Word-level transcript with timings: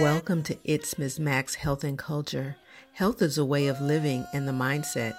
Welcome 0.00 0.42
to 0.42 0.58
It's 0.62 0.98
Ms. 0.98 1.18
Max 1.18 1.54
Health 1.54 1.82
and 1.82 1.96
Culture. 1.96 2.56
Health 2.92 3.22
is 3.22 3.38
a 3.38 3.46
way 3.46 3.66
of 3.66 3.80
living 3.80 4.26
and 4.34 4.46
the 4.46 4.52
mindset. 4.52 5.16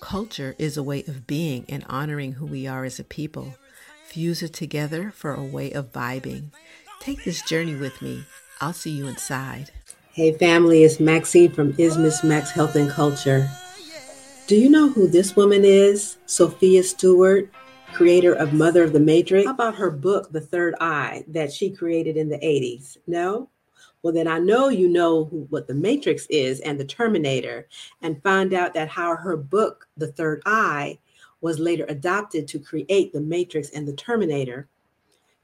Culture 0.00 0.56
is 0.58 0.76
a 0.76 0.82
way 0.82 1.04
of 1.06 1.28
being 1.28 1.64
and 1.68 1.84
honoring 1.88 2.32
who 2.32 2.46
we 2.46 2.66
are 2.66 2.84
as 2.84 2.98
a 2.98 3.04
people. 3.04 3.54
Fuse 4.08 4.42
it 4.42 4.52
together 4.52 5.12
for 5.14 5.32
a 5.32 5.44
way 5.44 5.70
of 5.70 5.92
vibing. 5.92 6.46
Take 6.98 7.22
this 7.22 7.40
journey 7.42 7.76
with 7.76 8.02
me. 8.02 8.24
I'll 8.60 8.72
see 8.72 8.90
you 8.90 9.06
inside. 9.06 9.70
Hey 10.12 10.32
family, 10.32 10.82
it's 10.82 10.98
Maxine 10.98 11.52
from 11.52 11.76
Is 11.78 12.24
Max 12.24 12.50
Health 12.50 12.74
and 12.74 12.90
Culture. 12.90 13.48
Do 14.48 14.56
you 14.56 14.68
know 14.68 14.88
who 14.88 15.06
this 15.06 15.36
woman 15.36 15.64
is? 15.64 16.16
Sophia 16.26 16.82
Stewart, 16.82 17.48
creator 17.92 18.32
of 18.32 18.52
Mother 18.52 18.82
of 18.82 18.92
the 18.92 18.98
Matrix. 18.98 19.46
How 19.46 19.52
about 19.52 19.76
her 19.76 19.90
book, 19.90 20.32
The 20.32 20.40
Third 20.40 20.74
Eye, 20.80 21.24
that 21.28 21.52
she 21.52 21.70
created 21.70 22.16
in 22.16 22.28
the 22.28 22.38
80s? 22.38 22.96
No? 23.06 23.50
Well, 24.06 24.14
then 24.14 24.28
I 24.28 24.38
know 24.38 24.68
you 24.68 24.86
know 24.88 25.24
who, 25.24 25.48
what 25.50 25.66
the 25.66 25.74
Matrix 25.74 26.26
is 26.26 26.60
and 26.60 26.78
the 26.78 26.84
Terminator, 26.84 27.66
and 28.02 28.22
find 28.22 28.54
out 28.54 28.72
that 28.74 28.88
how 28.88 29.16
her 29.16 29.36
book, 29.36 29.88
The 29.96 30.12
Third 30.12 30.42
Eye, 30.46 31.00
was 31.40 31.58
later 31.58 31.84
adopted 31.88 32.46
to 32.46 32.60
create 32.60 33.12
the 33.12 33.20
Matrix 33.20 33.70
and 33.70 33.88
the 33.88 33.94
Terminator. 33.94 34.68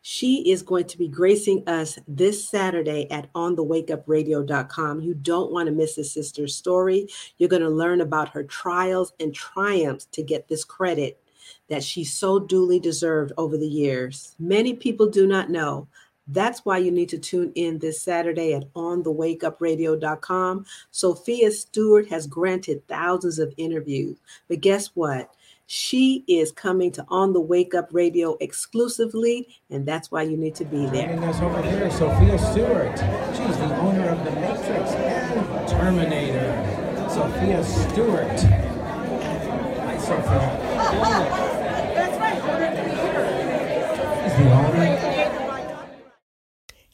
She 0.02 0.48
is 0.48 0.62
going 0.62 0.85
to 0.85 0.97
be 0.97 1.09
gracing 1.09 1.69
us 1.69 1.98
this 2.07 2.48
Saturday 2.48 3.11
at 3.11 3.33
onthewakeupradio.com. 3.33 5.01
You 5.01 5.15
don't 5.15 5.51
want 5.51 5.66
to 5.66 5.74
miss 5.74 5.97
this 5.97 6.13
sister's 6.13 6.55
story. 6.55 7.09
You're 7.38 7.49
going 7.49 7.63
to 7.63 7.69
learn 7.69 8.01
about 8.01 8.29
her 8.29 8.45
trials 8.45 9.13
and 9.19 9.35
triumphs 9.35 10.05
to 10.13 10.23
get 10.23 10.47
this 10.47 10.63
credit 10.63 11.21
that 11.69 11.83
she 11.83 12.05
so 12.05 12.38
duly 12.38 12.79
deserved 12.79 13.33
over 13.37 13.57
the 13.57 13.66
years. 13.66 14.37
Many 14.38 14.74
people 14.74 15.09
do 15.09 15.27
not 15.27 15.51
know 15.51 15.88
that's 16.32 16.64
why 16.64 16.78
you 16.78 16.91
need 16.91 17.09
to 17.10 17.18
tune 17.18 17.52
in 17.54 17.78
this 17.78 18.02
Saturday 18.02 18.54
at 18.54 18.73
onthewakeupradio.com. 18.74 20.66
Sophia 20.90 21.51
Stewart 21.51 22.09
has 22.09 22.26
granted 22.26 22.87
thousands 22.88 23.38
of 23.38 23.54
interviews, 23.57 24.18
but 24.48 24.60
guess 24.60 24.88
what? 24.95 25.34
She 25.66 26.24
is 26.29 26.52
coming 26.52 26.90
to 26.92 27.04
On 27.09 27.32
the 27.32 27.40
Wake 27.40 27.74
Up 27.74 27.88
Radio 27.92 28.37
exclusively, 28.40 29.48
and 29.70 29.87
that's 29.87 30.10
why 30.10 30.23
you 30.23 30.37
need 30.37 30.54
to 30.57 30.66
be 30.66 30.84
there. 30.87 31.09
And 31.09 31.24
us 31.24 31.40
over 31.40 31.62
here, 31.62 31.90
Sophia 31.90 32.38
Stewart. 32.38 32.98
She's 33.35 33.57
the 33.57 33.74
owner 33.79 34.10
of 34.10 34.23
The 34.24 34.32
Matrix 34.32 34.90
and 34.92 35.68
Terminator. 35.68 37.09
Sophia 37.09 37.64
Stewart. 37.64 38.40
Hi, 39.80 39.98
Sophia. 39.98 40.40
That's 41.95 42.18
right. 42.18 42.42
She's 44.24 44.37
the 44.45 44.52
owner 44.52 45.01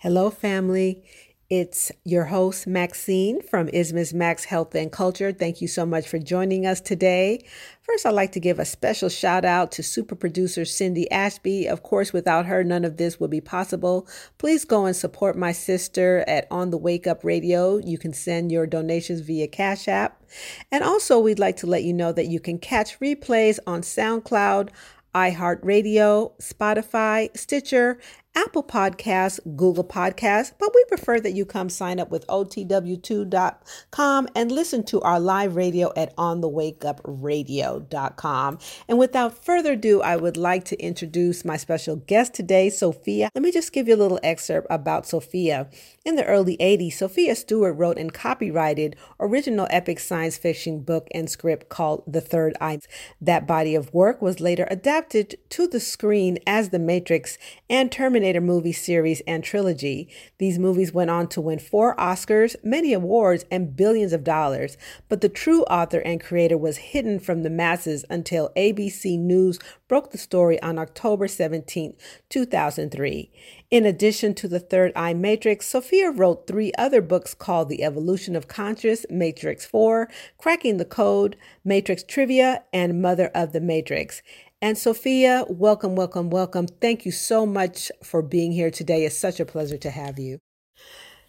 Hello, 0.00 0.30
family. 0.30 1.02
It's 1.50 1.91
your 2.04 2.27
host, 2.27 2.68
Maxine 2.68 3.42
from 3.42 3.66
Ismas 3.66 4.14
Max 4.14 4.44
Health 4.44 4.72
and 4.77 4.92
Culture. 4.92 5.32
Thank 5.32 5.60
you 5.60 5.66
so 5.66 5.84
much 5.84 6.06
for 6.06 6.20
joining 6.20 6.66
us 6.66 6.80
today. 6.80 7.44
First, 7.82 8.06
I'd 8.06 8.14
like 8.14 8.30
to 8.32 8.41
give 8.41 8.60
a 8.60 8.64
special 8.64 9.08
shout 9.08 9.44
out 9.44 9.72
to 9.72 9.82
super 9.82 10.14
producer 10.14 10.64
Cindy 10.64 11.10
Ashby. 11.10 11.66
Of 11.66 11.82
course, 11.82 12.12
without 12.12 12.46
her, 12.46 12.62
none 12.62 12.84
of 12.84 12.96
this 12.96 13.19
would 13.19 13.30
be 13.30 13.41
possible. 13.41 14.06
Please 14.38 14.64
go 14.64 14.86
and 14.86 14.94
support 14.94 15.36
my 15.36 15.50
sister 15.50 16.24
at 16.28 16.46
On 16.48 16.70
the 16.70 16.78
Wake 16.78 17.08
Up 17.08 17.24
Radio. 17.24 17.78
You 17.78 17.98
can 17.98 18.12
send 18.12 18.52
your 18.52 18.69
donations 18.69 19.19
via 19.19 19.48
Cash 19.48 19.88
App. 19.88 20.22
And 20.70 20.84
also, 20.84 21.19
we'd 21.19 21.41
like 21.41 21.56
to 21.56 21.66
let 21.66 21.82
you 21.82 21.92
know 21.92 22.12
that 22.12 22.28
you 22.28 22.38
can 22.38 22.60
catch 22.60 23.00
replays 23.00 23.58
on 23.66 23.80
SoundCloud, 23.80 24.69
iHeartRadio, 25.12 26.32
Spotify, 26.41 27.36
Stitcher, 27.36 27.98
Apple 28.39 28.62
Podcasts, 28.62 29.41
Google 29.56 29.83
Podcasts, 29.83 30.53
but 30.61 30.70
we 30.72 30.84
prefer 30.84 31.19
that 31.19 31.33
you 31.33 31.44
come 31.44 31.69
sign 31.69 31.98
up 31.98 32.08
with 32.08 32.25
OTW2.com 32.28 34.28
and 34.36 34.53
listen 34.53 34.84
to 34.84 35.00
our 35.00 35.19
live 35.19 35.56
radio 35.56 35.92
at 35.97 36.14
onthewakeupradio.com. 36.14 38.59
And 38.88 38.97
without 38.97 39.44
further 39.44 39.72
ado, 39.72 40.00
I 40.03 40.15
would 40.15 40.37
like 40.37 40.65
to 40.66 40.81
introduce 40.81 41.44
my 41.44 41.56
special 41.56 41.97
guest 41.97 42.32
today, 42.32 42.71
Sophia. 42.71 43.28
Let 43.34 43.43
me 43.43 43.50
just 43.50 43.72
give 43.72 43.88
you 43.88 43.97
a 43.97 43.97
little 43.97 44.21
excerpt 44.22 44.69
about 44.71 45.04
Sophia. 45.04 45.69
In 46.04 46.15
the 46.15 46.25
early 46.25 46.56
80s, 46.59 46.93
Sophia 46.93 47.34
Stewart 47.34 47.77
wrote 47.77 47.98
and 47.98 48.15
copyrighted 48.15 48.94
original 49.19 49.66
epic 49.69 49.98
science 49.98 50.38
fiction 50.38 50.82
book 50.82 51.09
and 51.10 51.28
script 51.28 51.69
called 51.69 52.04
The 52.06 52.21
Third 52.21 52.56
Eye. 52.60 52.78
That 53.21 53.48
body 53.48 53.75
of 53.75 53.93
work 53.93 54.22
was 54.22 54.38
later 54.38 54.69
adapted 54.71 55.38
to 55.50 55.66
the 55.66 55.81
screen 55.81 56.38
as 56.47 56.69
The 56.69 56.78
Matrix 56.78 57.37
and 57.69 57.91
Terminator 57.91 58.28
Terminator 58.28 58.44
movie 58.44 58.72
series 58.72 59.22
and 59.27 59.43
trilogy. 59.43 60.06
These 60.37 60.59
movies 60.59 60.93
went 60.93 61.09
on 61.09 61.28
to 61.28 61.41
win 61.41 61.59
four 61.59 61.97
Oscars, 61.97 62.56
many 62.62 62.93
awards, 62.93 63.47
and 63.50 63.75
billions 63.75 64.12
of 64.12 64.22
dollars. 64.22 64.77
But 65.09 65.22
the 65.22 65.31
true 65.31 65.62
author 65.62 66.00
and 66.00 66.21
creator 66.21 66.59
was 66.59 66.77
hidden 66.93 67.21
from 67.21 67.43
the 67.43 67.49
masses 67.49 68.05
until 68.11 68.50
ABC 68.55 69.19
News 69.19 69.59
broke 69.89 70.11
the 70.11 70.19
story 70.19 70.61
on 70.62 70.78
October 70.78 71.27
17, 71.27 71.94
2003. 72.28 73.31
In 73.71 73.87
addition 73.87 74.34
to 74.34 74.49
the 74.49 74.60
Third 74.60 74.93
Eye 74.95 75.15
Matrix, 75.15 75.66
Sophia 75.66 76.10
wrote 76.10 76.47
three 76.47 76.72
other 76.77 77.00
books 77.00 77.33
called 77.33 77.71
The 77.71 77.83
Evolution 77.83 78.37
of 78.37 78.49
Conscious, 78.49 79.06
Matrix 79.09 79.65
4, 79.65 80.09
Cracking 80.37 80.77
the 80.77 80.84
Code, 80.84 81.37
Matrix 81.65 82.03
Trivia, 82.03 82.65
and 82.75 83.00
Mother 83.00 83.31
of 83.34 83.53
the 83.53 83.60
Matrix. 83.60 84.22
And 84.60 84.76
Sophia, 84.76 85.44
welcome, 85.48 85.94
welcome, 85.94 86.30
welcome. 86.30 86.66
Thank 86.66 87.06
you 87.06 87.12
so 87.12 87.46
much 87.46 87.92
for 88.02 88.22
being 88.22 88.50
here 88.50 88.72
today. 88.72 89.04
It's 89.04 89.16
such 89.16 89.38
a 89.38 89.44
pleasure 89.44 89.78
to 89.78 89.91
have 89.91 90.19
you. 90.19 90.41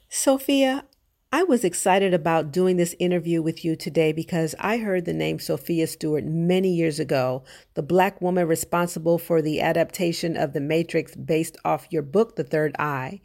Sophia, 0.09 0.85
I 1.31 1.44
was 1.44 1.63
excited 1.63 2.12
about 2.12 2.51
doing 2.51 2.78
this 2.78 2.95
interview 2.97 3.44
with 3.44 3.63
you 3.63 3.75
today 3.75 4.13
because 4.13 4.56
I 4.59 4.78
heard 4.78 5.06
the 5.06 5.13
name 5.13 5.38
Sophia 5.38 5.85
Stewart 5.85 6.23
many 6.23 6.69
years 6.69 7.00
ago, 7.00 7.44
the 7.75 7.84
Black 7.84 8.19
woman 8.19 8.47
responsible 8.47 9.19
for 9.19 9.44
the 9.44 9.62
adaptation 9.62 10.35
of 10.35 10.53
The 10.53 10.62
Matrix 10.62 11.16
based 11.16 11.56
off 11.63 11.85
your 11.91 12.01
book, 12.01 12.35
The 12.35 12.44
Third 12.44 12.75
Eye. 12.79 13.22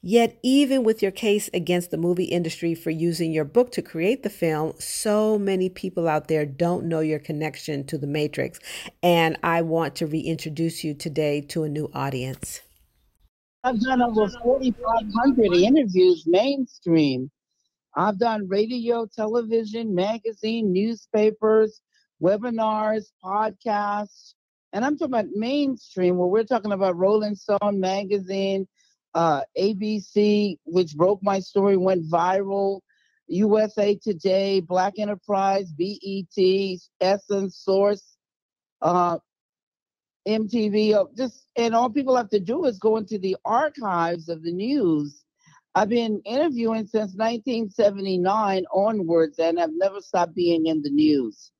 Yet, 0.00 0.38
even 0.44 0.84
with 0.84 1.02
your 1.02 1.10
case 1.10 1.50
against 1.52 1.90
the 1.90 1.96
movie 1.96 2.24
industry 2.24 2.74
for 2.74 2.90
using 2.90 3.32
your 3.32 3.44
book 3.44 3.72
to 3.72 3.82
create 3.82 4.22
the 4.22 4.30
film, 4.30 4.74
so 4.78 5.38
many 5.38 5.68
people 5.68 6.08
out 6.08 6.28
there 6.28 6.46
don't 6.46 6.86
know 6.86 7.00
your 7.00 7.18
connection 7.18 7.84
to 7.86 7.98
The 7.98 8.06
Matrix. 8.06 8.60
And 9.02 9.36
I 9.42 9.62
want 9.62 9.96
to 9.96 10.06
reintroduce 10.06 10.84
you 10.84 10.94
today 10.94 11.40
to 11.48 11.64
a 11.64 11.68
new 11.68 11.90
audience. 11.92 12.60
I've 13.64 13.80
done 13.80 14.00
over 14.00 14.28
4,500 14.44 15.52
interviews 15.52 16.24
mainstream. 16.26 17.30
I've 17.96 18.20
done 18.20 18.46
radio, 18.46 19.06
television, 19.06 19.96
magazine, 19.96 20.72
newspapers, 20.72 21.80
webinars, 22.22 23.06
podcasts. 23.24 24.34
And 24.72 24.84
I'm 24.84 24.96
talking 24.96 25.14
about 25.14 25.32
mainstream, 25.34 26.18
where 26.18 26.28
we're 26.28 26.44
talking 26.44 26.70
about 26.70 26.96
Rolling 26.96 27.34
Stone 27.34 27.80
magazine, 27.80 28.68
uh, 29.14 29.42
ABC, 29.58 30.58
which 30.64 30.96
broke 30.96 31.22
my 31.22 31.40
story, 31.40 31.76
went 31.76 32.08
viral. 32.10 32.80
USA 33.28 33.94
Today, 33.94 34.60
Black 34.60 34.98
Enterprise, 34.98 35.70
BET, 35.72 36.78
Essence, 37.00 37.56
Source, 37.58 38.16
uh, 38.80 39.18
MTV. 40.26 40.94
Uh, 40.94 41.04
just 41.16 41.46
and 41.56 41.74
all 41.74 41.90
people 41.90 42.16
have 42.16 42.30
to 42.30 42.40
do 42.40 42.64
is 42.64 42.78
go 42.78 42.96
into 42.96 43.18
the 43.18 43.36
archives 43.44 44.28
of 44.28 44.42
the 44.42 44.52
news. 44.52 45.24
I've 45.74 45.90
been 45.90 46.20
interviewing 46.24 46.86
since 46.86 47.14
1979 47.14 48.64
onwards, 48.72 49.38
and 49.38 49.60
I've 49.60 49.70
never 49.72 50.00
stopped 50.00 50.34
being 50.34 50.66
in 50.66 50.82
the 50.82 50.90
news. 50.90 51.52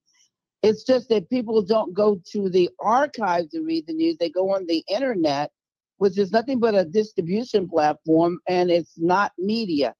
It's 0.63 0.83
just 0.83 1.09
that 1.11 1.31
people 1.31 1.63
don't 1.63 1.95
go 1.95 2.21
to 2.33 2.49
the 2.49 2.71
archives 2.81 3.51
to 3.51 3.61
read 3.61 3.87
the 3.87 3.95
news; 3.95 4.17
they 4.19 4.31
go 4.31 4.55
on 4.55 4.67
the 4.67 4.83
internet 4.89 5.53
which 5.99 6.19
is 6.19 6.33
nothing 6.33 6.59
but 6.59 6.75
a 6.75 6.85
distribution 6.85 7.69
platform 7.69 8.39
and 8.49 8.71
it's 8.71 8.99
not 8.99 9.33
media. 9.39 9.95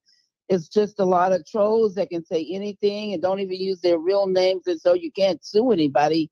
It's 0.49 0.69
just 0.69 0.99
a 0.99 1.05
lot 1.05 1.33
of 1.33 1.45
trolls 1.45 1.95
that 1.97 2.09
can 2.09 2.25
say 2.25 2.47
anything 2.51 3.13
and 3.13 3.21
don't 3.21 3.41
even 3.41 3.57
use 3.61 3.81
their 3.81 3.99
real 3.99 4.27
names, 4.27 4.67
and 4.67 4.81
so 4.81 4.95
you 4.95 5.13
can't 5.13 5.45
sue 5.45 5.73
anybody 5.73 6.31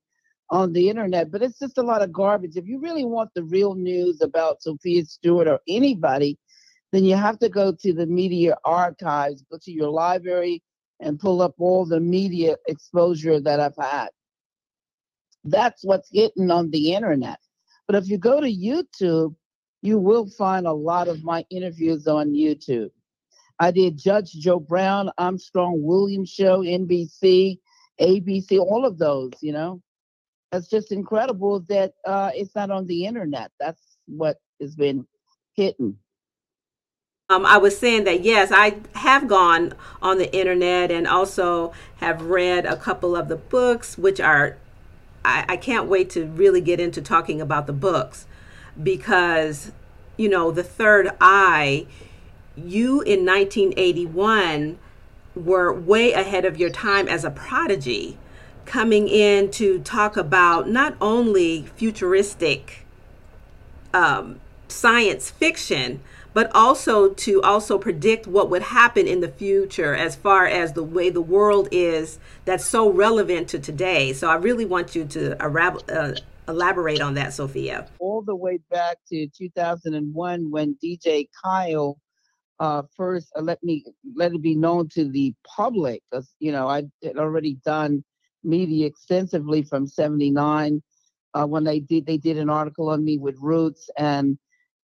on 0.49 0.73
the 0.73 0.89
internet. 0.89 1.29
But 1.31 1.43
it's 1.43 1.59
just 1.59 1.77
a 1.77 1.83
lot 1.83 2.01
of 2.01 2.11
garbage. 2.11 2.55
If 2.55 2.65
you 2.65 2.79
really 2.79 3.05
want 3.05 3.29
the 3.35 3.43
real 3.43 3.75
news 3.75 4.21
about 4.21 4.63
Sophia 4.63 5.05
Stewart 5.05 5.47
or 5.47 5.59
anybody, 5.67 6.39
then 6.91 7.03
you 7.03 7.15
have 7.15 7.37
to 7.39 7.49
go 7.49 7.71
to 7.71 7.93
the 7.93 8.07
media 8.07 8.57
archives, 8.65 9.43
go 9.51 9.59
to 9.61 9.71
your 9.71 9.89
library, 9.89 10.63
and 10.99 11.19
pull 11.19 11.41
up 11.41 11.53
all 11.59 11.85
the 11.85 11.99
media 11.99 12.55
exposure 12.67 13.39
that 13.39 13.59
I've 13.59 13.77
had. 13.77 14.07
That's 15.43 15.83
what's 15.83 16.09
getting 16.09 16.49
on 16.49 16.71
the 16.71 16.93
internet. 16.95 17.37
But 17.85 17.97
if 17.97 18.09
you 18.09 18.17
go 18.17 18.41
to 18.41 18.51
YouTube, 18.51 19.35
you 19.81 19.99
will 19.99 20.27
find 20.27 20.65
a 20.65 20.73
lot 20.73 21.07
of 21.07 21.23
my 21.23 21.45
interviews 21.49 22.07
on 22.07 22.33
YouTube. 22.33 22.89
I 23.59 23.71
did 23.71 23.97
Judge 23.97 24.31
Joe 24.31 24.59
Brown, 24.59 25.11
Armstrong 25.17 25.81
Williams 25.83 26.29
Show, 26.29 26.61
NBC, 26.61 27.59
ABC, 27.99 28.59
all 28.59 28.85
of 28.85 28.97
those, 28.97 29.31
you 29.41 29.51
know. 29.51 29.81
It's 30.51 30.67
just 30.67 30.91
incredible 30.91 31.59
that 31.61 31.93
uh, 32.05 32.31
it's 32.33 32.55
not 32.55 32.71
on 32.71 32.85
the 32.85 33.05
internet. 33.05 33.51
That's 33.59 33.81
what 34.05 34.37
has 34.61 34.75
been 34.75 35.05
hidden. 35.55 35.97
Um, 37.29 37.45
I 37.45 37.57
was 37.57 37.77
saying 37.77 38.05
that 38.05 38.23
yes, 38.23 38.51
I 38.53 38.77
have 38.95 39.27
gone 39.27 39.73
on 40.01 40.17
the 40.17 40.33
internet 40.33 40.91
and 40.91 41.05
also 41.05 41.73
have 41.97 42.21
read 42.21 42.65
a 42.65 42.77
couple 42.77 43.17
of 43.17 43.27
the 43.27 43.35
books, 43.35 43.97
which 43.97 44.21
are, 44.21 44.55
I, 45.25 45.43
I 45.49 45.57
can't 45.57 45.87
wait 45.87 46.09
to 46.11 46.25
really 46.25 46.61
get 46.61 46.79
into 46.79 47.01
talking 47.01 47.41
about 47.41 47.67
the 47.67 47.73
books 47.73 48.27
because, 48.81 49.71
you 50.17 50.29
know, 50.29 50.51
the 50.51 50.63
third 50.63 51.09
eye, 51.19 51.85
you 52.55 53.01
in 53.01 53.25
1981 53.25 54.77
were 55.35 55.73
way 55.73 56.13
ahead 56.13 56.45
of 56.45 56.57
your 56.57 56.69
time 56.69 57.07
as 57.07 57.23
a 57.23 57.31
prodigy 57.31 58.17
coming 58.65 59.07
in 59.07 59.49
to 59.49 59.79
talk 59.79 60.17
about 60.17 60.69
not 60.69 60.95
only 60.99 61.63
futuristic 61.75 62.85
um, 63.93 64.39
science 64.67 65.29
fiction, 65.29 66.01
but 66.33 66.53
also 66.53 67.09
to 67.09 67.41
also 67.41 67.79
predict 67.79 68.27
what 68.27 68.49
would 68.49 68.61
happen 68.61 69.07
in 69.07 69.21
the 69.21 69.27
future 69.27 69.95
as 69.95 70.15
far 70.15 70.45
as 70.45 70.73
the 70.73 70.83
way 70.83 71.09
the 71.09 71.21
world 71.21 71.67
is 71.71 72.19
that's 72.45 72.65
so 72.65 72.89
relevant 72.91 73.47
to 73.47 73.57
today. 73.57 74.13
So 74.13 74.29
I 74.29 74.35
really 74.35 74.65
want 74.65 74.95
you 74.95 75.05
to 75.05 75.43
uh, 75.43 76.13
elaborate 76.47 77.01
on 77.01 77.13
that, 77.15 77.33
Sophia. 77.33 77.87
All 77.99 78.21
the 78.21 78.35
way 78.35 78.59
back 78.69 78.97
to 79.09 79.27
2001 79.27 80.51
when 80.51 80.77
DJ 80.83 81.27
Kyle 81.43 81.99
uh, 82.59 82.81
first 82.95 83.31
uh, 83.35 83.41
let 83.41 83.61
me 83.63 83.85
let 84.15 84.33
it 84.33 84.41
be 84.41 84.55
known 84.55 84.89
to 84.89 85.09
the 85.09 85.33
public 85.45 86.01
because 86.09 86.33
you 86.39 86.51
know 86.51 86.67
I 86.67 86.83
had 87.03 87.17
already 87.17 87.59
done 87.63 88.03
media 88.43 88.87
extensively 88.87 89.61
from 89.61 89.85
79 89.85 90.81
uh, 91.35 91.45
when 91.45 91.63
they 91.63 91.79
did 91.79 92.07
they 92.07 92.17
did 92.17 92.37
an 92.37 92.49
article 92.49 92.89
on 92.89 93.05
me 93.05 93.19
with 93.19 93.37
Roots 93.39 93.89
and 93.97 94.39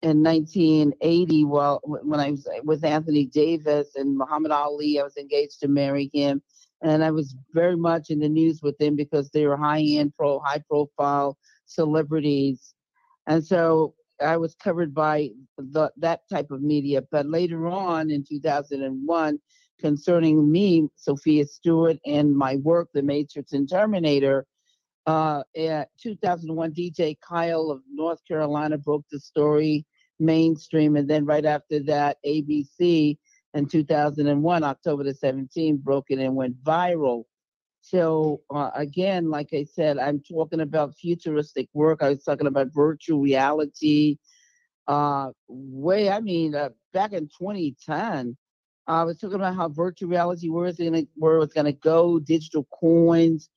in 0.02 0.24
1980, 0.24 1.44
well, 1.44 1.82
when 1.84 2.20
I 2.20 2.32
was 2.32 2.48
with 2.64 2.86
Anthony 2.86 3.26
Davis 3.26 3.90
and 3.96 4.18
Muhammad 4.18 4.52
Ali, 4.52 5.00
I 5.00 5.04
was 5.04 5.18
engaged 5.18 5.60
to 5.60 5.68
marry 5.68 6.10
him, 6.14 6.42
and 6.82 7.04
I 7.04 7.12
was 7.12 7.36
very 7.54 7.76
much 7.76 8.10
in 8.10 8.20
the 8.20 8.30
news 8.30 8.62
with 8.62 8.78
them 8.78 8.96
because 8.96 9.30
they 9.30 9.46
were 9.46 9.58
high-end, 9.58 10.14
pro, 10.18 10.40
high-profile 10.40 11.38
celebrities, 11.66 12.74
and 13.28 13.46
so 13.46 13.94
I 14.22 14.38
was 14.38 14.56
covered 14.56 14.94
by 14.94 15.30
the, 15.58 15.92
that 15.98 16.22
type 16.32 16.52
of 16.52 16.62
media. 16.62 17.02
But 17.12 17.26
later 17.26 17.68
on 17.68 18.12
in 18.12 18.24
2001, 18.28 19.40
concerning 19.80 20.52
me, 20.52 20.90
Sophia 20.96 21.46
Stewart, 21.46 21.98
and 22.06 22.36
my 22.36 22.58
work, 22.58 22.90
The 22.94 23.02
Matrix 23.02 23.54
and 23.54 23.70
Terminator, 23.70 24.46
uh, 25.06 25.44
2001, 25.56 26.74
DJ 26.74 27.18
Kyle 27.22 27.72
of 27.72 27.82
North 27.92 28.20
Carolina 28.28 28.78
broke 28.78 29.06
the 29.12 29.20
story 29.20 29.86
mainstream, 30.20 30.96
and 30.98 31.10
then 31.10 31.26
right 31.26 31.46
after 31.46 31.80
that, 31.84 32.18
ABC 32.26 33.18
in 33.54 33.68
2001, 33.68 34.64
October 34.64 35.04
the 35.04 35.14
17th, 35.14 35.80
broke 35.80 36.06
it 36.10 36.20
and 36.20 36.36
went 36.36 36.62
viral. 36.64 37.24
So 37.82 38.42
uh, 38.54 38.72
again, 38.76 39.30
like 39.30 39.50
I 39.54 39.64
said, 39.64 39.98
I'm 39.98 40.22
talking 40.22 40.62
about 40.62 40.96
futuristic 40.96 41.70
work. 41.74 42.04
I 42.04 42.10
was 42.10 42.24
talking 42.24 42.48
about 42.48 42.74
virtual 42.74 43.22
reality. 43.22 44.18
Uh, 44.88 45.32
way, 45.48 46.10
I 46.10 46.20
mean, 46.20 46.56
uh, 46.56 46.70
back 46.94 47.14
in 47.14 47.30
2010, 47.40 48.36
I 48.88 49.04
was 49.04 49.20
talking 49.20 49.36
about 49.36 49.56
how 49.56 49.70
virtual 49.70 50.10
reality, 50.10 50.50
where 50.50 50.72
where 51.16 51.40
it's 51.40 51.54
gonna 51.54 51.72
go, 51.72 52.20
digital 52.20 52.68
coins, 52.72 53.50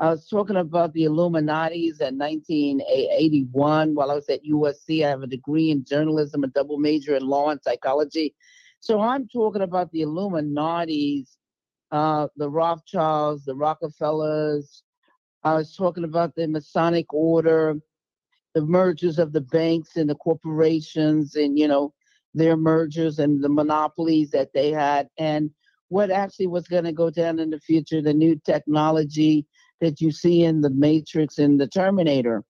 I 0.00 0.08
was 0.08 0.26
talking 0.26 0.56
about 0.56 0.94
the 0.94 1.04
Illuminati's 1.04 2.00
in 2.00 2.16
1981 2.16 3.94
while 3.94 4.10
I 4.10 4.14
was 4.14 4.30
at 4.30 4.42
USC. 4.42 5.04
I 5.04 5.10
have 5.10 5.22
a 5.22 5.26
degree 5.26 5.70
in 5.70 5.84
journalism, 5.84 6.42
a 6.42 6.46
double 6.46 6.78
major 6.78 7.16
in 7.16 7.26
law 7.26 7.50
and 7.50 7.60
psychology. 7.62 8.34
So 8.80 9.00
I'm 9.00 9.28
talking 9.28 9.62
about 9.62 9.92
the 9.92 10.02
Illuminati's, 10.02 11.36
uh, 11.92 12.28
the 12.36 12.48
Rothschilds, 12.48 13.44
the 13.44 13.54
Rockefellers. 13.54 14.82
I 15.44 15.54
was 15.54 15.76
talking 15.76 16.04
about 16.04 16.34
the 16.34 16.48
Masonic 16.48 17.12
Order, 17.12 17.76
the 18.54 18.62
mergers 18.62 19.18
of 19.18 19.32
the 19.32 19.40
banks 19.40 19.96
and 19.96 20.08
the 20.08 20.14
corporations, 20.14 21.36
and 21.36 21.58
you 21.58 21.68
know 21.68 21.92
their 22.34 22.56
mergers 22.56 23.18
and 23.18 23.42
the 23.42 23.48
monopolies 23.48 24.30
that 24.30 24.52
they 24.54 24.70
had, 24.70 25.08
and 25.18 25.50
what 25.88 26.10
actually 26.10 26.46
was 26.46 26.68
going 26.68 26.84
to 26.84 26.92
go 26.92 27.10
down 27.10 27.38
in 27.38 27.50
the 27.50 27.60
future, 27.60 28.00
the 28.00 28.14
new 28.14 28.40
technology 28.46 29.44
that 29.80 30.00
you 30.00 30.10
see 30.10 30.42
in 30.44 30.60
the 30.60 30.70
Matrix 30.70 31.38
and 31.38 31.60
the 31.60 31.66
Terminator. 31.66 32.44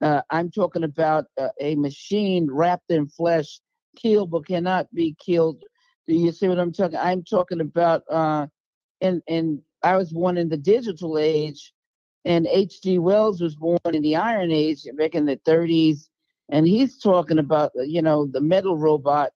Uh, 0.00 0.20
I'm 0.30 0.50
talking 0.50 0.82
about 0.82 1.26
uh, 1.38 1.48
a 1.60 1.76
machine 1.76 2.48
wrapped 2.50 2.90
in 2.90 3.08
flesh, 3.08 3.60
killed 3.96 4.30
but 4.30 4.46
cannot 4.46 4.92
be 4.94 5.16
killed. 5.18 5.62
Do 6.06 6.14
you 6.14 6.32
see 6.32 6.48
what 6.48 6.58
I'm 6.58 6.72
talking? 6.72 6.98
I'm 6.98 7.22
talking 7.22 7.60
about, 7.60 8.02
uh, 8.10 8.46
and 9.00 9.22
and 9.28 9.60
I 9.82 9.96
was 9.96 10.12
born 10.12 10.36
in 10.36 10.48
the 10.48 10.56
digital 10.56 11.18
age, 11.18 11.72
and 12.24 12.46
H.G. 12.46 12.98
Wells 12.98 13.40
was 13.40 13.56
born 13.56 13.78
in 13.92 14.02
the 14.02 14.16
Iron 14.16 14.50
Age 14.50 14.84
back 14.96 15.14
in 15.14 15.26
the 15.26 15.36
30s, 15.38 16.08
and 16.48 16.66
he's 16.66 16.98
talking 16.98 17.38
about 17.38 17.72
you 17.76 18.02
know 18.02 18.26
the 18.26 18.40
metal 18.40 18.76
robot, 18.76 19.32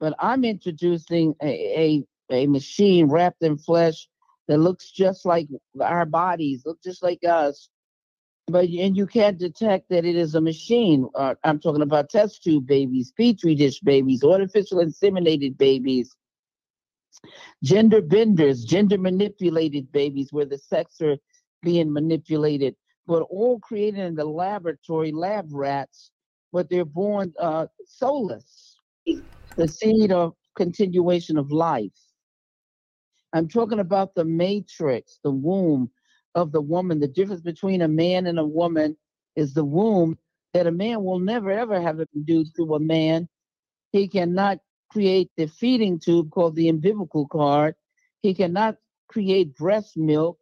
but 0.00 0.14
I'm 0.18 0.44
introducing 0.44 1.34
a 1.42 2.04
a, 2.30 2.34
a 2.44 2.46
machine 2.46 3.08
wrapped 3.08 3.42
in 3.42 3.58
flesh 3.58 4.08
that 4.48 4.58
looks 4.58 4.90
just 4.90 5.24
like 5.24 5.48
our 5.80 6.06
bodies, 6.06 6.62
look 6.64 6.82
just 6.82 7.02
like 7.02 7.24
us. 7.24 7.68
But 8.46 8.68
and 8.68 8.96
you 8.96 9.06
can't 9.06 9.38
detect 9.38 9.88
that 9.88 10.04
it 10.04 10.16
is 10.16 10.34
a 10.34 10.40
machine. 10.40 11.08
Uh, 11.14 11.34
I'm 11.44 11.58
talking 11.58 11.82
about 11.82 12.10
test 12.10 12.42
tube 12.42 12.66
babies, 12.66 13.12
petri 13.16 13.54
dish 13.54 13.80
babies, 13.80 14.22
artificial 14.22 14.78
inseminated 14.78 15.56
babies, 15.56 16.14
gender 17.62 18.02
benders, 18.02 18.64
gender 18.64 18.98
manipulated 18.98 19.90
babies, 19.92 20.30
where 20.30 20.44
the 20.44 20.58
sex 20.58 21.00
are 21.00 21.16
being 21.62 21.90
manipulated, 21.90 22.76
but 23.06 23.22
all 23.22 23.58
created 23.60 24.00
in 24.00 24.14
the 24.14 24.24
laboratory, 24.24 25.10
lab 25.10 25.48
rats, 25.50 26.10
but 26.52 26.68
they're 26.68 26.84
born 26.84 27.32
uh, 27.40 27.66
soulless, 27.86 28.78
the 29.56 29.66
seed 29.66 30.12
of 30.12 30.34
continuation 30.54 31.38
of 31.38 31.50
life. 31.50 31.92
I'm 33.32 33.48
talking 33.48 33.80
about 33.80 34.14
the 34.14 34.24
matrix, 34.24 35.18
the 35.24 35.30
womb 35.30 35.90
of 36.34 36.52
the 36.52 36.60
woman. 36.60 37.00
The 37.00 37.08
difference 37.08 37.40
between 37.40 37.82
a 37.82 37.88
man 37.88 38.26
and 38.26 38.38
a 38.38 38.44
woman 38.44 38.96
is 39.36 39.54
the 39.54 39.64
womb 39.64 40.18
that 40.52 40.66
a 40.66 40.72
man 40.72 41.02
will 41.04 41.18
never 41.18 41.50
ever 41.50 41.80
have 41.80 42.00
it 42.00 42.08
do 42.24 42.44
to 42.56 42.74
a 42.74 42.80
man. 42.80 43.28
He 43.92 44.08
cannot 44.08 44.58
create 44.90 45.30
the 45.36 45.46
feeding 45.46 45.98
tube 45.98 46.30
called 46.30 46.54
the 46.54 46.68
umbilical 46.68 47.26
cord. 47.26 47.74
He 48.22 48.34
cannot 48.34 48.76
create 49.08 49.56
breast 49.56 49.96
milk. 49.96 50.38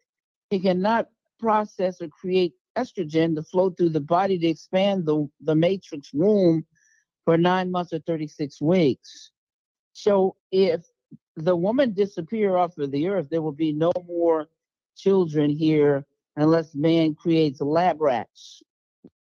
He 0.51 0.61
cannot 0.61 1.09
process 1.41 2.01
or 2.01 2.09
create 2.09 2.55
estrogen 2.77 3.35
to 3.35 3.43
flow 3.43 3.71
through 3.71 3.91
the 3.91 4.01
body 4.01 4.39
to 4.39 4.47
expand 4.47 5.07
the, 5.07 5.29
the 5.41 5.55
matrix 5.55 6.13
womb 6.13 6.65
for 7.25 7.37
nine 7.37 7.71
months 7.71 7.93
or 7.93 8.01
36 8.01 8.61
weeks. 8.61 9.31
So 9.93 10.37
if 10.51 10.83
the 11.37 11.57
woman 11.57 11.93
disappear 11.93 12.57
off 12.57 12.77
of 12.79 12.91
the 12.91 13.09
earth, 13.09 13.29
there 13.31 13.43
will 13.43 13.53
be 13.53 13.73
no 13.73 13.93
more 14.07 14.49
children 14.97 15.51
here 15.51 16.05
unless 16.37 16.75
man 16.75 17.15
creates 17.15 17.61
lab 17.61 18.01
rats. 18.01 18.63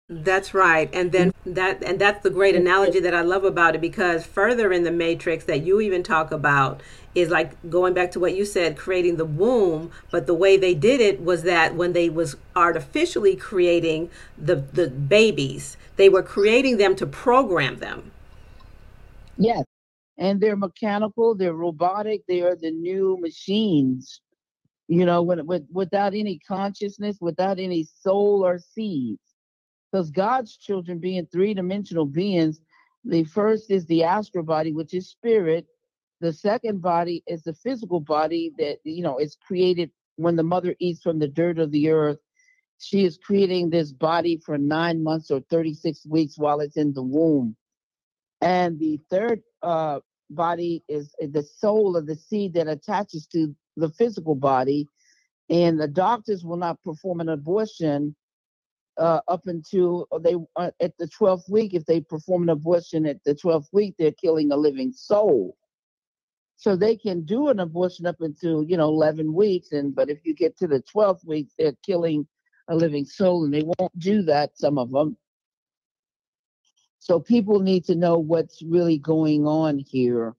That's 0.09 0.53
right. 0.53 0.89
And 0.93 1.11
then 1.11 1.33
that 1.45 1.81
and 1.81 1.99
that's 1.99 2.21
the 2.23 2.29
great 2.29 2.55
analogy 2.55 2.99
that 2.99 3.15
I 3.15 3.21
love 3.21 3.43
about 3.45 3.73
it 3.73 3.81
because 3.81 4.25
further 4.25 4.71
in 4.71 4.83
the 4.83 4.91
matrix 4.91 5.45
that 5.45 5.63
you 5.65 5.81
even 5.81 6.03
talk 6.03 6.31
about 6.31 6.81
is 7.15 7.29
like 7.29 7.69
going 7.69 7.93
back 7.93 8.11
to 8.11 8.19
what 8.19 8.35
you 8.35 8.45
said 8.45 8.77
creating 8.77 9.15
the 9.15 9.25
womb, 9.25 9.91
but 10.11 10.27
the 10.27 10.33
way 10.33 10.57
they 10.57 10.73
did 10.73 10.99
it 10.99 11.21
was 11.21 11.43
that 11.43 11.75
when 11.75 11.93
they 11.93 12.09
was 12.09 12.35
artificially 12.55 13.35
creating 13.35 14.09
the 14.37 14.55
the 14.55 14.89
babies, 14.89 15.77
they 15.95 16.09
were 16.09 16.23
creating 16.23 16.77
them 16.77 16.95
to 16.97 17.05
program 17.07 17.77
them. 17.77 18.11
Yes 19.37 19.63
and 20.17 20.39
they're 20.39 20.55
mechanical, 20.55 21.35
they're 21.35 21.53
robotic, 21.53 22.21
they 22.27 22.41
are 22.41 22.55
the 22.55 22.71
new 22.71 23.17
machines, 23.19 24.21
you 24.87 25.05
know, 25.05 25.21
with, 25.21 25.41
with, 25.41 25.65
without 25.71 26.13
any 26.13 26.39
consciousness, 26.39 27.17
without 27.21 27.59
any 27.59 27.87
soul 28.01 28.45
or 28.45 28.59
seeds. 28.59 29.21
Because 29.91 30.09
God's 30.11 30.57
children, 30.57 30.99
being 30.99 31.27
three 31.31 31.53
dimensional 31.53 32.05
beings, 32.05 32.59
the 33.05 33.23
first 33.25 33.69
is 33.69 33.85
the 33.85 34.03
astral 34.03 34.43
body, 34.43 34.73
which 34.73 34.93
is 34.93 35.09
spirit. 35.09 35.67
The 36.19 36.33
second 36.33 36.81
body 36.81 37.23
is 37.27 37.43
the 37.43 37.53
physical 37.53 37.99
body 37.99 38.51
that, 38.57 38.77
you 38.83 39.03
know, 39.03 39.17
is 39.17 39.37
created 39.45 39.91
when 40.15 40.35
the 40.35 40.43
mother 40.43 40.75
eats 40.79 41.01
from 41.01 41.19
the 41.19 41.27
dirt 41.27 41.59
of 41.59 41.71
the 41.71 41.89
earth. 41.89 42.19
She 42.79 43.05
is 43.05 43.17
creating 43.17 43.69
this 43.69 43.91
body 43.91 44.41
for 44.43 44.57
nine 44.57 45.03
months 45.03 45.31
or 45.31 45.41
36 45.49 46.05
weeks 46.07 46.37
while 46.37 46.59
it's 46.59 46.77
in 46.77 46.93
the 46.93 47.03
womb. 47.03 47.55
And 48.41 48.79
the 48.79 48.99
third 49.09 49.41
uh, 49.61 49.99
body 50.29 50.83
is 50.89 51.13
the 51.19 51.43
soul 51.43 51.95
of 51.95 52.07
the 52.07 52.15
seed 52.15 52.53
that 52.55 52.67
attaches 52.67 53.27
to 53.27 53.55
the 53.77 53.89
physical 53.89 54.35
body. 54.35 54.87
And 55.49 55.79
the 55.79 55.87
doctors 55.87 56.43
will 56.43 56.57
not 56.57 56.81
perform 56.83 57.19
an 57.19 57.29
abortion 57.29 58.15
uh, 58.97 59.21
up 59.27 59.47
until 59.47 60.07
they 60.21 60.35
uh, 60.55 60.71
at 60.79 60.97
the 60.97 61.07
12th 61.07 61.49
week. 61.49 61.73
If 61.73 61.85
they 61.85 62.01
perform 62.01 62.43
an 62.43 62.49
abortion 62.49 63.05
at 63.05 63.23
the 63.23 63.35
12th 63.35 63.67
week, 63.71 63.95
they're 63.97 64.11
killing 64.11 64.51
a 64.51 64.55
living 64.55 64.91
soul. 64.91 65.57
So 66.55 66.75
they 66.75 66.95
can 66.95 67.25
do 67.25 67.49
an 67.49 67.59
abortion 67.59 68.05
up 68.05 68.21
until, 68.21 68.63
you 68.63 68.77
know, 68.77 68.87
11 68.87 69.33
weeks. 69.33 69.71
And, 69.71 69.93
but 69.93 70.09
if 70.09 70.19
you 70.23 70.33
get 70.33 70.57
to 70.59 70.67
the 70.67 70.81
12th 70.95 71.25
week, 71.25 71.47
they're 71.57 71.75
killing 71.85 72.27
a 72.69 72.75
living 72.75 73.05
soul 73.05 73.43
and 73.43 73.53
they 73.53 73.63
won't 73.63 73.99
do 73.99 74.21
that, 74.23 74.57
some 74.57 74.77
of 74.77 74.91
them. 74.91 75.17
So 76.99 77.19
people 77.19 77.59
need 77.59 77.83
to 77.85 77.95
know 77.95 78.17
what's 78.17 78.61
really 78.61 78.97
going 78.97 79.45
on 79.45 79.77
here. 79.77 80.35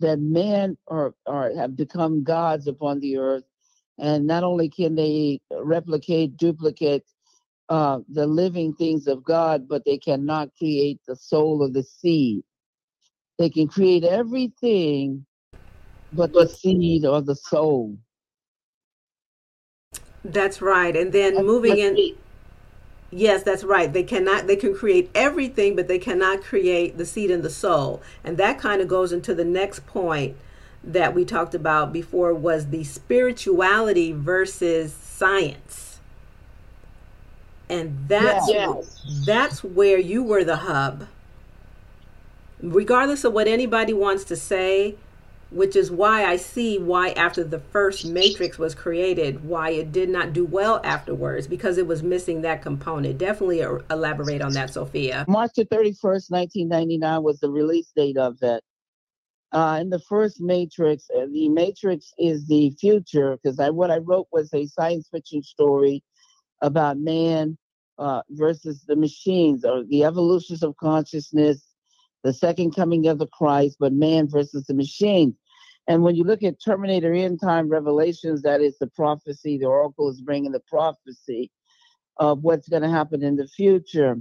That 0.00 0.20
men 0.20 0.76
are, 0.86 1.14
are 1.26 1.54
have 1.56 1.76
become 1.76 2.22
gods 2.22 2.68
upon 2.68 3.00
the 3.00 3.18
earth, 3.18 3.44
and 3.98 4.26
not 4.26 4.44
only 4.44 4.68
can 4.68 4.94
they 4.94 5.40
replicate, 5.50 6.36
duplicate 6.36 7.04
uh, 7.68 7.98
the 8.08 8.26
living 8.26 8.74
things 8.74 9.06
of 9.06 9.24
God, 9.24 9.68
but 9.68 9.84
they 9.84 9.98
cannot 9.98 10.50
create 10.56 11.00
the 11.06 11.16
soul 11.16 11.62
of 11.62 11.74
the 11.74 11.82
seed. 11.82 12.44
They 13.38 13.50
can 13.50 13.68
create 13.68 14.04
everything 14.04 15.26
but 16.12 16.32
the 16.32 16.48
seed 16.48 17.04
or 17.04 17.20
the 17.20 17.36
soul. 17.36 17.98
That's 20.24 20.60
right. 20.62 20.96
And 20.96 21.12
then 21.12 21.34
that's, 21.34 21.46
moving 21.46 21.78
in. 21.78 22.16
Yes, 23.10 23.42
that's 23.42 23.64
right. 23.64 23.90
They 23.90 24.02
cannot 24.02 24.46
they 24.46 24.56
can 24.56 24.74
create 24.74 25.10
everything, 25.14 25.74
but 25.74 25.88
they 25.88 25.98
cannot 25.98 26.42
create 26.42 26.98
the 26.98 27.06
seed 27.06 27.30
and 27.30 27.42
the 27.42 27.50
soul. 27.50 28.02
And 28.22 28.36
that 28.36 28.58
kind 28.58 28.82
of 28.82 28.88
goes 28.88 29.12
into 29.12 29.34
the 29.34 29.44
next 29.44 29.86
point 29.86 30.36
that 30.84 31.14
we 31.14 31.24
talked 31.24 31.54
about 31.54 31.92
before 31.92 32.34
was 32.34 32.68
the 32.68 32.84
spirituality 32.84 34.12
versus 34.12 34.92
science. 34.92 36.00
And 37.70 38.08
that's 38.08 38.48
yes. 38.48 39.02
that's 39.26 39.64
where 39.64 39.98
you 39.98 40.22
were 40.22 40.44
the 40.44 40.56
hub. 40.56 41.06
Regardless 42.62 43.24
of 43.24 43.32
what 43.32 43.46
anybody 43.46 43.92
wants 43.92 44.24
to 44.24 44.36
say, 44.36 44.96
which 45.50 45.76
is 45.76 45.90
why 45.90 46.24
I 46.24 46.36
see 46.36 46.78
why 46.78 47.10
after 47.10 47.42
the 47.42 47.58
first 47.58 48.06
Matrix 48.06 48.58
was 48.58 48.74
created, 48.74 49.44
why 49.44 49.70
it 49.70 49.92
did 49.92 50.08
not 50.10 50.32
do 50.32 50.44
well 50.44 50.80
afterwards 50.84 51.46
because 51.46 51.78
it 51.78 51.86
was 51.86 52.02
missing 52.02 52.42
that 52.42 52.62
component. 52.62 53.18
Definitely 53.18 53.60
elaborate 53.60 54.42
on 54.42 54.52
that, 54.52 54.70
Sophia. 54.70 55.24
March 55.28 55.52
the 55.56 55.64
31st, 55.66 56.30
1999 56.30 57.22
was 57.22 57.40
the 57.40 57.50
release 57.50 57.90
date 57.96 58.18
of 58.18 58.36
it. 58.42 58.62
Uh, 59.50 59.78
in 59.80 59.88
the 59.88 60.00
first 60.00 60.42
Matrix, 60.42 61.08
uh, 61.16 61.24
the 61.32 61.48
Matrix 61.48 62.12
is 62.18 62.46
the 62.46 62.70
future 62.78 63.38
because 63.42 63.58
I, 63.58 63.70
what 63.70 63.90
I 63.90 63.96
wrote 63.96 64.28
was 64.30 64.52
a 64.52 64.66
science 64.66 65.08
fiction 65.10 65.42
story 65.42 66.02
about 66.60 66.98
man 66.98 67.56
uh, 67.98 68.20
versus 68.28 68.84
the 68.86 68.96
machines 68.96 69.64
or 69.64 69.84
the 69.84 70.04
evolutions 70.04 70.62
of 70.62 70.76
consciousness 70.76 71.67
the 72.24 72.32
second 72.32 72.74
coming 72.74 73.06
of 73.06 73.18
the 73.18 73.26
Christ, 73.28 73.76
but 73.78 73.92
man 73.92 74.28
versus 74.28 74.64
the 74.64 74.74
machine. 74.74 75.36
And 75.86 76.02
when 76.02 76.16
you 76.16 76.24
look 76.24 76.42
at 76.42 76.62
Terminator 76.62 77.14
End 77.14 77.40
Time 77.40 77.68
Revelations, 77.68 78.42
that 78.42 78.60
is 78.60 78.76
the 78.78 78.88
prophecy, 78.88 79.56
the 79.56 79.66
oracle 79.66 80.10
is 80.10 80.20
bringing 80.20 80.52
the 80.52 80.60
prophecy 80.60 81.50
of 82.18 82.42
what's 82.42 82.68
going 82.68 82.82
to 82.82 82.90
happen 82.90 83.22
in 83.22 83.36
the 83.36 83.46
future. 83.46 84.16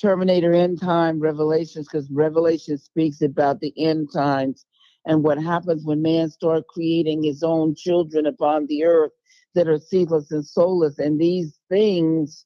Terminator 0.00 0.52
End 0.52 0.80
Time 0.80 1.18
Revelations, 1.20 1.88
because 1.88 2.10
Revelation 2.10 2.78
speaks 2.78 3.22
about 3.22 3.60
the 3.60 3.72
end 3.76 4.08
times 4.12 4.64
and 5.06 5.22
what 5.22 5.42
happens 5.42 5.84
when 5.84 6.02
man 6.02 6.30
starts 6.30 6.66
creating 6.68 7.22
his 7.22 7.42
own 7.42 7.74
children 7.74 8.26
upon 8.26 8.66
the 8.66 8.84
earth 8.84 9.12
that 9.54 9.68
are 9.68 9.78
seedless 9.78 10.30
and 10.30 10.46
soulless. 10.46 10.98
And 10.98 11.18
these 11.18 11.58
things, 11.68 12.44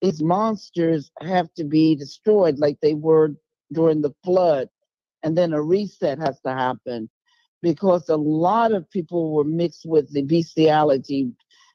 these 0.00 0.22
monsters 0.22 1.10
have 1.20 1.52
to 1.54 1.64
be 1.64 1.94
destroyed 1.94 2.58
like 2.58 2.78
they 2.80 2.94
were 2.94 3.34
during 3.72 4.02
the 4.02 4.14
flood. 4.24 4.68
And 5.22 5.36
then 5.36 5.52
a 5.52 5.62
reset 5.62 6.18
has 6.18 6.40
to 6.42 6.52
happen 6.52 7.10
because 7.62 8.08
a 8.08 8.16
lot 8.16 8.72
of 8.72 8.88
people 8.90 9.32
were 9.32 9.44
mixed 9.44 9.84
with 9.84 10.12
the 10.12 10.22
bestiality, 10.22 11.32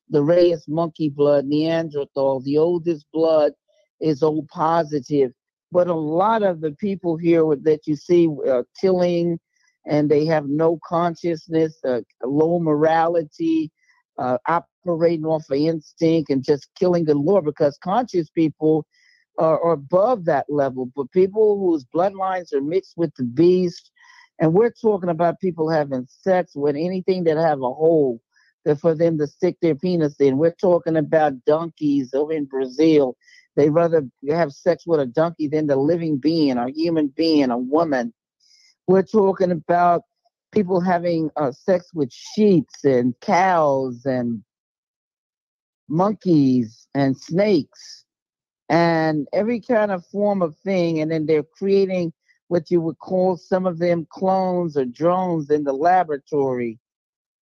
the 0.10 0.24
rhesus 0.24 0.68
monkey 0.68 1.10
blood, 1.10 1.46
Neanderthal. 1.46 2.42
The 2.42 2.58
oldest 2.58 3.06
blood 3.12 3.54
is 4.00 4.24
O 4.24 4.46
positive. 4.50 5.32
But 5.72 5.88
a 5.88 5.94
lot 5.94 6.44
of 6.44 6.62
the 6.62 6.72
people 6.72 7.18
here 7.18 7.44
that 7.64 7.82
you 7.88 7.96
see 7.96 8.28
are 8.48 8.66
tilling 8.80 9.40
and 9.86 10.10
they 10.10 10.26
have 10.26 10.48
no 10.48 10.80
consciousness, 10.88 11.78
uh, 11.84 12.02
low 12.24 12.60
morality, 12.60 13.72
uh, 14.18 14.38
operating 14.48 15.26
off 15.26 15.44
of 15.50 15.58
instinct 15.58 16.30
and 16.30 16.44
just 16.44 16.70
killing 16.76 17.06
the 17.06 17.16
Lord 17.16 17.46
because 17.46 17.78
conscious 17.84 18.30
people 18.30 18.86
are, 19.38 19.62
are 19.64 19.74
above 19.74 20.26
that 20.26 20.46
level, 20.50 20.92
but 20.96 21.12
people 21.12 21.60
whose 21.60 21.86
bloodlines 21.86 22.54
are 22.54 22.62
mixed 22.62 22.94
with 22.98 23.14
the 23.16 23.24
beast, 23.24 23.92
and 24.40 24.54
we're 24.54 24.72
talking 24.72 25.10
about 25.10 25.40
people 25.40 25.70
having 25.70 26.08
sex 26.08 26.56
with 26.56 26.76
anything 26.76 27.24
that 27.26 27.38
have 27.38 27.60
a 27.60 27.74
hole 27.74 28.22
that 28.66 28.80
for 28.80 28.96
them 28.96 29.18
to 29.18 29.28
stick 29.28 29.58
their 29.62 29.76
penis 29.76 30.16
in. 30.20 30.38
We're 30.38 30.52
talking 30.52 30.98
about 30.98 31.44
donkeys 31.46 32.14
over 32.14 32.32
in 32.32 32.46
Brazil. 32.46 33.16
They 33.56 33.70
rather 33.70 34.08
have 34.30 34.52
sex 34.52 34.86
with 34.88 35.00
a 35.00 35.06
donkey 35.06 35.48
than 35.48 35.68
the 35.68 35.76
living 35.76 36.18
being, 36.18 36.58
a 36.58 36.70
human 36.70 37.08
being, 37.08 37.52
a 37.52 37.58
woman. 37.58 38.14
We're 38.88 39.04
talking 39.04 39.52
about 39.52 40.04
people 40.52 40.80
having 40.80 41.30
uh, 41.36 41.52
sex 41.52 41.88
with 41.94 42.12
sheep 42.12 42.68
and 42.84 43.14
cows 43.22 44.06
and 44.06 44.44
monkeys 45.88 46.88
and 46.96 47.18
snakes 47.18 48.03
and 48.74 49.28
every 49.34 49.60
kind 49.60 49.92
of 49.92 50.04
form 50.08 50.42
of 50.42 50.56
thing. 50.58 51.00
And 51.00 51.12
then 51.12 51.28
they're 51.28 51.44
creating 51.44 52.12
what 52.48 52.72
you 52.72 52.82
would 52.82 52.98
call 52.98 53.38
some 53.38 53.68
of 53.68 53.78
them 53.78 54.08
clones 54.10 54.76
or 54.76 54.86
drones 54.86 55.52
in 55.52 55.64
the 55.64 55.74
laboratory. 55.74 56.80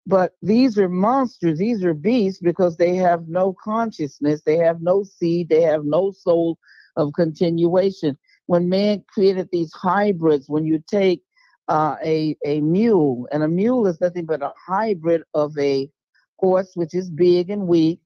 But 0.06 0.34
these 0.42 0.78
are 0.78 0.90
monsters, 0.90 1.58
these 1.58 1.86
are 1.86 1.94
beasts 1.94 2.42
because 2.42 2.76
they 2.76 2.96
have 2.96 3.30
no 3.30 3.56
consciousness, 3.64 4.42
they 4.42 4.58
have 4.58 4.82
no 4.82 5.04
seed, 5.04 5.48
they 5.48 5.62
have 5.62 5.86
no 5.86 6.12
soul 6.12 6.58
of 6.98 7.14
continuation. 7.14 8.18
When 8.48 8.68
man 8.68 9.06
created 9.08 9.48
these 9.54 9.72
hybrids, 9.72 10.50
when 10.50 10.66
you 10.66 10.84
take 10.86 11.22
uh, 11.70 11.96
a, 12.04 12.36
a 12.44 12.60
mule, 12.60 13.30
and 13.32 13.42
a 13.42 13.48
mule 13.48 13.88
is 13.88 14.02
nothing 14.02 14.26
but 14.26 14.42
a 14.42 14.52
hybrid 14.68 15.24
of 15.34 15.58
a 15.58 15.90
horse, 16.40 16.72
which 16.74 16.94
is 16.94 17.10
big 17.10 17.50
and 17.50 17.68
weak, 17.68 18.02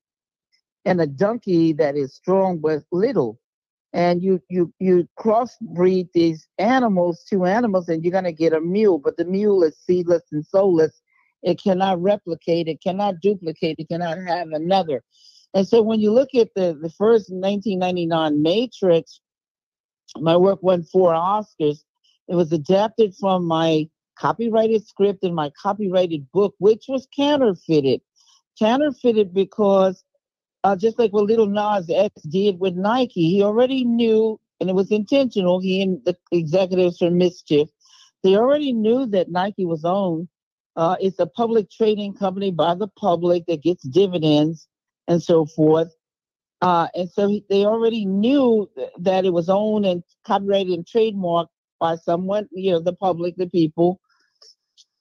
and 0.85 1.01
a 1.01 1.07
donkey 1.07 1.73
that 1.73 1.95
is 1.95 2.15
strong 2.15 2.59
but 2.59 2.83
little. 2.91 3.39
And 3.93 4.21
you 4.21 4.41
you 4.49 4.73
you 4.79 5.07
crossbreed 5.19 6.09
these 6.13 6.47
animals, 6.57 7.25
two 7.29 7.45
animals, 7.45 7.87
and 7.87 8.03
you're 8.03 8.11
gonna 8.11 8.31
get 8.31 8.53
a 8.53 8.59
mule. 8.59 8.99
But 8.99 9.17
the 9.17 9.25
mule 9.25 9.63
is 9.63 9.77
seedless 9.77 10.23
and 10.31 10.45
soulless. 10.45 11.01
It 11.43 11.61
cannot 11.61 12.01
replicate, 12.01 12.67
it 12.67 12.81
cannot 12.81 13.21
duplicate, 13.21 13.77
it 13.79 13.87
cannot 13.87 14.17
have 14.17 14.49
another. 14.49 15.03
And 15.53 15.65
so 15.65 15.81
when 15.81 16.01
you 16.01 16.11
look 16.11 16.35
at 16.35 16.49
the, 16.55 16.77
the 16.81 16.89
first 16.89 17.31
1999 17.31 18.41
Matrix, 18.41 19.21
my 20.17 20.35
work 20.35 20.61
won 20.61 20.83
four 20.83 21.13
Oscars. 21.13 21.83
It 22.27 22.35
was 22.35 22.51
adapted 22.51 23.15
from 23.15 23.45
my 23.45 23.87
copyrighted 24.17 24.85
script 24.85 25.23
and 25.23 25.35
my 25.35 25.51
copyrighted 25.61 26.29
book, 26.31 26.55
which 26.57 26.85
was 26.89 27.07
counterfeited. 27.15 28.01
Counterfeited 28.59 29.33
because 29.33 30.03
uh, 30.65 30.75
just 30.75 30.97
like 30.97 31.13
what 31.13 31.25
Little 31.25 31.45
Nas 31.45 31.87
X 31.91 32.23
did 32.23 32.59
with 32.59 32.73
Nike. 32.73 33.29
He 33.29 33.43
already 33.43 33.83
knew, 33.85 34.39
and 34.59 34.67
it 34.67 34.73
was 34.73 34.91
intentional. 34.91 35.59
He 35.59 35.79
and 35.79 36.03
the 36.05 36.17
executives 36.31 36.97
from 36.97 37.19
MSCHF, 37.19 37.69
they 38.23 38.35
already 38.35 38.73
knew 38.73 39.05
that 39.05 39.29
Nike 39.29 39.63
was 39.65 39.85
owned. 39.85 40.27
Uh, 40.75 40.95
it's 40.99 41.19
a 41.19 41.27
public 41.27 41.69
trading 41.69 42.15
company 42.15 42.49
by 42.49 42.73
the 42.73 42.87
public 42.87 43.45
that 43.45 43.61
gets 43.61 43.83
dividends 43.83 44.67
and 45.07 45.21
so 45.21 45.45
forth. 45.45 45.93
Uh, 46.61 46.87
and 46.95 47.11
so 47.11 47.27
he, 47.27 47.45
they 47.47 47.63
already 47.63 48.03
knew 48.03 48.67
that 48.97 49.23
it 49.23 49.33
was 49.33 49.49
owned 49.49 49.85
and 49.85 50.01
copyrighted 50.25 50.73
and 50.73 50.87
trademarked 50.87 51.49
by 51.79 51.95
someone, 51.95 52.49
you 52.51 52.71
know, 52.71 52.79
the 52.79 52.93
public, 52.93 53.35
the 53.37 53.47
people. 53.47 54.01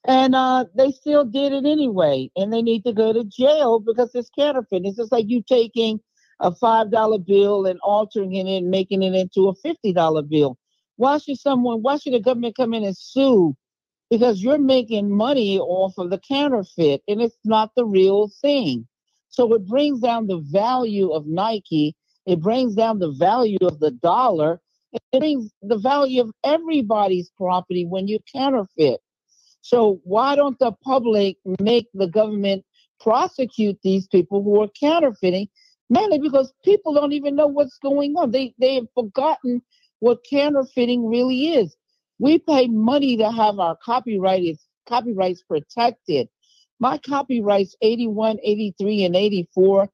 And 0.07 0.35
uh, 0.35 0.67
they 0.75 0.91
still 0.91 1.25
did 1.25 1.53
it 1.53 1.65
anyway. 1.65 2.31
And 2.37 2.53
they 2.53 2.63
need 2.63 2.85
to 2.85 2.93
go 2.93 3.13
to 3.13 3.25
jail 3.25 3.81
because 3.81 4.11
it's 4.15 4.31
counterfeit. 4.37 4.83
It's 4.85 4.97
just 4.97 5.13
like 5.13 5.27
you 5.29 5.43
taking 5.43 6.01
a 6.41 6.51
$5 6.51 7.19
bill 7.19 7.67
and 7.67 7.81
altering 7.83 8.35
it 8.35 8.47
and 8.47 8.71
making 8.71 9.03
it 9.03 9.15
into 9.15 9.49
a 9.49 9.55
$50 9.55 10.29
bill. 10.29 10.59
Why 10.97 11.19
should 11.19 11.39
someone, 11.39 11.83
why 11.83 11.99
should 11.99 12.13
the 12.15 12.21
government 12.21 12.57
come 12.57 12.75
in 12.75 12.85
and 12.85 12.97
sue? 12.97 13.57
Because 14.11 14.43
you're 14.43 14.59
making 14.59 15.11
money 15.11 15.59
off 15.59 15.95
of 15.99 16.11
the 16.11 16.19
counterfeit 16.19 17.03
and 17.09 17.23
it's 17.23 17.39
not 17.45 17.71
the 17.77 17.87
real 17.87 18.31
thing. 18.43 18.87
So 19.31 19.55
it 19.55 19.67
brings 19.67 20.01
down 20.01 20.27
the 20.27 20.39
value 20.39 21.11
of 21.11 21.27
Nike. 21.27 21.97
It 22.27 22.41
brings 22.41 22.75
down 22.75 22.99
the 22.99 23.13
value 23.13 23.59
of 23.63 23.81
the 23.81 23.91
dollar. 23.91 24.61
It 24.93 25.03
brings 25.19 25.51
the 25.63 25.79
value 25.79 26.23
of 26.23 26.33
everybody's 26.45 27.31
property 27.37 27.87
when 27.87 28.07
you 28.07 28.19
counterfeit. 28.33 29.01
So 29.65 29.99
why 30.05 30.37
don't 30.37 30.59
the 30.59 30.73
public 30.85 31.39
make 31.59 31.89
the 31.95 32.07
government 32.07 32.67
prosecute 33.01 33.79
these 33.83 34.07
people 34.07 34.43
who 34.43 34.61
are 34.61 34.69
counterfeiting? 34.79 35.49
Mainly 35.89 36.19
because 36.19 36.53
people 36.67 36.93
don't 36.93 37.15
even 37.15 37.35
know 37.35 37.47
what's 37.47 37.79
going 37.79 38.15
on. 38.17 38.31
They 38.31 38.55
they 38.59 38.75
have 38.75 38.89
forgotten 38.95 39.63
what 40.01 40.19
counterfeiting 40.29 41.07
really 41.07 41.55
is. 41.55 41.75
We 42.19 42.41
pay 42.41 42.69
money 42.69 43.17
to 43.17 43.33
have 43.33 43.59
our 43.59 43.75
copyrighted 43.83 44.59
copyrights 44.87 45.43
protected. 45.49 46.29
My 46.79 46.99
copyrights 46.99 47.75
81, 47.81 48.41
83, 48.43 49.05
and 49.05 49.17
84. 49.17 49.89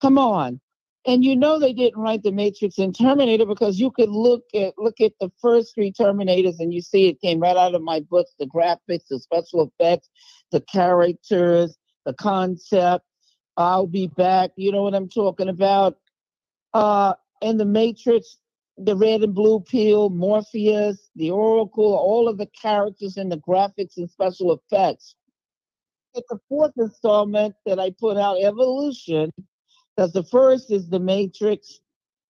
Come 0.00 0.18
on. 0.18 0.60
And 1.06 1.24
you 1.24 1.34
know 1.34 1.58
they 1.58 1.72
didn't 1.72 2.00
write 2.00 2.22
the 2.22 2.32
Matrix 2.32 2.78
and 2.78 2.96
Terminator 2.96 3.46
because 3.46 3.80
you 3.80 3.90
could 3.90 4.10
look 4.10 4.44
at 4.54 4.74
look 4.76 5.00
at 5.00 5.12
the 5.18 5.32
first 5.40 5.74
three 5.74 5.92
Terminators 5.92 6.56
and 6.58 6.74
you 6.74 6.82
see 6.82 7.08
it 7.08 7.20
came 7.20 7.40
right 7.40 7.56
out 7.56 7.74
of 7.74 7.82
my 7.82 8.00
books, 8.00 8.32
the 8.38 8.46
graphics, 8.46 9.08
the 9.08 9.18
special 9.18 9.72
effects, 9.80 10.10
the 10.52 10.60
characters, 10.60 11.76
the 12.04 12.12
concept. 12.12 13.04
I'll 13.56 13.86
be 13.86 14.08
back. 14.08 14.50
You 14.56 14.72
know 14.72 14.82
what 14.82 14.94
I'm 14.94 15.08
talking 15.08 15.48
about? 15.48 15.96
Uh 16.74 17.14
in 17.40 17.56
the 17.56 17.64
Matrix, 17.64 18.36
the 18.76 18.94
red 18.94 19.22
and 19.22 19.34
blue 19.34 19.60
pill, 19.60 20.10
Morpheus, 20.10 21.10
the 21.16 21.30
Oracle, 21.30 21.94
all 21.94 22.28
of 22.28 22.36
the 22.36 22.48
characters 22.60 23.16
and 23.16 23.32
the 23.32 23.38
graphics 23.38 23.96
and 23.96 24.10
special 24.10 24.52
effects. 24.52 25.14
It's 26.14 26.28
the 26.28 26.38
fourth 26.48 26.72
installment 26.76 27.54
that 27.64 27.78
I 27.78 27.90
put 27.90 28.18
out, 28.18 28.42
Evolution, 28.42 29.32
because 30.00 30.14
the 30.14 30.24
first 30.24 30.70
is 30.70 30.88
the 30.88 30.98
Matrix, 30.98 31.80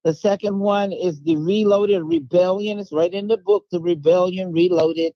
the 0.02 0.12
second 0.12 0.58
one 0.58 0.90
is 0.90 1.22
the 1.22 1.36
Reloaded 1.36 2.02
Rebellion. 2.02 2.80
It's 2.80 2.90
right 2.90 3.14
in 3.14 3.28
the 3.28 3.36
book, 3.36 3.66
the 3.70 3.78
Rebellion 3.78 4.52
Reloaded. 4.52 5.12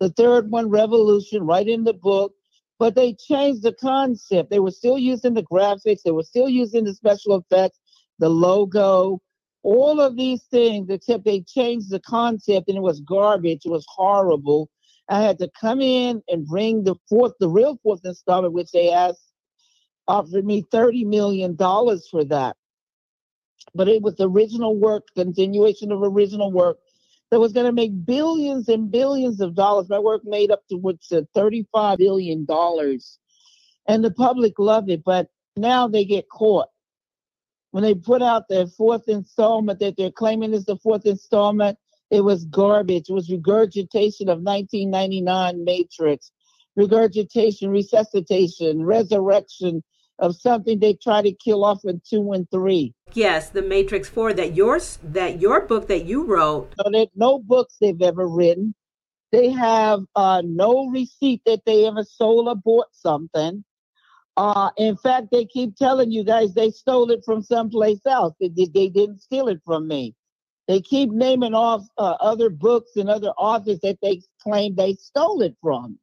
The 0.00 0.08
third 0.08 0.50
one, 0.50 0.70
Revolution, 0.70 1.46
right 1.46 1.68
in 1.68 1.84
the 1.84 1.92
book. 1.92 2.32
But 2.80 2.96
they 2.96 3.14
changed 3.14 3.62
the 3.62 3.74
concept. 3.74 4.50
They 4.50 4.58
were 4.58 4.72
still 4.72 4.98
using 4.98 5.34
the 5.34 5.44
graphics, 5.44 6.02
they 6.04 6.10
were 6.10 6.24
still 6.24 6.48
using 6.48 6.82
the 6.82 6.94
special 6.94 7.36
effects, 7.36 7.78
the 8.18 8.28
logo, 8.28 9.20
all 9.62 10.00
of 10.00 10.16
these 10.16 10.42
things, 10.50 10.90
except 10.90 11.24
they 11.24 11.42
changed 11.42 11.90
the 11.90 12.00
concept 12.00 12.66
and 12.66 12.76
it 12.76 12.82
was 12.82 13.02
garbage. 13.02 13.66
It 13.66 13.70
was 13.70 13.86
horrible. 13.88 14.68
I 15.08 15.22
had 15.22 15.38
to 15.38 15.48
come 15.60 15.80
in 15.80 16.24
and 16.26 16.44
bring 16.44 16.82
the 16.82 16.96
fourth, 17.08 17.34
the 17.38 17.48
real 17.48 17.78
fourth 17.84 18.00
installment, 18.04 18.52
which 18.52 18.72
they 18.72 18.90
asked 18.90 19.30
offered 20.06 20.44
me 20.44 20.62
$30 20.62 21.06
million 21.06 21.56
for 21.56 22.24
that. 22.24 22.56
But 23.74 23.88
it 23.88 24.02
was 24.02 24.16
original 24.20 24.76
work, 24.76 25.04
continuation 25.14 25.90
of 25.90 26.02
original 26.02 26.52
work 26.52 26.78
that 27.30 27.40
was 27.40 27.52
going 27.52 27.66
to 27.66 27.72
make 27.72 28.04
billions 28.04 28.68
and 28.68 28.90
billions 28.90 29.40
of 29.40 29.54
dollars. 29.54 29.88
My 29.88 29.98
work 29.98 30.22
made 30.24 30.50
up 30.50 30.62
to 30.68 30.76
what's 30.76 31.10
$35 31.10 31.98
billion. 31.98 32.46
And 33.88 34.04
the 34.04 34.10
public 34.10 34.58
loved 34.58 34.90
it, 34.90 35.02
but 35.04 35.28
now 35.56 35.88
they 35.88 36.04
get 36.04 36.28
caught. 36.28 36.68
When 37.70 37.82
they 37.82 37.94
put 37.94 38.22
out 38.22 38.48
their 38.48 38.68
fourth 38.68 39.08
installment 39.08 39.80
that 39.80 39.96
they're 39.96 40.12
claiming 40.12 40.54
is 40.54 40.64
the 40.64 40.76
fourth 40.76 41.06
installment, 41.06 41.76
it 42.10 42.20
was 42.20 42.44
garbage. 42.44 43.08
It 43.08 43.12
was 43.12 43.30
regurgitation 43.30 44.28
of 44.28 44.40
1999 44.42 45.64
Matrix, 45.64 46.30
regurgitation, 46.76 47.70
resuscitation, 47.70 48.84
resurrection 48.84 49.82
of 50.18 50.36
something 50.36 50.78
they 50.78 50.94
try 50.94 51.22
to 51.22 51.32
kill 51.32 51.64
off 51.64 51.80
in 51.84 52.00
two 52.08 52.32
and 52.32 52.50
three. 52.50 52.94
Yes, 53.12 53.50
the 53.50 53.62
Matrix 53.62 54.08
Four. 54.08 54.32
That 54.32 54.54
yours, 54.54 54.98
that 55.02 55.40
your 55.40 55.62
book 55.62 55.88
that 55.88 56.04
you 56.04 56.24
wrote. 56.24 56.72
So 56.78 56.90
there's 56.90 57.08
no 57.14 57.38
books 57.38 57.76
they've 57.80 58.00
ever 58.00 58.28
written. 58.28 58.74
They 59.32 59.50
have 59.50 60.00
uh, 60.14 60.42
no 60.44 60.86
receipt 60.86 61.42
that 61.46 61.62
they 61.66 61.86
ever 61.86 62.04
sold 62.04 62.48
or 62.48 62.54
bought 62.54 62.88
something. 62.92 63.64
Uh, 64.36 64.70
in 64.76 64.96
fact, 64.96 65.28
they 65.30 65.44
keep 65.44 65.76
telling 65.76 66.10
you 66.10 66.24
guys 66.24 66.54
they 66.54 66.70
stole 66.70 67.10
it 67.10 67.20
from 67.24 67.42
someplace 67.42 68.04
else. 68.06 68.34
They, 68.40 68.48
they, 68.48 68.66
they 68.66 68.88
didn't 68.88 69.22
steal 69.22 69.48
it 69.48 69.60
from 69.64 69.86
me. 69.88 70.14
They 70.66 70.80
keep 70.80 71.10
naming 71.10 71.54
off 71.54 71.86
uh, 71.98 72.16
other 72.20 72.48
books 72.48 72.92
and 72.96 73.10
other 73.10 73.30
authors 73.36 73.80
that 73.82 73.98
they 74.02 74.22
claim 74.42 74.74
they 74.74 74.94
stole 74.94 75.42
it 75.42 75.56
from 75.60 75.98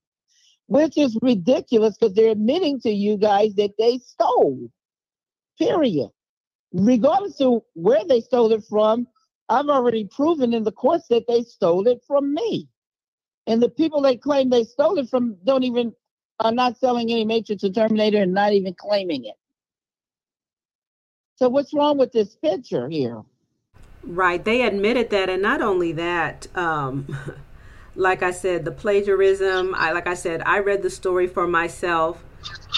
which 0.72 0.98
is 0.98 1.18
ridiculous 1.22 1.98
because 1.98 2.16
they're 2.16 2.31
admitting 2.31 2.79
to 2.79 2.90
you 2.90 3.18
guys 3.18 3.53
that 3.55 3.72
they 3.77 3.98
stole. 3.98 4.72
Period. 5.60 6.07
Regardless 6.72 7.42
of 7.42 7.64
where 7.74 8.05
they 8.07 8.22
stole 8.22 8.53
it 8.53 8.64
from, 8.70 9.05
I've 9.50 9.68
already 9.68 10.05
proven 10.05 10.53
in 10.53 10.64
the 10.64 10.72
courts 10.72 11.07
that 11.10 11.25
they 11.27 11.44
stole 11.44 11.90
it 11.90 12.01
from 12.07 12.34
me. 12.34 12.70
And 13.48 13.62
the 13.62 13.68
people 13.68 14.01
they 14.01 14.16
claim 14.16 14.50
they 14.50 14.64
stole 14.64 14.98
it 14.98 15.10
from 15.10 15.36
don't 15.44 15.66
even 15.66 15.94
are 16.40 16.53
not 16.53 16.77
selling 16.77 17.12
any 17.12 17.25
Matrix 17.25 17.66
or 17.66 17.70
Terminator 17.70 18.22
and 18.22 18.34
not 18.34 18.53
even 18.53 18.74
claiming 18.74 19.25
it. 19.25 19.36
So 21.36 21.50
what's 21.50 21.74
wrong 21.74 21.98
with 21.98 22.14
this 22.14 22.38
picture 22.38 22.88
here? 22.88 23.22
Right. 24.03 24.42
They 24.42 24.62
admitted 24.62 25.10
that, 25.10 25.29
and 25.29 25.42
not 25.42 25.62
only 25.62 25.92
that, 25.92 26.48
um, 26.55 27.14
like 27.96 28.24
I 28.24 28.32
said, 28.32 28.66
the 28.66 28.72
plagiarism. 28.72 29.75
I 29.75 29.92
like 29.92 30.08
I 30.08 30.14
said, 30.14 30.42
I 30.46 30.60
read 30.60 30.82
the 30.82 30.90
story 30.90 31.27
for 31.27 31.48
myself. 31.48 32.24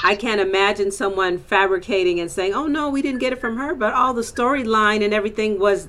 I 0.04 0.15
can't 0.15 0.41
imagine 0.41 0.91
someone 0.91 1.38
fabricating 1.38 2.19
and 2.19 2.30
saying, 2.30 2.54
"Oh 2.54 2.67
no, 2.67 2.89
we 2.89 3.02
didn't 3.02 3.19
get 3.19 3.34
it 3.34 3.39
from 3.39 3.58
her," 3.58 3.76
but 3.76 3.93
all 3.93 4.13
the 4.13 4.21
storyline 4.21 5.04
and 5.04 5.13
everything 5.13 5.60
was 5.60 5.88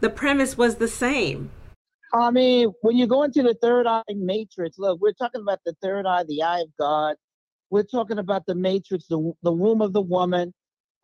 the 0.00 0.10
premise 0.10 0.58
was 0.58 0.76
the 0.76 0.88
same. 0.88 1.50
I 2.12 2.30
mean, 2.30 2.72
when 2.82 2.96
you 2.96 3.06
go 3.06 3.22
into 3.22 3.42
the 3.42 3.54
third 3.60 3.86
eye 3.86 4.02
matrix, 4.08 4.78
look, 4.78 5.00
we're 5.00 5.12
talking 5.12 5.40
about 5.40 5.60
the 5.64 5.74
third 5.82 6.06
eye, 6.06 6.24
the 6.24 6.42
eye 6.42 6.60
of 6.60 6.68
God. 6.78 7.16
We're 7.70 7.82
talking 7.82 8.18
about 8.18 8.46
the 8.46 8.54
matrix, 8.54 9.06
the, 9.06 9.32
the 9.42 9.52
womb 9.52 9.82
of 9.82 9.92
the 9.92 10.02
woman. 10.02 10.54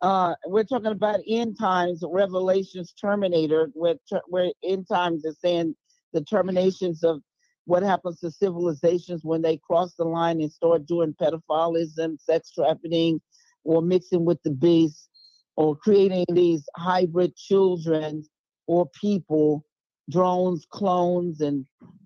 Uh, 0.01 0.33
we're 0.47 0.63
talking 0.63 0.91
about 0.91 1.19
end 1.27 1.57
times, 1.59 2.03
Revelations, 2.05 2.93
Terminator, 2.99 3.69
where, 3.73 3.95
where 4.27 4.51
end 4.63 4.87
times 4.87 5.25
is 5.25 5.37
saying 5.39 5.75
the 6.13 6.23
terminations 6.23 7.03
of 7.03 7.21
what 7.65 7.83
happens 7.83 8.19
to 8.19 8.31
civilizations 8.31 9.21
when 9.23 9.41
they 9.41 9.57
cross 9.57 9.93
the 9.95 10.03
line 10.03 10.41
and 10.41 10.51
start 10.51 10.85
doing 10.85 11.15
pedophilism, 11.19 12.19
sex 12.19 12.51
trafficking, 12.51 13.21
or 13.63 13.81
mixing 13.81 14.25
with 14.25 14.41
the 14.43 14.51
beast, 14.51 15.09
or 15.55 15.75
creating 15.75 16.25
these 16.33 16.63
hybrid 16.75 17.35
children 17.35 18.23
or 18.67 18.89
people, 18.99 19.65
drones, 20.09 20.65
clones, 20.69 21.41
and 21.41 21.65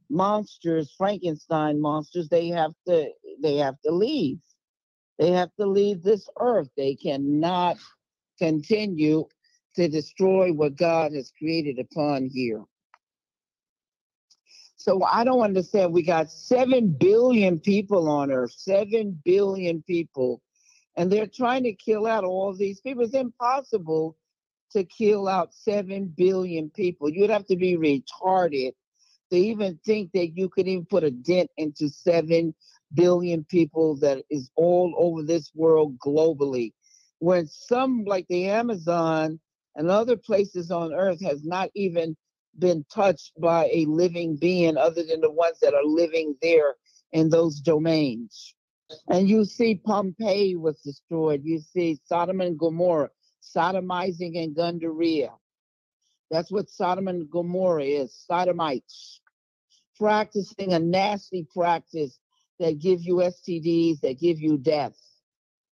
monsters, 0.10 0.94
Frankenstein 0.98 1.82
monsters. 1.82 2.30
They 2.30 2.50
have 2.50 2.74
to 2.88 3.10
they 3.42 3.58
have 3.58 3.76
to 3.86 3.92
leave. 3.92 4.40
They 5.18 5.32
have 5.32 5.50
to 5.60 5.66
leave 5.66 6.04
this 6.04 6.30
earth. 6.40 6.70
They 6.78 6.96
cannot 6.96 7.78
continue 8.38 9.26
to 9.76 9.88
destroy 9.88 10.52
what 10.52 10.76
God 10.76 11.14
has 11.14 11.32
created 11.38 11.80
upon 11.80 12.30
here. 12.32 12.64
So 14.78 15.04
I 15.04 15.24
don't 15.24 15.42
understand. 15.42 15.92
We 15.92 16.04
got 16.04 16.32
7 16.32 16.96
billion 17.00 17.60
people 17.60 18.08
on 18.08 18.32
Earth, 18.32 18.54
7 18.56 19.20
billion 19.26 19.82
people, 19.82 20.42
and 20.96 21.12
they're 21.12 21.28
trying 21.28 21.64
to 21.64 21.74
kill 21.74 22.06
out 22.06 22.24
all 22.24 22.54
these 22.54 22.80
people. 22.80 23.04
It's 23.04 23.16
impossible 23.16 24.16
to 24.72 24.84
kill 24.84 25.28
out 25.28 25.54
7 25.54 26.14
billion 26.16 26.70
people. 26.70 27.10
You'd 27.10 27.32
have 27.32 27.48
to 27.48 27.56
be 27.56 27.76
retarded 27.76 28.74
to 29.32 29.38
even 29.38 29.80
think 29.84 30.12
that 30.14 30.38
you 30.38 30.48
could 30.48 30.68
even 30.68 30.86
put 30.86 31.04
a 31.04 31.12
dent 31.12 31.50
into 31.58 31.90
7 31.90 32.54
billion 32.94 33.44
people 33.46 33.98
that 33.98 34.24
is 34.30 34.52
all 34.56 34.94
over 34.98 35.24
this 35.24 35.52
world 35.56 35.98
globally. 36.00 36.72
When 37.20 37.48
some, 37.48 38.06
like 38.06 38.28
the 38.30 38.48
Amazon 38.50 39.40
and 39.76 39.90
other 39.90 40.16
places 40.16 40.70
on 40.70 40.94
Earth, 40.94 41.22
has 41.22 41.44
not 41.44 41.70
even 41.76 42.16
been 42.60 42.86
touched 42.92 43.40
by 43.40 43.70
a 43.72 43.86
living 43.86 44.36
being 44.36 44.78
other 44.78 45.04
than 45.04 45.22
the 45.22 45.32
ones 45.32 45.60
that 45.62 45.74
are 45.74 45.86
living 45.86 46.36
there 46.42 46.76
in 47.12 47.30
those 47.30 47.60
domains. 47.60 48.56
And 49.08 49.28
you 49.28 49.46
see 49.46 49.76
Pompeii 49.76 50.56
was 50.56 50.80
destroyed. 50.82 51.42
You 51.44 51.60
see 51.60 52.00
Sodom 52.06 52.42
and 52.42 52.58
Gomorrah, 52.58 53.10
sodomizing 53.42 54.42
and 54.42 54.56
Gundaria. 54.56 55.32
That's 56.32 56.52
what 56.52 56.70
Sodom 56.70 57.08
and 57.08 57.30
Gomorrah 57.30 57.84
is, 57.84 58.14
sodomites. 58.28 59.22
Practicing 59.98 60.74
a 60.74 60.80
nasty 60.80 61.48
practice 61.54 62.20
that 62.60 62.80
give 62.80 63.02
you 63.02 63.16
STDs, 63.16 64.02
that 64.02 64.20
give 64.20 64.40
you 64.40 64.58
death. 64.58 64.98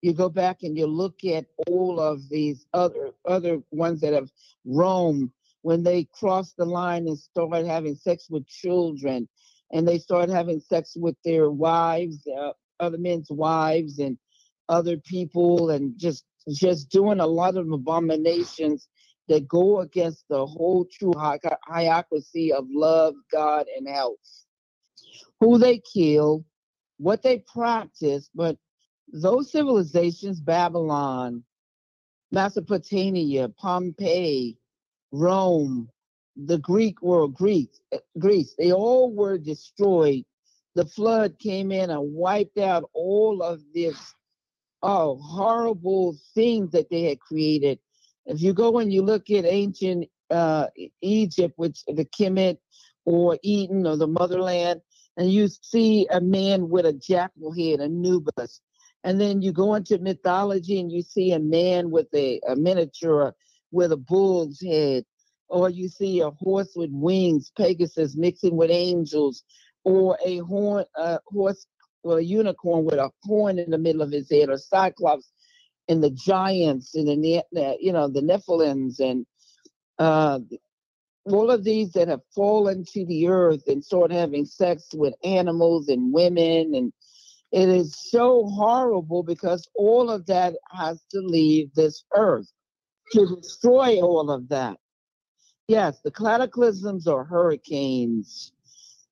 You 0.00 0.12
go 0.12 0.28
back 0.28 0.62
and 0.62 0.76
you 0.76 0.86
look 0.86 1.24
at 1.24 1.46
all 1.68 2.00
of 2.00 2.28
these 2.28 2.66
other 2.72 3.12
other 3.24 3.62
ones 3.70 4.00
that 4.00 4.12
have 4.12 4.30
roamed 4.64 5.30
when 5.62 5.82
they 5.82 6.06
cross 6.12 6.52
the 6.56 6.64
line 6.64 7.06
and 7.08 7.18
start 7.18 7.64
having 7.64 7.94
sex 7.94 8.26
with 8.28 8.46
children 8.46 9.28
and 9.72 9.86
they 9.86 9.98
start 9.98 10.28
having 10.28 10.60
sex 10.60 10.92
with 10.96 11.16
their 11.24 11.50
wives, 11.50 12.26
uh, 12.38 12.52
other 12.80 12.98
men's 12.98 13.30
wives 13.30 13.98
and 13.98 14.18
other 14.68 14.96
people 14.98 15.70
and 15.70 15.98
just 15.98 16.24
just 16.48 16.90
doing 16.90 17.20
a 17.20 17.26
lot 17.26 17.56
of 17.56 17.70
abominations 17.70 18.88
that 19.28 19.46
go 19.46 19.80
against 19.80 20.24
the 20.28 20.44
whole 20.44 20.84
true 20.92 21.12
hi- 21.16 21.38
hierarchy 21.64 22.52
of 22.52 22.66
love, 22.68 23.14
God, 23.32 23.66
and 23.76 23.88
health. 23.88 24.18
Who 25.40 25.58
they 25.58 25.80
kill, 25.80 26.44
what 26.98 27.22
they 27.22 27.44
practice, 27.52 28.28
but 28.34 28.56
those 29.12 29.52
civilizations, 29.52 30.40
Babylon, 30.40 31.44
Mesopotamia, 32.32 33.48
Pompeii, 33.50 34.58
Rome, 35.12 35.88
the 36.36 36.58
Greek 36.58 37.02
world, 37.02 37.34
Greece, 37.34 37.80
Greece, 38.18 38.54
they 38.58 38.72
all 38.72 39.12
were 39.12 39.38
destroyed 39.38 40.24
the 40.74 40.86
flood 40.86 41.38
came 41.38 41.70
in 41.70 41.90
and 41.90 42.14
wiped 42.14 42.58
out 42.58 42.88
all 42.94 43.42
of 43.42 43.60
this 43.74 43.96
oh 44.82 45.16
horrible 45.22 46.16
things 46.34 46.70
that 46.72 46.90
they 46.90 47.02
had 47.04 47.20
created. 47.20 47.78
If 48.26 48.40
you 48.40 48.52
go 48.54 48.78
and 48.78 48.92
you 48.92 49.02
look 49.02 49.30
at 49.30 49.44
ancient 49.44 50.08
uh, 50.30 50.68
Egypt, 51.02 51.54
which 51.56 51.84
the 51.86 52.04
Kemet 52.06 52.58
or 53.04 53.38
Eden 53.42 53.86
or 53.86 53.96
the 53.96 54.06
motherland, 54.06 54.80
and 55.16 55.30
you 55.30 55.48
see 55.48 56.06
a 56.10 56.20
man 56.20 56.70
with 56.70 56.86
a 56.86 56.92
jackal 56.92 57.52
head, 57.52 57.80
Anubis. 57.80 58.60
And 59.04 59.20
then 59.20 59.42
you 59.42 59.52
go 59.52 59.74
into 59.74 59.98
mythology 59.98 60.80
and 60.80 60.90
you 60.90 61.02
see 61.02 61.32
a 61.32 61.38
man 61.38 61.90
with 61.90 62.06
a, 62.14 62.40
a 62.48 62.56
Minotaur 62.56 63.34
with 63.72 63.92
a 63.92 63.96
bull's 63.96 64.60
head, 64.60 65.04
or 65.48 65.68
you 65.68 65.88
see 65.88 66.20
a 66.20 66.30
horse 66.30 66.72
with 66.76 66.90
wings, 66.92 67.50
Pegasus 67.56 68.16
mixing 68.16 68.56
with 68.56 68.70
angels, 68.70 69.42
or 69.84 70.16
a 70.24 70.38
horn, 70.38 70.84
a 70.96 71.18
horse, 71.26 71.66
or 72.04 72.18
a 72.18 72.22
unicorn 72.22 72.84
with 72.84 72.98
a 72.98 73.10
horn 73.22 73.58
in 73.58 73.70
the 73.70 73.78
middle 73.78 74.02
of 74.02 74.12
his 74.12 74.30
head, 74.30 74.48
or 74.48 74.58
Cyclops, 74.58 75.30
and 75.88 76.02
the 76.02 76.10
giants, 76.10 76.94
and 76.94 77.08
the, 77.08 77.42
you 77.80 77.92
know 77.92 78.08
the 78.08 78.20
Nephilims, 78.20 79.00
and 79.00 79.26
uh, 79.98 80.38
all 81.24 81.50
of 81.50 81.64
these 81.64 81.92
that 81.92 82.08
have 82.08 82.22
fallen 82.34 82.84
to 82.92 83.06
the 83.06 83.28
earth 83.28 83.66
and 83.68 83.84
start 83.84 84.10
having 84.10 84.44
sex 84.44 84.88
with 84.94 85.14
animals 85.24 85.88
and 85.88 86.12
women 86.12 86.74
and 86.74 86.92
it 87.52 87.68
is 87.68 87.94
so 88.10 88.46
horrible 88.46 89.22
because 89.22 89.68
all 89.74 90.10
of 90.10 90.26
that 90.26 90.54
has 90.70 91.00
to 91.10 91.20
leave 91.20 91.72
this 91.74 92.02
earth 92.16 92.50
to 93.12 93.36
destroy 93.36 94.00
all 94.00 94.30
of 94.30 94.48
that. 94.48 94.78
Yes, 95.68 96.00
the 96.02 96.10
cataclysms 96.10 97.06
are 97.06 97.24
hurricanes, 97.24 98.52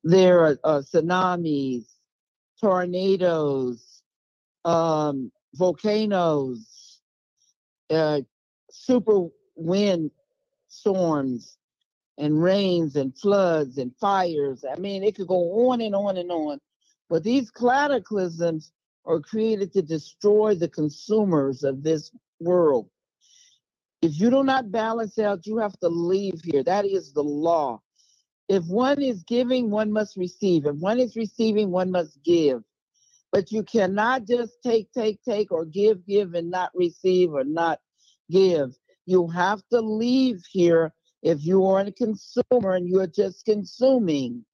there 0.03 0.41
are 0.41 0.59
uh, 0.65 0.81
tsunamis, 0.81 1.85
tornadoes, 2.61 4.03
um, 4.65 5.31
volcanoes, 5.55 7.01
uh, 7.91 8.21
super 8.71 9.27
wind 9.57 10.11
storms, 10.69 11.57
and 12.19 12.43
rains 12.43 12.97
and 12.97 13.17
floods 13.17 13.79
and 13.79 13.95
fires. 13.97 14.65
I 14.71 14.79
mean, 14.79 15.03
it 15.03 15.17
could 15.17 15.27
go 15.27 15.71
on 15.71 15.81
and 15.81 15.95
on 15.95 16.19
and 16.19 16.31
on. 16.31 16.61
But 17.09 17.25
these 17.25 17.51
cataclysms 17.51 18.73
are 19.07 19.21
created 19.21 19.73
to 19.73 19.83
destroy 19.83 20.55
the 20.55 20.69
consumers 20.69 21.65
of 21.65 21.83
this 21.83 22.11
world. 22.39 22.89
If 24.03 24.21
you 24.21 24.31
do 24.31 24.45
not 24.45 24.71
balance 24.73 25.19
out, 25.19 25.47
you 25.47 25.59
have 25.59 25.79
to 25.81 25.89
leave 25.89 26.41
here. 26.45 26.63
That 26.63 26.87
is 26.87 27.13
the 27.13 27.23
law. 27.23 27.81
If 28.49 28.65
one 28.67 29.03
is 29.03 29.25
giving, 29.25 29.71
one 29.71 29.93
must 29.93 30.17
receive. 30.17 30.67
If 30.67 30.77
one 30.77 31.01
is 31.01 31.17
receiving, 31.17 31.71
one 31.71 31.91
must 31.91 32.23
give. 32.25 32.63
But 33.33 33.53
you 33.53 33.63
cannot 33.63 34.27
just 34.27 34.55
take, 34.65 34.93
take, 34.93 35.23
take, 35.23 35.53
or 35.53 35.65
give, 35.65 36.07
give, 36.07 36.35
and 36.35 36.51
not 36.51 36.71
receive 36.75 37.33
or 37.33 37.45
not 37.45 37.81
give. 38.31 38.75
You 39.07 39.29
have 39.29 39.63
to 39.73 39.81
leave 39.81 40.43
here 40.51 40.93
if 41.23 41.45
you 41.45 41.67
are 41.67 41.81
a 41.81 41.93
consumer 41.93 42.75
and 42.75 42.89
you're 42.89 43.07
just 43.07 43.45
consuming 43.45 44.45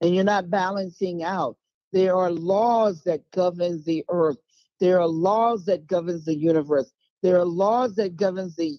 and 0.00 0.14
you're 0.14 0.24
not 0.24 0.50
balancing 0.50 1.24
out. 1.24 1.56
There 1.92 2.16
are 2.16 2.30
laws 2.30 3.02
that 3.04 3.30
govern 3.32 3.82
the 3.84 4.04
earth. 4.10 4.38
There 4.80 5.00
are 5.00 5.08
laws 5.08 5.66
that 5.66 5.86
governs 5.88 6.26
the 6.26 6.36
universe. 6.36 6.92
There 7.22 7.38
are 7.38 7.44
laws 7.44 7.94
that 7.96 8.16
governs 8.16 8.56
the 8.56 8.78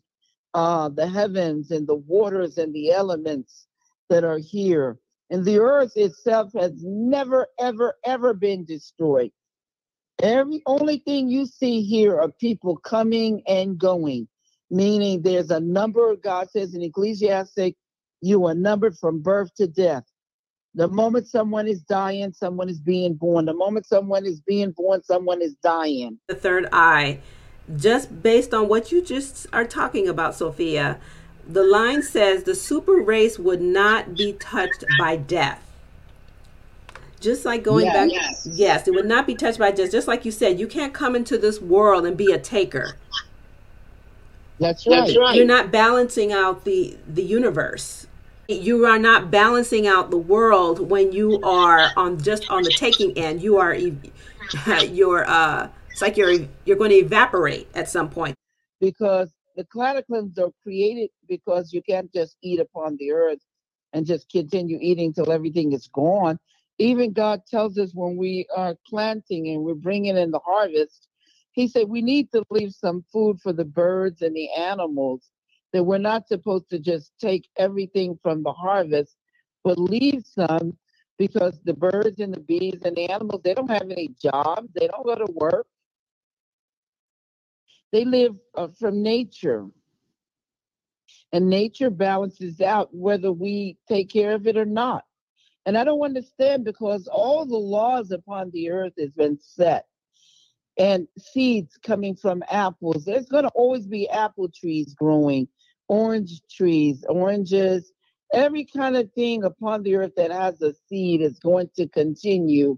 uh, 0.53 0.89
the 0.89 1.07
heavens 1.07 1.71
and 1.71 1.87
the 1.87 1.95
waters 1.95 2.59
and 2.59 2.73
the 2.75 2.91
elements 2.91 3.65
that 4.09 4.23
are 4.23 4.37
here. 4.37 4.99
And 5.31 5.43
the 5.43 5.59
earth 5.59 5.93
itself 5.95 6.51
has 6.53 6.73
never, 6.83 7.47
ever, 7.59 7.95
ever 8.05 8.35
been 8.35 8.63
destroyed. 8.63 9.31
Every 10.21 10.61
only 10.67 10.99
thing 10.99 11.27
you 11.27 11.47
see 11.47 11.81
here 11.81 12.19
are 12.21 12.29
people 12.29 12.77
coming 12.77 13.41
and 13.47 13.79
going 13.79 14.27
meaning 14.73 15.21
there's 15.21 15.51
a 15.51 15.59
number, 15.59 16.15
God 16.15 16.49
says 16.49 16.73
in 16.73 16.81
Ecclesiastic, 16.81 17.75
you 18.21 18.45
are 18.45 18.55
numbered 18.55 18.97
from 18.97 19.21
birth 19.21 19.53
to 19.55 19.67
death. 19.67 20.03
The 20.75 20.87
moment 20.87 21.27
someone 21.27 21.67
is 21.67 21.83
dying, 21.83 22.33
someone 22.33 22.67
is 22.67 22.79
being 22.79 23.13
born. 23.13 23.45
The 23.45 23.53
moment 23.53 23.85
someone 23.85 24.25
is 24.25 24.41
being 24.41 24.71
born, 24.71 25.03
someone 25.03 25.41
is 25.41 25.55
dying. 25.61 26.19
The 26.27 26.35
third 26.35 26.67
eye, 26.73 27.19
just 27.77 28.21
based 28.21 28.53
on 28.53 28.67
what 28.67 28.91
you 28.91 29.01
just 29.01 29.47
are 29.53 29.65
talking 29.65 30.07
about, 30.07 30.35
Sophia, 30.35 30.99
the 31.47 31.63
line 31.63 32.01
says 32.01 32.43
the 32.43 32.55
super 32.55 32.95
race 32.95 33.37
would 33.39 33.61
not 33.61 34.15
be 34.15 34.33
touched 34.33 34.83
by 34.97 35.15
death. 35.15 35.59
Just 37.19 37.45
like 37.45 37.63
going 37.63 37.85
back, 37.87 38.09
yes. 38.11 38.45
yes, 38.51 38.87
it 38.87 38.91
would 38.91 39.05
not 39.05 39.25
be 39.25 39.33
touched 39.33 39.59
by 39.59 39.71
death. 39.71 39.91
Just 39.91 40.09
like 40.09 40.25
you 40.25 40.31
said, 40.31 40.59
you 40.59 40.67
can't 40.67 40.93
come 40.93 41.15
into 41.15 41.37
this 41.37 41.61
world 41.61 42.05
and 42.05 42.17
be 42.17 42.33
a 42.33 42.39
taker. 42.39 42.97
That's 44.59 44.85
right. 44.85 45.05
That's 45.05 45.17
right. 45.17 45.35
You're 45.35 45.45
not 45.45 45.71
balancing 45.71 46.33
out 46.33 46.65
the 46.65 46.97
the 47.07 47.23
universe. 47.23 48.07
You 48.49 48.85
are 48.85 48.99
not 48.99 49.31
balancing 49.31 49.87
out 49.87 50.11
the 50.11 50.17
world 50.17 50.89
when 50.89 51.13
you 51.13 51.41
are 51.43 51.91
on 51.95 52.21
just 52.21 52.49
on 52.49 52.63
the 52.63 52.71
taking 52.71 53.17
end. 53.17 53.41
You 53.41 53.57
are 53.57 53.73
you're 54.89 55.25
uh 55.25 55.69
it's 55.93 56.01
like 56.01 56.17
you're 56.17 56.47
you're 56.65 56.77
going 56.77 56.89
to 56.89 56.97
evaporate 56.97 57.69
at 57.75 57.87
some 57.87 58.09
point. 58.09 58.35
Because 58.81 59.31
the 59.55 59.65
cataclysms 59.65 60.39
are 60.39 60.49
created 60.63 61.11
because 61.29 61.71
you 61.71 61.83
can't 61.83 62.11
just 62.11 62.35
eat 62.41 62.59
upon 62.59 62.97
the 62.97 63.11
earth 63.11 63.39
and 63.93 64.03
just 64.03 64.27
continue 64.31 64.79
eating 64.81 65.13
till 65.13 65.31
everything 65.31 65.71
is 65.71 65.87
gone. 65.93 66.39
Even 66.79 67.13
God 67.13 67.43
tells 67.47 67.77
us 67.77 67.91
when 67.93 68.17
we 68.17 68.47
are 68.57 68.75
planting 68.87 69.49
and 69.49 69.63
we're 69.63 69.75
bringing 69.75 70.17
in 70.17 70.31
the 70.31 70.39
harvest, 70.39 71.07
he 71.51 71.67
said 71.67 71.87
we 71.87 72.01
need 72.01 72.31
to 72.31 72.43
leave 72.49 72.73
some 72.73 73.05
food 73.13 73.39
for 73.39 73.53
the 73.53 73.63
birds 73.63 74.23
and 74.23 74.35
the 74.35 74.49
animals 74.57 75.29
that 75.73 75.83
we're 75.83 75.99
not 75.99 76.27
supposed 76.27 76.67
to 76.71 76.79
just 76.79 77.11
take 77.21 77.47
everything 77.57 78.17
from 78.23 78.41
the 78.41 78.51
harvest 78.51 79.15
but 79.63 79.77
leave 79.77 80.23
some 80.25 80.75
because 81.17 81.59
the 81.63 81.73
birds 81.73 82.19
and 82.19 82.33
the 82.33 82.39
bees 82.39 82.79
and 82.83 82.95
the 82.95 83.09
animals 83.09 83.41
they 83.43 83.53
don't 83.53 83.69
have 83.69 83.89
any 83.89 84.09
jobs 84.21 84.67
they 84.73 84.87
don't 84.87 85.05
go 85.05 85.15
to 85.15 85.31
work 85.33 85.67
they 87.93 88.03
live 88.03 88.35
uh, 88.55 88.67
from 88.77 89.01
nature 89.01 89.65
and 91.31 91.49
nature 91.49 91.89
balances 91.89 92.59
out 92.59 92.93
whether 92.93 93.31
we 93.31 93.77
take 93.87 94.09
care 94.09 94.33
of 94.33 94.45
it 94.47 94.57
or 94.57 94.65
not 94.65 95.05
and 95.65 95.77
i 95.77 95.85
don't 95.85 96.01
understand 96.01 96.65
because 96.65 97.07
all 97.07 97.45
the 97.45 97.55
laws 97.55 98.11
upon 98.11 98.51
the 98.51 98.69
earth 98.69 98.93
has 98.99 99.13
been 99.13 99.39
set 99.39 99.85
and 100.77 101.07
seeds 101.19 101.77
coming 101.83 102.15
from 102.15 102.43
apples. 102.49 103.05
There's 103.05 103.27
going 103.27 103.43
to 103.43 103.51
always 103.53 103.85
be 103.85 104.09
apple 104.09 104.49
trees 104.49 104.93
growing, 104.93 105.47
orange 105.87 106.41
trees, 106.49 107.05
oranges, 107.07 107.91
every 108.33 108.65
kind 108.65 108.95
of 108.95 109.11
thing 109.13 109.43
upon 109.43 109.83
the 109.83 109.95
earth 109.95 110.13
that 110.17 110.31
has 110.31 110.61
a 110.61 110.73
seed 110.87 111.21
is 111.21 111.39
going 111.39 111.69
to 111.75 111.87
continue 111.87 112.77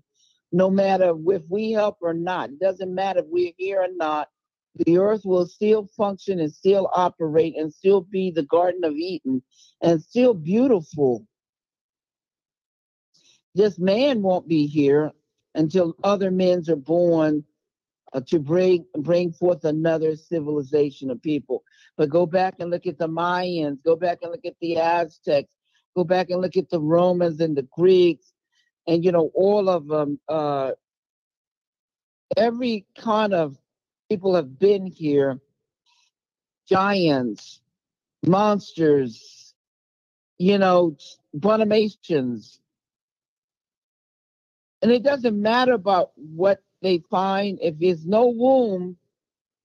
no 0.52 0.70
matter 0.70 1.14
if 1.28 1.44
we 1.50 1.72
help 1.72 1.98
or 2.02 2.14
not. 2.14 2.50
It 2.50 2.60
doesn't 2.60 2.94
matter 2.94 3.20
if 3.20 3.26
we're 3.28 3.54
here 3.58 3.82
or 3.82 3.88
not. 3.94 4.30
The 4.76 4.98
earth 4.98 5.22
will 5.24 5.46
still 5.46 5.88
function 5.96 6.40
and 6.40 6.54
still 6.54 6.90
operate 6.94 7.56
and 7.58 7.74
still 7.74 8.02
be 8.02 8.32
the 8.32 8.44
Garden 8.44 8.84
of 8.84 8.94
Eden 8.94 9.42
and 9.82 10.02
still 10.02 10.34
beautiful. 10.34 11.26
This 13.54 13.80
man 13.80 14.22
won't 14.22 14.50
be 14.50 14.68
here 14.68 15.12
until 15.54 15.96
other 16.04 16.30
men 16.30 16.64
are 16.68 16.76
born 16.76 17.46
uh, 18.12 18.20
to 18.28 18.40
bring 18.40 18.86
bring 18.98 19.32
forth 19.32 19.64
another 19.64 20.18
civilization 20.18 21.10
of 21.10 21.22
people. 21.22 21.64
But 21.96 22.10
go 22.10 22.26
back 22.26 22.56
and 22.60 22.70
look 22.70 22.86
at 22.86 22.98
the 22.98 23.08
Mayans, 23.08 23.82
go 23.84 23.96
back 23.96 24.20
and 24.22 24.32
look 24.32 24.46
at 24.46 24.56
the 24.60 24.78
Aztecs, 24.78 25.54
go 25.96 26.04
back 26.04 26.30
and 26.30 26.42
look 26.42 26.58
at 26.58 26.70
the 26.70 26.82
Romans 26.82 27.40
and 27.40 27.56
the 27.56 27.68
Greeks, 27.78 28.34
and 28.88 29.06
you 29.06 29.14
know 29.14 29.32
all 29.34 29.70
of 29.70 29.88
them. 29.88 30.20
Uh, 30.28 30.72
every 32.36 32.86
kind 32.98 33.34
of 33.34 33.58
people 34.10 34.36
have 34.36 34.60
been 34.60 34.86
here. 34.86 35.40
Giants, 36.68 37.62
monsters, 38.26 39.54
you 40.38 40.58
know, 40.58 40.98
abominations. 41.34 42.60
And 44.82 44.92
it 44.92 45.04
doesn't 45.04 45.40
matter 45.40 45.74
about 45.74 46.12
what 46.16 46.62
they 46.82 47.04
find 47.10 47.60
if 47.62 47.78
there's 47.80 48.06
no 48.06 48.28
womb, 48.28 48.98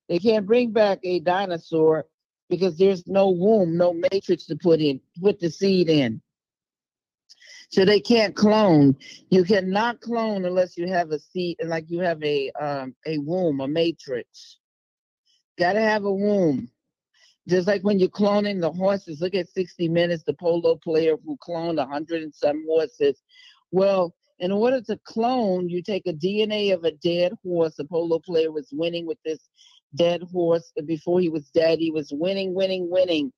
they 0.09 0.19
can't 0.19 0.47
bring 0.47 0.73
back 0.73 1.01
a 1.05 1.21
dinosaur 1.21 2.07
because 2.49 2.77
there's 2.77 3.07
no 3.07 3.31
womb, 3.31 3.77
no 3.77 3.93
matrix 3.95 4.47
to 4.47 4.57
put 4.57 4.81
in, 4.81 5.01
put 5.23 5.41
the 5.41 5.51
seed 5.51 5.89
in. 5.89 6.21
So 7.71 7.85
they 7.85 8.01
can't 8.01 8.35
clone. 8.37 8.97
You 9.31 9.45
cannot 9.45 10.01
clone 10.01 10.45
unless 10.45 10.77
you 10.77 10.89
have 10.89 11.13
a 11.13 11.21
seed, 11.21 11.57
like 11.65 11.87
you 11.89 12.01
have 12.01 12.23
a 12.25 12.51
um, 12.61 12.95
a 13.07 13.19
womb, 13.19 13.61
a 13.61 13.69
matrix. 13.69 14.59
Got 15.59 15.75
to 15.75 15.81
have 15.81 16.05
a 16.05 16.13
womb. 16.13 16.71
Just 17.49 17.67
like 17.69 17.83
when 17.83 17.99
you're 17.99 18.09
cloning 18.09 18.61
the 18.61 18.73
horses. 18.73 19.21
Look 19.21 19.35
at 19.35 19.49
60 19.49 19.89
Minutes, 19.89 20.25
the 20.25 20.35
polo 20.35 20.77
player 20.77 21.17
who 21.25 21.37
cloned 21.39 21.77
100 21.77 22.23
and 22.23 22.35
some 22.35 22.65
horses. 22.69 23.23
Well, 23.73 24.15
In 24.41 24.53
order 24.53 24.81
to 24.83 24.99
clone, 25.05 25.69
you 25.69 25.83
take 25.83 26.07
a 26.07 26.15
DNA 26.15 26.73
of 26.75 26.85
a 26.85 26.93
dead 26.93 27.33
horse. 27.45 27.77
The 27.77 27.85
polo 27.85 28.19
player 28.19 28.51
was 28.51 28.69
winning 28.73 29.07
with 29.07 29.19
this 29.25 29.39
dead 29.95 30.23
horse. 30.23 30.73
Before 30.87 31.21
he 31.21 31.29
was 31.29 31.51
dead, 31.51 31.79
he 31.79 31.91
was 31.91 32.11
winning, 32.13 32.55
winning, 32.55 32.91
winning. 32.91 33.33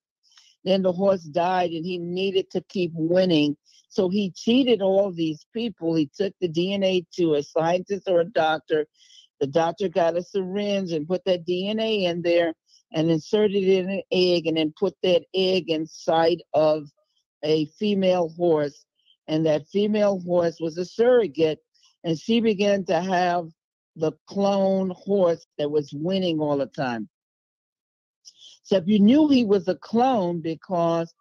Then 0.65 0.83
the 0.83 0.93
horse 0.93 1.25
died 1.25 1.73
and 1.73 1.85
he 1.85 1.99
needed 1.99 2.51
to 2.53 2.63
keep 2.69 2.93
winning. 2.95 3.57
So 3.93 4.09
he 4.09 4.31
cheated 4.31 4.81
all 4.81 5.13
these 5.13 5.45
people. 5.53 5.95
He 5.95 6.09
took 6.17 6.33
the 6.41 6.49
DNA 6.49 7.05
to 7.17 7.35
a 7.35 7.43
scientist 7.43 8.09
or 8.09 8.21
a 8.21 8.25
doctor. 8.25 8.87
The 9.39 9.47
doctor 9.47 9.91
got 9.91 10.17
a 10.17 10.23
syringe 10.23 10.93
and 10.93 11.07
put 11.07 11.27
that 11.27 11.47
DNA 11.47 12.05
in 12.05 12.23
there 12.23 12.55
and 12.91 13.11
inserted 13.11 13.63
it 13.63 13.85
in 13.85 13.91
an 13.91 14.03
egg 14.11 14.47
and 14.47 14.57
then 14.57 14.73
put 14.81 14.95
that 15.03 15.25
egg 15.35 15.69
inside 15.69 16.43
of 16.55 16.89
a 17.45 17.67
female 17.79 18.31
horse. 18.31 18.87
And 19.29 19.45
that 19.45 19.69
female 19.69 20.21
horse 20.21 20.57
was 20.59 20.79
a 20.79 20.87
surrogate. 20.87 21.59
And 22.03 22.19
she 22.19 22.41
began 22.41 22.87
to 22.87 22.99
have 22.99 23.49
the 23.97 24.13
clone 24.27 24.95
horse 24.97 25.47
that 25.59 25.71
was 25.71 25.93
winning 25.93 26.41
all 26.41 26.57
the 26.57 26.65
time. 26.65 27.11
So 28.63 28.77
if 28.77 28.85
you 28.87 29.01
knew 29.01 29.29
he 29.29 29.45
was 29.45 29.69
a 29.69 29.75
clone 29.75 30.41
because 30.41 31.13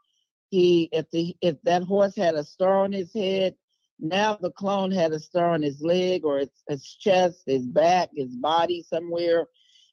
he 0.51 0.89
if 0.91 1.09
the 1.11 1.35
if 1.41 1.55
that 1.63 1.83
horse 1.83 2.15
had 2.15 2.35
a 2.35 2.43
star 2.43 2.83
on 2.83 2.91
his 2.91 3.11
head, 3.13 3.55
now 3.99 4.37
the 4.39 4.51
clone 4.51 4.91
had 4.91 5.13
a 5.13 5.19
star 5.19 5.51
on 5.51 5.61
his 5.61 5.81
leg 5.81 6.25
or 6.25 6.39
his, 6.39 6.49
his 6.67 6.83
chest, 6.99 7.43
his 7.45 7.65
back, 7.65 8.09
his 8.13 8.35
body 8.35 8.83
somewhere. 8.87 9.47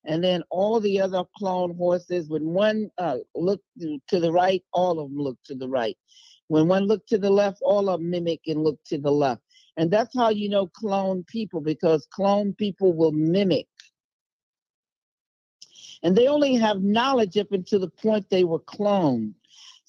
And 0.05 0.23
then 0.23 0.43
all 0.51 0.81
the 0.81 1.01
other 1.01 1.23
clone 1.37 1.77
horses, 1.77 2.29
when 2.29 2.47
one 2.47 2.91
uh, 2.99 3.19
looked 3.35 3.67
to 4.09 4.21
the 4.21 4.33
right, 4.33 4.65
all 4.73 4.99
of 4.99 5.11
them 5.11 5.19
looked 5.19 5.47
to 5.47 5.55
the 5.55 5.69
right. 5.69 5.97
When 6.49 6.67
one 6.67 6.87
looked 6.87 7.09
to 7.11 7.19
the 7.19 7.31
left, 7.31 7.61
all 7.63 7.89
of 7.89 8.01
them 8.01 8.11
mimic 8.11 8.41
and 8.47 8.65
look 8.65 8.81
to 8.87 8.99
the 8.99 9.13
left. 9.13 9.43
And 9.77 9.91
that's 9.91 10.17
how 10.17 10.31
you 10.31 10.49
know 10.49 10.67
clone 10.67 11.25
people 11.29 11.61
because 11.61 12.09
clone 12.11 12.53
people 12.55 12.95
will 12.95 13.13
mimic. 13.13 13.69
And 16.03 16.17
they 16.17 16.27
only 16.27 16.55
have 16.55 16.83
knowledge 16.83 17.37
up 17.37 17.53
until 17.53 17.81
the 17.81 17.91
point 17.91 18.29
they 18.31 18.45
were 18.45 18.61
cloned. 18.61 19.35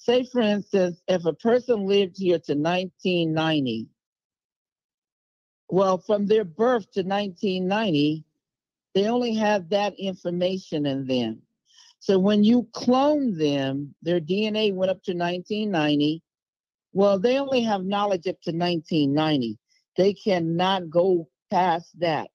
Say, 0.00 0.24
for 0.24 0.40
instance, 0.40 1.02
if 1.08 1.26
a 1.26 1.34
person 1.34 1.86
lived 1.86 2.16
here 2.16 2.38
to 2.38 2.54
1990, 2.54 3.86
well, 5.68 5.98
from 5.98 6.26
their 6.26 6.44
birth 6.44 6.90
to 6.92 7.02
1990, 7.02 8.24
they 8.94 9.06
only 9.08 9.34
have 9.34 9.68
that 9.68 9.92
information 9.98 10.86
in 10.86 11.06
them. 11.06 11.42
So 11.98 12.18
when 12.18 12.42
you 12.42 12.66
clone 12.72 13.36
them, 13.36 13.94
their 14.00 14.20
DNA 14.20 14.72
went 14.74 14.90
up 14.90 15.02
to 15.02 15.12
1990. 15.12 16.22
Well, 16.94 17.18
they 17.18 17.38
only 17.38 17.60
have 17.60 17.84
knowledge 17.84 18.26
up 18.26 18.40
to 18.44 18.52
1990. 18.52 19.58
They 19.98 20.14
cannot 20.14 20.88
go 20.88 21.28
past 21.50 21.90
that. 22.00 22.30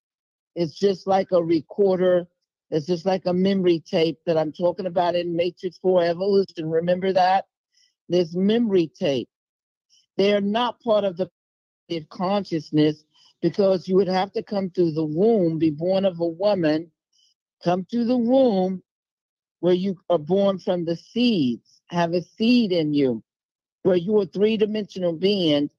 It's 0.54 0.78
just 0.78 1.08
like 1.08 1.32
a 1.32 1.44
recorder. 1.44 2.28
It's 2.70 2.86
just 2.86 3.08
like 3.08 3.26
a 3.26 3.34
memory 3.34 3.80
tape 3.80 4.20
that 4.28 4.38
I'm 4.38 4.54
talking 4.54 4.86
about 4.86 5.16
in 5.16 5.36
Matrix 5.36 5.80
4 5.80 6.04
Evolution. 6.04 6.70
Remember 6.70 7.12
that? 7.12 7.46
This 8.10 8.34
memory 8.34 8.92
tape. 8.98 9.30
They 10.18 10.34
are 10.34 10.42
not 10.42 10.82
part 10.82 11.04
of 11.04 11.18
the 11.18 11.30
consciousness 12.10 13.04
because 13.42 13.88
you 13.88 13.96
would 13.96 14.08
have 14.08 14.32
to 14.34 14.44
come 14.44 14.70
through 14.70 14.94
the 14.94 15.06
womb, 15.06 15.60
be 15.60 15.70
born 15.70 16.06
of 16.06 16.20
a 16.20 16.26
woman, 16.26 16.92
come 17.64 17.86
through 17.86 18.06
the 18.06 18.18
womb 18.18 18.82
where 19.60 19.74
you 19.74 19.98
are 20.10 20.20
born 20.20 20.60
from 20.60 20.86
the 20.86 20.96
seeds, 20.96 21.82
have 21.88 22.14
a 22.14 22.22
seed 22.22 22.72
in 22.72 22.94
you, 22.94 23.24
where 23.84 23.96
you 23.96 24.20
are 24.20 24.26
three 24.26 24.58
dimensional 24.58 25.14
being. 25.14 25.70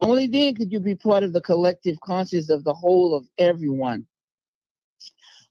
Only 0.00 0.26
then 0.26 0.54
could 0.54 0.72
you 0.72 0.80
be 0.80 0.94
part 0.94 1.22
of 1.22 1.32
the 1.32 1.40
collective 1.40 2.00
conscious 2.00 2.50
of 2.50 2.64
the 2.64 2.74
whole 2.74 3.14
of 3.14 3.26
everyone. 3.38 4.06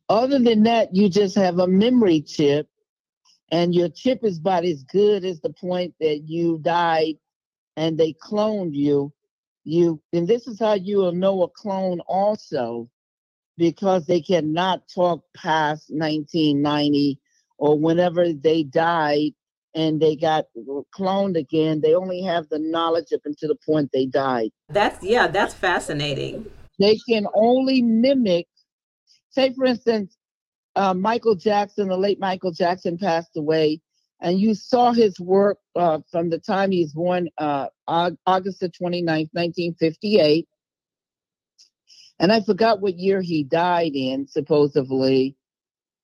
Other 0.09 0.37
than 0.39 0.63
that, 0.63 0.93
you 0.93 1.09
just 1.09 1.35
have 1.35 1.59
a 1.59 1.67
memory 1.67 2.21
chip, 2.21 2.67
and 3.53 3.75
your 3.75 3.87
chip 3.87 4.23
is 4.23 4.39
about 4.39 4.65
as 4.65 4.83
good 4.83 5.23
as 5.23 5.39
the 5.39 5.51
point 5.51 5.93
that 5.99 6.23
you 6.27 6.57
died 6.63 7.13
and 7.77 7.99
they 7.99 8.13
cloned 8.13 8.73
you. 8.73 9.13
You 9.63 10.01
and 10.11 10.27
this 10.27 10.47
is 10.47 10.59
how 10.59 10.73
you 10.73 10.97
will 10.97 11.11
know 11.11 11.43
a 11.43 11.49
clone 11.49 11.99
also 12.01 12.89
because 13.55 14.07
they 14.07 14.21
cannot 14.21 14.81
talk 14.93 15.23
past 15.37 15.85
1990 15.89 17.19
or 17.59 17.79
whenever 17.79 18.33
they 18.33 18.63
died 18.63 19.31
and 19.75 20.01
they 20.01 20.15
got 20.15 20.45
cloned 20.97 21.37
again 21.37 21.79
they 21.79 21.93
only 21.93 22.23
have 22.23 22.49
the 22.49 22.59
knowledge 22.59 23.13
up 23.13 23.21
until 23.23 23.49
the 23.49 23.57
point 23.63 23.87
they 23.93 24.07
died. 24.07 24.49
That's 24.69 25.03
yeah 25.03 25.27
that's 25.27 25.53
fascinating. 25.53 26.51
They 26.79 26.97
can 27.07 27.27
only 27.35 27.83
mimic 27.83 28.47
say 29.29 29.53
for 29.53 29.65
instance 29.65 30.17
uh, 30.75 30.93
michael 30.93 31.35
jackson 31.35 31.87
the 31.87 31.97
late 31.97 32.19
michael 32.19 32.51
jackson 32.51 32.97
passed 32.97 33.35
away 33.37 33.79
and 34.23 34.39
you 34.39 34.55
saw 34.55 34.93
his 34.93 35.19
work 35.19 35.59
uh, 35.75 35.99
from 36.09 36.29
the 36.29 36.39
time 36.39 36.71
he 36.71 36.81
was 36.81 36.93
born, 36.93 37.29
uh, 37.37 37.67
August 37.87 38.61
the 38.61 38.69
29th, 38.69 39.29
1958. 39.33 40.47
And 42.19 42.31
I 42.31 42.39
forgot 42.39 42.79
what 42.79 42.97
year 42.97 43.21
he 43.21 43.43
died 43.43 43.91
in, 43.95 44.25
supposedly. 44.25 45.35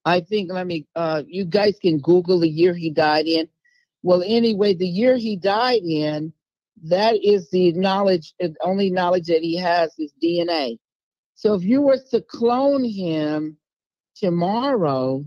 I 0.04 0.20
think, 0.20 0.52
let 0.52 0.66
me, 0.66 0.86
uh, 0.94 1.22
you 1.26 1.46
guys 1.46 1.78
can 1.80 1.98
Google 1.98 2.40
the 2.40 2.48
year 2.48 2.74
he 2.74 2.90
died 2.90 3.26
in. 3.26 3.48
Well, 4.02 4.22
anyway, 4.24 4.74
the 4.74 4.86
year 4.86 5.16
he 5.16 5.36
died 5.36 5.82
in, 5.82 6.34
that 6.84 7.24
is 7.24 7.48
the 7.50 7.72
knowledge, 7.72 8.34
the 8.38 8.54
only 8.62 8.90
knowledge 8.90 9.26
that 9.28 9.42
he 9.42 9.56
has 9.56 9.94
is 9.98 10.12
DNA. 10.22 10.78
So 11.36 11.54
if 11.54 11.62
you 11.62 11.80
were 11.80 11.98
to 12.10 12.20
clone 12.20 12.84
him 12.84 13.56
tomorrow, 14.20 15.24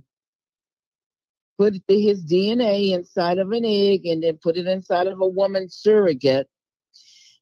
put 1.58 1.74
his 1.88 2.26
DNA 2.26 2.92
inside 2.92 3.40
of 3.40 3.52
an 3.52 3.66
egg 3.66 4.06
and 4.06 4.24
then 4.24 4.38
put 4.42 4.58
it 4.58 4.68
inside 4.68 5.08
of 5.08 5.20
a 5.20 5.28
woman 5.28 5.68
surrogate, 5.70 6.48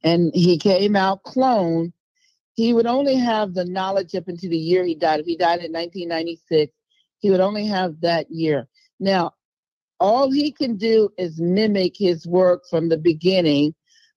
and 0.03 0.31
he 0.33 0.57
came 0.57 0.95
out 0.95 1.23
clone, 1.23 1.93
he 2.53 2.73
would 2.73 2.87
only 2.87 3.15
have 3.15 3.53
the 3.53 3.65
knowledge 3.65 4.15
up 4.15 4.27
until 4.27 4.49
the 4.49 4.57
year 4.57 4.83
he 4.83 4.95
died. 4.95 5.19
If 5.19 5.25
he 5.25 5.37
died 5.37 5.63
in 5.63 5.71
1996, 5.71 6.73
he 7.19 7.29
would 7.29 7.39
only 7.39 7.67
have 7.67 8.01
that 8.01 8.31
year. 8.31 8.67
Now, 8.99 9.33
all 9.99 10.31
he 10.31 10.51
can 10.51 10.77
do 10.77 11.09
is 11.17 11.39
mimic 11.39 11.95
his 11.95 12.25
work 12.25 12.63
from 12.69 12.89
the 12.89 12.97
beginning 12.97 13.75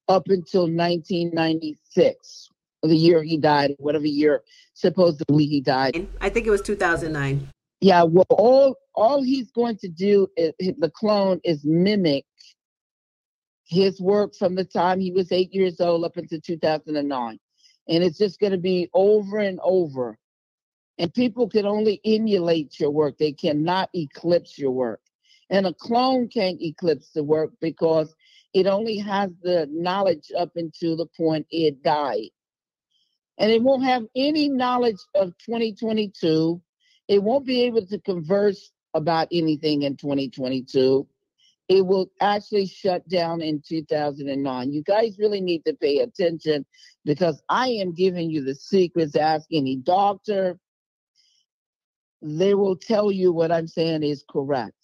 up 0.08 0.28
until 0.28 0.62
1996, 0.62 2.48
the 2.82 2.96
year 2.96 3.22
he 3.22 3.36
died, 3.36 3.74
whatever 3.78 4.06
year 4.06 4.42
supposedly 4.74 5.46
he 5.46 5.60
died. 5.60 6.06
I 6.20 6.28
think 6.28 6.46
it 6.46 6.50
was 6.50 6.62
2009. 6.62 7.48
Yeah, 7.80 8.04
well, 8.04 8.26
all 8.30 8.76
all 8.94 9.22
he's 9.22 9.50
going 9.50 9.76
to 9.78 9.88
do 9.88 10.28
is 10.37 10.52
the 10.58 10.90
clone 10.94 11.40
is 11.44 11.64
mimic 11.64 12.24
his 13.66 14.00
work 14.00 14.34
from 14.34 14.54
the 14.54 14.64
time 14.64 15.00
he 15.00 15.10
was 15.10 15.32
eight 15.32 15.52
years 15.52 15.80
old 15.80 16.04
up 16.04 16.16
until 16.16 16.40
2009, 16.40 17.38
and 17.88 18.04
it's 18.04 18.18
just 18.18 18.38
going 18.40 18.52
to 18.52 18.58
be 18.58 18.88
over 18.94 19.38
and 19.38 19.58
over. 19.62 20.18
And 20.98 21.12
people 21.12 21.48
can 21.48 21.66
only 21.66 22.00
emulate 22.04 22.78
your 22.78 22.90
work; 22.90 23.18
they 23.18 23.32
cannot 23.32 23.90
eclipse 23.94 24.58
your 24.58 24.70
work. 24.70 25.00
And 25.50 25.66
a 25.66 25.74
clone 25.74 26.28
can't 26.28 26.60
eclipse 26.62 27.10
the 27.14 27.24
work 27.24 27.50
because 27.60 28.14
it 28.54 28.66
only 28.66 28.98
has 28.98 29.30
the 29.42 29.68
knowledge 29.70 30.30
up 30.38 30.52
until 30.56 30.96
the 30.96 31.06
point 31.06 31.46
it 31.50 31.82
died. 31.82 32.30
And 33.38 33.50
it 33.50 33.62
won't 33.62 33.84
have 33.84 34.04
any 34.14 34.48
knowledge 34.48 34.98
of 35.14 35.36
2022 35.38 36.60
it 37.08 37.22
won't 37.22 37.46
be 37.46 37.62
able 37.62 37.86
to 37.86 37.98
converse 38.00 38.70
about 38.94 39.28
anything 39.32 39.82
in 39.82 39.96
2022. 39.96 41.06
It 41.68 41.86
will 41.86 42.10
actually 42.20 42.66
shut 42.66 43.08
down 43.08 43.40
in 43.40 43.62
2009. 43.66 44.72
You 44.72 44.82
guys 44.82 45.18
really 45.18 45.40
need 45.40 45.64
to 45.64 45.74
pay 45.74 46.00
attention 46.00 46.64
because 47.04 47.42
I 47.48 47.68
am 47.68 47.94
giving 47.94 48.30
you 48.30 48.44
the 48.44 48.54
secrets. 48.54 49.16
Ask 49.16 49.46
any 49.50 49.76
doctor. 49.76 50.58
They 52.20 52.54
will 52.54 52.76
tell 52.76 53.10
you 53.10 53.32
what 53.32 53.50
I'm 53.50 53.66
saying 53.66 54.02
is 54.02 54.24
correct. 54.30 54.76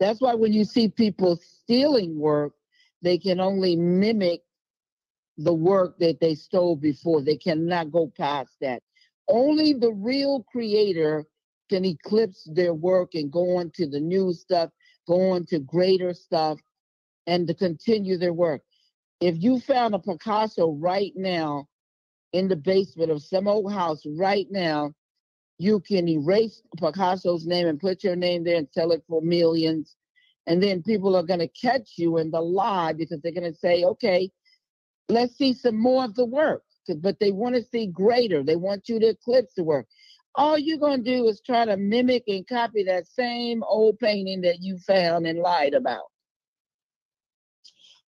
That's 0.00 0.20
why 0.20 0.34
when 0.34 0.52
you 0.52 0.64
see 0.64 0.88
people 0.88 1.36
stealing 1.36 2.18
work, 2.18 2.54
they 3.02 3.18
can 3.18 3.40
only 3.40 3.76
mimic 3.76 4.40
the 5.38 5.54
work 5.54 5.98
that 5.98 6.20
they 6.20 6.34
stole 6.34 6.76
before. 6.76 7.22
They 7.22 7.36
cannot 7.36 7.90
go 7.90 8.12
past 8.16 8.52
that. 8.60 8.82
Only 9.28 9.72
the 9.72 9.92
real 9.92 10.44
creator 10.50 11.24
can 11.70 11.84
eclipse 11.84 12.48
their 12.52 12.74
work 12.74 13.14
and 13.14 13.32
go 13.32 13.56
on 13.56 13.70
to 13.76 13.88
the 13.88 14.00
new 14.00 14.32
stuff, 14.32 14.70
go 15.06 15.30
on 15.30 15.46
to 15.46 15.58
greater 15.58 16.12
stuff, 16.12 16.58
and 17.26 17.46
to 17.48 17.54
continue 17.54 18.18
their 18.18 18.32
work. 18.32 18.62
If 19.20 19.36
you 19.38 19.60
found 19.60 19.94
a 19.94 19.98
Picasso 19.98 20.72
right 20.72 21.12
now 21.16 21.68
in 22.32 22.48
the 22.48 22.56
basement 22.56 23.10
of 23.10 23.22
some 23.22 23.46
old 23.46 23.72
house 23.72 24.02
right 24.18 24.46
now, 24.50 24.92
you 25.58 25.80
can 25.80 26.08
erase 26.08 26.60
Picasso's 26.76 27.46
name 27.46 27.68
and 27.68 27.78
put 27.78 28.02
your 28.02 28.16
name 28.16 28.42
there 28.42 28.56
and 28.56 28.68
sell 28.72 28.90
it 28.90 29.04
for 29.08 29.22
millions. 29.22 29.94
And 30.46 30.60
then 30.60 30.82
people 30.82 31.14
are 31.14 31.22
going 31.22 31.38
to 31.38 31.48
catch 31.48 31.92
you 31.96 32.18
in 32.18 32.32
the 32.32 32.40
lie 32.40 32.94
because 32.94 33.20
they're 33.20 33.32
going 33.32 33.52
to 33.52 33.58
say, 33.58 33.84
okay, 33.84 34.30
let's 35.12 35.36
see 35.36 35.52
some 35.52 35.76
more 35.76 36.04
of 36.04 36.14
the 36.14 36.24
work. 36.24 36.62
But 36.98 37.20
they 37.20 37.30
want 37.30 37.54
to 37.54 37.62
see 37.62 37.86
greater. 37.86 38.42
They 38.42 38.56
want 38.56 38.88
you 38.88 38.98
to 38.98 39.08
eclipse 39.08 39.54
the 39.54 39.64
work. 39.64 39.86
All 40.34 40.58
you're 40.58 40.78
going 40.78 41.04
to 41.04 41.10
do 41.10 41.28
is 41.28 41.40
try 41.40 41.64
to 41.64 41.76
mimic 41.76 42.24
and 42.26 42.46
copy 42.46 42.82
that 42.84 43.06
same 43.06 43.62
old 43.62 43.98
painting 43.98 44.40
that 44.42 44.60
you 44.60 44.78
found 44.78 45.26
and 45.26 45.38
lied 45.38 45.74
about. 45.74 46.06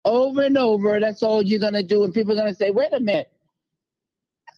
Over 0.05 0.43
and 0.43 0.57
over, 0.57 1.01
that's 1.01 1.23
all 1.23 1.43
you're 1.43 1.61
going 1.61 1.75
to 1.75 1.83
do. 1.83 2.05
And 2.05 2.15
people 2.15 2.33
are 2.33 2.43
going 2.43 2.53
to 2.53 2.55
say, 2.55 2.71
wait 2.71 2.93
a 2.93 3.01
minute. 3.01 3.31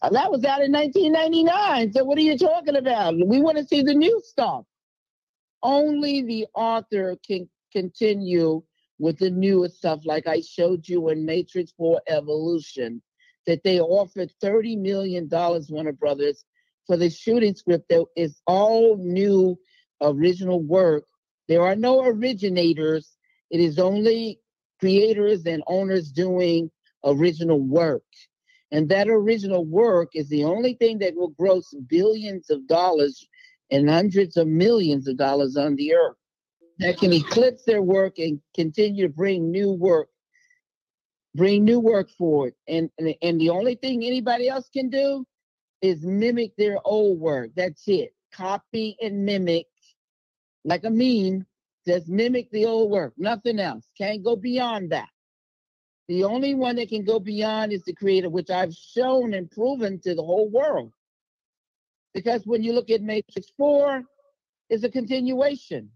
Uh, 0.01 0.09
that 0.09 0.31
was 0.31 0.43
out 0.43 0.61
in 0.61 0.71
1999. 0.71 1.93
So 1.93 2.03
what 2.03 2.17
are 2.17 2.21
you 2.21 2.37
talking 2.37 2.75
about? 2.75 3.15
We 3.25 3.41
want 3.41 3.57
to 3.57 3.65
see 3.65 3.81
the 3.81 3.93
new 3.93 4.21
stuff. 4.23 4.65
Only 5.63 6.21
the 6.21 6.47
author 6.53 7.15
can 7.25 7.49
continue 7.71 8.63
with 8.99 9.17
the 9.19 9.29
newest 9.29 9.77
stuff, 9.77 10.01
like 10.05 10.27
I 10.27 10.41
showed 10.41 10.87
you 10.87 11.09
in 11.09 11.25
Matrix 11.25 11.71
4 11.77 12.01
Evolution, 12.07 13.01
that 13.45 13.63
they 13.63 13.79
offered 13.79 14.31
$30 14.43 14.77
million, 14.79 15.29
Warner 15.29 15.91
Brothers, 15.91 16.45
for 16.87 16.97
the 16.97 17.09
shooting 17.09 17.55
script 17.55 17.89
that 17.89 18.05
is 18.15 18.41
all 18.47 18.97
new 18.97 19.57
original 20.01 20.61
work. 20.61 21.05
There 21.47 21.61
are 21.61 21.75
no 21.75 22.05
originators. 22.05 23.17
It 23.51 23.59
is 23.59 23.79
only 23.79 24.39
creators 24.79 25.45
and 25.45 25.63
owners 25.67 26.11
doing 26.11 26.71
original 27.03 27.59
work. 27.59 28.03
And 28.71 28.89
that 28.89 29.07
original 29.07 29.65
work 29.65 30.09
is 30.13 30.27
the 30.29 30.43
only 30.43 30.73
thing 30.73 30.99
that 30.99 31.15
will 31.15 31.29
gross 31.29 31.73
billions 31.87 32.49
of 32.49 32.67
dollars 32.67 33.27
and 33.71 33.89
hundreds 33.89 34.37
of 34.37 34.47
millions 34.47 35.07
of 35.07 35.17
dollars 35.17 35.55
on 35.55 35.75
the 35.75 35.93
earth 35.93 36.17
that 36.79 36.97
can 36.97 37.13
eclipse 37.13 37.63
their 37.63 37.81
work 37.81 38.17
and 38.17 38.39
continue 38.53 39.07
to 39.07 39.13
bring 39.13 39.51
new 39.51 39.71
work, 39.71 40.09
bring 41.33 41.63
new 41.63 41.79
work 41.79 42.09
forward. 42.11 42.53
And, 42.67 42.89
and, 42.97 43.15
and 43.21 43.39
the 43.39 43.49
only 43.49 43.75
thing 43.75 44.03
anybody 44.03 44.49
else 44.49 44.69
can 44.69 44.89
do 44.89 45.25
is 45.81 46.03
mimic 46.03 46.55
their 46.57 46.77
old 46.83 47.19
work. 47.19 47.51
That's 47.55 47.87
it. 47.87 48.13
Copy 48.33 48.97
and 49.01 49.25
mimic 49.25 49.67
like 50.65 50.83
a 50.83 50.89
meme. 50.89 51.45
Just 51.87 52.09
mimic 52.09 52.49
the 52.51 52.65
old 52.65 52.89
work. 52.89 53.13
Nothing 53.17 53.59
else. 53.59 53.85
Can't 53.97 54.23
go 54.23 54.35
beyond 54.35 54.91
that. 54.91 55.09
The 56.07 56.23
only 56.23 56.53
one 56.55 56.75
that 56.75 56.89
can 56.89 57.03
go 57.03 57.19
beyond 57.19 57.71
is 57.71 57.83
the 57.83 57.93
creator, 57.93 58.29
which 58.29 58.49
I've 58.49 58.73
shown 58.73 59.33
and 59.33 59.49
proven 59.49 59.99
to 60.01 60.13
the 60.13 60.23
whole 60.23 60.49
world. 60.49 60.91
Because 62.13 62.45
when 62.45 62.63
you 62.63 62.73
look 62.73 62.89
at 62.89 63.01
Matrix 63.01 63.47
4, 63.57 64.03
it's 64.69 64.83
a 64.83 64.89
continuation. 64.89 65.89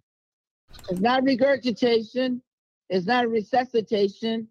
It's 0.89 0.99
not 0.99 1.23
regurgitation. 1.23 2.41
It's 2.89 3.05
not 3.05 3.29
resuscitation. 3.29 4.47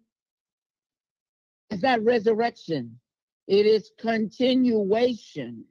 It's 1.69 1.83
not 1.83 2.03
resurrection. 2.03 2.99
It 3.47 3.65
is 3.65 3.91
continuation. 3.99 5.65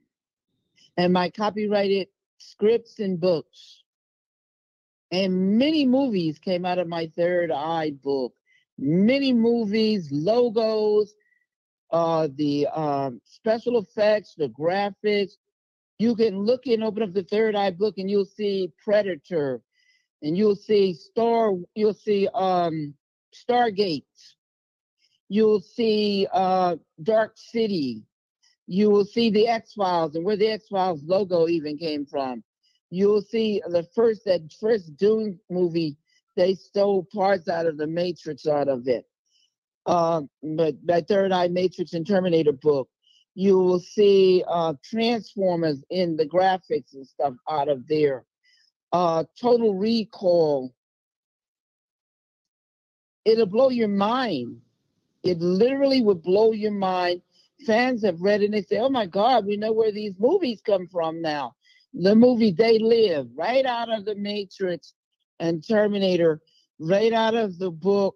And 0.96 1.12
my 1.12 1.30
copyrighted 1.30 2.08
scripts 2.38 2.98
and 2.98 3.20
books 3.20 3.82
and 5.10 5.58
many 5.58 5.86
movies 5.86 6.38
came 6.38 6.64
out 6.64 6.78
of 6.78 6.88
my 6.88 7.10
third 7.16 7.50
eye 7.50 7.92
book. 8.02 8.34
Many 8.78 9.32
movies, 9.32 10.08
logos, 10.12 11.14
uh, 11.90 12.28
the 12.36 12.66
um, 12.68 13.20
special 13.24 13.78
effects, 13.78 14.34
the 14.36 14.48
graphics. 14.48 15.32
You 15.98 16.14
can 16.14 16.40
look 16.40 16.66
and 16.66 16.84
open 16.84 17.02
up 17.02 17.12
the 17.12 17.24
third 17.24 17.56
eye 17.56 17.70
book 17.70 17.94
and 17.98 18.10
you'll 18.10 18.24
see 18.24 18.70
Predator, 18.84 19.62
and 20.22 20.36
you'll 20.36 20.56
see 20.56 20.94
Star, 20.94 21.52
you'll 21.74 21.94
see 21.94 22.28
um, 22.34 22.94
Stargate, 23.34 24.04
you'll 25.28 25.60
see 25.60 26.26
uh, 26.32 26.76
Dark 27.02 27.34
City, 27.36 28.02
you 28.66 28.90
will 28.90 29.04
see 29.04 29.30
the 29.30 29.48
X 29.48 29.74
Files 29.74 30.14
and 30.14 30.24
where 30.24 30.36
the 30.36 30.48
X 30.48 30.68
Files 30.68 31.00
logo 31.04 31.48
even 31.48 31.78
came 31.78 32.04
from. 32.04 32.42
You'll 32.90 33.22
see 33.22 33.62
the 33.66 33.86
first 33.94 34.24
that 34.24 34.52
first 34.60 34.96
Dune 34.96 35.38
movie. 35.50 35.96
They 36.36 36.54
stole 36.54 37.06
parts 37.12 37.48
out 37.48 37.66
of 37.66 37.76
the 37.76 37.86
Matrix 37.86 38.46
out 38.46 38.68
of 38.68 38.86
it. 38.86 39.06
Uh, 39.86 40.22
but 40.42 40.74
that 40.84 41.08
Third 41.08 41.32
Eye 41.32 41.48
Matrix 41.48 41.94
and 41.94 42.06
Terminator 42.06 42.52
book, 42.52 42.88
you 43.34 43.58
will 43.58 43.80
see 43.80 44.44
uh, 44.46 44.74
Transformers 44.84 45.82
in 45.90 46.16
the 46.16 46.26
graphics 46.26 46.94
and 46.94 47.06
stuff 47.06 47.34
out 47.48 47.68
of 47.68 47.86
there 47.88 48.24
uh, 48.92 49.24
Total 49.40 49.74
Recall, 49.74 50.74
it'll 53.24 53.46
blow 53.46 53.70
your 53.70 53.88
mind. 53.88 54.60
It 55.22 55.38
literally 55.40 56.00
would 56.02 56.22
blow 56.22 56.52
your 56.52 56.72
mind. 56.72 57.22
Fans 57.66 58.04
have 58.04 58.20
read 58.20 58.42
it 58.42 58.46
and 58.46 58.54
they 58.54 58.62
say, 58.62 58.78
oh 58.78 58.88
my 58.88 59.06
God, 59.06 59.44
we 59.44 59.56
know 59.56 59.72
where 59.72 59.92
these 59.92 60.14
movies 60.18 60.62
come 60.64 60.86
from 60.88 61.20
now. 61.20 61.54
The 61.92 62.14
movie 62.14 62.52
They 62.52 62.78
Live, 62.78 63.28
right 63.34 63.66
out 63.66 63.90
of 63.90 64.04
The 64.04 64.14
Matrix 64.14 64.94
and 65.40 65.66
Terminator, 65.66 66.40
right 66.78 67.12
out 67.12 67.34
of 67.34 67.58
the 67.58 67.70
book, 67.70 68.14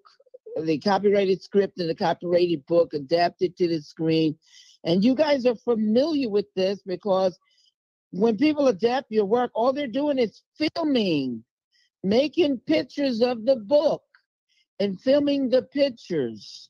the 0.62 0.78
copyrighted 0.78 1.42
script 1.42 1.78
and 1.80 1.88
the 1.90 1.94
copyrighted 1.94 2.64
book 2.66 2.94
adapted 2.94 3.56
to 3.56 3.68
the 3.68 3.80
screen. 3.80 4.36
And 4.84 5.02
you 5.02 5.14
guys 5.14 5.46
are 5.46 5.56
familiar 5.56 6.28
with 6.28 6.46
this 6.54 6.82
because 6.84 7.38
when 8.12 8.36
people 8.36 8.68
adapt 8.68 9.10
your 9.10 9.24
work, 9.24 9.50
all 9.54 9.72
they're 9.72 9.86
doing 9.86 10.18
is 10.18 10.42
filming, 10.56 11.42
making 12.04 12.58
pictures 12.58 13.22
of 13.22 13.44
the 13.44 13.56
book 13.56 14.02
and 14.78 15.00
filming 15.00 15.48
the 15.48 15.62
pictures. 15.62 16.68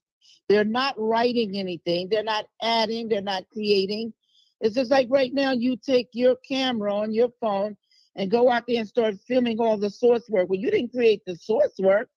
They're 0.49 0.65
not 0.65 0.95
writing 0.97 1.57
anything, 1.57 2.09
they're 2.09 2.23
not 2.23 2.47
adding, 2.61 3.09
they're 3.09 3.21
not 3.21 3.45
creating. 3.53 4.13
It's 4.61 4.77
just 4.77 4.91
like 4.91 5.09
right 5.11 5.33
now, 5.35 5.53
you 5.53 5.77
take 5.77 6.09
your 6.13 6.37
camera 6.49 6.95
on 6.95 7.13
your 7.13 7.31
phone 7.41 7.77
and 8.15 8.31
go 8.31 8.51
out 8.51 8.65
there 8.69 8.79
and 8.79 8.89
start 8.89 9.17
filming 9.27 9.59
all 9.59 9.77
the 9.77 9.91
source 9.91 10.29
work. 10.29 10.49
Well, 10.49 10.61
you 10.61 10.71
didn't 10.71 10.93
create 10.93 11.23
the 11.27 11.35
source 11.37 11.75
work. 11.81 12.09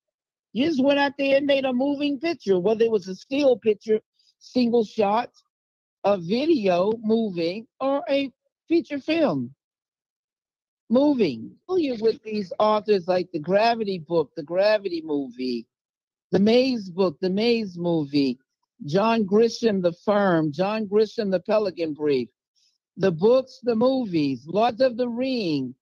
You 0.52 0.66
just 0.66 0.82
went 0.82 1.00
out 1.00 1.12
there 1.18 1.38
and 1.38 1.46
made 1.46 1.64
a 1.64 1.72
moving 1.72 2.20
picture, 2.20 2.60
whether 2.60 2.84
it 2.84 2.90
was 2.90 3.08
a 3.08 3.16
still 3.16 3.58
picture, 3.58 4.00
single 4.38 4.84
shot, 4.84 5.30
a 6.04 6.16
video 6.16 6.92
moving, 7.02 7.66
or 7.80 8.04
a 8.08 8.30
feature 8.68 8.98
film, 8.98 9.54
moving. 10.88 11.56
Familiar 11.66 11.96
with 12.00 12.22
these 12.22 12.52
authors 12.58 13.08
like 13.08 13.30
the 13.32 13.38
Gravity 13.38 13.98
book, 13.98 14.30
the 14.36 14.42
Gravity 14.42 15.02
movie, 15.04 15.66
the 16.32 16.38
Maze 16.38 16.90
book, 16.90 17.16
the 17.20 17.30
Maze 17.30 17.76
movie, 17.76 18.38
John 18.84 19.24
Grisham, 19.24 19.82
The 19.82 19.92
Firm, 20.04 20.52
John 20.52 20.86
Grisham, 20.86 21.30
The 21.30 21.40
Pelican 21.40 21.94
Brief, 21.94 22.28
the 22.96 23.10
books, 23.10 23.60
the 23.62 23.74
movies, 23.74 24.44
Lords 24.46 24.80
of 24.80 24.96
the 24.96 25.08
Ring, 25.08 25.74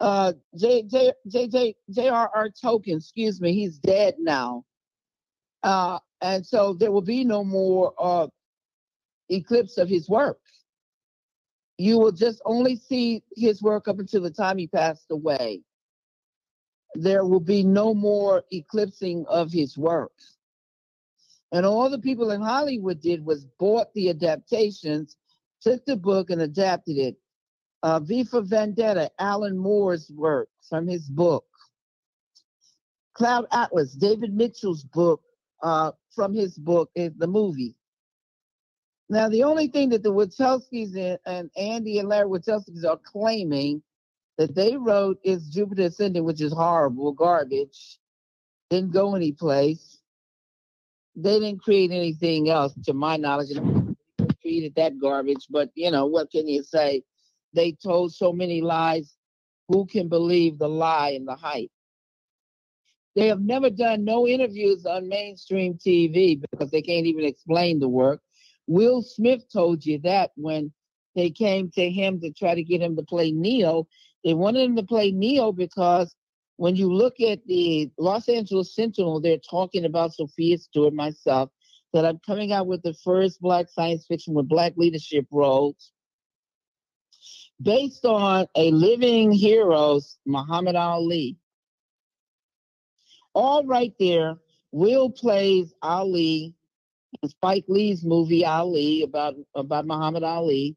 uh, 0.00 0.32
J. 0.56 0.82
J. 0.84 1.12
J. 1.26 1.48
J. 1.48 1.74
J.R.R. 1.90 2.50
Tolkien, 2.50 2.98
excuse 2.98 3.40
me, 3.40 3.52
he's 3.52 3.78
dead 3.78 4.14
now. 4.18 4.64
Uh, 5.62 5.98
and 6.20 6.46
so 6.46 6.72
there 6.74 6.92
will 6.92 7.02
be 7.02 7.24
no 7.24 7.42
more 7.42 7.92
uh, 7.98 8.28
eclipse 9.28 9.78
of 9.78 9.88
his 9.88 10.08
work 10.08 10.38
you 11.78 11.96
will 11.98 12.12
just 12.12 12.42
only 12.44 12.76
see 12.76 13.22
his 13.36 13.62
work 13.62 13.86
up 13.86 14.00
until 14.00 14.22
the 14.22 14.30
time 14.30 14.58
he 14.58 14.66
passed 14.66 15.06
away. 15.10 15.62
There 16.94 17.24
will 17.24 17.40
be 17.40 17.62
no 17.62 17.94
more 17.94 18.42
eclipsing 18.52 19.24
of 19.28 19.52
his 19.52 19.78
works. 19.78 20.36
And 21.52 21.64
all 21.64 21.88
the 21.88 21.98
people 21.98 22.32
in 22.32 22.42
Hollywood 22.42 23.00
did 23.00 23.24
was 23.24 23.46
bought 23.58 23.94
the 23.94 24.10
adaptations, 24.10 25.16
took 25.62 25.84
the 25.86 25.96
book 25.96 26.30
and 26.30 26.42
adapted 26.42 26.98
it. 26.98 27.16
Uh, 27.84 28.00
V 28.00 28.24
for 28.24 28.42
Vendetta, 28.42 29.10
Alan 29.20 29.56
Moore's 29.56 30.10
work 30.10 30.48
from 30.68 30.88
his 30.88 31.08
book. 31.08 31.44
Cloud 33.14 33.46
Atlas, 33.52 33.92
David 33.92 34.34
Mitchell's 34.34 34.82
book 34.82 35.22
uh, 35.62 35.92
from 36.14 36.34
his 36.34 36.58
book 36.58 36.90
is 36.96 37.12
the 37.16 37.26
movie. 37.26 37.77
Now, 39.10 39.28
the 39.28 39.44
only 39.44 39.68
thing 39.68 39.88
that 39.90 40.02
the 40.02 40.12
Wachowskis 40.12 40.94
and, 40.96 41.18
and 41.24 41.50
Andy 41.56 41.98
and 41.98 42.08
Larry 42.08 42.28
Wachowskis 42.28 42.84
are 42.84 43.00
claiming 43.02 43.82
that 44.36 44.54
they 44.54 44.76
wrote 44.76 45.18
is 45.24 45.48
Jupiter 45.48 45.84
Ascending, 45.84 46.24
which 46.24 46.42
is 46.42 46.52
horrible, 46.52 47.12
garbage, 47.12 47.98
didn't 48.70 48.92
go 48.92 49.14
anyplace. 49.14 49.98
They 51.16 51.40
didn't 51.40 51.62
create 51.62 51.90
anything 51.90 52.50
else, 52.50 52.74
to 52.84 52.92
my 52.92 53.16
knowledge. 53.16 53.48
They 53.48 54.26
created 54.42 54.74
that 54.76 54.98
garbage, 55.00 55.46
but 55.50 55.70
you 55.74 55.90
know, 55.90 56.06
what 56.06 56.30
can 56.30 56.46
you 56.46 56.62
say? 56.62 57.02
They 57.54 57.72
told 57.72 58.12
so 58.14 58.32
many 58.32 58.60
lies. 58.60 59.14
Who 59.68 59.84
can 59.86 60.08
believe 60.08 60.58
the 60.58 60.68
lie 60.68 61.10
and 61.10 61.26
the 61.26 61.34
hype? 61.34 61.70
They 63.14 63.26
have 63.26 63.40
never 63.40 63.68
done 63.68 64.04
no 64.04 64.26
interviews 64.26 64.86
on 64.86 65.08
mainstream 65.08 65.74
TV 65.74 66.40
because 66.40 66.70
they 66.70 66.82
can't 66.82 67.06
even 67.06 67.24
explain 67.24 67.80
the 67.80 67.88
work. 67.88 68.20
Will 68.68 69.02
Smith 69.02 69.42
told 69.52 69.84
you 69.84 69.98
that 70.04 70.30
when 70.36 70.72
they 71.18 71.30
came 71.30 71.68
to 71.72 71.90
him 71.90 72.20
to 72.20 72.32
try 72.32 72.54
to 72.54 72.62
get 72.62 72.80
him 72.80 72.94
to 72.94 73.02
play 73.02 73.32
Neo. 73.32 73.88
They 74.24 74.34
wanted 74.34 74.62
him 74.62 74.76
to 74.76 74.84
play 74.84 75.10
Neo 75.10 75.50
because 75.50 76.14
when 76.58 76.76
you 76.76 76.92
look 76.92 77.20
at 77.20 77.44
the 77.46 77.90
Los 77.98 78.28
Angeles 78.28 78.72
Sentinel, 78.72 79.20
they're 79.20 79.38
talking 79.38 79.84
about 79.84 80.14
Sophia 80.14 80.58
Stewart, 80.58 80.94
myself, 80.94 81.50
that 81.92 82.04
I'm 82.04 82.20
coming 82.24 82.52
out 82.52 82.68
with 82.68 82.82
the 82.84 82.94
first 83.04 83.40
black 83.40 83.66
science 83.68 84.06
fiction 84.06 84.32
with 84.32 84.48
black 84.48 84.74
leadership 84.76 85.26
roles 85.32 85.90
based 87.60 88.04
on 88.04 88.46
a 88.56 88.70
living 88.70 89.32
hero, 89.32 90.00
Muhammad 90.24 90.76
Ali. 90.76 91.36
All 93.34 93.64
right 93.64 93.92
there, 93.98 94.36
Will 94.70 95.10
plays 95.10 95.74
Ali 95.82 96.54
Spike 97.26 97.64
Lee's 97.68 98.04
movie 98.04 98.44
Ali 98.44 99.02
about 99.02 99.34
about 99.54 99.86
Muhammad 99.86 100.22
Ali, 100.22 100.76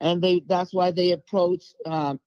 and 0.00 0.22
they 0.22 0.42
that's 0.46 0.74
why 0.74 0.90
they 0.90 1.12
approached 1.12 1.74
um, 1.86 2.20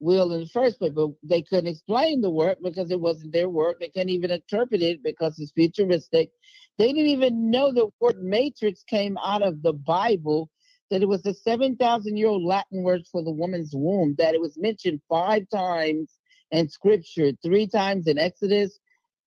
Will 0.00 0.32
in 0.32 0.40
the 0.42 0.48
first 0.48 0.78
place, 0.78 0.92
but 0.94 1.10
they 1.22 1.42
couldn't 1.42 1.68
explain 1.68 2.20
the 2.20 2.30
work 2.30 2.58
because 2.62 2.90
it 2.90 3.00
wasn't 3.00 3.32
their 3.32 3.48
work. 3.48 3.80
They 3.80 3.88
couldn't 3.88 4.10
even 4.10 4.30
interpret 4.30 4.82
it 4.82 5.02
because 5.02 5.38
it's 5.38 5.52
futuristic. 5.52 6.30
They 6.78 6.88
didn't 6.88 7.08
even 7.08 7.50
know 7.50 7.72
the 7.72 7.88
word 8.00 8.22
matrix 8.22 8.84
came 8.84 9.18
out 9.18 9.42
of 9.42 9.62
the 9.62 9.72
Bible, 9.72 10.50
that 10.90 11.02
it 11.02 11.08
was 11.08 11.26
a 11.26 11.34
7,000 11.34 12.16
year 12.16 12.28
old 12.28 12.44
Latin 12.44 12.84
word 12.84 13.06
for 13.10 13.24
the 13.24 13.32
woman's 13.32 13.72
womb, 13.74 14.14
that 14.18 14.34
it 14.34 14.40
was 14.40 14.56
mentioned 14.56 15.00
five 15.08 15.48
times 15.50 16.12
in 16.52 16.68
scripture, 16.68 17.32
three 17.42 17.66
times 17.66 18.06
in 18.06 18.18
Exodus, 18.18 18.78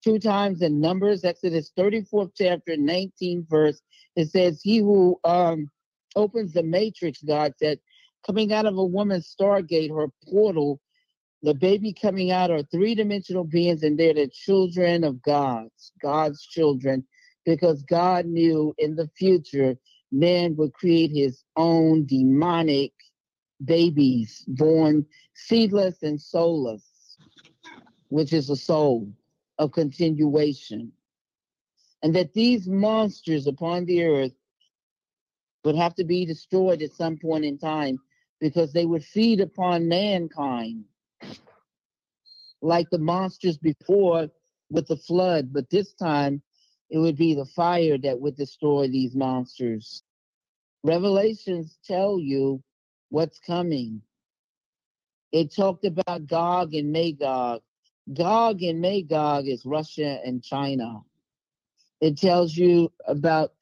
two 0.03 0.19
times 0.19 0.61
in 0.61 0.81
Numbers, 0.81 1.23
Exodus 1.23 1.71
34th 1.77 2.31
chapter, 2.35 2.75
19 2.77 3.45
verse. 3.49 3.81
It 4.15 4.29
says, 4.29 4.61
He 4.61 4.77
who 4.77 5.19
um, 5.23 5.69
opens 6.15 6.53
the 6.53 6.63
matrix, 6.63 7.21
God 7.21 7.53
said, 7.57 7.79
coming 8.25 8.53
out 8.53 8.65
of 8.65 8.77
a 8.77 8.85
woman's 8.85 9.33
stargate, 9.33 9.95
her 9.95 10.07
portal, 10.29 10.79
the 11.43 11.53
baby 11.53 11.91
coming 11.93 12.31
out 12.31 12.51
are 12.51 12.63
three 12.63 12.93
dimensional 12.93 13.43
beings, 13.43 13.81
and 13.83 13.99
they're 13.99 14.13
the 14.13 14.27
children 14.27 15.03
of 15.03 15.21
God's, 15.23 15.91
God's 16.01 16.45
children, 16.45 17.05
because 17.45 17.81
God 17.83 18.25
knew 18.25 18.75
in 18.77 18.95
the 18.95 19.09
future 19.17 19.75
man 20.11 20.55
would 20.57 20.73
create 20.73 21.11
his 21.11 21.43
own 21.55 22.05
demonic 22.05 22.91
babies 23.63 24.43
born 24.47 25.05
seedless 25.33 26.03
and 26.03 26.21
soulless, 26.21 27.17
which 28.09 28.33
is 28.33 28.49
a 28.49 28.55
soul 28.55 29.11
of 29.61 29.71
continuation. 29.71 30.91
And 32.01 32.15
that 32.15 32.33
these 32.33 32.67
monsters 32.67 33.45
upon 33.45 33.85
the 33.85 34.03
earth 34.03 34.31
would 35.63 35.75
have 35.75 35.93
to 35.95 36.03
be 36.03 36.25
destroyed 36.25 36.81
at 36.81 36.93
some 36.93 37.15
point 37.17 37.45
in 37.45 37.59
time 37.59 37.99
because 38.39 38.73
they 38.73 38.85
would 38.85 39.05
feed 39.05 39.39
upon 39.39 39.87
mankind 39.87 40.85
like 42.63 42.89
the 42.89 42.97
monsters 42.97 43.59
before 43.59 44.29
with 44.71 44.87
the 44.87 44.97
flood, 44.97 45.53
but 45.53 45.69
this 45.69 45.93
time 45.93 46.41
it 46.89 46.97
would 46.97 47.15
be 47.15 47.35
the 47.35 47.45
fire 47.45 47.99
that 47.99 48.19
would 48.19 48.35
destroy 48.35 48.87
these 48.87 49.15
monsters. 49.15 50.01
Revelations 50.83 51.77
tell 51.85 52.19
you 52.19 52.63
what's 53.09 53.37
coming. 53.39 54.01
It 55.31 55.53
talked 55.55 55.85
about 55.85 56.25
Gog 56.25 56.73
and 56.73 56.91
Magog. 56.91 57.61
Gog 58.13 58.61
and 58.63 58.81
Magog 58.81 59.47
is 59.47 59.65
Russia 59.65 60.19
and 60.25 60.43
China. 60.43 61.01
It 62.01 62.17
tells 62.17 62.55
you 62.55 62.91
about 63.07 63.53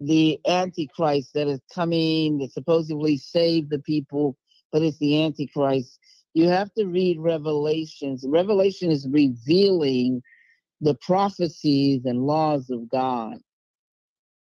the 0.00 0.40
Antichrist 0.46 1.34
that 1.34 1.48
is 1.48 1.60
coming 1.74 2.38
that 2.38 2.52
supposedly 2.52 3.16
save 3.16 3.68
the 3.68 3.78
people, 3.78 4.36
but 4.72 4.82
it's 4.82 4.98
the 4.98 5.24
Antichrist. 5.24 5.98
You 6.34 6.48
have 6.48 6.72
to 6.74 6.86
read 6.86 7.18
Revelations. 7.18 8.24
Revelation 8.26 8.90
is 8.90 9.08
revealing 9.08 10.22
the 10.80 10.94
prophecies 10.94 12.04
and 12.04 12.26
laws 12.26 12.70
of 12.70 12.88
God. 12.88 13.38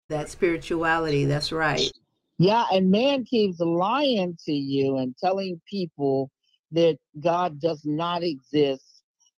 That 0.09 0.29
spirituality, 0.29 1.25
that's 1.25 1.51
right. 1.51 1.91
Yeah, 2.37 2.65
and 2.71 2.91
man 2.91 3.25
keeps 3.25 3.59
lying 3.59 4.37
to 4.45 4.53
you 4.53 4.97
and 4.97 5.15
telling 5.17 5.59
people 5.67 6.29
that 6.71 6.97
God 7.19 7.59
does 7.59 7.81
not 7.83 8.23
exist 8.23 8.86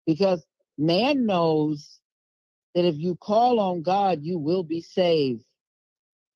because 0.09 0.43
man 0.79 1.27
knows 1.27 2.01
that 2.75 2.87
if 2.87 2.95
you 2.97 3.15
call 3.17 3.61
on 3.61 3.83
God, 3.83 4.21
you 4.23 4.39
will 4.39 4.63
be 4.63 4.81
saved. 4.81 5.45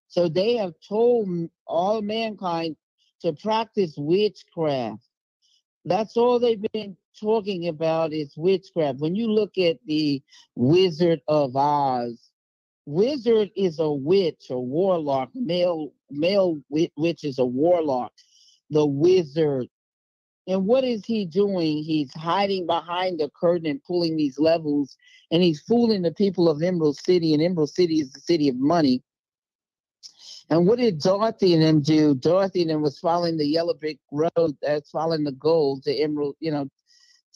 So 0.09 0.29
they 0.29 0.59
have 0.59 0.75
told 0.87 1.49
all 1.67 2.03
mankind 2.03 2.77
to 3.23 3.33
practice 3.33 3.95
witchcraft. 3.97 5.03
That's 5.87 6.19
all 6.19 6.39
they've 6.39 6.63
been 6.75 6.99
talking 7.19 7.69
about 7.69 8.13
is 8.13 8.35
witchcraft. 8.37 8.99
When 8.99 9.17
you 9.17 9.33
look 9.33 9.57
at 9.57 9.79
the 9.87 10.23
Wizard 10.55 11.23
of 11.27 11.57
Oz, 11.57 12.21
wizard 12.85 13.53
is 13.57 13.79
a 13.79 13.91
witch, 13.91 14.49
a 14.51 14.61
warlock. 14.61 15.31
Male 15.35 15.95
male 16.11 16.61
witch 16.69 17.25
is 17.25 17.39
a 17.39 17.47
warlock. 17.47 18.13
The 18.69 18.85
wizard. 18.85 19.69
And 20.49 20.67
what 20.67 20.83
is 20.83 21.05
he 21.05 21.25
doing? 21.25 21.85
He's 21.85 22.13
hiding 22.15 22.67
behind 22.67 23.21
the 23.21 23.31
curtain 23.31 23.67
and 23.67 23.83
pulling 23.85 24.17
these 24.17 24.39
levels, 24.39 24.97
and 25.31 25.43
he's 25.43 25.61
fooling 25.61 26.03
the 26.03 26.13
people 26.13 26.49
of 26.49 26.63
Emerald 26.63 26.97
City. 26.97 27.33
And 27.33 27.43
Emerald 27.43 27.71
City 27.71 28.01
is 28.01 28.11
the 28.13 28.21
city 28.21 28.49
of 28.49 28.57
money. 28.57 29.03
And 30.51 30.67
what 30.67 30.79
did 30.79 30.99
Dorothy 30.99 31.55
and 31.55 31.63
them 31.63 31.81
do? 31.81 32.15
Dorothy 32.15 32.63
and 32.63 32.71
them 32.71 32.83
was 32.83 32.99
following 32.99 33.37
the 33.37 33.47
yellow 33.47 33.75
brick 33.75 33.99
road 34.11 34.57
that's 34.61 34.91
following 34.91 35.25
the 35.25 35.33
gold 35.33 35.85
to 35.85 35.95
Emerald, 35.95 36.37
you 36.41 36.51
know, 36.51 36.69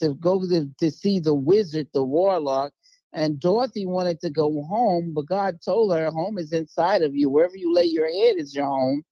to 0.00 0.14
go 0.14 0.40
to, 0.46 0.68
to 0.80 0.90
see 0.90 1.20
the 1.20 1.34
wizard, 1.34 1.88
the 1.94 2.02
warlock. 2.02 2.72
And 3.12 3.40
Dorothy 3.40 3.86
wanted 3.86 4.20
to 4.20 4.30
go 4.30 4.62
home, 4.64 5.14
but 5.14 5.26
God 5.26 5.60
told 5.64 5.94
her, 5.94 6.10
home 6.10 6.36
is 6.36 6.52
inside 6.52 7.02
of 7.02 7.14
you. 7.14 7.30
Wherever 7.30 7.56
you 7.56 7.72
lay 7.72 7.84
your 7.84 8.06
head 8.06 8.36
is 8.36 8.54
your 8.54 8.66
home. 8.66 9.02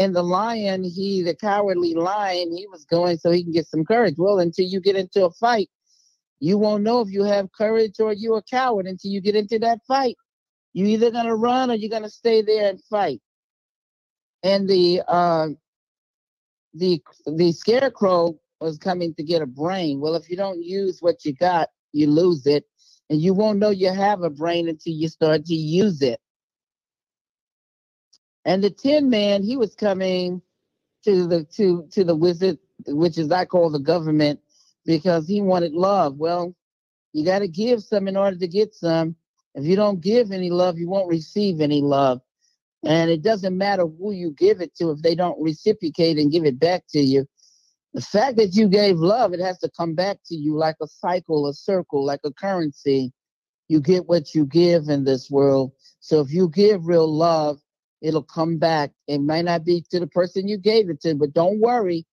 And 0.00 0.16
the 0.16 0.22
lion, 0.22 0.82
he, 0.82 1.22
the 1.22 1.34
cowardly 1.36 1.92
lion, 1.92 2.56
he 2.56 2.66
was 2.66 2.86
going 2.86 3.18
so 3.18 3.30
he 3.30 3.42
can 3.42 3.52
get 3.52 3.68
some 3.68 3.84
courage. 3.84 4.14
Well, 4.16 4.38
until 4.38 4.64
you 4.64 4.80
get 4.80 4.96
into 4.96 5.26
a 5.26 5.30
fight, 5.30 5.68
you 6.40 6.56
won't 6.56 6.82
know 6.82 7.02
if 7.02 7.10
you 7.10 7.22
have 7.24 7.52
courage 7.52 8.00
or 8.00 8.14
you're 8.14 8.38
a 8.38 8.42
coward 8.42 8.86
until 8.86 9.10
you 9.10 9.20
get 9.20 9.36
into 9.36 9.58
that 9.58 9.80
fight. 9.86 10.16
You're 10.72 10.88
either 10.88 11.10
gonna 11.10 11.36
run 11.36 11.70
or 11.70 11.74
you're 11.74 11.90
gonna 11.90 12.08
stay 12.08 12.40
there 12.40 12.70
and 12.70 12.82
fight. 12.84 13.20
And 14.42 14.66
the 14.66 15.02
uh, 15.06 15.48
the 16.72 17.02
the 17.26 17.52
scarecrow 17.52 18.38
was 18.58 18.78
coming 18.78 19.12
to 19.16 19.22
get 19.22 19.42
a 19.42 19.46
brain. 19.46 20.00
Well, 20.00 20.14
if 20.14 20.30
you 20.30 20.36
don't 20.36 20.62
use 20.62 21.00
what 21.00 21.26
you 21.26 21.34
got, 21.34 21.68
you 21.92 22.06
lose 22.06 22.46
it, 22.46 22.64
and 23.10 23.20
you 23.20 23.34
won't 23.34 23.58
know 23.58 23.68
you 23.68 23.92
have 23.92 24.22
a 24.22 24.30
brain 24.30 24.66
until 24.66 24.94
you 24.94 25.08
start 25.08 25.44
to 25.44 25.54
use 25.54 26.00
it. 26.00 26.20
And 28.44 28.64
the 28.64 28.70
Tin 28.70 29.10
Man, 29.10 29.42
he 29.42 29.56
was 29.56 29.74
coming 29.74 30.42
to 31.04 31.26
the 31.26 31.44
to 31.56 31.86
to 31.92 32.04
the 32.04 32.14
wizard, 32.14 32.58
which 32.86 33.18
is 33.18 33.30
I 33.30 33.44
call 33.44 33.70
the 33.70 33.78
government, 33.78 34.40
because 34.84 35.26
he 35.26 35.40
wanted 35.40 35.72
love. 35.72 36.16
Well, 36.16 36.54
you 37.12 37.24
got 37.24 37.40
to 37.40 37.48
give 37.48 37.82
some 37.82 38.08
in 38.08 38.16
order 38.16 38.36
to 38.36 38.48
get 38.48 38.74
some. 38.74 39.16
If 39.54 39.64
you 39.64 39.76
don't 39.76 40.00
give 40.00 40.30
any 40.30 40.50
love, 40.50 40.78
you 40.78 40.88
won't 40.88 41.08
receive 41.08 41.60
any 41.60 41.82
love. 41.82 42.20
And 42.84 43.10
it 43.10 43.22
doesn't 43.22 43.58
matter 43.58 43.86
who 43.86 44.12
you 44.12 44.30
give 44.30 44.60
it 44.60 44.74
to 44.76 44.90
if 44.90 45.02
they 45.02 45.14
don't 45.14 45.40
reciprocate 45.40 46.18
and 46.18 46.32
give 46.32 46.44
it 46.44 46.58
back 46.58 46.84
to 46.90 47.00
you. 47.00 47.26
The 47.92 48.00
fact 48.00 48.36
that 48.36 48.54
you 48.54 48.68
gave 48.68 48.98
love, 48.98 49.34
it 49.34 49.40
has 49.40 49.58
to 49.58 49.70
come 49.76 49.94
back 49.94 50.18
to 50.26 50.36
you 50.36 50.56
like 50.56 50.76
a 50.80 50.86
cycle, 50.86 51.48
a 51.48 51.52
circle, 51.52 52.04
like 52.04 52.20
a 52.24 52.32
currency. 52.32 53.12
You 53.68 53.80
get 53.80 54.06
what 54.06 54.34
you 54.34 54.46
give 54.46 54.88
in 54.88 55.04
this 55.04 55.30
world. 55.30 55.72
So 55.98 56.20
if 56.20 56.32
you 56.32 56.48
give 56.48 56.86
real 56.86 57.12
love, 57.12 57.60
it'll 58.00 58.22
come 58.22 58.58
back. 58.58 58.92
It 59.06 59.20
might 59.20 59.44
not 59.44 59.64
be 59.64 59.84
to 59.90 60.00
the 60.00 60.06
person 60.06 60.48
you 60.48 60.56
gave 60.56 60.90
it 60.90 61.00
to, 61.02 61.14
but 61.14 61.32
don't 61.32 61.60
worry, 61.60 62.06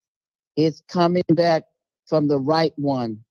it's 0.55 0.81
coming 0.89 1.23
back 1.29 1.63
from 2.07 2.27
the 2.27 2.39
right 2.39 2.73
one. 2.75 3.23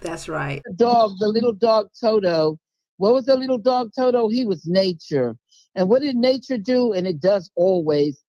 That's 0.00 0.28
right. 0.28 0.62
The 0.64 0.74
dog, 0.74 1.12
the 1.18 1.28
little 1.28 1.52
dog 1.52 1.88
Toto. 1.98 2.58
What 2.98 3.14
was 3.14 3.26
the 3.26 3.36
little 3.36 3.58
dog 3.58 3.90
Toto? 3.96 4.28
He 4.28 4.44
was 4.44 4.66
nature. 4.66 5.36
And 5.74 5.88
what 5.88 6.02
did 6.02 6.16
nature 6.16 6.58
do? 6.58 6.92
And 6.92 7.06
it 7.06 7.20
does 7.20 7.50
always. 7.56 8.22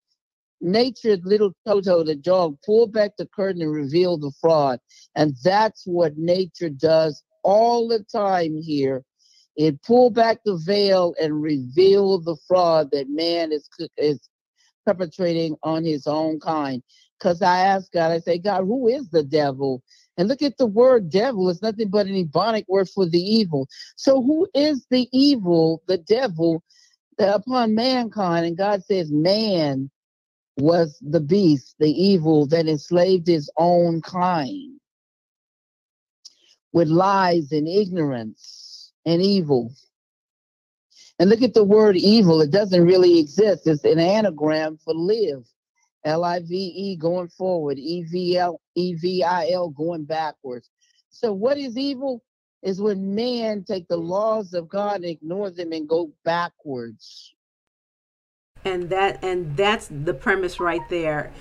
Nature, 0.62 1.18
little 1.24 1.54
Toto, 1.68 2.04
the 2.04 2.16
dog, 2.16 2.58
pulled 2.66 2.94
back 2.94 3.18
the 3.18 3.28
curtain 3.28 3.62
and 3.62 3.72
revealed 3.72 4.22
the 4.22 4.32
fraud. 4.42 4.80
And 5.16 5.36
that's 5.44 5.84
what 5.86 6.18
nature 6.18 6.70
does 6.70 7.22
all 7.44 7.88
the 7.88 8.04
time 8.12 8.56
here. 8.62 9.04
It 9.56 9.82
pulled 9.84 10.16
back 10.16 10.40
the 10.44 10.58
veil 10.58 11.16
and 11.22 11.42
revealed 11.42 12.26
the 12.26 12.38
fraud 12.48 12.92
that 12.92 13.10
man 13.10 13.52
is, 13.52 13.70
is 13.98 14.20
perpetrating 14.86 15.56
on 15.64 15.84
his 15.84 16.08
own 16.08 16.40
kind. 16.40 16.84
Because 17.18 17.42
I 17.42 17.60
asked 17.60 17.94
God, 17.94 18.12
I 18.12 18.20
say, 18.20 18.38
God, 18.38 18.66
who 18.66 18.88
is 18.88 19.10
the 19.10 19.24
devil? 19.24 19.82
And 20.18 20.28
look 20.28 20.42
at 20.42 20.58
the 20.58 20.66
word 20.66 21.10
devil. 21.10 21.50
It's 21.50 21.62
nothing 21.62 21.90
but 21.90 22.08
an 22.08 22.16
ebonic 22.16 22.66
word 22.68 22.90
for 22.90 23.06
the 23.06 23.20
evil. 23.20 23.68
So 23.96 24.22
who 24.22 24.48
is 24.54 24.86
the 24.90 25.08
evil, 25.12 25.82
the 25.88 25.98
devil, 25.98 26.62
uh, 27.20 27.28
upon 27.28 27.76
mankind? 27.76 28.46
And 28.46 28.58
God 28.58 28.84
says, 28.84 29.12
man 29.12 29.90
was 30.58 30.98
the 31.02 31.22
beast, 31.22 31.76
the 31.80 31.92
evil 31.92 32.46
that 32.48 32.68
enslaved 32.68 33.28
his 33.28 33.50
own 33.58 34.02
kind 34.02 34.80
with 36.74 36.90
lies 36.90 37.52
and 37.52 37.68
ignorance 37.68 38.55
and 39.06 39.22
evil. 39.22 39.72
And 41.20 41.30
look 41.30 41.42
at 41.42 41.54
the 41.54 41.64
word 41.64 41.96
evil. 41.96 42.42
It 42.42 42.52
doesn't 42.52 42.86
really 42.86 43.20
exist. 43.20 43.68
It's 43.68 43.84
an 43.84 44.00
anagram 44.00 44.78
for 44.78 44.94
live. 44.94 45.46
L-I-V-E 46.06 46.98
going 46.98 47.30
forward, 47.30 47.80
E-V-L, 47.80 48.62
E-V-I-L 48.76 49.70
going 49.70 50.06
backwards. 50.06 50.70
So 51.10 51.34
what 51.34 51.58
is 51.58 51.78
evil? 51.78 52.24
Is 52.62 52.82
when 52.82 53.16
man 53.16 53.64
take 53.64 53.88
the 53.88 53.98
laws 53.98 54.54
of 54.54 54.70
God 54.70 54.98
and 54.98 55.06
ignore 55.06 55.50
them 55.50 55.72
and 55.72 55.88
go 55.88 56.12
backwards. 56.24 57.34
And 58.64 58.90
that 58.90 59.24
and 59.24 59.56
that's 59.56 59.88
the 59.92 60.14
premise 60.14 60.60
right 60.60 60.88
there. 60.90 61.32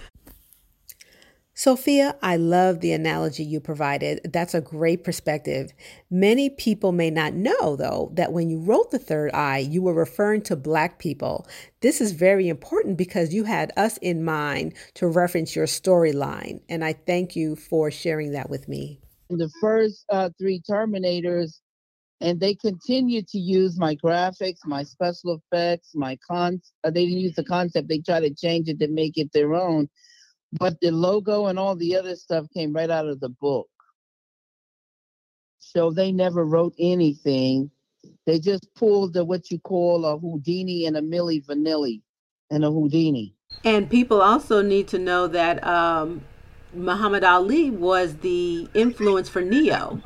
Sophia, 1.56 2.16
I 2.20 2.36
love 2.36 2.80
the 2.80 2.90
analogy 2.90 3.44
you 3.44 3.60
provided. 3.60 4.20
That's 4.32 4.54
a 4.54 4.60
great 4.60 5.04
perspective. 5.04 5.72
Many 6.10 6.50
people 6.50 6.90
may 6.90 7.10
not 7.10 7.34
know, 7.34 7.76
though, 7.76 8.10
that 8.14 8.32
when 8.32 8.50
you 8.50 8.58
wrote 8.58 8.90
The 8.90 8.98
Third 8.98 9.30
Eye, 9.32 9.58
you 9.58 9.80
were 9.80 9.94
referring 9.94 10.42
to 10.42 10.56
Black 10.56 10.98
people. 10.98 11.46
This 11.80 12.00
is 12.00 12.10
very 12.10 12.48
important 12.48 12.96
because 12.96 13.32
you 13.32 13.44
had 13.44 13.70
us 13.76 13.98
in 13.98 14.24
mind 14.24 14.74
to 14.94 15.06
reference 15.06 15.54
your 15.54 15.66
storyline. 15.66 16.60
And 16.68 16.84
I 16.84 16.92
thank 16.92 17.36
you 17.36 17.54
for 17.54 17.88
sharing 17.88 18.32
that 18.32 18.50
with 18.50 18.68
me. 18.68 18.98
The 19.30 19.50
first 19.60 20.04
uh, 20.10 20.30
three 20.36 20.60
Terminators, 20.68 21.60
and 22.20 22.40
they 22.40 22.56
continue 22.56 23.22
to 23.28 23.38
use 23.38 23.78
my 23.78 23.94
graphics, 23.94 24.58
my 24.64 24.82
special 24.82 25.40
effects, 25.52 25.92
my 25.94 26.18
con. 26.28 26.60
Uh, 26.82 26.90
they 26.90 27.04
didn't 27.04 27.20
use 27.20 27.36
the 27.36 27.44
concept, 27.44 27.88
they 27.88 28.00
try 28.00 28.18
to 28.18 28.34
change 28.34 28.68
it 28.68 28.80
to 28.80 28.88
make 28.88 29.12
it 29.16 29.30
their 29.32 29.54
own 29.54 29.88
but 30.58 30.80
the 30.80 30.90
logo 30.90 31.46
and 31.46 31.58
all 31.58 31.74
the 31.76 31.96
other 31.96 32.16
stuff 32.16 32.46
came 32.54 32.72
right 32.72 32.90
out 32.90 33.08
of 33.08 33.20
the 33.20 33.28
book. 33.28 33.68
So 35.58 35.90
they 35.90 36.12
never 36.12 36.44
wrote 36.44 36.74
anything. 36.78 37.70
They 38.26 38.38
just 38.38 38.72
pulled 38.74 39.14
the 39.14 39.24
what 39.24 39.50
you 39.50 39.58
call 39.58 40.04
a 40.04 40.18
Houdini 40.18 40.86
and 40.86 40.96
a 40.96 41.02
Millie 41.02 41.40
Vanilli 41.42 42.02
and 42.50 42.64
a 42.64 42.70
Houdini. 42.70 43.34
And 43.64 43.88
people 43.88 44.20
also 44.20 44.62
need 44.62 44.88
to 44.88 44.98
know 44.98 45.26
that 45.28 45.64
um, 45.66 46.22
Muhammad 46.74 47.24
Ali 47.24 47.70
was 47.70 48.16
the 48.16 48.68
influence 48.74 49.28
for 49.28 49.40
Neo. 49.40 50.00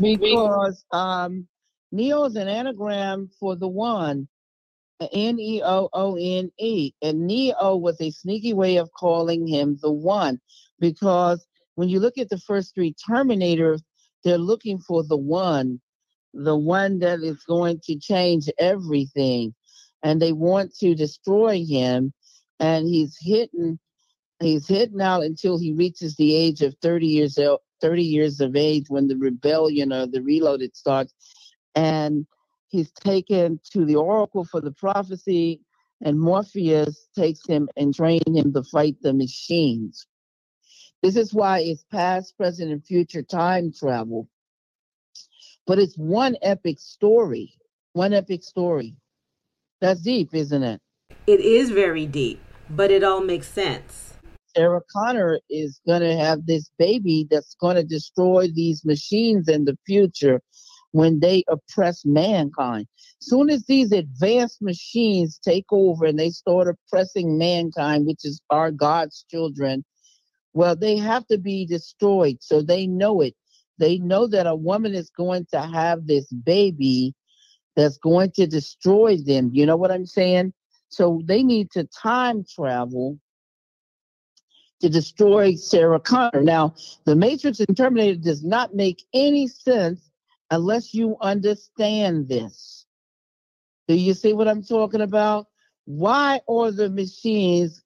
Because 0.00 0.84
um, 0.92 1.46
Neo 1.92 2.24
is 2.24 2.36
an 2.36 2.48
anagram 2.48 3.30
for 3.38 3.56
the 3.56 3.68
one. 3.68 4.28
N 5.12 5.38
E 5.38 5.62
O 5.62 5.88
O 5.92 6.16
N 6.16 6.50
E. 6.58 6.92
And 7.02 7.26
Neo 7.26 7.76
was 7.76 8.00
a 8.00 8.10
sneaky 8.10 8.52
way 8.52 8.76
of 8.76 8.92
calling 8.92 9.46
him 9.46 9.78
the 9.80 9.92
one 9.92 10.40
because 10.78 11.46
when 11.74 11.88
you 11.88 12.00
look 12.00 12.18
at 12.18 12.28
the 12.28 12.38
first 12.38 12.74
three 12.74 12.94
Terminators, 13.08 13.80
they're 14.24 14.38
looking 14.38 14.78
for 14.78 15.02
the 15.02 15.16
one, 15.16 15.80
the 16.34 16.56
one 16.56 16.98
that 16.98 17.20
is 17.20 17.42
going 17.44 17.80
to 17.84 17.98
change 17.98 18.50
everything. 18.58 19.54
And 20.02 20.20
they 20.20 20.32
want 20.32 20.74
to 20.76 20.94
destroy 20.94 21.64
him. 21.64 22.12
And 22.58 22.86
he's 22.86 23.16
hidden, 23.18 23.78
he's 24.40 24.68
hidden 24.68 25.00
out 25.00 25.22
until 25.22 25.58
he 25.58 25.72
reaches 25.72 26.16
the 26.16 26.34
age 26.34 26.60
of 26.60 26.76
30 26.82 27.06
years 27.06 27.38
old, 27.38 27.60
30 27.80 28.02
years 28.02 28.40
of 28.40 28.56
age 28.56 28.86
when 28.88 29.08
the 29.08 29.16
rebellion 29.16 29.92
or 29.92 30.06
the 30.06 30.22
reloaded 30.22 30.76
starts. 30.76 31.14
And 31.74 32.26
he's 32.70 32.90
taken 32.92 33.60
to 33.72 33.84
the 33.84 33.96
oracle 33.96 34.44
for 34.44 34.60
the 34.60 34.72
prophecy, 34.72 35.60
and 36.02 36.18
Morpheus 36.18 37.08
takes 37.16 37.46
him 37.46 37.68
and 37.76 37.94
trains 37.94 38.22
him 38.26 38.52
to 38.54 38.62
fight 38.62 38.96
the 39.02 39.12
machines. 39.12 40.06
This 41.02 41.16
is 41.16 41.34
why 41.34 41.60
it's 41.60 41.84
past, 41.90 42.36
present, 42.36 42.70
and 42.70 42.84
future 42.84 43.22
time 43.22 43.72
travel. 43.72 44.28
But 45.66 45.78
it's 45.78 45.96
one 45.96 46.36
epic 46.42 46.78
story. 46.78 47.52
One 47.92 48.12
epic 48.12 48.44
story. 48.44 48.96
That's 49.80 50.00
deep, 50.00 50.34
isn't 50.34 50.62
it? 50.62 50.80
It 51.26 51.40
is 51.40 51.70
very 51.70 52.06
deep, 52.06 52.40
but 52.70 52.90
it 52.90 53.02
all 53.02 53.20
makes 53.20 53.48
sense. 53.48 54.14
Sarah 54.54 54.82
Connor 54.92 55.40
is 55.48 55.80
going 55.86 56.02
to 56.02 56.16
have 56.16 56.46
this 56.46 56.70
baby 56.78 57.26
that's 57.30 57.54
going 57.60 57.76
to 57.76 57.84
destroy 57.84 58.48
these 58.52 58.84
machines 58.84 59.48
in 59.48 59.64
the 59.64 59.78
future 59.86 60.40
when 60.92 61.20
they 61.20 61.44
oppress 61.48 62.04
mankind. 62.04 62.86
Soon 63.20 63.50
as 63.50 63.64
these 63.66 63.92
advanced 63.92 64.60
machines 64.60 65.38
take 65.38 65.66
over 65.70 66.06
and 66.06 66.18
they 66.18 66.30
start 66.30 66.68
oppressing 66.68 67.38
mankind, 67.38 68.06
which 68.06 68.24
is 68.24 68.40
our 68.50 68.70
God's 68.70 69.24
children, 69.30 69.84
well, 70.52 70.74
they 70.74 70.96
have 70.96 71.26
to 71.28 71.38
be 71.38 71.66
destroyed. 71.66 72.38
So 72.40 72.60
they 72.60 72.86
know 72.86 73.20
it. 73.20 73.34
They 73.78 73.98
know 73.98 74.26
that 74.26 74.46
a 74.46 74.56
woman 74.56 74.94
is 74.94 75.10
going 75.10 75.46
to 75.52 75.60
have 75.60 76.06
this 76.06 76.26
baby 76.32 77.14
that's 77.76 77.98
going 77.98 78.32
to 78.32 78.46
destroy 78.46 79.16
them. 79.16 79.50
You 79.52 79.64
know 79.66 79.76
what 79.76 79.92
I'm 79.92 80.06
saying? 80.06 80.52
So 80.88 81.22
they 81.24 81.42
need 81.42 81.70
to 81.72 81.84
time 81.84 82.44
travel 82.44 83.18
to 84.80 84.88
destroy 84.88 85.54
Sarah 85.54 86.00
Connor. 86.00 86.42
Now, 86.42 86.74
the 87.04 87.14
Matrix 87.14 87.60
and 87.60 87.76
Terminator 87.76 88.18
does 88.18 88.42
not 88.42 88.74
make 88.74 89.04
any 89.14 89.46
sense 89.46 90.09
unless 90.50 90.94
you 90.94 91.16
understand 91.20 92.28
this. 92.28 92.86
Do 93.88 93.94
you 93.94 94.14
see 94.14 94.32
what 94.32 94.48
I'm 94.48 94.62
talking 94.62 95.00
about? 95.00 95.46
Why 95.84 96.40
are 96.48 96.70
the 96.70 96.90
machines 96.90 97.82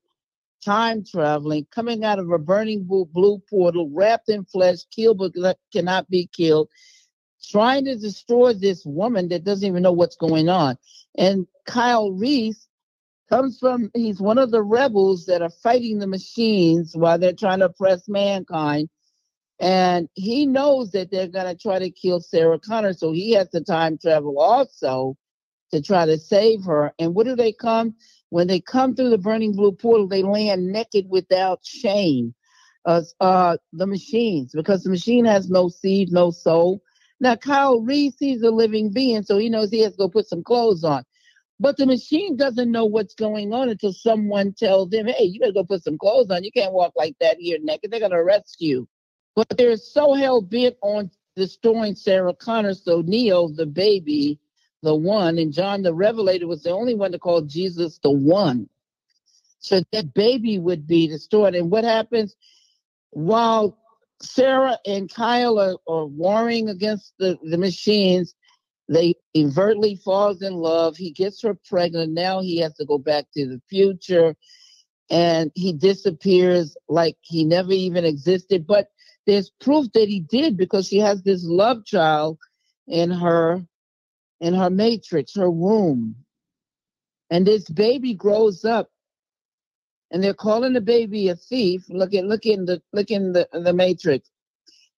time 0.64 1.04
traveling, 1.04 1.66
coming 1.70 2.04
out 2.04 2.18
of 2.18 2.30
a 2.30 2.38
burning 2.38 2.84
blue 2.84 3.42
portal, 3.50 3.90
wrapped 3.90 4.28
in 4.28 4.44
flesh, 4.44 4.78
killed 4.94 5.18
but 5.18 5.58
cannot 5.72 6.08
be 6.08 6.26
killed, 6.26 6.68
trying 7.50 7.84
to 7.84 7.96
destroy 7.96 8.52
this 8.54 8.84
woman 8.84 9.28
that 9.28 9.44
doesn't 9.44 9.66
even 9.66 9.82
know 9.82 9.92
what's 9.92 10.16
going 10.16 10.48
on? 10.48 10.76
And 11.16 11.46
Kyle 11.66 12.12
Reese 12.12 12.66
comes 13.30 13.58
from, 13.58 13.90
he's 13.94 14.20
one 14.20 14.38
of 14.38 14.50
the 14.50 14.62
rebels 14.62 15.26
that 15.26 15.42
are 15.42 15.50
fighting 15.50 15.98
the 15.98 16.06
machines 16.06 16.94
while 16.94 17.18
they're 17.18 17.32
trying 17.32 17.60
to 17.60 17.66
oppress 17.66 18.08
mankind. 18.08 18.88
And 19.60 20.08
he 20.14 20.46
knows 20.46 20.90
that 20.92 21.10
they're 21.10 21.28
going 21.28 21.46
to 21.46 21.60
try 21.60 21.78
to 21.78 21.90
kill 21.90 22.20
Sarah 22.20 22.58
Connor. 22.58 22.92
So 22.92 23.12
he 23.12 23.32
has 23.32 23.48
to 23.50 23.60
time 23.60 23.98
travel 23.98 24.38
also 24.38 25.16
to 25.72 25.80
try 25.80 26.06
to 26.06 26.18
save 26.18 26.64
her. 26.64 26.92
And 26.98 27.14
what 27.14 27.26
do 27.26 27.36
they 27.36 27.52
come? 27.52 27.94
When 28.30 28.46
they 28.46 28.60
come 28.60 28.94
through 28.94 29.10
the 29.10 29.18
burning 29.18 29.52
blue 29.52 29.72
portal, 29.72 30.08
they 30.08 30.22
land 30.22 30.66
naked 30.66 31.06
without 31.08 31.60
shame. 31.64 32.34
Uh, 32.86 33.00
uh, 33.20 33.56
the 33.72 33.86
machines, 33.86 34.52
because 34.52 34.82
the 34.82 34.90
machine 34.90 35.24
has 35.24 35.48
no 35.48 35.70
seed, 35.70 36.12
no 36.12 36.30
soul. 36.30 36.82
Now, 37.18 37.34
Kyle 37.34 37.80
Reese, 37.80 38.16
he's 38.18 38.42
a 38.42 38.50
living 38.50 38.92
being, 38.92 39.22
so 39.22 39.38
he 39.38 39.48
knows 39.48 39.70
he 39.70 39.80
has 39.80 39.92
to 39.92 39.98
go 39.98 40.08
put 40.10 40.28
some 40.28 40.42
clothes 40.42 40.84
on. 40.84 41.02
But 41.60 41.78
the 41.78 41.86
machine 41.86 42.36
doesn't 42.36 42.70
know 42.70 42.84
what's 42.84 43.14
going 43.14 43.54
on 43.54 43.70
until 43.70 43.92
someone 43.92 44.52
tells 44.52 44.90
them, 44.90 45.06
hey, 45.06 45.24
you 45.24 45.40
gotta 45.40 45.52
go 45.52 45.64
put 45.64 45.82
some 45.82 45.96
clothes 45.96 46.30
on. 46.30 46.44
You 46.44 46.52
can't 46.52 46.74
walk 46.74 46.92
like 46.96 47.14
that 47.20 47.38
here 47.38 47.58
naked. 47.62 47.90
They're 47.90 48.00
gonna 48.00 48.16
arrest 48.16 48.56
you. 48.58 48.86
But 49.34 49.48
they're 49.56 49.76
so 49.76 50.14
hell 50.14 50.40
bent 50.40 50.76
on 50.82 51.10
destroying 51.36 51.94
Sarah 51.94 52.34
Connor. 52.34 52.74
So 52.74 53.02
Neo, 53.02 53.48
the 53.48 53.66
baby, 53.66 54.38
the 54.82 54.94
one, 54.94 55.38
and 55.38 55.52
John 55.52 55.82
the 55.82 55.94
Revelator 55.94 56.46
was 56.46 56.62
the 56.62 56.70
only 56.70 56.94
one 56.94 57.12
to 57.12 57.18
call 57.18 57.42
Jesus 57.42 57.98
the 57.98 58.10
one. 58.10 58.68
So 59.58 59.82
that 59.92 60.14
baby 60.14 60.58
would 60.58 60.86
be 60.86 61.08
destroyed. 61.08 61.54
And 61.54 61.70
what 61.70 61.84
happens 61.84 62.36
while 63.10 63.78
Sarah 64.20 64.78
and 64.86 65.12
Kyle 65.12 65.58
are, 65.58 65.76
are 65.88 66.06
warring 66.06 66.68
against 66.68 67.14
the, 67.18 67.38
the 67.42 67.58
machines? 67.58 68.34
They 68.88 69.14
overtly 69.34 69.96
falls 69.96 70.42
in 70.42 70.52
love. 70.52 70.96
He 70.96 71.10
gets 71.10 71.42
her 71.42 71.54
pregnant. 71.54 72.12
Now 72.12 72.42
he 72.42 72.58
has 72.58 72.74
to 72.74 72.84
go 72.84 72.98
back 72.98 73.24
to 73.34 73.46
the 73.46 73.60
future 73.70 74.36
and 75.10 75.50
he 75.54 75.72
disappears 75.72 76.76
like 76.88 77.16
he 77.22 77.44
never 77.44 77.72
even 77.72 78.04
existed. 78.04 78.66
But 78.66 78.88
there's 79.26 79.50
proof 79.60 79.90
that 79.92 80.08
he 80.08 80.20
did 80.20 80.56
because 80.56 80.88
she 80.88 80.98
has 80.98 81.22
this 81.22 81.44
love 81.44 81.84
child 81.84 82.38
in 82.86 83.10
her 83.10 83.64
in 84.40 84.54
her 84.54 84.70
matrix, 84.70 85.34
her 85.34 85.50
womb. 85.50 86.16
And 87.30 87.46
this 87.46 87.64
baby 87.64 88.14
grows 88.14 88.64
up 88.64 88.90
and 90.10 90.22
they're 90.22 90.34
calling 90.34 90.74
the 90.74 90.80
baby 90.80 91.28
a 91.28 91.36
thief. 91.36 91.84
Look 91.88 92.14
at 92.14 92.24
look 92.24 92.44
in 92.44 92.66
the 92.66 92.82
look 92.92 93.10
in 93.10 93.32
the 93.32 93.48
the 93.52 93.72
matrix. 93.72 94.30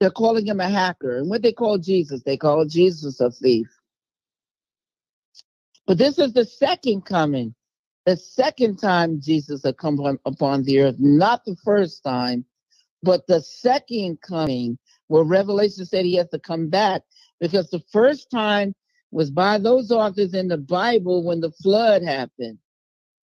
They're 0.01 0.11
calling 0.11 0.47
him 0.47 0.61
a 0.61 0.68
hacker. 0.68 1.18
And 1.18 1.31
what 1.31 1.43
they 1.43 1.53
call 1.53 1.79
Jesus, 1.79 2.22
they 2.22 2.37
call 2.37 2.66
Jesus 2.66 3.20
a 3.20 3.31
thief. 3.31 3.68
But 5.87 5.99
this 5.99 6.18
is 6.18 6.33
the 6.33 6.45
second 6.45 7.03
coming. 7.07 7.55
The 8.05 8.16
second 8.16 8.77
time 8.77 9.20
Jesus 9.20 9.62
had 9.64 9.79
come 9.79 10.18
upon 10.24 10.64
the 10.64 10.81
earth, 10.81 10.97
not 10.99 11.45
the 11.45 11.57
first 11.64 12.05
time. 12.05 12.45
But 13.03 13.26
the 13.28 13.42
second 13.42 14.20
coming, 14.22 14.78
where 15.09 15.24
Revelation 15.24 15.86
said 15.86 16.05
he 16.07 16.16
has 16.16 16.28
to 16.30 16.40
come 16.40 16.68
back, 16.68 17.03
because 17.40 17.70
the 17.70 17.82
first 17.92 18.30
time 18.30 18.74
was 19.12 19.30
by 19.30 19.59
those 19.59 19.92
authors 19.92 20.34
in 20.34 20.49
the 20.49 20.59
Bible 20.59 21.24
when 21.24 21.40
the 21.40 21.53
flood 21.53 22.03
happened. 22.05 22.59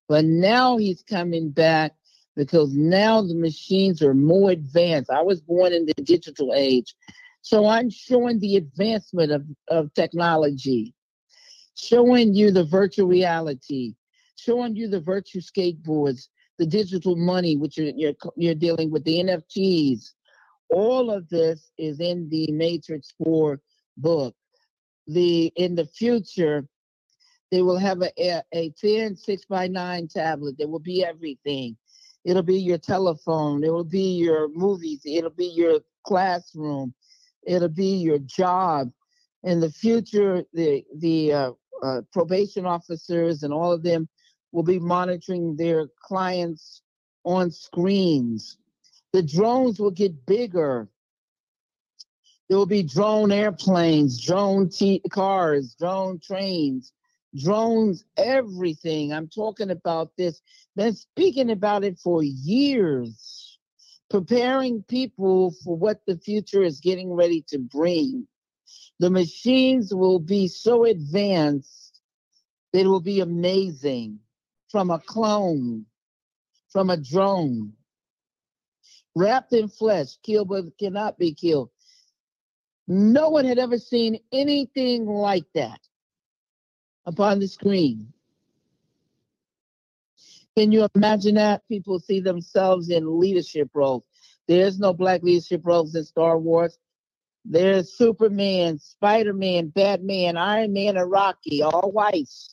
But 0.09 0.25
now 0.25 0.77
he's 0.77 1.03
coming 1.03 1.51
back 1.51 1.93
because 2.35 2.73
now 2.75 3.21
the 3.23 3.35
machines 3.35 4.01
are 4.03 4.13
more 4.15 4.51
advanced. 4.51 5.11
I 5.11 5.21
was 5.23 5.41
born 5.41 5.73
in 5.73 5.85
the 5.85 6.03
digital 6.03 6.53
age. 6.55 6.95
So 7.41 7.67
I'm 7.67 7.89
showing 7.89 8.39
the 8.39 8.57
advancement 8.57 9.31
of, 9.31 9.45
of 9.69 9.93
technology. 9.95 10.91
showing 11.75 12.33
you 12.33 12.51
the 12.51 12.65
virtual 12.65 13.07
reality, 13.07 13.95
showing 14.37 14.75
you 14.75 14.87
the 14.87 14.99
virtual 14.99 15.41
skateboards, 15.41 16.27
the 16.59 16.65
digital 16.65 17.15
money, 17.15 17.57
which 17.57 17.77
you're, 17.77 17.93
you're, 17.95 18.13
you're 18.35 18.55
dealing 18.55 18.91
with, 18.91 19.03
the 19.03 19.23
NFTs. 19.23 20.11
All 20.69 21.11
of 21.11 21.27
this 21.29 21.71
is 21.77 21.99
in 21.99 22.29
the 22.29 22.51
Matrix 22.51 23.13
4 23.23 23.59
book. 23.97 24.35
The 25.07 25.51
in 25.57 25.75
the 25.75 25.85
future, 25.85 26.65
they 27.51 27.61
will 27.61 27.77
have 27.77 28.01
a, 28.01 28.11
a, 28.17 28.41
a 28.53 28.69
thin 28.79 29.17
six 29.17 29.45
by 29.45 29.67
nine 29.67 30.07
tablet. 30.07 30.55
There 30.57 30.69
will 30.69 30.79
be 30.79 31.03
everything. 31.03 31.75
It'll 32.23 32.41
be 32.41 32.59
your 32.59 32.77
telephone. 32.77 33.63
It 33.65 33.73
will 33.73 33.83
be 33.83 34.15
your 34.15 34.47
movies. 34.47 35.01
It'll 35.05 35.29
be 35.29 35.47
your 35.47 35.81
classroom. 36.07 36.93
It'll 37.45 37.67
be 37.67 37.97
your 37.97 38.19
job. 38.19 38.91
In 39.43 39.59
the 39.59 39.71
future, 39.71 40.43
the 40.53 40.85
the 40.97 41.33
uh, 41.33 41.51
uh, 41.83 42.01
probation 42.13 42.65
officers 42.65 43.43
and 43.43 43.53
all 43.53 43.73
of 43.73 43.83
them 43.83 44.07
will 44.53 44.63
be 44.63 44.79
monitoring 44.79 45.57
their 45.57 45.87
clients 45.99 46.83
on 47.25 47.51
screens. 47.51 48.57
The 49.11 49.23
drones 49.23 49.79
will 49.79 49.91
get 49.91 50.25
bigger. 50.25 50.87
There 52.47 52.57
will 52.57 52.67
be 52.67 52.83
drone 52.83 53.31
airplanes, 53.31 54.23
drone 54.23 54.69
t- 54.69 55.01
cars, 55.09 55.75
drone 55.79 56.19
trains, 56.19 56.93
drones, 57.35 58.05
everything. 58.15 59.11
I'm 59.11 59.27
talking 59.27 59.71
about 59.71 60.11
this. 60.17 60.39
Been 60.75 60.95
speaking 60.95 61.49
about 61.49 61.83
it 61.83 61.97
for 61.97 62.21
years, 62.21 63.57
preparing 64.09 64.83
people 64.83 65.55
for 65.63 65.75
what 65.75 66.01
the 66.05 66.17
future 66.17 66.61
is 66.61 66.79
getting 66.79 67.11
ready 67.11 67.43
to 67.47 67.57
bring. 67.57 68.27
The 68.99 69.09
machines 69.09 69.93
will 69.93 70.19
be 70.19 70.47
so 70.47 70.85
advanced, 70.85 72.01
it 72.71 72.85
will 72.85 73.01
be 73.01 73.19
amazing 73.19 74.19
from 74.73 74.89
a 74.89 74.97
clone, 74.97 75.85
from 76.71 76.89
a 76.89 76.97
drone, 76.97 77.73
wrapped 79.15 79.53
in 79.53 79.67
flesh, 79.67 80.17
killed 80.23 80.49
but 80.49 80.65
cannot 80.79 81.15
be 81.19 81.31
killed. 81.31 81.69
No 82.87 83.29
one 83.29 83.45
had 83.45 83.59
ever 83.59 83.77
seen 83.77 84.19
anything 84.31 85.05
like 85.05 85.45
that 85.53 85.79
upon 87.05 87.39
the 87.39 87.47
screen. 87.47 88.11
Can 90.57 90.71
you 90.71 90.87
imagine 90.95 91.35
that? 91.35 91.61
People 91.67 91.99
see 91.99 92.19
themselves 92.19 92.89
in 92.89 93.19
leadership 93.19 93.69
roles. 93.75 94.03
There's 94.47 94.79
no 94.79 94.91
black 94.91 95.21
leadership 95.21 95.61
roles 95.63 95.93
in 95.93 96.03
Star 96.03 96.39
Wars. 96.39 96.79
There's 97.45 97.95
Superman, 97.95 98.79
Spider 98.79 99.33
Man, 99.33 99.67
Batman, 99.67 100.35
Iron 100.35 100.73
Man, 100.73 100.97
and 100.97 101.11
Rocky, 101.11 101.61
all 101.61 101.91
whites, 101.91 102.52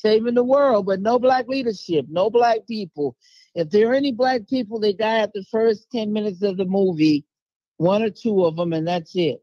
saving 0.00 0.34
the 0.34 0.44
world, 0.44 0.86
but 0.86 1.00
no 1.00 1.18
black 1.18 1.48
leadership, 1.48 2.06
no 2.08 2.30
black 2.30 2.66
people. 2.66 3.16
If 3.54 3.70
there 3.70 3.90
are 3.90 3.94
any 3.94 4.12
black 4.12 4.48
people, 4.48 4.78
they 4.78 4.92
die 4.92 5.18
at 5.18 5.32
the 5.32 5.44
first 5.50 5.90
10 5.90 6.12
minutes 6.12 6.42
of 6.42 6.56
the 6.56 6.64
movie, 6.64 7.24
one 7.76 8.02
or 8.02 8.10
two 8.10 8.44
of 8.44 8.56
them, 8.56 8.72
and 8.72 8.86
that's 8.86 9.16
it. 9.16 9.42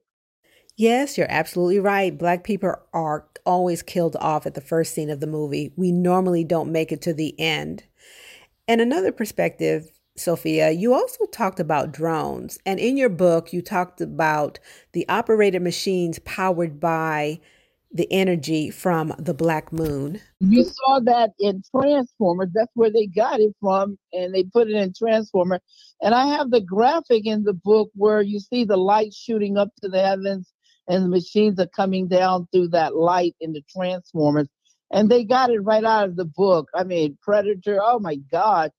Yes, 0.77 1.17
you're 1.17 1.27
absolutely 1.29 1.79
right. 1.79 2.17
Black 2.17 2.43
people 2.43 2.73
are 2.93 3.25
always 3.45 3.81
killed 3.81 4.17
off 4.19 4.45
at 4.45 4.55
the 4.55 4.61
first 4.61 4.93
scene 4.93 5.09
of 5.09 5.21
the 5.21 5.27
movie. 5.27 5.71
We 5.75 5.91
normally 5.91 6.43
don't 6.43 6.71
make 6.71 6.91
it 6.91 7.01
to 7.03 7.13
the 7.13 7.37
end. 7.39 7.83
And 8.67 8.81
another 8.81 9.11
perspective, 9.11 9.89
Sophia, 10.17 10.71
you 10.71 10.93
also 10.93 11.25
talked 11.27 11.59
about 11.59 11.93
drones. 11.93 12.59
And 12.65 12.79
in 12.79 12.97
your 12.97 13.09
book, 13.09 13.53
you 13.53 13.61
talked 13.61 14.01
about 14.01 14.59
the 14.91 15.07
operated 15.07 15.61
machines 15.61 16.19
powered 16.19 16.79
by 16.79 17.39
the 17.91 18.07
energy 18.11 18.69
from 18.69 19.13
the 19.17 19.33
black 19.33 19.71
moon. 19.71 20.21
You 20.39 20.63
saw 20.63 20.99
that 21.01 21.31
in 21.39 21.63
Transformers. 21.71 22.49
That's 22.53 22.71
where 22.73 22.91
they 22.91 23.07
got 23.07 23.39
it 23.39 23.55
from, 23.61 23.97
and 24.11 24.33
they 24.33 24.43
put 24.43 24.69
it 24.69 24.75
in 24.75 24.93
Transformer. 24.93 25.59
And 26.01 26.13
I 26.13 26.27
have 26.35 26.51
the 26.51 26.61
graphic 26.61 27.25
in 27.25 27.43
the 27.43 27.53
book 27.53 27.89
where 27.95 28.21
you 28.21 28.39
see 28.39 28.65
the 28.65 28.77
light 28.77 29.13
shooting 29.13 29.57
up 29.57 29.69
to 29.81 29.89
the 29.89 30.01
heavens 30.01 30.51
and 30.87 31.03
the 31.03 31.09
machines 31.09 31.59
are 31.59 31.67
coming 31.67 32.07
down 32.07 32.47
through 32.51 32.69
that 32.69 32.95
light 32.95 33.35
in 33.39 33.53
the 33.53 33.63
transformers 33.69 34.47
and 34.91 35.09
they 35.09 35.23
got 35.23 35.49
it 35.49 35.59
right 35.59 35.83
out 35.83 36.07
of 36.07 36.15
the 36.15 36.25
book 36.25 36.69
i 36.75 36.83
mean 36.83 37.17
predator 37.21 37.79
oh 37.81 37.99
my 37.99 38.15
god 38.31 38.71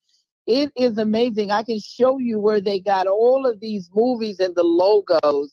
it 0.47 0.71
is 0.77 0.99
amazing 0.99 1.51
i 1.51 1.63
can 1.63 1.81
show 1.81 2.19
you 2.19 2.39
where 2.39 2.61
they 2.61 2.79
got 2.79 3.07
all 3.07 3.47
of 3.47 3.61
these 3.61 3.91
movies 3.95 4.39
and 4.41 4.55
the 4.55 4.63
logos 4.63 5.53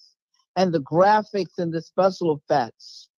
and 0.56 0.74
the 0.74 0.82
graphics 0.82 1.58
and 1.58 1.74
the 1.74 1.82
special 1.82 2.38
effects 2.38 3.10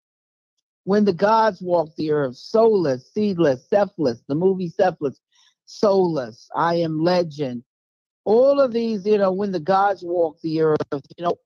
when 0.86 1.06
the 1.06 1.14
gods 1.14 1.62
walked 1.62 1.96
the 1.98 2.12
earth 2.12 2.36
soulless 2.36 3.12
seedless 3.14 3.68
selfless 3.70 4.24
the 4.28 4.36
movie 4.36 4.70
selfless 4.70 5.20
soulless 5.66 6.50
i 6.56 6.74
am 6.76 7.04
legend 7.04 7.64
all 8.24 8.60
of 8.60 8.72
these 8.72 9.06
you 9.06 9.18
know 9.18 9.32
when 9.32 9.52
the 9.52 9.60
gods 9.60 10.04
walk 10.04 10.40
the 10.42 10.62
earth 10.62 10.78
you 10.92 11.24
know 11.24 11.38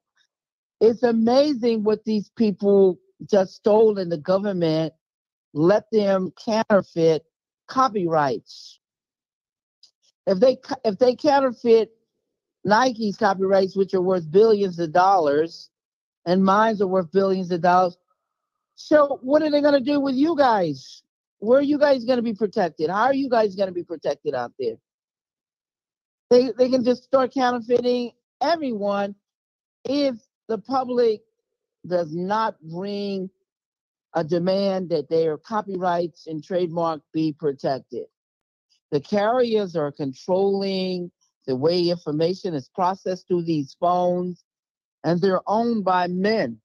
it's 0.81 1.03
amazing 1.03 1.83
what 1.83 2.03
these 2.05 2.29
people 2.37 2.99
just 3.29 3.55
stole 3.55 3.97
in 3.97 4.09
the 4.09 4.17
government, 4.17 4.93
let 5.53 5.85
them 5.91 6.31
counterfeit 6.45 7.25
copyrights. 7.67 8.79
If 10.25 10.39
they 10.39 10.57
if 10.85 10.97
they 10.99 11.15
counterfeit 11.15 11.91
Nike's 12.63 13.17
copyrights, 13.17 13.75
which 13.75 13.93
are 13.93 14.01
worth 14.01 14.31
billions 14.31 14.79
of 14.79 14.91
dollars, 14.91 15.69
and 16.25 16.43
mines 16.43 16.81
are 16.81 16.87
worth 16.87 17.11
billions 17.11 17.51
of 17.51 17.61
dollars, 17.61 17.97
so 18.81 19.19
what 19.21 19.41
are 19.41 19.51
they 19.51 19.59
going 19.59 19.73
to 19.73 19.81
do 19.81 19.99
with 19.99 20.15
you 20.15 20.37
guys? 20.37 21.03
Where 21.39 21.59
are 21.59 21.63
you 21.63 21.77
guys 21.77 22.05
going 22.05 22.15
to 22.15 22.23
be 22.23 22.33
protected? 22.33 22.89
How 22.89 23.03
are 23.03 23.13
you 23.13 23.29
guys 23.29 23.53
going 23.53 23.67
to 23.67 23.73
be 23.73 23.83
protected 23.83 24.33
out 24.33 24.53
there? 24.57 24.75
They 26.29 26.53
they 26.57 26.69
can 26.69 26.85
just 26.85 27.03
start 27.03 27.33
counterfeiting 27.33 28.13
everyone 28.41 29.15
if 29.83 30.15
the 30.47 30.59
public 30.59 31.19
does 31.85 32.15
not 32.15 32.55
bring 32.61 33.29
a 34.13 34.23
demand 34.23 34.91
that 34.91 35.09
their 35.09 35.37
copyrights 35.37 36.27
and 36.27 36.41
trademark 36.41 37.01
be 37.13 37.33
protected. 37.33 38.05
The 38.91 39.01
carriers 39.01 39.75
are 39.75 39.91
controlling 39.91 41.11
the 41.47 41.55
way 41.57 41.89
information 41.89 42.53
is 42.53 42.69
processed 42.73 43.27
through 43.27 43.43
these 43.43 43.75
phones, 43.77 44.45
and 45.03 45.19
they're 45.19 45.47
owned 45.47 45.83
by 45.83 46.07
men. 46.07 46.61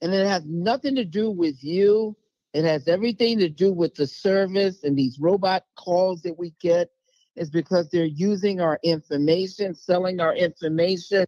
And 0.00 0.14
it 0.14 0.26
has 0.26 0.44
nothing 0.46 0.94
to 0.96 1.04
do 1.04 1.30
with 1.30 1.62
you. 1.62 2.16
It 2.54 2.64
has 2.64 2.88
everything 2.88 3.38
to 3.38 3.48
do 3.48 3.72
with 3.72 3.94
the 3.94 4.06
service 4.06 4.84
and 4.84 4.96
these 4.96 5.18
robot 5.18 5.64
calls 5.76 6.22
that 6.22 6.38
we 6.38 6.54
get 6.60 6.90
is 7.36 7.50
because 7.50 7.88
they're 7.88 8.04
using 8.04 8.60
our 8.60 8.80
information, 8.82 9.74
selling 9.74 10.20
our 10.20 10.34
information, 10.34 11.24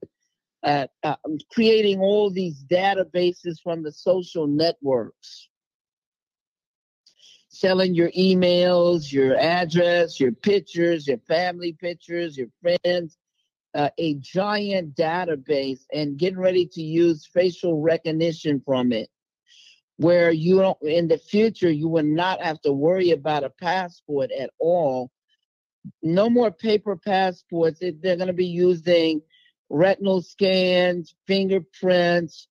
uh, 0.62 0.86
uh, 1.02 1.16
creating 1.52 2.00
all 2.00 2.30
these 2.30 2.64
databases 2.64 3.60
from 3.62 3.82
the 3.82 3.92
social 3.92 4.46
networks, 4.46 5.48
selling 7.48 7.94
your 7.94 8.10
emails, 8.10 9.12
your 9.12 9.38
address, 9.38 10.18
your 10.18 10.32
pictures, 10.32 11.06
your 11.06 11.18
family 11.28 11.72
pictures, 11.72 12.36
your 12.36 12.48
friends, 12.60 13.16
uh, 13.74 13.90
a 13.98 14.14
giant 14.14 14.94
database, 14.94 15.80
and 15.92 16.18
getting 16.18 16.38
ready 16.38 16.66
to 16.66 16.82
use 16.82 17.28
facial 17.32 17.80
recognition 17.80 18.62
from 18.64 18.92
it 18.92 19.08
where 19.96 20.30
you 20.30 20.56
don't 20.56 20.78
in 20.82 21.08
the 21.08 21.18
future 21.18 21.70
you 21.70 21.86
will 21.86 22.02
not 22.02 22.40
have 22.40 22.58
to 22.62 22.72
worry 22.72 23.10
about 23.10 23.44
a 23.44 23.50
passport 23.50 24.30
at 24.32 24.48
all 24.58 25.10
no 26.02 26.28
more 26.28 26.50
paper 26.50 26.96
passports. 26.96 27.80
They're 27.80 28.16
going 28.16 28.26
to 28.26 28.32
be 28.32 28.46
using 28.46 29.22
retinal 29.68 30.22
scans, 30.22 31.14
fingerprints, 31.26 32.48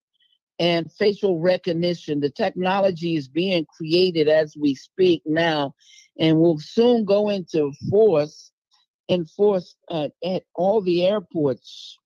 and 0.57 0.91
facial 0.91 1.39
recognition. 1.39 2.19
The 2.19 2.29
technology 2.29 3.15
is 3.15 3.27
being 3.27 3.65
created 3.65 4.27
as 4.27 4.55
we 4.57 4.75
speak 4.75 5.21
now 5.25 5.73
and 6.17 6.37
will 6.37 6.59
soon 6.59 7.05
go 7.05 7.29
into 7.29 7.71
force 7.89 8.51
enforced 9.09 9.77
at 9.91 10.43
all 10.55 10.81
the 10.81 11.05
airports 11.05 11.97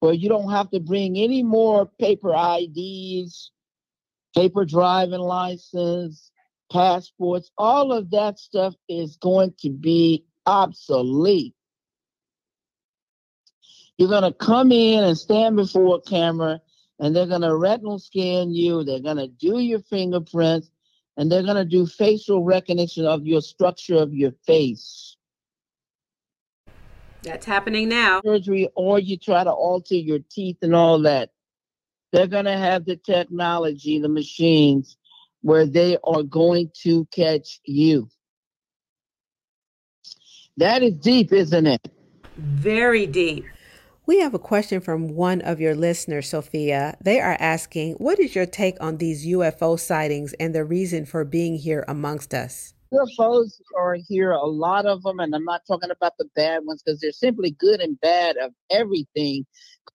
where 0.00 0.12
you 0.12 0.28
don't 0.28 0.50
have 0.50 0.70
to 0.70 0.80
bring 0.80 1.16
any 1.16 1.42
more 1.42 1.86
paper 1.98 2.34
IDs, 2.36 3.50
paper 4.36 4.64
driving 4.64 5.20
license, 5.20 6.30
passports. 6.70 7.50
All 7.56 7.92
of 7.92 8.10
that 8.10 8.38
stuff 8.38 8.74
is 8.88 9.16
going 9.16 9.54
to 9.60 9.70
be 9.70 10.24
obsolete. 10.44 11.54
You're 13.98 14.10
going 14.10 14.30
to 14.30 14.32
come 14.32 14.72
in 14.72 15.04
and 15.04 15.16
stand 15.16 15.56
before 15.56 15.96
a 15.96 16.08
camera 16.08 16.60
and 16.98 17.16
they're 17.16 17.26
going 17.26 17.40
to 17.42 17.56
retinal 17.56 17.98
scan 17.98 18.50
you. 18.50 18.84
They're 18.84 19.00
going 19.00 19.16
to 19.16 19.28
do 19.28 19.58
your 19.58 19.80
fingerprints 19.80 20.70
and 21.16 21.32
they're 21.32 21.42
going 21.42 21.56
to 21.56 21.64
do 21.64 21.86
facial 21.86 22.44
recognition 22.44 23.06
of 23.06 23.26
your 23.26 23.40
structure 23.40 23.96
of 23.96 24.12
your 24.12 24.32
face. 24.46 25.15
That's 27.26 27.44
happening 27.44 27.88
now. 27.88 28.20
Surgery, 28.24 28.68
or 28.76 29.00
you 29.00 29.16
try 29.16 29.42
to 29.42 29.50
alter 29.50 29.96
your 29.96 30.20
teeth 30.30 30.58
and 30.62 30.76
all 30.76 31.00
that. 31.02 31.30
They're 32.12 32.28
going 32.28 32.44
to 32.44 32.56
have 32.56 32.84
the 32.84 32.94
technology, 32.96 33.98
the 33.98 34.08
machines, 34.08 34.96
where 35.42 35.66
they 35.66 35.98
are 36.04 36.22
going 36.22 36.70
to 36.82 37.04
catch 37.06 37.60
you. 37.64 38.08
That 40.56 40.84
is 40.84 40.94
deep, 40.94 41.32
isn't 41.32 41.66
it? 41.66 41.90
Very 42.36 43.06
deep. 43.06 43.44
We 44.06 44.20
have 44.20 44.34
a 44.34 44.38
question 44.38 44.80
from 44.80 45.16
one 45.16 45.40
of 45.40 45.60
your 45.60 45.74
listeners, 45.74 46.28
Sophia. 46.28 46.96
They 47.00 47.20
are 47.20 47.36
asking, 47.40 47.94
What 47.94 48.20
is 48.20 48.36
your 48.36 48.46
take 48.46 48.76
on 48.80 48.98
these 48.98 49.26
UFO 49.26 49.78
sightings 49.80 50.32
and 50.34 50.54
the 50.54 50.64
reason 50.64 51.06
for 51.06 51.24
being 51.24 51.56
here 51.56 51.84
amongst 51.88 52.32
us? 52.32 52.72
UFOs 52.96 53.60
are 53.76 53.96
here, 54.08 54.32
a 54.32 54.46
lot 54.46 54.86
of 54.86 55.02
them, 55.02 55.20
and 55.20 55.34
I'm 55.34 55.44
not 55.44 55.62
talking 55.66 55.90
about 55.90 56.14
the 56.18 56.28
bad 56.34 56.64
ones 56.64 56.82
because 56.82 57.00
they're 57.00 57.12
simply 57.12 57.50
good 57.50 57.80
and 57.80 58.00
bad 58.00 58.36
of 58.36 58.52
everything 58.70 59.46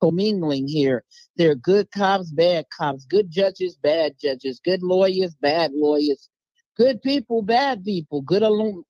commingling 0.02 0.68
here. 0.68 1.04
There 1.38 1.52
are 1.52 1.56
good 1.56 1.91
cops, 1.91 2.32
bad 2.32 2.66
cops, 2.76 3.06
good 3.06 3.30
judges, 3.30 3.76
bad 3.76 4.16
judges, 4.22 4.62
good 4.64 4.84
lawyers, 4.84 5.36
bad 5.36 5.72
lawyers, 5.74 6.30
good 6.78 7.02
people, 7.02 7.41
bad 7.41 7.84
people, 7.84 8.22
good 8.22 8.43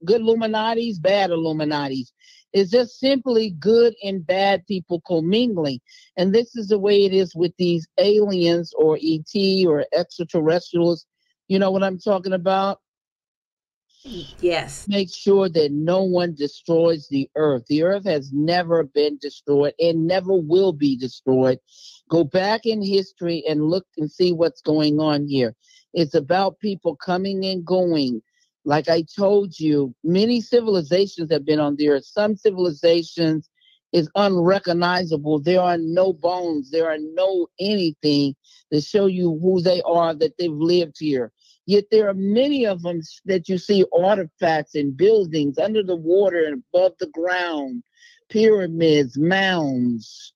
good 0.06 0.22
Illuminatis, 0.22 1.02
bad 1.02 1.30
Illuminatis. 1.30 2.12
It's 2.54 2.72
just 2.72 3.00
simply 3.00 3.52
good 3.52 3.94
and 4.04 4.26
bad 4.26 4.66
people 4.68 5.02
commingling. 5.08 5.80
And 6.18 6.34
this 6.34 6.56
is 6.56 6.68
the 6.68 6.80
way 6.80 7.06
it 7.06 7.14
is 7.14 7.34
with 7.34 7.54
these 7.58 7.88
aliens 7.98 8.74
or 8.78 9.00
ET 9.02 9.66
or 9.66 9.86
extraterrestrials. 9.94 11.06
You 11.48 11.60
know 11.60 11.72
what 11.72 11.84
I'm 11.84 12.00
talking 12.00 12.34
about? 12.34 12.80
Yes. 14.04 14.88
Make 14.88 15.14
sure 15.14 15.48
that 15.50 15.72
no 15.72 16.04
one 16.04 16.34
destroys 16.34 17.08
the 17.08 17.30
earth. 17.36 17.66
The 17.68 17.84
earth 17.84 18.06
has 18.06 18.32
never 18.34 18.84
been 18.84 19.18
destroyed 19.22 19.74
and 19.80 20.08
never 20.08 20.34
will 20.34 20.74
be 20.74 20.96
destroyed. 20.96 21.60
Go 22.10 22.24
back 22.24 22.66
in 22.66 22.82
history 22.82 23.44
and 23.48 23.70
look 23.70 23.86
and 23.98 24.12
see 24.12 24.34
what's 24.34 24.62
going 24.62 25.00
on 25.00 25.28
here. 25.28 25.56
It's 25.94 26.16
about 26.16 26.60
people 26.60 26.96
coming 26.96 27.46
and 27.46 27.64
going. 27.64 28.22
Like 28.66 28.90
I 28.90 29.04
told 29.16 29.60
you, 29.60 29.94
many 30.04 30.42
civilizations 30.42 31.32
have 31.32 31.46
been 31.46 31.60
on 31.60 31.76
the 31.76 31.90
earth. 31.90 32.06
Some 32.06 32.36
civilizations 32.36 33.50
is 33.92 34.10
unrecognizable. 34.16 35.40
There 35.40 35.62
are 35.62 35.78
no 35.78 36.14
bones. 36.14 36.72
There 36.72 36.90
are 36.90 37.00
no 37.00 37.48
anything 37.60 38.36
to 38.72 38.82
show 38.82 39.08
you 39.08 39.38
who 39.42 39.62
they 39.62 39.82
are 39.82 40.14
that 40.16 40.38
they've 40.38 40.52
lived 40.52 40.98
here. 41.00 41.32
Yet 41.72 41.86
there 41.90 42.10
are 42.10 42.14
many 42.14 42.66
of 42.66 42.82
them 42.82 43.00
that 43.24 43.48
you 43.48 43.58
see 43.58 43.86
artifacts 43.98 44.76
in 44.76 44.92
buildings 44.92 45.58
under 45.58 45.82
the 45.82 45.96
water 45.96 46.44
and 46.44 46.62
above 46.74 46.96
the 47.00 47.08
ground, 47.08 47.84
pyramids, 48.28 49.18
mounds. 49.18 50.34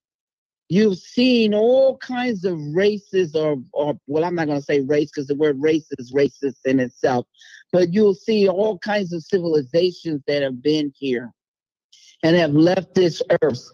You've 0.70 0.98
seen 0.98 1.54
all 1.54 1.98
kinds 1.98 2.46
of 2.46 2.58
races, 2.74 3.36
or, 3.36 3.62
or 3.74 4.00
well, 4.08 4.24
I'm 4.24 4.36
not 4.36 4.48
going 4.48 4.62
to 4.62 4.66
say 4.66 4.80
race 4.80 5.12
because 5.14 5.28
the 5.28 5.36
word 5.36 5.62
race 5.62 5.88
is 6.00 6.14
racist 6.14 6.64
in 6.64 6.80
itself, 6.80 7.26
but 7.74 7.94
you'll 7.94 8.16
see 8.16 8.48
all 8.48 8.80
kinds 8.80 9.12
of 9.12 9.22
civilizations 9.22 10.22
that 10.28 10.42
have 10.42 10.64
been 10.64 10.94
here 10.98 11.34
and 12.24 12.38
have 12.38 12.54
left 12.54 12.96
this 12.96 13.22
earth. 13.42 13.74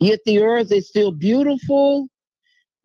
Yet 0.00 0.18
the 0.26 0.40
earth 0.40 0.72
is 0.72 0.88
still 0.88 1.12
beautiful 1.12 2.08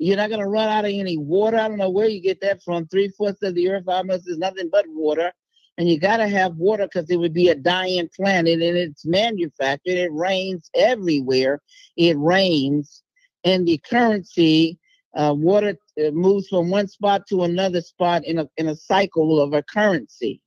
you're 0.02 0.18
not 0.18 0.30
going 0.30 0.42
to 0.42 0.48
run 0.48 0.68
out 0.68 0.86
of 0.86 0.92
any 0.92 1.18
water. 1.18 1.58
I 1.58 1.68
don't 1.68 1.78
know 1.78 1.92
where 1.92 2.08
you 2.08 2.22
get 2.22 2.42
that 2.42 2.64
from. 2.64 2.88
Three 2.88 3.10
fourths 3.10 3.44
of 3.44 3.54
the 3.54 3.70
earth 3.70 3.84
almost 3.88 4.28
is 4.28 4.40
nothing 4.40 4.68
but 4.72 4.86
water. 4.88 5.32
And 5.78 5.88
you 5.88 6.00
got 6.00 6.18
to 6.18 6.28
have 6.28 6.56
water 6.56 6.88
because 6.88 7.10
it 7.12 7.18
would 7.18 7.34
be 7.34 7.50
a 7.50 7.56
dying 7.56 8.10
planet 8.16 8.62
and 8.62 8.78
it's 8.78 9.06
manufactured. 9.06 9.98
It 9.98 10.12
rains 10.12 10.72
everywhere. 10.76 11.62
It 11.98 12.18
rains. 12.18 13.04
And 13.44 13.68
the 13.68 13.78
currency, 13.78 14.80
uh, 15.16 15.36
water 15.38 15.78
uh, 16.04 16.10
moves 16.10 16.48
from 16.48 16.72
one 16.72 16.88
spot 16.88 17.28
to 17.30 17.44
another 17.44 17.82
spot 17.82 18.26
in 18.26 18.40
a, 18.40 18.50
in 18.58 18.70
a 18.70 18.76
cycle 18.76 19.40
of 19.40 19.54
a 19.54 19.62
currency 19.62 20.42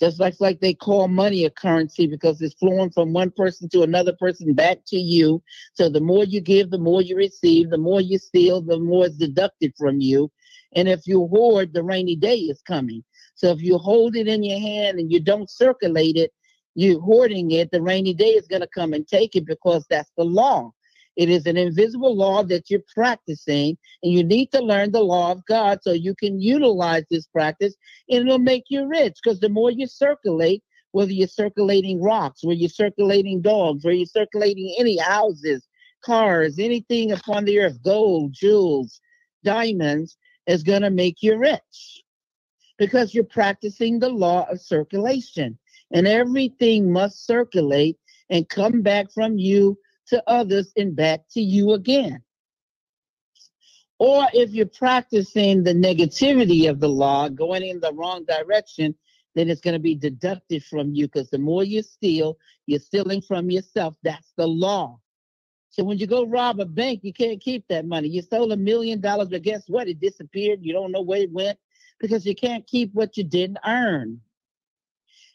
just 0.00 0.20
like 0.20 0.34
like 0.40 0.60
they 0.60 0.74
call 0.74 1.08
money 1.08 1.44
a 1.44 1.50
currency 1.50 2.06
because 2.06 2.40
it's 2.40 2.54
flowing 2.54 2.90
from 2.90 3.12
one 3.12 3.30
person 3.30 3.68
to 3.70 3.82
another 3.82 4.12
person 4.12 4.54
back 4.54 4.78
to 4.86 4.96
you. 4.96 5.42
So 5.74 5.88
the 5.88 6.00
more 6.00 6.24
you 6.24 6.40
give, 6.40 6.70
the 6.70 6.78
more 6.78 7.02
you 7.02 7.16
receive. 7.16 7.70
The 7.70 7.78
more 7.78 8.00
you 8.00 8.18
steal, 8.18 8.60
the 8.60 8.78
more 8.78 9.06
is 9.06 9.16
deducted 9.16 9.72
from 9.76 10.00
you. 10.00 10.30
And 10.74 10.88
if 10.88 11.06
you 11.06 11.26
hoard, 11.28 11.72
the 11.72 11.82
rainy 11.82 12.16
day 12.16 12.36
is 12.36 12.60
coming. 12.62 13.02
So 13.34 13.50
if 13.50 13.62
you 13.62 13.78
hold 13.78 14.16
it 14.16 14.28
in 14.28 14.42
your 14.42 14.60
hand 14.60 14.98
and 14.98 15.10
you 15.10 15.20
don't 15.20 15.50
circulate 15.50 16.16
it, 16.16 16.32
you 16.74 17.00
hoarding 17.00 17.50
it, 17.50 17.70
the 17.70 17.82
rainy 17.82 18.14
day 18.14 18.30
is 18.30 18.46
going 18.46 18.62
to 18.62 18.68
come 18.68 18.92
and 18.92 19.06
take 19.06 19.34
it 19.34 19.46
because 19.46 19.84
that's 19.88 20.10
the 20.16 20.24
law. 20.24 20.72
It 21.18 21.28
is 21.28 21.46
an 21.46 21.56
invisible 21.56 22.16
law 22.16 22.44
that 22.44 22.70
you're 22.70 22.84
practicing, 22.94 23.76
and 24.04 24.12
you 24.12 24.22
need 24.22 24.52
to 24.52 24.62
learn 24.62 24.92
the 24.92 25.02
law 25.02 25.32
of 25.32 25.44
God 25.46 25.80
so 25.82 25.90
you 25.90 26.14
can 26.14 26.40
utilize 26.40 27.02
this 27.10 27.26
practice, 27.26 27.74
and 28.08 28.20
it'll 28.20 28.38
make 28.38 28.66
you 28.68 28.86
rich. 28.86 29.18
Because 29.20 29.40
the 29.40 29.48
more 29.48 29.72
you 29.72 29.88
circulate, 29.88 30.62
whether 30.92 31.10
you're 31.10 31.26
circulating 31.26 32.00
rocks, 32.00 32.44
whether 32.44 32.60
you're 32.60 32.68
circulating 32.68 33.42
dogs, 33.42 33.84
whether 33.84 33.96
you're 33.96 34.06
circulating 34.06 34.72
any 34.78 34.96
houses, 34.96 35.66
cars, 36.04 36.56
anything 36.60 37.10
upon 37.10 37.44
the 37.44 37.58
earth, 37.58 37.82
gold, 37.82 38.32
jewels, 38.32 39.00
diamonds, 39.42 40.16
is 40.46 40.62
going 40.62 40.82
to 40.82 40.90
make 40.90 41.16
you 41.20 41.36
rich 41.36 42.04
because 42.78 43.12
you're 43.12 43.24
practicing 43.24 43.98
the 43.98 44.08
law 44.08 44.48
of 44.48 44.60
circulation. 44.60 45.58
And 45.90 46.06
everything 46.06 46.92
must 46.92 47.26
circulate 47.26 47.98
and 48.30 48.48
come 48.48 48.82
back 48.82 49.10
from 49.12 49.36
you 49.36 49.76
to 50.08 50.22
others 50.26 50.72
and 50.76 50.94
back 50.96 51.20
to 51.32 51.40
you 51.40 51.72
again. 51.72 52.22
Or 53.98 54.26
if 54.32 54.50
you're 54.50 54.66
practicing 54.66 55.64
the 55.64 55.74
negativity 55.74 56.70
of 56.70 56.78
the 56.78 56.88
law, 56.88 57.28
going 57.28 57.64
in 57.64 57.80
the 57.80 57.92
wrong 57.92 58.24
direction, 58.24 58.94
then 59.34 59.50
it's 59.50 59.60
going 59.60 59.74
to 59.74 59.80
be 59.80 59.94
deducted 59.94 60.64
from 60.64 60.94
you 60.94 61.06
because 61.06 61.30
the 61.30 61.38
more 61.38 61.64
you 61.64 61.82
steal, 61.82 62.38
you're 62.66 62.80
stealing 62.80 63.20
from 63.20 63.50
yourself. 63.50 63.96
That's 64.02 64.32
the 64.36 64.46
law. 64.46 65.00
So 65.70 65.84
when 65.84 65.98
you 65.98 66.06
go 66.06 66.26
rob 66.26 66.60
a 66.60 66.64
bank, 66.64 67.00
you 67.02 67.12
can't 67.12 67.40
keep 67.40 67.66
that 67.68 67.86
money. 67.86 68.08
You 68.08 68.22
stole 68.22 68.52
a 68.52 68.56
million 68.56 69.00
dollars, 69.00 69.28
but 69.28 69.42
guess 69.42 69.64
what? 69.68 69.88
It 69.88 70.00
disappeared. 70.00 70.60
You 70.62 70.72
don't 70.72 70.92
know 70.92 71.02
where 71.02 71.20
it 71.20 71.32
went 71.32 71.58
because 72.00 72.24
you 72.24 72.34
can't 72.34 72.66
keep 72.66 72.92
what 72.94 73.16
you 73.16 73.24
didn't 73.24 73.58
earn. 73.66 74.20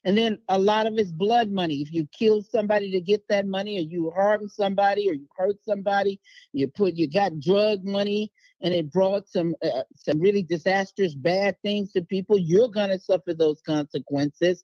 And 0.05 0.17
then 0.17 0.39
a 0.49 0.59
lot 0.59 0.85
of 0.85 0.97
it's 0.97 1.11
blood 1.11 1.49
money. 1.49 1.81
If 1.81 1.93
you 1.93 2.07
kill 2.17 2.41
somebody 2.41 2.91
to 2.91 2.99
get 2.99 3.27
that 3.29 3.47
money, 3.47 3.77
or 3.77 3.81
you 3.81 4.11
harm 4.11 4.49
somebody, 4.49 5.09
or 5.09 5.13
you 5.13 5.27
hurt 5.37 5.57
somebody, 5.63 6.19
you 6.51 6.67
put 6.67 6.95
you 6.95 7.07
got 7.09 7.39
drug 7.39 7.85
money, 7.85 8.31
and 8.61 8.73
it 8.73 8.91
brought 8.91 9.29
some 9.29 9.55
uh, 9.63 9.83
some 9.95 10.19
really 10.19 10.43
disastrous 10.43 11.15
bad 11.15 11.55
things 11.61 11.93
to 11.93 12.01
people. 12.01 12.37
You're 12.37 12.69
gonna 12.69 12.99
suffer 12.99 13.33
those 13.33 13.61
consequences. 13.61 14.63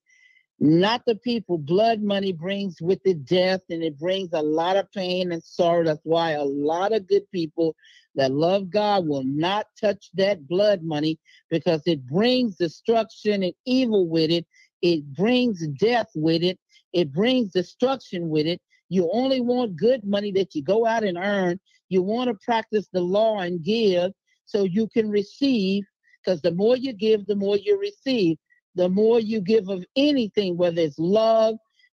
Not 0.60 1.04
the 1.06 1.16
people. 1.16 1.58
Blood 1.58 2.02
money 2.02 2.34
brings 2.34 2.82
with 2.82 3.00
it 3.06 3.26
death, 3.26 3.62
and 3.70 3.82
it 3.82 3.98
brings 3.98 4.32
a 4.34 4.42
lot 4.42 4.76
of 4.76 4.92
pain 4.92 5.32
and 5.32 5.42
sorrow. 5.42 5.86
That's 5.86 6.02
why 6.04 6.32
a 6.32 6.44
lot 6.44 6.92
of 6.92 7.08
good 7.08 7.32
people 7.32 7.76
that 8.16 8.32
love 8.34 8.70
God 8.70 9.08
will 9.08 9.24
not 9.24 9.68
touch 9.80 10.10
that 10.16 10.48
blood 10.50 10.84
money 10.84 11.18
because 11.50 11.82
it 11.86 12.06
brings 12.06 12.58
destruction 12.58 13.44
and 13.44 13.54
evil 13.66 14.08
with 14.10 14.32
it 14.32 14.46
it 14.82 15.06
brings 15.14 15.68
death 15.68 16.10
with 16.16 16.44
it. 16.44 16.60
It 16.94 17.12
brings 17.12 17.52
destruction 17.52 18.30
with 18.30 18.48
it. 18.48 18.62
You 18.90 19.10
only 19.14 19.42
want 19.42 19.76
good 19.76 20.04
money 20.04 20.32
that 20.34 20.56
you 20.56 20.64
go 20.64 20.86
out 20.86 21.04
and 21.04 21.18
earn. 21.18 21.60
You 21.90 22.02
want 22.02 22.30
to 22.30 22.38
practice 22.44 22.88
the 22.92 23.02
law 23.02 23.40
and 23.40 23.64
give 23.64 24.12
so 24.46 24.64
you 24.64 24.88
can 24.88 25.10
receive, 25.10 25.84
because 26.24 26.42
the 26.42 26.52
more 26.52 26.76
you 26.76 26.94
give, 26.94 27.26
the 27.28 27.36
more 27.36 27.58
you 27.58 27.80
receive. 27.80 28.38
The 28.76 28.90
more 28.90 29.20
you 29.20 29.42
give 29.42 29.68
of 29.68 29.84
anything, 29.96 30.56
whether 30.56 30.82
it's 30.82 30.98
love, 30.98 31.56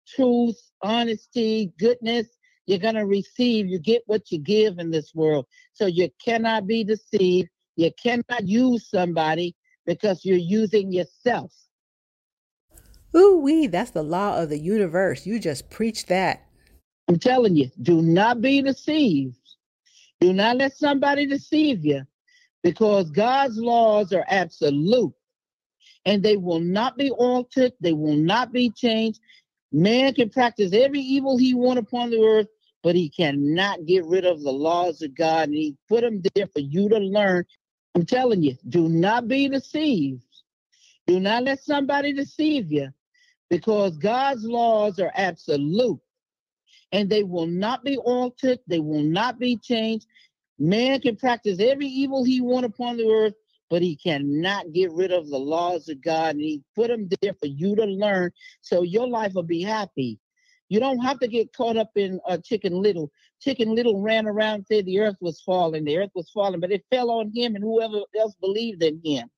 truth, 0.09 0.57
honesty, 0.83 1.73
goodness, 1.79 2.27
you're 2.67 2.79
going 2.79 2.95
to 2.95 3.07
receive. 3.07 3.67
You 3.67 3.79
get 3.79 4.03
what 4.07 4.31
you 4.31 4.39
give 4.39 4.79
in 4.79 4.91
this 4.91 5.13
world. 5.15 5.47
So 5.75 5.87
you 5.87 6.09
cannot 6.25 6.67
be 6.67 6.85
deceived. 6.85 7.49
You 7.77 7.91
cannot 8.01 8.47
use 8.47 8.89
somebody 8.89 9.55
because 9.87 10.25
you're 10.25 10.37
using 10.37 10.93
yourself. 10.93 11.53
Ooh 13.17 13.41
wee, 13.41 13.67
that's 13.67 13.91
the 13.91 14.03
law 14.03 14.41
of 14.41 14.49
the 14.49 14.59
universe. 14.59 15.27
You 15.27 15.41
just 15.41 15.69
preach 15.69 16.07
that. 16.07 16.47
I'm 17.09 17.19
telling 17.19 17.57
you, 17.57 17.71
do 17.83 18.03
not 18.03 18.41
be 18.41 18.63
deceived. 18.63 19.37
Do 20.21 20.33
not 20.33 20.59
let 20.59 20.77
somebody 20.77 21.27
deceive 21.27 21.85
you 21.85 22.03
because 22.63 23.11
God's 23.11 23.59
laws 23.59 24.13
are 24.13 24.25
absolute 24.29 25.13
and 26.05 26.23
they 26.23 26.37
will 26.37 26.61
not 26.61 26.97
be 26.97 27.11
altered, 27.11 27.73
they 27.81 27.93
will 27.93 28.17
not 28.17 28.53
be 28.53 28.71
changed. 28.71 29.21
Man 29.73 30.15
can 30.15 30.31
practice 30.31 30.73
every 30.73 31.01
evil 31.01 31.37
he 31.37 31.55
want 31.55 31.79
upon 31.79 32.11
the 32.11 32.23
earth, 32.23 32.49
but 32.83 32.95
he 32.95 33.09
cannot 33.09 33.87
get 33.87 34.05
rid 34.05 34.25
of 34.25 34.43
the 34.43 34.53
laws 34.53 35.03
of 35.03 35.15
God. 35.17 35.49
And 35.49 35.55
he 35.55 35.77
put 35.89 36.03
them 36.03 36.23
there 36.35 36.47
for 36.47 36.61
you 36.61 36.89
to 36.89 36.99
learn. 36.99 37.45
I'm 37.95 38.07
telling 38.07 38.43
you, 38.43 38.57
do 38.69 38.89
not 38.89 39.27
be 39.27 39.49
deceived. 39.49 40.23
Do 41.07 41.19
not 41.19 41.45
let 41.45 41.63
somebody 41.63 42.13
deceive 42.13 42.71
you 42.71 42.91
because 43.51 43.99
God's 43.99 44.45
laws 44.45 44.99
are 44.99 45.13
absolute 45.15 46.01
and 46.93 47.11
they 47.11 47.25
will 47.25 47.47
not 47.47 47.85
be 47.85 47.99
altered, 47.99 48.61
they 48.67 48.79
will 48.79 49.03
not 49.03 49.39
be 49.39 49.57
changed. 49.57 50.07
Man 50.59 51.01
can 51.01 51.17
practice 51.17 51.59
every 51.61 51.87
evil 51.87 52.25
he 52.25 52.41
want 52.41 52.65
upon 52.65 52.97
the 52.97 53.11
earth, 53.11 53.35
but 53.69 53.83
he 53.83 53.97
cannot 53.97 54.73
get 54.73 54.93
rid 54.93 55.13
of 55.13 55.29
the 55.29 55.39
laws 55.39 55.89
of 55.89 56.03
God. 56.03 56.37
And 56.37 56.41
he 56.41 56.63
put 56.75 56.89
them 56.89 57.09
there 57.21 57.35
for 57.35 57.47
you 57.47 57.75
to 57.77 57.85
learn 57.85 58.31
so 58.61 58.83
your 58.83 59.09
life 59.09 59.33
will 59.35 59.43
be 59.43 59.63
happy. 59.63 60.19
You 60.69 60.79
don't 60.79 61.01
have 61.01 61.19
to 61.21 61.29
get 61.29 61.53
caught 61.53 61.77
up 61.77 61.91
in 61.97 62.21
uh, 62.29 62.39
Chicken 62.39 62.75
Little. 62.75 63.11
Chicken 63.41 63.75
Little 63.75 64.01
ran 64.01 64.27
around 64.27 64.55
and 64.55 64.67
said 64.67 64.87
the 64.87 65.01
earth 65.01 65.17
was 65.21 65.41
falling, 65.41 65.85
the 65.85 65.99
earth 65.99 66.11
was 66.15 66.31
falling, 66.31 66.61
but 66.61 66.71
it 66.71 66.85
fell 66.91 67.11
on 67.11 67.33
him 67.35 67.57
and 67.57 67.65
whoever 67.65 68.01
else 68.19 68.35
believed 68.41 68.83
in 68.83 69.01
him. 69.05 69.29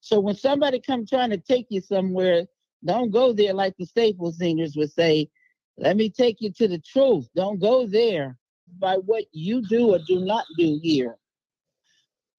So 0.00 0.18
when 0.18 0.34
somebody 0.34 0.80
come 0.80 1.06
trying 1.06 1.30
to 1.30 1.38
take 1.38 1.66
you 1.70 1.80
somewhere, 1.80 2.46
don't 2.84 3.10
go 3.10 3.32
there 3.32 3.54
like 3.54 3.74
the 3.78 3.86
staple 3.86 4.32
singers 4.32 4.76
would 4.76 4.92
say, 4.92 5.28
let 5.76 5.96
me 5.96 6.10
take 6.10 6.40
you 6.40 6.52
to 6.52 6.68
the 6.68 6.78
truth. 6.78 7.28
Don't 7.34 7.60
go 7.60 7.86
there 7.86 8.36
by 8.78 8.96
what 8.96 9.24
you 9.32 9.62
do 9.68 9.94
or 9.94 9.98
do 10.06 10.20
not 10.20 10.44
do 10.56 10.78
here, 10.82 11.16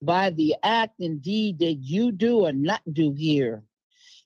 by 0.02 0.30
the 0.32 0.56
act 0.64 1.00
and 1.00 1.22
deed 1.22 1.60
that 1.60 1.76
you 1.76 2.12
do 2.12 2.46
or 2.46 2.52
not 2.52 2.82
do 2.92 3.14
here. 3.14 3.64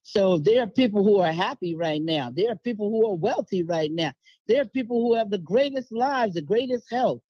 So 0.03 0.38
there 0.38 0.64
are 0.64 0.68
people 0.68 1.03
who 1.03 1.20
are 1.20 1.32
happy 1.32 1.76
right 1.76 2.01
now. 2.01 2.30
There 2.30 2.51
are 2.51 2.57
people 2.57 2.89
who 2.89 3.09
are 3.09 3.16
wealthy 3.16 3.64
right 3.64 3.91
now. 3.91 4.11
There 4.47 4.61
are 4.61 4.66
people 4.66 5.01
who 5.01 5.16
have 5.16 5.30
the 5.30 5.38
greatest 5.38 5.91
lives, 5.91 6.34
the 6.34 6.41
greatest 6.41 6.89
health. 6.91 7.22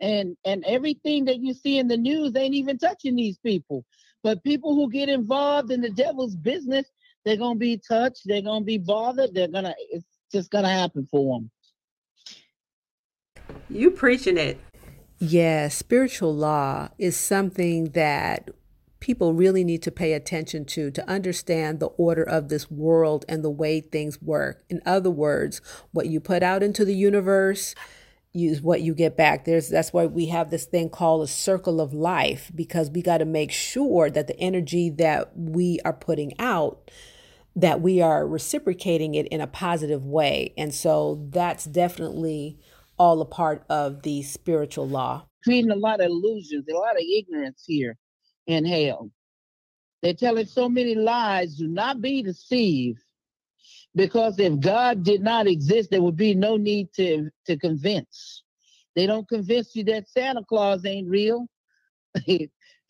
And 0.00 0.36
and 0.44 0.64
everything 0.64 1.26
that 1.26 1.40
you 1.40 1.54
see 1.54 1.78
in 1.78 1.86
the 1.86 1.96
news 1.96 2.34
ain't 2.34 2.54
even 2.54 2.78
touching 2.78 3.14
these 3.14 3.38
people. 3.38 3.84
But 4.22 4.42
people 4.42 4.74
who 4.74 4.90
get 4.90 5.08
involved 5.08 5.70
in 5.70 5.80
the 5.80 5.90
devil's 5.90 6.34
business, 6.34 6.86
they're 7.24 7.36
gonna 7.36 7.58
be 7.58 7.76
touched, 7.76 8.22
they're 8.24 8.42
gonna 8.42 8.64
be 8.64 8.78
bothered, 8.78 9.34
they're 9.34 9.48
gonna 9.48 9.74
it's 9.90 10.06
just 10.32 10.50
gonna 10.50 10.68
happen 10.68 11.06
for 11.10 11.38
them. 11.38 11.50
You 13.68 13.90
preaching 13.90 14.38
it. 14.38 14.60
Yeah, 15.18 15.68
spiritual 15.68 16.34
law 16.34 16.88
is 16.98 17.16
something 17.16 17.90
that 17.90 18.50
people 18.98 19.34
really 19.34 19.64
need 19.64 19.82
to 19.82 19.90
pay 19.90 20.12
attention 20.12 20.64
to 20.64 20.90
to 20.90 21.08
understand 21.10 21.80
the 21.80 21.86
order 21.86 22.22
of 22.22 22.48
this 22.48 22.70
world 22.70 23.24
and 23.28 23.42
the 23.42 23.50
way 23.50 23.80
things 23.80 24.22
work. 24.22 24.64
In 24.68 24.80
other 24.86 25.10
words, 25.10 25.60
what 25.90 26.06
you 26.06 26.20
put 26.20 26.42
out 26.42 26.62
into 26.62 26.84
the 26.84 26.94
universe 26.94 27.74
use 28.32 28.62
what 28.62 28.80
you 28.80 28.94
get 28.94 29.16
back. 29.16 29.44
There's 29.44 29.68
that's 29.68 29.92
why 29.92 30.06
we 30.06 30.26
have 30.26 30.50
this 30.50 30.64
thing 30.64 30.88
called 30.88 31.22
a 31.22 31.26
circle 31.26 31.80
of 31.80 31.92
life 31.92 32.50
because 32.54 32.90
we 32.90 33.02
got 33.02 33.18
to 33.18 33.24
make 33.24 33.52
sure 33.52 34.10
that 34.10 34.26
the 34.26 34.38
energy 34.38 34.88
that 34.90 35.36
we 35.36 35.80
are 35.84 35.92
putting 35.92 36.32
out 36.38 36.90
that 37.54 37.80
we 37.80 38.00
are 38.00 38.26
reciprocating 38.26 39.14
it 39.14 39.26
in 39.28 39.40
a 39.40 39.46
positive 39.46 40.04
way. 40.04 40.54
And 40.56 40.74
so 40.74 41.26
that's 41.30 41.64
definitely 41.64 42.58
all 42.98 43.20
a 43.20 43.26
part 43.26 43.64
of 43.68 44.02
the 44.02 44.22
spiritual 44.22 44.88
law. 44.88 45.26
Creating 45.44 45.70
a 45.70 45.76
lot 45.76 46.00
of 46.00 46.06
illusions, 46.06 46.66
a 46.68 46.74
lot 46.74 46.96
of 46.96 47.02
ignorance 47.02 47.64
here 47.66 47.96
in 48.46 48.64
hell. 48.64 49.10
They're 50.02 50.14
telling 50.14 50.46
so 50.46 50.68
many 50.68 50.94
lies. 50.94 51.56
Do 51.56 51.68
not 51.68 52.00
be 52.00 52.22
deceived. 52.22 53.00
Because 53.94 54.38
if 54.38 54.58
God 54.58 55.02
did 55.02 55.20
not 55.20 55.46
exist, 55.46 55.90
there 55.90 56.02
would 56.02 56.16
be 56.16 56.34
no 56.34 56.56
need 56.56 56.92
to, 56.94 57.28
to 57.46 57.58
convince. 57.58 58.42
They 58.96 59.06
don't 59.06 59.28
convince 59.28 59.76
you 59.76 59.84
that 59.84 60.08
Santa 60.08 60.42
Claus 60.48 60.84
ain't 60.86 61.08
real. 61.08 61.46
they 62.26 62.48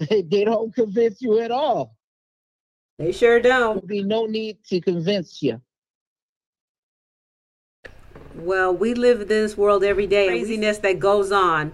don't 0.09 0.75
convince 0.75 1.21
you 1.21 1.41
at 1.41 1.51
all. 1.51 1.97
They 3.03 3.11
sure 3.11 3.41
don't. 3.41 3.75
There 3.75 3.75
would 3.75 3.89
be 3.89 4.05
no 4.05 4.27
need 4.27 4.59
to 4.69 4.81
convince 4.81 5.43
you. 5.43 5.61
Well, 8.37 8.73
we 8.73 8.95
live 8.95 9.23
in 9.23 9.27
this 9.27 9.57
world 9.57 9.83
every 9.83 10.07
day. 10.07 10.29
Craziness 10.29 10.79
that 10.79 11.01
goes 11.01 11.33
on. 11.33 11.73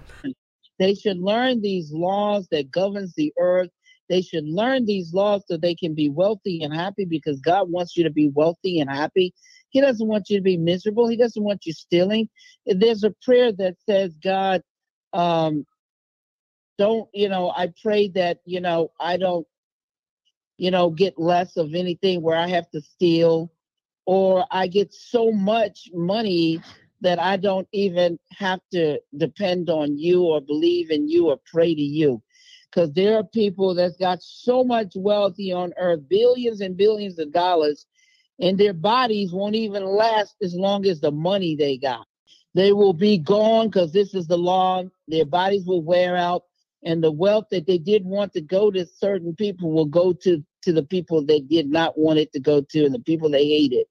They 0.78 0.94
should 0.94 1.18
learn 1.18 1.60
these 1.60 1.92
laws 1.92 2.48
that 2.50 2.70
governs 2.70 3.12
the 3.14 3.30
earth. 3.38 3.68
They 4.08 4.22
should 4.22 4.48
learn 4.48 4.86
these 4.86 5.12
laws 5.12 5.42
so 5.46 5.58
they 5.58 5.74
can 5.74 5.94
be 5.94 6.08
wealthy 6.08 6.62
and 6.62 6.72
happy 6.72 7.04
because 7.04 7.40
God 7.40 7.70
wants 7.70 7.94
you 7.94 8.04
to 8.04 8.10
be 8.10 8.30
wealthy 8.30 8.80
and 8.80 8.88
happy. 8.88 9.34
He 9.68 9.82
doesn't 9.82 10.08
want 10.08 10.30
you 10.30 10.38
to 10.38 10.42
be 10.42 10.56
miserable. 10.56 11.08
He 11.08 11.18
doesn't 11.18 11.44
want 11.44 11.66
you 11.66 11.74
stealing. 11.74 12.30
There's 12.64 13.04
a 13.04 13.14
prayer 13.22 13.52
that 13.52 13.74
says, 13.86 14.16
God, 14.24 14.62
um, 15.12 15.66
don't, 16.78 17.06
you 17.12 17.28
know, 17.28 17.50
I 17.50 17.70
pray 17.82 18.08
that, 18.14 18.38
you 18.46 18.62
know, 18.62 18.92
I 18.98 19.18
don't, 19.18 19.46
you 20.58 20.70
know, 20.70 20.90
get 20.90 21.18
less 21.18 21.56
of 21.56 21.74
anything 21.74 22.20
where 22.20 22.36
I 22.36 22.48
have 22.48 22.68
to 22.70 22.80
steal 22.80 23.50
or 24.06 24.44
I 24.50 24.66
get 24.66 24.92
so 24.92 25.32
much 25.32 25.88
money 25.94 26.60
that 27.00 27.18
I 27.20 27.36
don't 27.36 27.68
even 27.72 28.18
have 28.32 28.60
to 28.72 28.98
depend 29.16 29.70
on 29.70 29.96
you 29.96 30.24
or 30.24 30.40
believe 30.40 30.90
in 30.90 31.08
you 31.08 31.28
or 31.28 31.38
pray 31.46 31.74
to 31.74 31.80
you. 31.80 32.22
Because 32.70 32.92
there 32.92 33.16
are 33.16 33.24
people 33.24 33.74
that's 33.74 33.96
got 33.96 34.22
so 34.22 34.64
much 34.64 34.92
wealthy 34.96 35.52
on 35.52 35.72
earth, 35.78 36.00
billions 36.08 36.60
and 36.60 36.76
billions 36.76 37.18
of 37.18 37.32
dollars, 37.32 37.86
and 38.40 38.58
their 38.58 38.74
bodies 38.74 39.32
won't 39.32 39.54
even 39.54 39.84
last 39.84 40.36
as 40.42 40.54
long 40.54 40.86
as 40.86 41.00
the 41.00 41.10
money 41.10 41.56
they 41.56 41.76
got. 41.78 42.06
They 42.54 42.72
will 42.72 42.92
be 42.92 43.18
gone 43.18 43.68
because 43.68 43.92
this 43.92 44.14
is 44.14 44.26
the 44.26 44.38
law. 44.38 44.84
Their 45.06 45.24
bodies 45.24 45.64
will 45.66 45.82
wear 45.82 46.16
out, 46.16 46.42
and 46.88 47.04
the 47.04 47.12
wealth 47.12 47.44
that 47.50 47.66
they 47.66 47.76
did 47.76 48.02
want 48.06 48.32
to 48.32 48.40
go 48.40 48.70
to 48.70 48.86
certain 48.86 49.36
people 49.36 49.70
will 49.70 49.84
go 49.84 50.14
to 50.14 50.42
to 50.62 50.72
the 50.72 50.82
people 50.82 51.22
they 51.22 51.38
did 51.38 51.70
not 51.70 51.98
want 51.98 52.18
it 52.18 52.32
to 52.32 52.40
go 52.40 52.62
to, 52.62 52.84
and 52.86 52.94
the 52.94 52.98
people 53.00 53.28
they 53.30 53.46
hated 53.46 53.86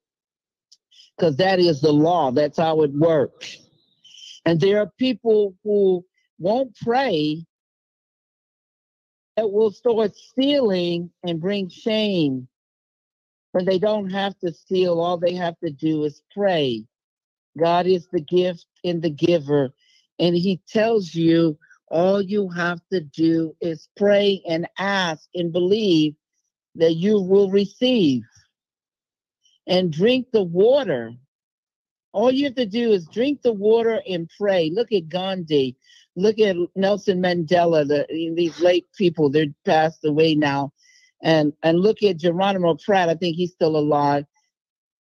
because 1.16 1.38
that 1.38 1.60
is 1.60 1.80
the 1.80 1.94
law. 1.94 2.32
That's 2.32 2.58
how 2.58 2.82
it 2.82 2.92
works. 2.92 3.58
And 4.46 4.60
there 4.60 4.80
are 4.80 4.92
people 4.98 5.56
who 5.64 6.04
won't 6.40 6.76
pray 6.82 7.46
that 9.36 9.52
will 9.52 9.72
start 9.72 10.16
stealing 10.16 11.12
and 11.24 11.40
bring 11.40 11.70
shame. 11.70 12.48
But 13.54 13.66
they 13.66 13.78
don't 13.78 14.10
have 14.10 14.38
to 14.40 14.52
steal. 14.54 15.00
All 15.00 15.18
they 15.18 15.36
have 15.36 15.58
to 15.64 15.70
do 15.70 16.04
is 16.04 16.22
pray. 16.34 16.84
God 17.58 17.86
is 17.86 18.08
the 18.12 18.22
gift 18.22 18.66
and 18.84 19.02
the 19.02 19.10
giver. 19.10 19.72
And 20.20 20.36
He 20.36 20.62
tells 20.68 21.14
you 21.14 21.58
all 21.90 22.22
you 22.22 22.50
have 22.50 22.82
to 22.92 23.02
do 23.02 23.56
is 23.62 23.88
pray 23.96 24.42
and 24.48 24.68
ask 24.78 25.28
and 25.34 25.52
believe 25.52 26.16
that 26.76 26.96
you 26.96 27.20
will 27.22 27.50
receive 27.50 28.24
and 29.66 29.92
drink 29.92 30.28
the 30.32 30.44
water. 30.44 31.14
All 32.14 32.32
you 32.32 32.46
have 32.46 32.56
to 32.56 32.66
do 32.66 32.92
is 32.92 33.08
drink 33.08 33.42
the 33.42 33.54
water 33.54 34.02
and 34.10 34.30
pray. 34.38 34.70
Look 34.74 34.92
at 34.92 35.10
Gandhi. 35.10 35.76
Look 36.16 36.40
at 36.40 36.56
Nelson 36.76 37.22
Mandela. 37.22 37.88
The, 37.88 38.06
these 38.36 38.60
late 38.60 38.88
people, 38.98 39.30
they're 39.30 39.54
passed 39.66 40.04
away 40.04 40.36
now. 40.36 40.74
And 41.22 41.54
and 41.64 41.80
look 41.80 42.04
at 42.04 42.18
Geronimo 42.18 42.76
Pratt. 42.76 43.10
I 43.10 43.16
think 43.16 43.36
he's 43.36 43.52
still 43.52 43.76
alive. 43.76 44.26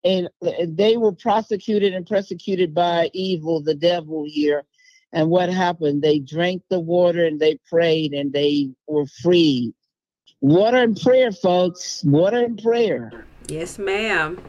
And 0.04 0.28
they 0.66 0.96
were 0.96 1.12
prosecuted 1.12 1.94
and 1.94 2.06
persecuted 2.06 2.74
by 2.74 3.10
evil, 3.14 3.62
the 3.62 3.74
devil 3.74 4.24
here. 4.26 4.64
And 5.14 5.30
what 5.30 5.48
happened? 5.48 6.02
They 6.02 6.18
drank 6.18 6.62
the 6.68 6.80
water 6.80 7.24
and 7.24 7.38
they 7.38 7.58
prayed 7.70 8.12
and 8.12 8.32
they 8.32 8.70
were 8.88 9.06
free. 9.06 9.72
Water 10.40 10.78
and 10.78 11.00
prayer, 11.00 11.30
folks. 11.30 12.02
Water 12.04 12.44
and 12.44 12.60
prayer. 12.60 13.24
Yes, 13.46 13.78
ma'am. 13.78 14.42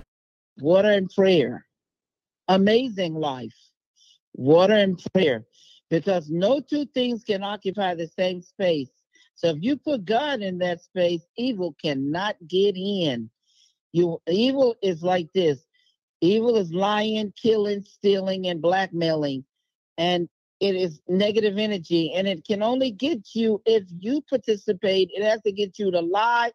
Water 0.59 0.89
and 0.89 1.09
prayer. 1.09 1.65
Amazing 2.47 3.13
life. 3.13 3.53
Water 4.33 4.73
and 4.73 4.99
prayer. 5.13 5.45
Because 5.91 6.31
no 6.31 6.59
two 6.59 6.85
things 6.87 7.23
can 7.23 7.43
occupy 7.43 7.93
the 7.93 8.07
same 8.07 8.41
space. 8.41 8.89
So 9.35 9.49
if 9.49 9.57
you 9.61 9.77
put 9.77 10.03
God 10.03 10.41
in 10.41 10.57
that 10.59 10.81
space, 10.81 11.21
evil 11.37 11.75
cannot 11.79 12.37
get 12.47 12.75
in. 12.75 13.29
You 13.91 14.19
evil 14.27 14.75
is 14.81 15.03
like 15.03 15.31
this. 15.33 15.59
Evil 16.21 16.55
is 16.55 16.73
lying, 16.73 17.33
killing, 17.39 17.83
stealing, 17.83 18.47
and 18.47 18.61
blackmailing. 18.61 19.45
And 19.97 20.27
it 20.59 20.75
is 20.75 21.01
negative 21.07 21.57
energy. 21.57 22.13
And 22.15 22.27
it 22.27 22.45
can 22.45 22.63
only 22.63 22.91
get 22.91 23.29
you 23.33 23.61
if 23.65 23.83
you 23.99 24.21
participate. 24.29 25.09
It 25.13 25.23
has 25.23 25.41
to 25.41 25.51
get 25.51 25.77
you 25.77 25.91
to 25.91 25.99
lie, 25.99 26.51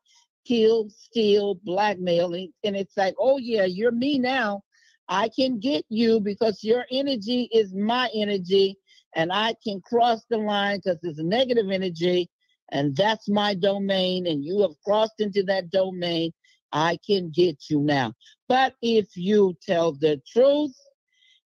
kill, 0.46 0.88
steal, 0.90 1.56
blackmail. 1.64 2.34
And 2.34 2.76
it's 2.76 2.96
like, 2.96 3.14
oh, 3.18 3.38
yeah, 3.38 3.64
you're 3.64 3.92
me 3.92 4.18
now. 4.18 4.62
I 5.08 5.28
can 5.28 5.58
get 5.58 5.84
you 5.88 6.20
because 6.20 6.62
your 6.62 6.84
energy 6.90 7.48
is 7.52 7.74
my 7.74 8.08
energy. 8.14 8.76
And 9.16 9.32
I 9.32 9.54
can 9.62 9.80
cross 9.80 10.24
the 10.30 10.38
line 10.38 10.80
because 10.84 11.00
it's 11.02 11.18
negative 11.18 11.70
energy. 11.70 12.30
And 12.70 12.94
that's 12.96 13.28
my 13.28 13.54
domain. 13.54 14.26
And 14.28 14.44
you 14.44 14.60
have 14.62 14.80
crossed 14.84 15.20
into 15.20 15.42
that 15.44 15.70
domain. 15.70 16.32
I 16.72 16.98
can 17.04 17.30
get 17.30 17.64
you 17.68 17.80
now. 17.80 18.14
But 18.48 18.74
if 18.80 19.08
you 19.16 19.56
tell 19.66 19.92
the 19.92 20.22
truth, 20.32 20.72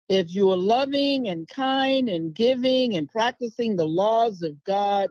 if 0.09 0.35
you 0.35 0.51
are 0.51 0.57
loving 0.57 1.29
and 1.29 1.47
kind 1.49 2.09
and 2.09 2.35
giving 2.35 2.97
and 2.97 3.09
practicing 3.09 3.77
the 3.77 3.85
laws 3.85 4.43
of 4.43 4.63
God, 4.65 5.11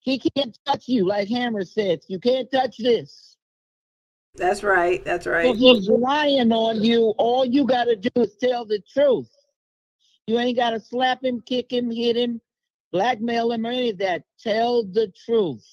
he 0.00 0.18
can't 0.18 0.58
touch 0.66 0.88
you, 0.88 1.06
like 1.06 1.28
Hammer 1.28 1.64
said. 1.64 2.00
You 2.08 2.18
can't 2.18 2.50
touch 2.50 2.78
this. 2.78 3.36
That's 4.36 4.62
right. 4.62 5.04
That's 5.04 5.26
right. 5.26 5.46
If 5.46 5.58
he's 5.58 5.88
relying 5.88 6.52
on 6.52 6.82
you, 6.82 7.12
all 7.18 7.44
you 7.44 7.66
got 7.66 7.84
to 7.84 7.96
do 7.96 8.10
is 8.16 8.36
tell 8.36 8.64
the 8.64 8.80
truth. 8.92 9.28
You 10.26 10.38
ain't 10.38 10.56
got 10.56 10.70
to 10.70 10.80
slap 10.80 11.24
him, 11.24 11.42
kick 11.42 11.72
him, 11.72 11.90
hit 11.90 12.16
him, 12.16 12.40
blackmail 12.92 13.52
him 13.52 13.66
or 13.66 13.70
any 13.70 13.90
of 13.90 13.98
that. 13.98 14.22
Tell 14.40 14.84
the 14.84 15.12
truth. 15.26 15.64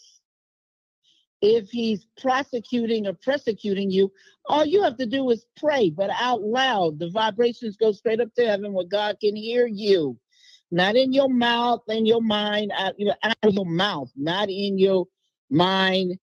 If 1.45 1.69
he's 1.69 2.07
prosecuting 2.19 3.05
or 3.05 3.13
persecuting 3.13 3.91
you, 3.91 4.11
all 4.47 4.65
you 4.65 4.81
have 4.81 4.97
to 4.97 5.05
do 5.05 5.29
is 5.29 5.45
pray, 5.57 5.91
but 5.91 6.09
out 6.19 6.41
loud. 6.41 6.97
The 6.97 7.11
vibrations 7.11 7.77
go 7.77 7.91
straight 7.91 8.19
up 8.19 8.33
to 8.33 8.47
heaven 8.47 8.73
where 8.73 8.85
God 8.85 9.17
can 9.21 9.35
hear 9.35 9.67
you. 9.67 10.17
Not 10.71 10.95
in 10.95 11.13
your 11.13 11.29
mouth, 11.29 11.83
in 11.87 12.07
your 12.07 12.23
mind, 12.23 12.71
out, 12.75 12.95
you 12.97 13.05
know, 13.05 13.15
out 13.21 13.37
of 13.43 13.53
your 13.53 13.67
mouth, 13.67 14.11
not 14.15 14.49
in 14.49 14.79
your 14.79 15.05
mind. 15.51 16.17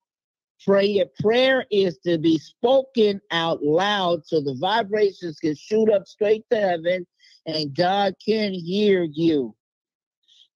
Prayer. 0.64 1.04
Prayer 1.20 1.66
is 1.70 1.98
to 1.98 2.18
be 2.18 2.38
spoken 2.38 3.20
out 3.30 3.62
loud 3.62 4.26
so 4.26 4.40
the 4.40 4.56
vibrations 4.60 5.38
can 5.38 5.54
shoot 5.54 5.88
up 5.88 6.06
straight 6.06 6.44
to 6.50 6.56
heaven 6.56 7.06
and 7.46 7.74
God 7.74 8.14
can 8.24 8.52
hear 8.52 9.04
you. 9.04 9.54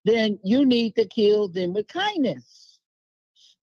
Then 0.04 0.40
you 0.42 0.66
need 0.66 0.96
to 0.96 1.06
kill 1.06 1.48
them 1.48 1.72
with 1.72 1.86
kindness. 1.88 2.65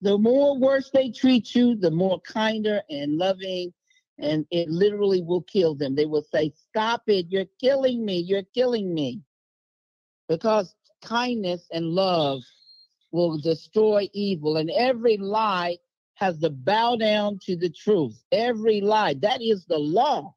The 0.04 0.18
more 0.18 0.54
worse 0.58 0.90
they 0.90 1.08
treat 1.08 1.54
you, 1.54 1.76
the 1.76 1.90
more 1.90 2.20
kinder 2.20 2.82
and 2.90 3.16
loving, 3.16 3.72
and 4.18 4.44
it 4.50 4.68
literally 4.68 5.22
will 5.22 5.40
kill 5.40 5.74
them. 5.74 5.94
They 5.94 6.04
will 6.04 6.26
say, 6.30 6.52
Stop 6.68 7.04
it, 7.06 7.28
you're 7.30 7.46
killing 7.58 8.04
me, 8.04 8.18
you're 8.18 8.42
killing 8.54 8.92
me. 8.92 9.22
Because 10.28 10.74
kindness 11.02 11.66
and 11.72 11.86
love 11.86 12.42
will 13.12 13.38
destroy 13.38 14.10
evil, 14.12 14.58
and 14.58 14.70
every 14.76 15.16
lie 15.16 15.78
has 16.16 16.38
to 16.40 16.50
bow 16.50 16.96
down 16.96 17.38
to 17.46 17.56
the 17.56 17.70
truth. 17.70 18.22
Every 18.30 18.82
lie. 18.82 19.14
That 19.14 19.40
is 19.40 19.64
the 19.64 19.78
law. 19.78 20.34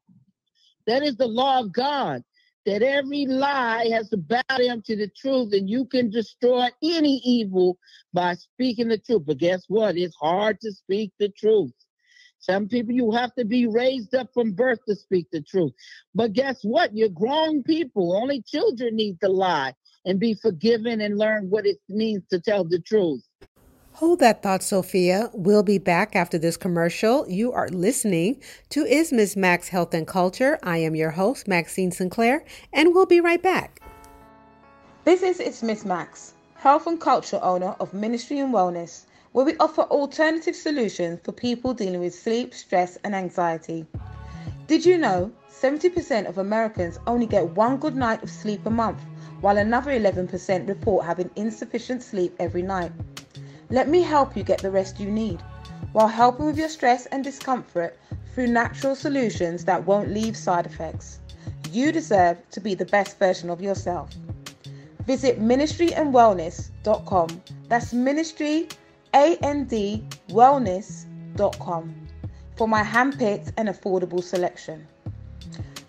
That 0.86 1.02
is 1.02 1.16
the 1.16 1.28
law 1.28 1.60
of 1.60 1.74
God. 1.74 2.24
That 2.68 2.82
every 2.82 3.24
lie 3.24 3.88
has 3.92 4.10
to 4.10 4.18
bow 4.18 4.42
down 4.58 4.82
to 4.82 4.94
the 4.94 5.08
truth, 5.16 5.54
and 5.54 5.70
you 5.70 5.86
can 5.86 6.10
destroy 6.10 6.68
any 6.82 7.18
evil 7.24 7.78
by 8.12 8.34
speaking 8.34 8.88
the 8.88 8.98
truth. 8.98 9.22
But 9.24 9.38
guess 9.38 9.64
what? 9.68 9.96
It's 9.96 10.14
hard 10.20 10.60
to 10.60 10.72
speak 10.72 11.12
the 11.18 11.30
truth. 11.30 11.72
Some 12.40 12.68
people 12.68 12.92
you 12.92 13.10
have 13.12 13.34
to 13.36 13.46
be 13.46 13.66
raised 13.66 14.14
up 14.14 14.28
from 14.34 14.52
birth 14.52 14.80
to 14.86 14.96
speak 14.96 15.28
the 15.32 15.40
truth. 15.40 15.72
But 16.14 16.34
guess 16.34 16.58
what? 16.62 16.94
You're 16.94 17.08
grown 17.08 17.62
people. 17.62 18.14
Only 18.14 18.42
children 18.42 18.96
need 18.96 19.18
to 19.22 19.30
lie 19.30 19.72
and 20.04 20.20
be 20.20 20.34
forgiven 20.34 21.00
and 21.00 21.16
learn 21.16 21.48
what 21.48 21.64
it 21.64 21.78
means 21.88 22.24
to 22.28 22.38
tell 22.38 22.64
the 22.64 22.80
truth. 22.80 23.22
Hold 23.98 24.20
that 24.20 24.44
thought, 24.44 24.62
Sophia. 24.62 25.28
We'll 25.32 25.64
be 25.64 25.78
back 25.78 26.14
after 26.14 26.38
this 26.38 26.56
commercial. 26.56 27.28
You 27.28 27.50
are 27.50 27.68
listening 27.70 28.40
to 28.70 28.84
Is 28.84 29.12
Ms. 29.12 29.36
Max 29.36 29.66
Health 29.66 29.92
and 29.92 30.06
Culture. 30.06 30.56
I 30.62 30.76
am 30.78 30.94
your 30.94 31.10
host, 31.10 31.48
Maxine 31.48 31.90
Sinclair, 31.90 32.44
and 32.72 32.94
we'll 32.94 33.06
be 33.06 33.20
right 33.20 33.42
back. 33.42 33.80
This 35.02 35.24
is 35.24 35.40
It's 35.40 35.64
Miss 35.64 35.84
Max, 35.84 36.34
health 36.54 36.86
and 36.86 37.00
culture 37.00 37.40
owner 37.42 37.74
of 37.80 37.92
Ministry 37.92 38.38
and 38.38 38.54
Wellness, 38.54 39.06
where 39.32 39.44
we 39.44 39.56
offer 39.56 39.82
alternative 39.82 40.54
solutions 40.54 41.18
for 41.24 41.32
people 41.32 41.74
dealing 41.74 41.98
with 41.98 42.14
sleep, 42.14 42.54
stress, 42.54 42.98
and 43.02 43.16
anxiety. 43.16 43.84
Did 44.68 44.86
you 44.86 44.96
know 44.96 45.32
70% 45.50 46.28
of 46.28 46.38
Americans 46.38 47.00
only 47.08 47.26
get 47.26 47.48
one 47.56 47.78
good 47.78 47.96
night 47.96 48.22
of 48.22 48.30
sleep 48.30 48.64
a 48.64 48.70
month, 48.70 49.00
while 49.40 49.58
another 49.58 49.90
11% 49.90 50.68
report 50.68 51.04
having 51.04 51.30
insufficient 51.34 52.00
sleep 52.00 52.36
every 52.38 52.62
night? 52.62 52.92
Let 53.70 53.88
me 53.88 54.02
help 54.02 54.36
you 54.36 54.42
get 54.42 54.62
the 54.62 54.70
rest 54.70 54.98
you 54.98 55.10
need 55.10 55.42
while 55.92 56.08
helping 56.08 56.46
with 56.46 56.58
your 56.58 56.68
stress 56.68 57.06
and 57.06 57.22
discomfort 57.22 57.98
through 58.34 58.46
natural 58.46 58.94
solutions 58.94 59.64
that 59.66 59.84
won't 59.84 60.10
leave 60.10 60.36
side 60.36 60.64
effects. 60.64 61.20
You 61.70 61.92
deserve 61.92 62.38
to 62.50 62.60
be 62.60 62.74
the 62.74 62.86
best 62.86 63.18
version 63.18 63.50
of 63.50 63.60
yourself. 63.60 64.10
Visit 65.06 65.40
ministryandwellness.com. 65.40 67.42
That's 67.68 67.92
ministry, 67.92 68.68
A-N-D, 69.14 70.04
wellness.com 70.28 71.94
for 72.56 72.68
my 72.68 72.82
handpicked 72.82 73.52
and 73.56 73.68
affordable 73.68 74.22
selection. 74.22 74.86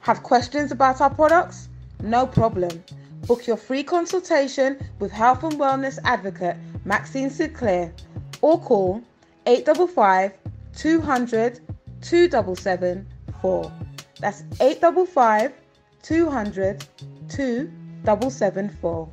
Have 0.02 0.24
questions 0.24 0.72
about 0.72 1.02
our 1.02 1.10
products? 1.10 1.70
No 2.02 2.28
problem. 2.28 2.84
Book 3.26 3.48
your 3.48 3.58
free 3.58 3.84
consultation 3.84 4.78
with 5.00 5.12
health 5.12 5.44
and 5.44 5.54
wellness 5.54 6.00
advocate 6.04 6.58
Maxine 6.90 7.30
Sinclair 7.30 7.94
or 8.42 8.60
call 8.60 9.04
855 9.46 10.34
200 10.76 11.60
2774. 12.02 13.72
That's 14.20 14.42
855 14.60 15.54
200 16.02 16.84
2774. 17.30 19.10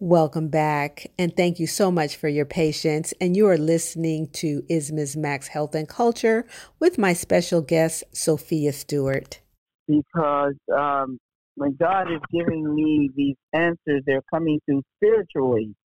Welcome 0.00 0.48
back, 0.48 1.06
and 1.16 1.36
thank 1.36 1.60
you 1.60 1.68
so 1.68 1.92
much 1.92 2.16
for 2.16 2.26
your 2.26 2.44
patience. 2.44 3.14
And 3.20 3.36
you 3.36 3.46
are 3.46 3.56
listening 3.56 4.28
to 4.32 4.64
Is 4.68 4.90
Ms. 4.90 5.16
Max 5.16 5.46
Health 5.46 5.76
and 5.76 5.88
Culture 5.88 6.48
with 6.80 6.98
my 6.98 7.12
special 7.12 7.62
guest, 7.62 8.02
Sophia 8.10 8.72
Stewart. 8.72 9.40
Because 9.86 10.56
um, 10.76 11.20
when 11.54 11.76
God 11.78 12.10
is 12.10 12.18
giving 12.32 12.74
me 12.74 13.12
these 13.14 13.36
answers, 13.52 14.02
they're 14.04 14.24
coming 14.32 14.58
through 14.66 14.82
spiritually. 14.96 15.76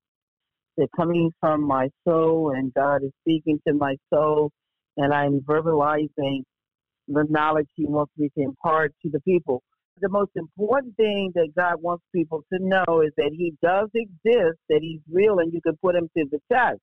They're 0.77 0.87
coming 0.95 1.31
from 1.39 1.63
my 1.63 1.89
soul, 2.07 2.53
and 2.55 2.73
God 2.73 3.03
is 3.03 3.11
speaking 3.21 3.59
to 3.67 3.73
my 3.73 3.95
soul, 4.13 4.51
and 4.97 5.13
I'm 5.13 5.41
verbalizing 5.41 6.43
the 7.07 7.25
knowledge 7.29 7.67
He 7.75 7.85
wants 7.85 8.13
me 8.17 8.29
to 8.37 8.43
impart 8.43 8.93
to 9.03 9.09
the 9.11 9.19
people 9.21 9.63
the 10.01 10.09
most 10.09 10.31
important 10.35 10.95
thing 10.97 11.31
that 11.35 11.49
God 11.55 11.75
wants 11.81 12.03
people 12.13 12.43
to 12.51 12.59
know 12.59 13.01
is 13.01 13.11
that 13.17 13.31
He 13.31 13.53
does 13.63 13.89
exist, 13.93 14.59
that 14.69 14.79
He's 14.81 14.99
real, 15.11 15.39
and 15.39 15.53
you 15.53 15.61
can 15.61 15.77
put 15.81 15.95
Him 15.95 16.09
to 16.17 16.25
the 16.31 16.39
test. 16.51 16.79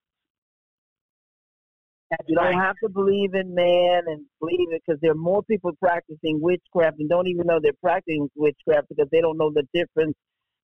you 2.27 2.35
don't 2.35 2.53
have 2.53 2.75
to 2.83 2.89
believe 2.89 3.33
in 3.33 3.53
man 3.53 4.01
and 4.07 4.25
believe 4.39 4.71
it 4.71 4.81
because 4.85 4.99
there 5.01 5.11
are 5.11 5.15
more 5.15 5.43
people 5.43 5.71
practicing 5.79 6.39
witchcraft 6.41 6.99
and 6.99 7.09
don't 7.09 7.27
even 7.27 7.45
know 7.45 7.59
they're 7.61 7.71
practicing 7.83 8.27
witchcraft 8.35 8.87
because 8.89 9.07
they 9.11 9.21
don't 9.21 9.37
know 9.37 9.51
the 9.53 9.67
difference 9.73 10.15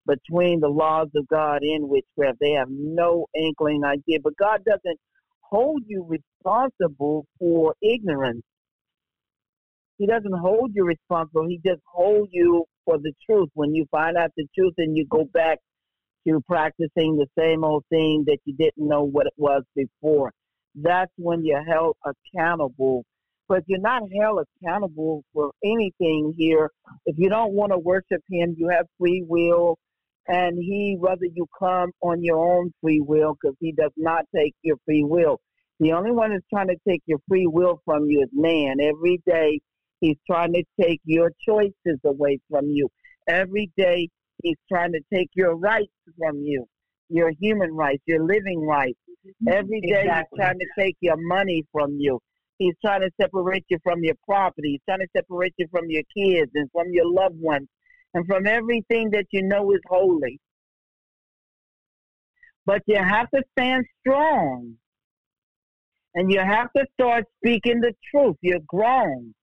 between 0.06 0.60
the 0.60 0.70
laws 0.70 1.08
of 1.16 1.28
God 1.28 1.62
and 1.62 1.90
witchcraft. 1.90 2.38
They 2.40 2.52
have 2.52 2.70
no 2.70 3.26
inkling 3.36 3.84
idea. 3.84 4.20
But 4.24 4.38
God 4.38 4.64
doesn't 4.66 5.00
hold 5.42 5.84
you 5.88 6.06
responsible 6.08 7.26
for 7.40 7.76
ignorance. 7.82 8.44
He 9.98 10.08
doesn't 10.08 10.38
hold 10.38 10.72
you 10.74 10.86
responsible. 10.86 11.48
He 11.48 11.60
just 11.66 11.82
holds 11.86 12.30
you 12.34 12.66
for 12.84 12.98
the 12.98 13.14
truth. 13.30 13.50
When 13.54 13.74
you 13.74 13.86
find 13.92 14.18
out 14.18 14.32
the 14.36 14.46
truth 14.58 14.74
and 14.78 14.96
you 14.96 15.06
go 15.10 15.26
back 15.34 15.60
to 16.28 16.42
practicing 16.48 17.18
the 17.18 17.28
same 17.38 17.64
old 17.64 17.86
thing 17.90 18.24
that 18.28 18.40
you 18.46 18.56
didn't 18.56 18.88
know 18.88 19.04
what 19.04 19.28
it 19.28 19.34
was 19.38 19.64
before, 19.76 20.32
that's 20.76 21.12
when 21.18 21.46
you're 21.46 21.64
held 21.64 21.96
accountable. 22.06 23.06
But 23.48 23.64
you're 23.68 23.80
not 23.80 24.02
held 24.20 24.44
accountable 24.64 25.24
for 25.34 25.52
anything 25.64 26.34
here. 26.36 26.72
If 27.06 27.18
you 27.20 27.30
don't 27.30 27.54
want 27.54 27.72
to 27.72 27.78
worship 27.78 28.22
Him, 28.30 28.56
you 28.58 28.70
have 28.70 28.88
free 29.00 29.24
will. 29.26 29.78
And 30.28 30.58
He, 30.58 30.96
whether 31.00 31.26
you 31.34 31.48
come 31.58 31.92
on 32.02 32.24
your 32.24 32.38
own 32.38 32.72
free 32.82 33.02
will, 33.02 33.36
because 33.40 33.56
He 33.60 33.72
does 33.72 33.92
not 33.98 34.26
take 34.36 34.54
your 34.64 34.78
free 34.86 35.04
will. 35.04 35.40
The 35.80 35.92
only 35.92 36.12
one 36.12 36.32
that's 36.32 36.46
trying 36.52 36.70
to 36.70 36.78
take 36.88 37.02
your 37.06 37.20
free 37.28 37.48
will 37.48 37.82
from 37.86 38.06
you 38.10 38.22
is 38.22 38.30
man. 38.34 38.78
Every 38.80 39.22
day 39.28 39.60
He's 40.02 40.18
trying 40.30 40.54
to 40.54 40.64
take 40.80 41.02
your 41.06 41.32
choices 41.48 42.00
away 42.06 42.40
from 42.50 42.68
you. 42.68 42.90
Every 43.28 43.72
day, 43.78 44.10
he's 44.44 44.58
trying 44.72 44.92
to 44.92 45.00
take 45.14 45.30
your 45.34 45.56
rights 45.56 45.92
from 46.18 46.38
you, 46.44 46.66
your 47.10 47.32
human 47.40 47.74
rights, 47.74 48.04
your 48.06 48.24
living 48.24 48.62
rights. 48.62 49.00
Mm-hmm. 49.26 49.48
Every 49.48 49.82
day, 49.82 50.02
exactly. 50.02 50.38
he's 50.38 50.46
trying 50.46 50.60
to 50.60 50.68
take 50.78 50.96
your 51.00 51.18
money 51.18 51.64
from 51.72 51.98
you. 51.98 52.20
He's 52.58 52.76
trying 52.84 53.02
to 53.02 53.10
separate 53.20 53.66
you 53.70 53.80
from 53.84 54.04
your 54.04 54.16
property. 54.26 54.74
He's 54.74 54.82
trying 54.88 55.00
to 55.00 55.08
separate 55.16 55.54
you 55.58 55.68
from 55.72 55.90
your 55.90 56.04
kids 56.16 56.52
and 56.56 56.70
from 56.72 56.88
your 56.92 57.12
loved 57.12 57.40
ones 57.40 57.68
and 58.16 58.26
from 58.28 58.48
everything 58.48 59.10
that 59.12 59.26
you 59.32 59.44
know 59.44 59.72
is 59.72 59.82
holy. 59.88 60.40
But 62.66 62.82
you 62.88 62.96
have 62.96 63.30
to 63.32 63.44
stand 63.52 63.86
strong. 64.00 64.76
And 66.16 66.32
you 66.32 66.40
have 66.40 66.72
to 66.78 66.86
start 66.94 67.26
speaking 67.38 67.82
the 67.82 67.94
truth. 68.10 68.38
You're 68.42 68.62
grown. 68.66 69.36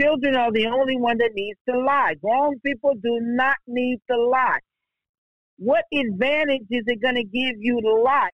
Children 0.00 0.34
are 0.36 0.50
the 0.50 0.66
only 0.66 0.96
one 0.96 1.18
that 1.18 1.32
needs 1.34 1.58
to 1.68 1.78
lie. 1.78 2.14
Grown 2.22 2.58
people 2.64 2.94
do 2.94 3.18
not 3.20 3.58
need 3.66 3.98
to 4.10 4.16
lie. 4.16 4.60
What 5.58 5.84
advantage 5.92 6.66
is 6.70 6.84
it 6.86 7.02
going 7.02 7.16
to 7.16 7.24
give 7.24 7.56
you 7.58 7.80
to 7.82 7.94
lie? 8.02 8.30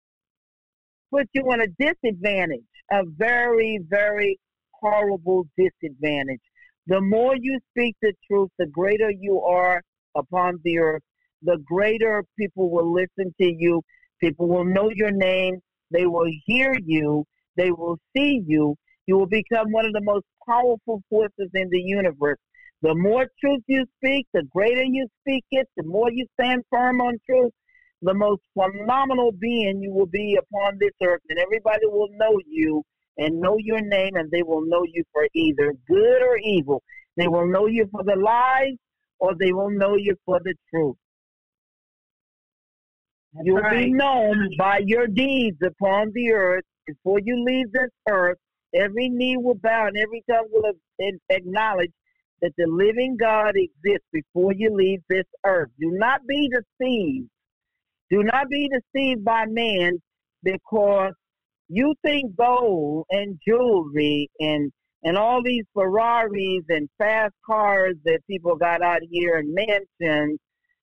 Put 1.12 1.28
you 1.34 1.52
in 1.54 1.62
a 1.62 1.68
disadvantage, 1.80 2.62
a 2.92 3.02
very, 3.18 3.80
very 3.90 4.38
horrible 4.80 5.48
disadvantage. 5.58 6.42
The 6.88 7.00
more 7.00 7.36
you 7.40 7.60
speak 7.72 7.96
the 8.02 8.14
truth, 8.28 8.50
the 8.60 8.68
greater 8.68 9.10
you 9.10 9.40
are 9.42 9.82
upon 10.16 10.60
the 10.64 10.80
earth, 10.80 11.02
the 11.42 11.58
greater 11.66 12.24
people 12.38 12.70
will 12.70 12.92
listen 12.92 13.34
to 13.40 13.54
you. 13.58 13.82
People 14.20 14.48
will 14.48 14.66
know 14.66 14.90
your 14.94 15.12
name. 15.12 15.60
They 15.92 16.06
will 16.06 16.30
hear 16.46 16.76
you. 16.86 17.26
They 17.56 17.72
will 17.72 17.98
see 18.16 18.42
you. 18.46 18.76
You 19.06 19.18
will 19.18 19.28
become 19.28 19.72
one 19.72 19.86
of 19.86 19.94
the 19.94 20.02
most 20.02 20.26
powerful 20.48 21.02
forces 21.10 21.50
in 21.54 21.70
the 21.70 21.82
universe. 21.82 22.40
The 22.82 22.96
more 22.96 23.28
truth 23.40 23.62
you 23.68 23.86
speak, 23.98 24.28
the 24.34 24.44
greater 24.52 24.84
you 24.84 25.08
speak 25.22 25.46
it, 25.52 25.70
the 25.78 25.84
more 25.84 26.12
you 26.12 26.26
stand 26.34 26.64
firm 26.70 27.00
on 27.00 27.18
truth, 27.26 27.52
the 28.02 28.14
most 28.14 28.42
phenomenal 28.54 29.32
being 29.32 29.82
you 29.82 29.92
will 29.94 30.08
be 30.08 30.38
upon 30.38 30.78
this 30.80 30.92
earth, 31.02 31.22
and 31.30 31.40
everybody 31.40 31.86
will 31.86 32.10
know 32.18 32.40
you 32.46 32.84
and 33.18 33.40
know 33.40 33.58
your 33.60 33.82
name, 33.82 34.16
and 34.16 34.30
they 34.32 34.44
will 34.44 34.66
know 34.66 34.84
you 34.92 35.04
for 35.12 35.28
either 35.34 35.74
good 35.88 36.22
or 36.22 36.38
evil. 36.38 36.82
They 37.18 37.28
will 37.28 37.48
know 37.48 37.68
you 37.68 37.88
for 37.92 38.04
the 38.04 38.16
lies, 38.16 38.78
or 39.20 39.34
they 39.40 39.54
will 39.54 39.70
know 39.70 39.96
you 39.96 40.16
for 40.26 40.40
the 40.44 40.56
truth. 40.70 40.96
That's 43.34 43.46
you 43.46 43.54
will 43.56 43.62
right. 43.62 43.86
be 43.86 43.94
known 43.94 44.50
by 44.58 44.82
your 44.86 45.08
deeds 45.08 45.58
upon 45.64 46.12
the 46.14 46.32
earth. 46.32 46.64
Before 46.86 47.20
you 47.24 47.44
leave 47.44 47.72
this 47.72 47.90
earth, 48.10 48.38
every 48.76 49.10
knee 49.10 49.38
will 49.38 49.56
bow 49.56 49.88
and 49.88 49.98
every 49.98 50.24
tongue 50.30 50.48
will 50.52 50.74
acknowledge 51.30 51.92
that 52.42 52.52
the 52.58 52.68
living 52.68 53.16
God 53.18 53.54
exists 53.56 54.08
before 54.12 54.52
you 54.54 54.76
leave 54.76 55.02
this 55.10 55.26
earth. 55.46 55.70
Do 55.80 55.92
not 55.92 56.20
be 56.28 56.50
deceived. 56.50 57.30
Do 58.10 58.22
not 58.24 58.50
be 58.50 58.70
deceived 58.70 59.24
by 59.24 59.46
man 59.46 60.02
because 60.44 61.14
you 61.70 61.94
think 62.04 62.36
gold 62.36 63.06
and 63.10 63.40
jewelry 63.48 64.30
and 64.40 64.72
and 65.06 65.18
all 65.18 65.42
these 65.44 65.66
Ferraris 65.74 66.64
and 66.70 66.88
fast 66.98 67.34
cars 67.46 67.96
that 68.06 68.20
people 68.30 68.56
got 68.56 68.82
out 68.82 69.02
here 69.12 69.38
and 69.38 69.54
mansions 69.54 70.40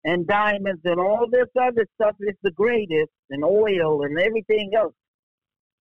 and 0.05 0.27
diamonds 0.27 0.81
and 0.85 0.99
all 0.99 1.27
this 1.31 1.47
other 1.59 1.85
stuff 1.95 2.15
is 2.19 2.35
the 2.43 2.51
greatest 2.51 3.11
and 3.31 3.43
oil 3.43 4.03
and 4.03 4.19
everything 4.19 4.71
else. 4.77 4.93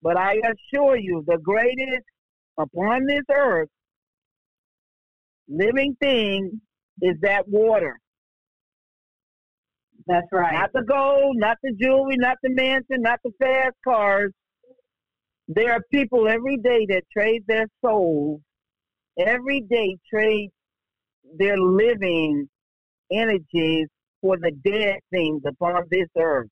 But 0.00 0.16
I 0.16 0.36
assure 0.36 0.96
you, 0.96 1.22
the 1.26 1.38
greatest 1.38 2.04
upon 2.58 3.06
this 3.06 3.24
earth 3.30 3.68
living 5.48 5.96
thing 6.00 6.60
is 7.02 7.16
that 7.22 7.46
water. 7.48 7.98
That's 10.06 10.26
right. 10.32 10.54
Not 10.54 10.70
the 10.72 10.84
gold, 10.88 11.36
not 11.38 11.58
the 11.62 11.72
jewelry, 11.80 12.16
not 12.16 12.36
the 12.42 12.50
mansion, 12.50 13.02
not 13.02 13.20
the 13.24 13.30
fast 13.40 13.76
cars. 13.86 14.32
There 15.48 15.72
are 15.72 15.82
people 15.92 16.28
every 16.28 16.56
day 16.56 16.86
that 16.88 17.02
trade 17.12 17.42
their 17.46 17.66
souls, 17.84 18.40
every 19.18 19.60
day 19.60 19.96
trade 20.12 20.50
their 21.36 21.58
living 21.58 22.48
energies 23.10 23.88
for 24.20 24.36
the 24.38 24.52
dead 24.64 25.00
things 25.10 25.42
upon 25.46 25.82
this 25.90 26.08
earth. 26.16 26.48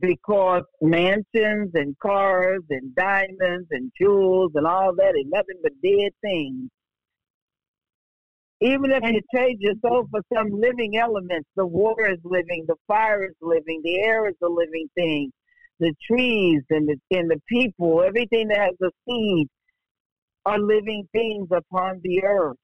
Because 0.00 0.62
mansions 0.80 1.72
and 1.74 1.98
cars 1.98 2.62
and 2.70 2.94
diamonds 2.94 3.68
and 3.70 3.90
jewels 4.00 4.52
and 4.54 4.66
all 4.66 4.94
that 4.96 5.14
is 5.16 5.26
nothing 5.26 5.58
but 5.62 5.72
dead 5.82 6.12
things. 6.22 6.70
Even 8.62 8.90
if 8.90 9.02
you 9.02 9.20
trade 9.34 9.56
your 9.58 9.74
soul 9.84 10.06
for 10.10 10.20
some 10.32 10.48
living 10.50 10.96
elements, 10.96 11.48
the 11.56 11.66
water 11.66 12.06
is 12.10 12.18
living, 12.24 12.64
the 12.68 12.76
fire 12.86 13.24
is 13.24 13.34
living, 13.40 13.80
the 13.82 14.00
air 14.00 14.28
is 14.28 14.34
a 14.42 14.48
living 14.48 14.86
thing, 14.94 15.32
the 15.80 15.94
trees 16.06 16.62
and 16.70 16.88
the 16.88 17.16
and 17.16 17.30
the 17.30 17.40
people, 17.48 18.02
everything 18.02 18.48
that 18.48 18.58
has 18.58 18.76
a 18.82 18.90
seed 19.08 19.48
are 20.46 20.58
living 20.58 21.08
things 21.12 21.48
upon 21.50 22.00
the 22.02 22.22
earth. 22.22 22.56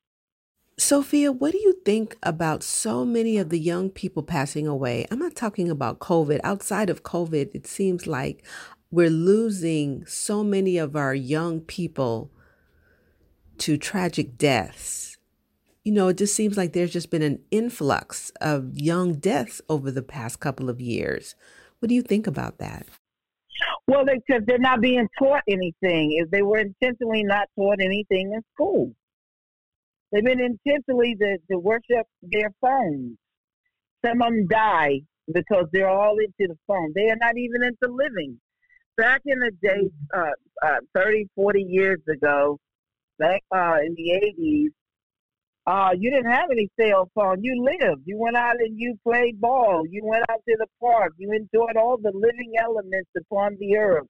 Sophia, 0.78 1.32
what 1.32 1.52
do 1.52 1.58
you 1.58 1.74
think 1.86 2.16
about 2.22 2.62
so 2.62 3.04
many 3.04 3.38
of 3.38 3.48
the 3.48 3.58
young 3.58 3.88
people 3.88 4.22
passing 4.22 4.66
away? 4.66 5.06
I'm 5.10 5.18
not 5.18 5.34
talking 5.34 5.70
about 5.70 6.00
COVID. 6.00 6.40
Outside 6.44 6.90
of 6.90 7.02
COVID, 7.02 7.54
it 7.54 7.66
seems 7.66 8.06
like 8.06 8.44
we're 8.90 9.08
losing 9.08 10.04
so 10.04 10.44
many 10.44 10.76
of 10.76 10.94
our 10.94 11.14
young 11.14 11.60
people 11.60 12.30
to 13.58 13.78
tragic 13.78 14.36
deaths. 14.36 15.16
You 15.82 15.92
know, 15.92 16.08
it 16.08 16.18
just 16.18 16.34
seems 16.34 16.58
like 16.58 16.74
there's 16.74 16.92
just 16.92 17.10
been 17.10 17.22
an 17.22 17.40
influx 17.50 18.30
of 18.42 18.78
young 18.78 19.14
deaths 19.14 19.62
over 19.70 19.90
the 19.90 20.02
past 20.02 20.40
couple 20.40 20.68
of 20.68 20.80
years. 20.80 21.34
What 21.78 21.88
do 21.88 21.94
you 21.94 22.02
think 22.02 22.26
about 22.26 22.58
that? 22.58 22.86
Well, 23.86 24.04
because 24.04 24.42
they're 24.46 24.59
not 24.59 24.80
being 24.80 25.09
taught 25.18 25.42
anything. 25.48 26.18
If 26.20 26.30
they 26.30 26.42
were 26.42 26.59
intentionally 26.59 27.24
not 27.24 27.48
taught 27.59 27.78
anything 27.80 28.32
in 28.34 28.42
school, 28.54 28.92
they've 30.12 30.24
been 30.24 30.40
intentionally 30.40 31.14
to, 31.16 31.38
to 31.50 31.59
worship 31.59 32.07
their 32.22 32.50
phones. 32.61 33.16
Some 34.04 34.22
of 34.22 34.28
them 34.28 34.46
die 34.48 35.00
because 35.32 35.66
they're 35.72 35.88
all 35.88 36.16
into 36.18 36.52
the 36.52 36.59
phone. 36.66 36.92
They 36.94 37.11
are 37.11 37.16
not 37.16 37.36
even 37.36 37.62
into 37.62 37.92
living. 37.92 38.38
Back 38.96 39.22
in 39.26 39.38
the 39.38 39.50
day, 39.62 39.90
uh, 40.16 40.66
uh, 40.66 40.76
30, 40.94 41.26
40 41.34 41.62
years 41.68 42.00
ago, 42.11 42.59
back 43.18 43.42
uh, 43.54 43.76
in 43.84 43.94
the 43.94 44.20
80s, 44.40 44.72
uh, 45.66 45.90
you 45.98 46.10
didn't 46.10 46.30
have 46.30 46.50
any 46.50 46.68
cell 46.80 47.10
phone. 47.14 47.42
You 47.42 47.62
lived. 47.64 48.02
You 48.04 48.18
went 48.18 48.36
out 48.36 48.56
and 48.60 48.78
you 48.78 48.98
played 49.02 49.40
ball. 49.40 49.84
You 49.88 50.02
went 50.04 50.24
out 50.30 50.40
to 50.48 50.56
the 50.58 50.66
park. 50.80 51.12
You 51.18 51.32
enjoyed 51.32 51.76
all 51.76 51.96
the 51.98 52.12
living 52.14 52.54
elements 52.58 53.10
upon 53.18 53.56
the 53.58 53.76
earth. 53.76 54.06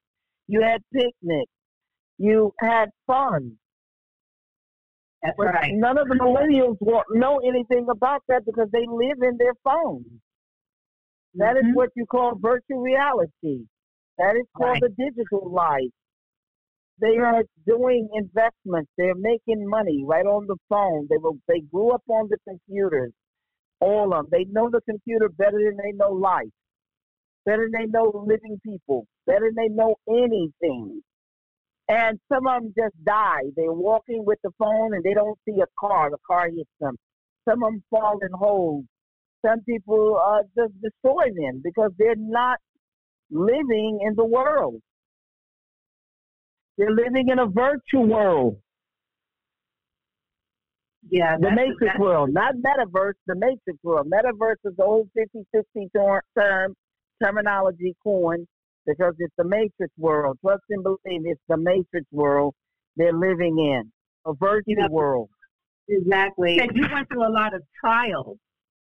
You 0.49 0.63
had 0.63 0.83
picnics. 0.93 1.51
You 2.19 2.53
had 2.61 2.91
fun. 3.07 3.59
That's 5.23 5.37
But 5.37 5.47
right. 5.47 5.73
none 5.75 5.99
of 5.99 6.09
the 6.09 6.15
millennials 6.15 6.77
won't 6.81 7.07
know 7.11 7.39
anything 7.39 7.89
about 7.91 8.23
that 8.29 8.45
because 8.45 8.69
they 8.73 8.87
live 8.87 9.23
in 9.23 9.37
their 9.39 9.55
phones. 9.65 10.07
That 11.35 11.57
is 11.57 11.65
Mhm. 11.65 11.75
what 11.75 11.91
you 11.97 12.07
call 12.07 12.35
virtual 12.37 12.81
reality. 12.81 13.67
That 14.19 14.37
is 14.37 14.47
called 14.57 14.81
Right. 14.81 14.83
the 14.83 14.89
digital 14.91 15.51
life. 15.51 15.93
They 17.01 17.19
are 17.19 17.43
doing 17.67 18.09
investments. 18.15 18.91
They're 18.97 19.15
making 19.15 19.69
money 19.69 20.03
right 20.07 20.25
on 20.25 20.47
the 20.47 20.57
phone. 20.69 21.07
They 21.11 21.19
will, 21.19 21.39
they 21.47 21.61
grew 21.61 21.91
up 21.91 22.03
on 22.09 22.29
the 22.31 22.39
computers. 22.49 23.13
All 23.81 24.15
of 24.15 24.31
them. 24.31 24.33
They 24.33 24.45
know 24.51 24.71
the 24.71 24.81
computer 24.89 25.29
better 25.29 25.59
than 25.59 25.77
they 25.77 25.93
know 25.93 26.13
life. 26.13 26.49
Better 27.45 27.69
than 27.71 27.83
they 27.83 27.87
know 27.87 28.25
living 28.27 28.59
people. 28.65 29.07
Better 29.27 29.51
than 29.55 29.69
they 29.69 29.75
know 29.75 29.97
anything. 30.09 31.03
And 31.89 32.19
some 32.33 32.47
of 32.47 32.63
them 32.63 32.73
just 32.77 32.97
die. 33.05 33.43
They're 33.55 33.73
walking 33.73 34.25
with 34.25 34.39
the 34.43 34.51
phone 34.59 34.95
and 34.95 35.05
they 35.05 35.15
don't 35.15 35.39
see 35.47 35.61
a 35.61 35.67
car. 35.79 36.11
The 36.11 36.19
car 36.27 36.49
hits 36.49 36.71
them. 36.81 36.97
Some 37.49 37.63
of 37.63 37.73
them 37.73 37.83
fall 37.91 38.19
in 38.23 38.33
holes. 38.33 38.85
Some 39.45 39.61
people 39.61 40.19
uh, 40.21 40.43
just 40.57 40.73
destroy 40.83 41.27
them 41.27 41.61
because 41.63 41.93
they're 41.99 42.17
not 42.17 42.59
living 43.31 44.01
in 44.03 44.15
the 44.17 44.25
world. 44.25 44.81
They're 46.79 46.91
living 46.91 47.29
in 47.29 47.39
a 47.39 47.47
virtual 47.47 48.07
world, 48.07 48.57
Yeah, 51.11 51.37
the 51.39 51.51
matrix 51.53 51.99
world, 51.99 52.31
not 52.33 52.55
metaverse, 52.57 53.15
the 53.27 53.37
matrix 53.37 53.79
world. 53.83 54.09
Metaverse 54.11 54.57
is 54.65 54.75
the 54.77 54.85
old 54.85 55.09
50-60 55.17 56.21
term, 56.37 56.75
terminology 57.23 57.95
coined 58.03 58.47
because 58.87 59.15
it's 59.19 59.35
the 59.39 59.45
matrix 59.45 59.93
world. 59.99 60.39
Trust 60.41 60.63
and 60.71 60.83
believe 60.83 60.99
it's 61.05 61.41
the 61.49 61.57
matrix 61.57 62.07
world 62.13 62.55
they're 62.97 63.13
living 63.13 63.59
in, 63.59 63.93
a 64.27 64.35
virtual 64.35 64.63
You 64.67 64.77
know, 64.77 64.89
world. 64.91 65.31
Exactly. 65.89 66.59
And 66.59 66.73
you 66.75 66.87
went 66.93 67.09
through 67.09 67.27
a 67.27 67.31
lot 67.31 67.55
of 67.55 67.63
trials 67.81 68.39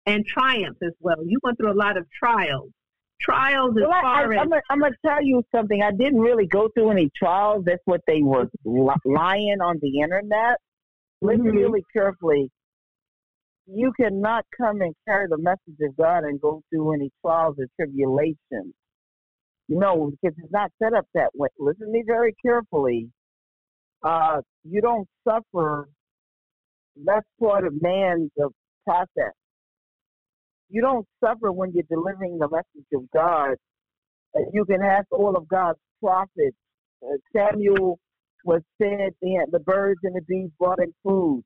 and 0.05 0.25
triumphs 0.25 0.79
as 0.83 0.93
well. 0.99 1.17
You 1.25 1.39
went 1.43 1.57
through 1.57 1.71
a 1.71 1.73
lot 1.73 1.97
of 1.97 2.05
trials. 2.11 2.69
Trials 3.21 3.71
as 3.77 3.83
Well, 3.87 4.01
far 4.01 4.31
I, 4.31 4.35
as 4.35 4.41
I'm 4.41 4.49
gonna 4.49 4.61
I'm 4.69 4.79
gonna 4.79 4.95
tell 5.05 5.23
you 5.23 5.43
something. 5.53 5.81
I 5.83 5.91
didn't 5.91 6.19
really 6.19 6.47
go 6.47 6.69
through 6.69 6.91
any 6.91 7.09
trials. 7.15 7.63
That's 7.65 7.81
what 7.85 8.01
they 8.07 8.21
were 8.21 8.47
li- 8.65 8.93
lying 9.05 9.61
on 9.61 9.77
the 9.81 9.99
internet. 9.99 10.57
Listen 11.21 11.43
Mhm. 11.45 11.53
really 11.55 11.83
carefully. 11.93 12.49
You 13.67 13.91
cannot 13.93 14.45
come 14.57 14.81
and 14.81 14.93
carry 15.07 15.27
the 15.29 15.37
message 15.37 15.79
of 15.81 15.95
God 15.95 16.23
and 16.23 16.41
go 16.41 16.61
through 16.69 16.93
any 16.93 17.11
trials 17.23 17.55
or 17.59 17.67
tribulations. 17.79 18.73
No, 19.69 20.11
because 20.11 20.35
it's 20.37 20.51
not 20.51 20.71
set 20.81 20.93
up 20.93 21.05
that 21.13 21.29
way. 21.35 21.47
Listen 21.59 21.87
to 21.87 21.91
me 21.91 22.03
very 22.05 22.33
carefully. 22.43 23.09
Uh, 24.03 24.41
you 24.63 24.81
don't 24.81 25.07
suffer. 25.27 25.87
That's 27.05 27.25
part 27.39 27.65
of 27.65 27.81
man's 27.81 28.31
uh, 28.43 28.49
process. 28.85 29.33
You 30.71 30.81
don't 30.81 31.05
suffer 31.23 31.51
when 31.51 31.73
you're 31.73 31.83
delivering 31.89 32.39
the 32.39 32.47
message 32.49 32.87
of 32.93 33.03
God. 33.13 33.55
You 34.53 34.63
can 34.65 34.81
ask 34.81 35.05
all 35.11 35.35
of 35.35 35.47
God's 35.47 35.79
prophets. 36.01 36.55
Uh, 37.03 37.17
Samuel 37.35 37.99
was 38.45 38.61
fed 38.77 39.11
the, 39.21 39.45
the 39.51 39.59
birds 39.59 39.99
and 40.03 40.15
the 40.15 40.21
bees 40.21 40.49
brought 40.57 40.79
him 40.79 40.93
food. 41.03 41.43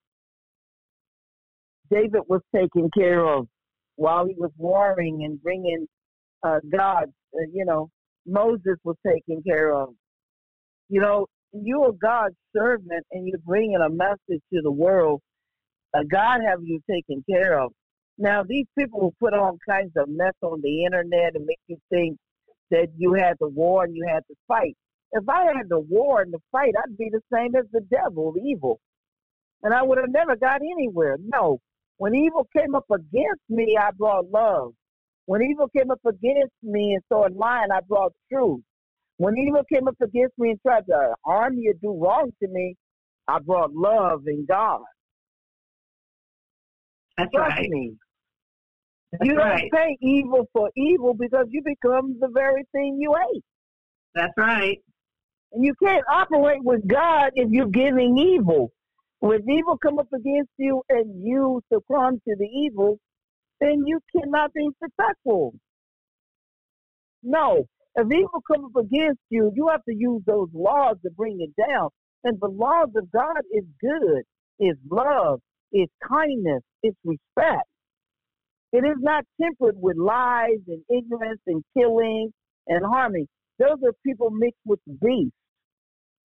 David 1.90 2.22
was 2.28 2.42
taken 2.56 2.90
care 2.96 3.26
of 3.26 3.48
while 3.96 4.26
he 4.28 4.36
was 4.38 4.52
warring 4.58 5.24
and 5.24 5.42
bringing 5.42 5.88
uh, 6.44 6.60
God. 6.72 7.06
Uh, 7.34 7.48
you 7.52 7.66
know, 7.66 7.90
Moses 8.28 8.78
was 8.84 8.96
taken 9.06 9.42
care 9.44 9.74
of. 9.74 9.90
You 10.90 11.02
know, 11.02 11.26
you're 11.52 11.94
God's 11.94 12.36
servant 12.56 13.06
and 13.12 13.28
you're 13.28 13.40
bringing 13.40 13.78
a 13.78 13.90
message 13.90 14.44
to 14.54 14.62
the 14.62 14.72
world. 14.72 15.22
Uh, 15.96 16.04
God 16.12 16.42
have 16.48 16.60
you 16.64 16.80
taken 16.90 17.24
care 17.30 17.60
of. 17.60 17.72
Now, 18.18 18.44
these 18.44 18.66
people 18.78 19.02
will 19.02 19.16
put 19.20 19.34
all 19.34 19.58
kinds 19.68 19.92
of 19.98 20.08
mess 20.08 20.34
on 20.42 20.62
the 20.62 20.86
internet 20.86 21.36
and 21.36 21.46
make 21.46 21.60
you 21.68 21.78
think 21.90 22.18
that 22.72 22.88
you 22.98 23.14
had 23.14 23.36
the 23.40 23.50
war 23.50 23.84
and 23.84 23.96
you 23.96 24.06
had 24.08 24.24
to 24.28 24.36
fight. 24.48 24.76
If 25.12 25.28
I 25.28 25.46
had 25.46 25.70
the 25.70 25.80
war 25.80 26.22
and 26.22 26.34
the 26.34 26.40
fight, 26.52 26.74
I'd 26.78 26.98
be 26.98 27.10
the 27.12 27.22
same 27.32 27.56
as 27.56 27.66
the 27.72 27.82
devil, 27.82 28.34
evil. 28.42 28.80
And 29.64 29.74
I 29.74 29.84
would 29.84 29.98
have 29.98 30.10
never 30.10 30.36
got 30.36 30.62
anywhere. 30.62 31.18
No. 31.22 31.60
When 31.98 32.16
evil 32.16 32.48
came 32.56 32.76
up 32.76 32.86
against 32.92 33.42
me, 33.50 33.78
I 33.80 33.92
brought 33.92 34.30
love. 34.32 34.74
When 35.26 35.42
evil 35.42 35.68
came 35.76 35.92
up 35.92 36.06
against 36.06 36.54
me 36.62 36.94
and 36.94 37.04
started 37.06 37.36
lying, 37.38 37.72
I 37.74 37.80
brought 37.88 38.14
truth. 38.32 38.62
When 39.18 39.38
evil 39.38 39.64
came 39.72 39.88
up 39.88 39.96
against 40.02 40.38
me 40.38 40.52
and 40.52 40.62
tried 40.62 40.86
to 40.88 41.16
harm 41.26 41.56
me 41.56 41.70
or 41.70 41.74
do 41.82 42.00
wrong 42.02 42.32
to 42.42 42.50
me, 42.50 42.76
I 43.28 43.40
brought 43.40 43.74
love 43.74 44.24
and 44.26 44.48
God. 44.48 44.82
That's 47.18 47.32
Trust 47.34 47.58
right. 47.58 47.70
me. 47.70 47.94
That's 49.12 49.28
you 49.28 49.36
right. 49.36 49.70
don't 49.72 49.72
pay 49.72 49.98
evil 50.02 50.48
for 50.52 50.70
evil 50.76 51.14
because 51.14 51.46
you 51.50 51.62
become 51.64 52.18
the 52.20 52.30
very 52.34 52.64
thing 52.72 52.98
you 53.00 53.14
hate. 53.14 53.44
That's 54.14 54.34
right. 54.38 54.80
And 55.52 55.64
you 55.64 55.74
can't 55.82 56.04
operate 56.12 56.64
with 56.64 56.88
God 56.88 57.32
if 57.36 57.50
you're 57.52 57.68
giving 57.68 58.18
evil. 58.18 58.72
When 59.20 59.42
evil 59.50 59.78
come 59.78 60.00
up 60.00 60.12
against 60.14 60.52
you 60.58 60.82
and 60.90 61.26
you 61.26 61.62
succumb 61.72 62.16
to 62.28 62.36
the 62.38 62.46
evil, 62.46 63.00
then 63.62 63.84
you 63.86 64.00
cannot 64.16 64.54
be 64.54 64.70
successful. 64.84 65.54
No. 67.24 67.66
If 67.96 68.08
evil 68.12 68.44
come 68.52 68.66
up 68.66 68.76
against 68.76 69.22
you, 69.30 69.52
you 69.56 69.70
have 69.70 69.84
to 69.86 69.96
use 69.96 70.22
those 70.28 70.50
laws 70.54 70.98
to 71.04 71.12
bring 71.12 71.40
it 71.40 71.52
down. 71.70 71.90
And 72.26 72.38
the 72.42 72.50
laws 72.50 72.90
of 72.96 73.10
God 73.12 73.42
is 73.54 73.64
good, 73.80 74.24
is 74.60 74.76
love, 74.92 75.40
is 75.72 75.88
kindness, 76.08 76.62
is 76.84 76.94
respect. 77.06 77.68
It 78.72 78.84
is 78.86 78.98
not 79.00 79.24
tempered 79.42 79.76
with 79.78 79.98
lies 79.98 80.60
and 80.68 80.82
ignorance 80.90 81.42
and 81.48 81.64
killing 81.78 82.32
and 82.68 82.86
harming. 82.86 83.28
Those 83.60 83.78
are 83.86 83.94
people 84.06 84.32
mixed 84.32 84.60
with 84.66 84.80
beasts, 85.02 85.32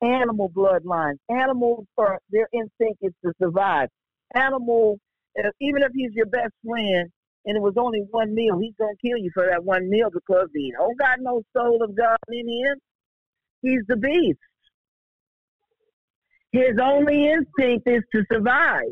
animal 0.03 0.51
bloodlines. 0.51 1.19
Animals 1.31 1.85
are 1.97 2.19
their 2.31 2.49
instinct 2.53 2.99
is 3.03 3.13
to 3.25 3.33
survive. 3.41 3.89
Animal, 4.35 4.99
uh, 5.39 5.51
even 5.61 5.83
if 5.83 5.93
he's 5.95 6.13
your 6.13 6.27
best 6.27 6.53
friend 6.67 7.09
and 7.45 7.57
it 7.57 7.63
was 7.63 7.75
only 7.77 8.01
one 8.11 8.35
meal, 8.35 8.59
he's 8.61 8.75
gonna 8.79 8.97
kill 9.05 9.19
you 9.19 9.31
for 9.33 9.47
that 9.47 9.63
one 9.63 9.89
meal 9.89 10.09
because 10.13 10.49
he 10.55 10.73
don't 10.77 10.99
got 10.99 11.19
no 11.21 11.43
soul 11.57 11.83
of 11.83 11.97
God 11.97 12.19
in 12.29 12.49
him. 12.49 12.79
He's 13.63 13.83
the 13.87 13.97
beast. 13.97 14.39
His 16.53 16.81
only 16.83 17.31
instinct 17.31 17.87
is 17.87 18.03
to 18.13 18.25
survive. 18.33 18.91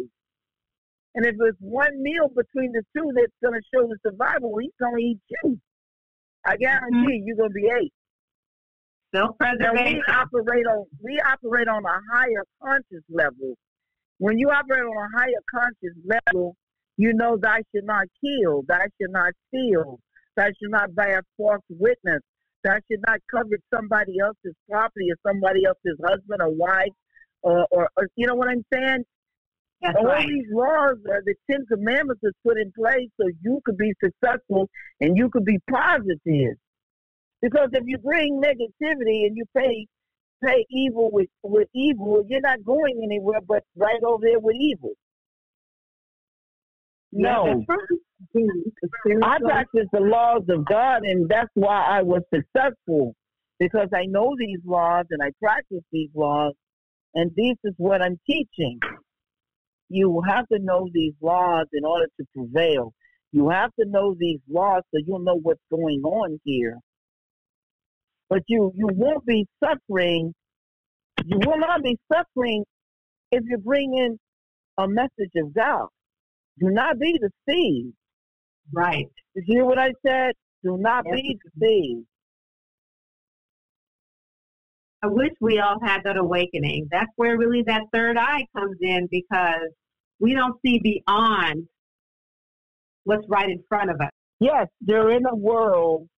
And 1.19 1.27
if 1.27 1.35
it's 1.40 1.59
one 1.59 2.01
meal 2.01 2.28
between 2.28 2.70
the 2.70 2.85
two 2.97 3.11
that's 3.12 3.35
going 3.43 3.59
to 3.59 3.66
show 3.74 3.89
the 3.89 3.99
survival, 4.07 4.55
he's 4.61 4.70
going 4.81 4.95
to 4.95 5.03
eat 5.03 5.19
you. 5.43 5.59
I 6.47 6.57
guarantee 6.57 6.97
mm-hmm. 6.97 7.27
you're 7.27 7.36
going 7.36 7.51
to 7.51 7.55
be 7.55 7.66
ate. 7.66 7.93
Now 9.12 9.35
we 9.40 9.49
Self-preservation. 9.51 10.03
operate 10.07 10.66
on 10.66 10.85
we 11.03 11.19
operate 11.27 11.66
on 11.66 11.82
a 11.85 11.99
higher 12.15 12.45
conscious 12.62 13.03
level. 13.11 13.57
When 14.19 14.39
you 14.39 14.51
operate 14.51 14.85
on 14.85 14.97
a 14.97 15.19
higher 15.19 15.43
conscious 15.51 15.99
level, 16.07 16.55
you 16.97 17.12
know 17.15 17.36
that 17.43 17.43
thou 17.43 17.57
should 17.74 17.85
not 17.85 18.07
kill, 18.23 18.62
thou 18.69 18.82
should 19.01 19.11
not 19.11 19.32
steal, 19.49 19.99
thou 20.36 20.47
should 20.47 20.70
not 20.70 20.95
bear 20.95 21.24
false 21.36 21.62
witness, 21.69 22.20
that 22.62 22.74
thou 22.74 22.95
should 22.95 23.03
not 23.09 23.19
covet 23.28 23.61
somebody 23.74 24.20
else's 24.23 24.55
property 24.70 25.09
or 25.11 25.16
somebody 25.27 25.65
else's 25.65 25.99
husband 26.07 26.40
or 26.40 26.55
wife, 26.55 26.95
or, 27.43 27.66
or, 27.73 27.89
or 27.97 28.07
you 28.15 28.28
know 28.28 28.36
what 28.36 28.47
I'm 28.47 28.65
saying? 28.73 29.03
That's 29.81 29.97
All 29.97 30.07
right. 30.07 30.27
these 30.27 30.47
laws 30.51 30.97
are 31.09 31.23
the 31.25 31.35
Ten 31.51 31.65
Commandments 31.67 32.23
is 32.25 32.33
put 32.45 32.59
in 32.59 32.73
place 32.77 33.09
so 33.21 33.29
you 33.43 33.61
could 33.65 33.77
be 33.77 33.93
successful 34.03 34.69
and 35.01 35.17
you 35.17 35.31
could 35.31 35.45
be 35.45 35.59
positive. 35.71 36.57
Because 37.41 37.69
if 37.73 37.85
you 37.87 37.99
bring 37.99 38.41
negativity 38.43 39.27
and 39.27 39.37
you 39.37 39.45
pay 39.57 39.87
pay 40.45 40.65
evil 40.71 41.11
with, 41.13 41.29
with 41.43 41.69
evil, 41.75 42.25
you're 42.29 42.41
not 42.41 42.65
going 42.65 43.01
anywhere 43.05 43.41
but 43.47 43.63
right 43.77 44.03
over 44.05 44.23
there 44.23 44.39
with 44.39 44.57
evil. 44.59 44.93
No. 47.13 47.47
Yeah, 47.47 47.55
that's 47.69 47.69
right. 47.69 49.23
I 49.23 49.39
practice 49.39 49.87
the 49.93 50.01
laws 50.01 50.43
of 50.49 50.65
God, 50.67 51.05
and 51.05 51.29
that's 51.29 51.51
why 51.55 51.83
I 51.83 52.03
was 52.03 52.23
successful 52.35 53.15
because 53.59 53.89
I 53.95 54.05
know 54.07 54.35
these 54.39 54.61
laws 54.65 55.07
and 55.11 55.23
I 55.23 55.31
practice 55.43 55.83
these 55.93 56.11
laws, 56.15 56.53
and 57.15 57.31
this 57.37 57.57
is 57.65 57.75
what 57.77 58.03
I'm 58.03 58.19
teaching. 58.27 58.79
You 59.89 60.23
have 60.28 60.47
to 60.48 60.59
know 60.59 60.89
these 60.93 61.15
laws 61.23 61.66
in 61.73 61.85
order 61.85 62.06
to 62.20 62.27
prevail. 62.35 62.93
You 63.32 63.48
have 63.51 63.70
to 63.78 63.86
know 63.86 64.15
these 64.19 64.40
laws 64.48 64.82
so 64.90 65.01
you'll 65.06 65.20
know 65.20 65.39
what's 65.43 65.60
going 65.70 66.01
on 66.05 66.39
here. 66.44 66.78
But 68.28 68.43
you, 68.47 68.73
you 68.77 68.89
won't 68.93 69.24
be 69.24 69.47
suffering. 69.62 70.35
You 71.24 71.39
will 71.47 71.59
not 71.59 71.82
be 71.82 71.98
suffering 72.12 72.65
if 73.32 73.43
you 73.47 73.59
bring 73.59 73.94
in 73.97 74.19
a 74.78 74.89
message 74.89 75.32
of 75.36 75.55
God. 75.55 75.89
Do 76.59 76.70
not 76.70 76.98
be 76.98 77.19
deceived. 77.19 77.94
Right. 78.73 79.06
You 79.35 79.43
hear 79.47 79.65
what 79.65 79.78
I 79.78 79.93
said? 80.06 80.35
Do 80.62 80.77
not 80.78 81.05
Yes. 81.06 81.16
be 81.16 81.39
deceived. 81.60 82.06
I 85.03 85.07
wish 85.07 85.31
we 85.41 85.61
all 85.61 85.79
had 85.83 86.01
that 86.05 86.16
awakening. 86.16 86.89
That's 86.91 87.11
where 87.16 87.39
really 87.39 87.62
that 87.66 87.83
third 87.93 88.16
eye 88.19 88.45
comes 88.57 88.77
in 88.81 89.07
because 89.11 89.70
we 90.19 90.35
don't 90.35 90.57
see 90.65 90.81
beyond 90.81 91.69
what's 93.05 93.25
right 93.29 93.49
in 93.49 93.62
front 93.69 93.91
of 93.91 94.01
us. 94.01 94.11
Yes, 94.41 94.66
they're 94.81 95.11
in 95.12 95.25
a 95.27 95.35
world 95.35 96.09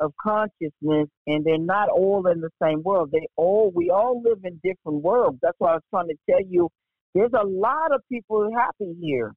of 0.00 0.12
consciousness, 0.20 1.08
and 1.26 1.44
they're 1.44 1.58
not 1.58 1.88
all 1.88 2.26
in 2.26 2.40
the 2.40 2.50
same 2.62 2.82
world. 2.82 3.10
They 3.12 3.26
all 3.36 3.70
we 3.74 3.90
all 3.90 4.22
live 4.22 4.38
in 4.44 4.60
different 4.62 5.02
worlds. 5.02 5.38
That's 5.42 5.56
why 5.58 5.72
I 5.72 5.74
was 5.74 5.82
trying 5.90 6.08
to 6.08 6.16
tell 6.28 6.40
you. 6.46 6.68
There's 7.14 7.32
a 7.34 7.46
lot 7.46 7.92
of 7.92 8.00
people 8.10 8.48
happy 8.56 8.94
here. 9.00 9.34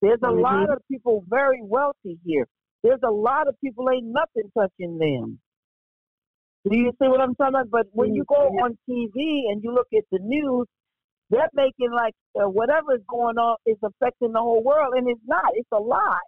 There's 0.00 0.18
a 0.22 0.26
Mhm. 0.26 0.42
lot 0.42 0.70
of 0.70 0.82
people 0.90 1.24
very 1.28 1.62
wealthy 1.62 2.18
here. 2.24 2.46
There's 2.82 3.00
a 3.04 3.10
lot 3.10 3.46
of 3.46 3.58
people 3.60 3.88
ain't 3.90 4.06
nothing 4.06 4.50
touching 4.58 4.98
them. 4.98 5.40
Do 6.68 6.76
you 6.78 6.92
see 7.00 7.08
what 7.08 7.20
I'm 7.20 7.34
talking 7.34 7.54
about? 7.54 7.70
But 7.70 7.86
when 7.92 8.14
you 8.14 8.24
go 8.28 8.36
on 8.36 8.78
TV 8.88 9.50
and 9.50 9.62
you 9.62 9.72
look 9.74 9.88
at 9.96 10.04
the 10.12 10.18
news, 10.22 10.66
they're 11.30 11.48
making 11.54 11.90
like 11.92 12.14
uh, 12.40 12.48
whatever 12.48 12.94
is 12.94 13.00
going 13.08 13.38
on 13.38 13.56
is 13.66 13.76
affecting 13.82 14.32
the 14.32 14.38
whole 14.40 14.62
world, 14.62 14.94
and 14.96 15.08
it's 15.08 15.20
not. 15.26 15.50
It's 15.54 15.68
a 15.72 15.78
lie. 15.80 16.18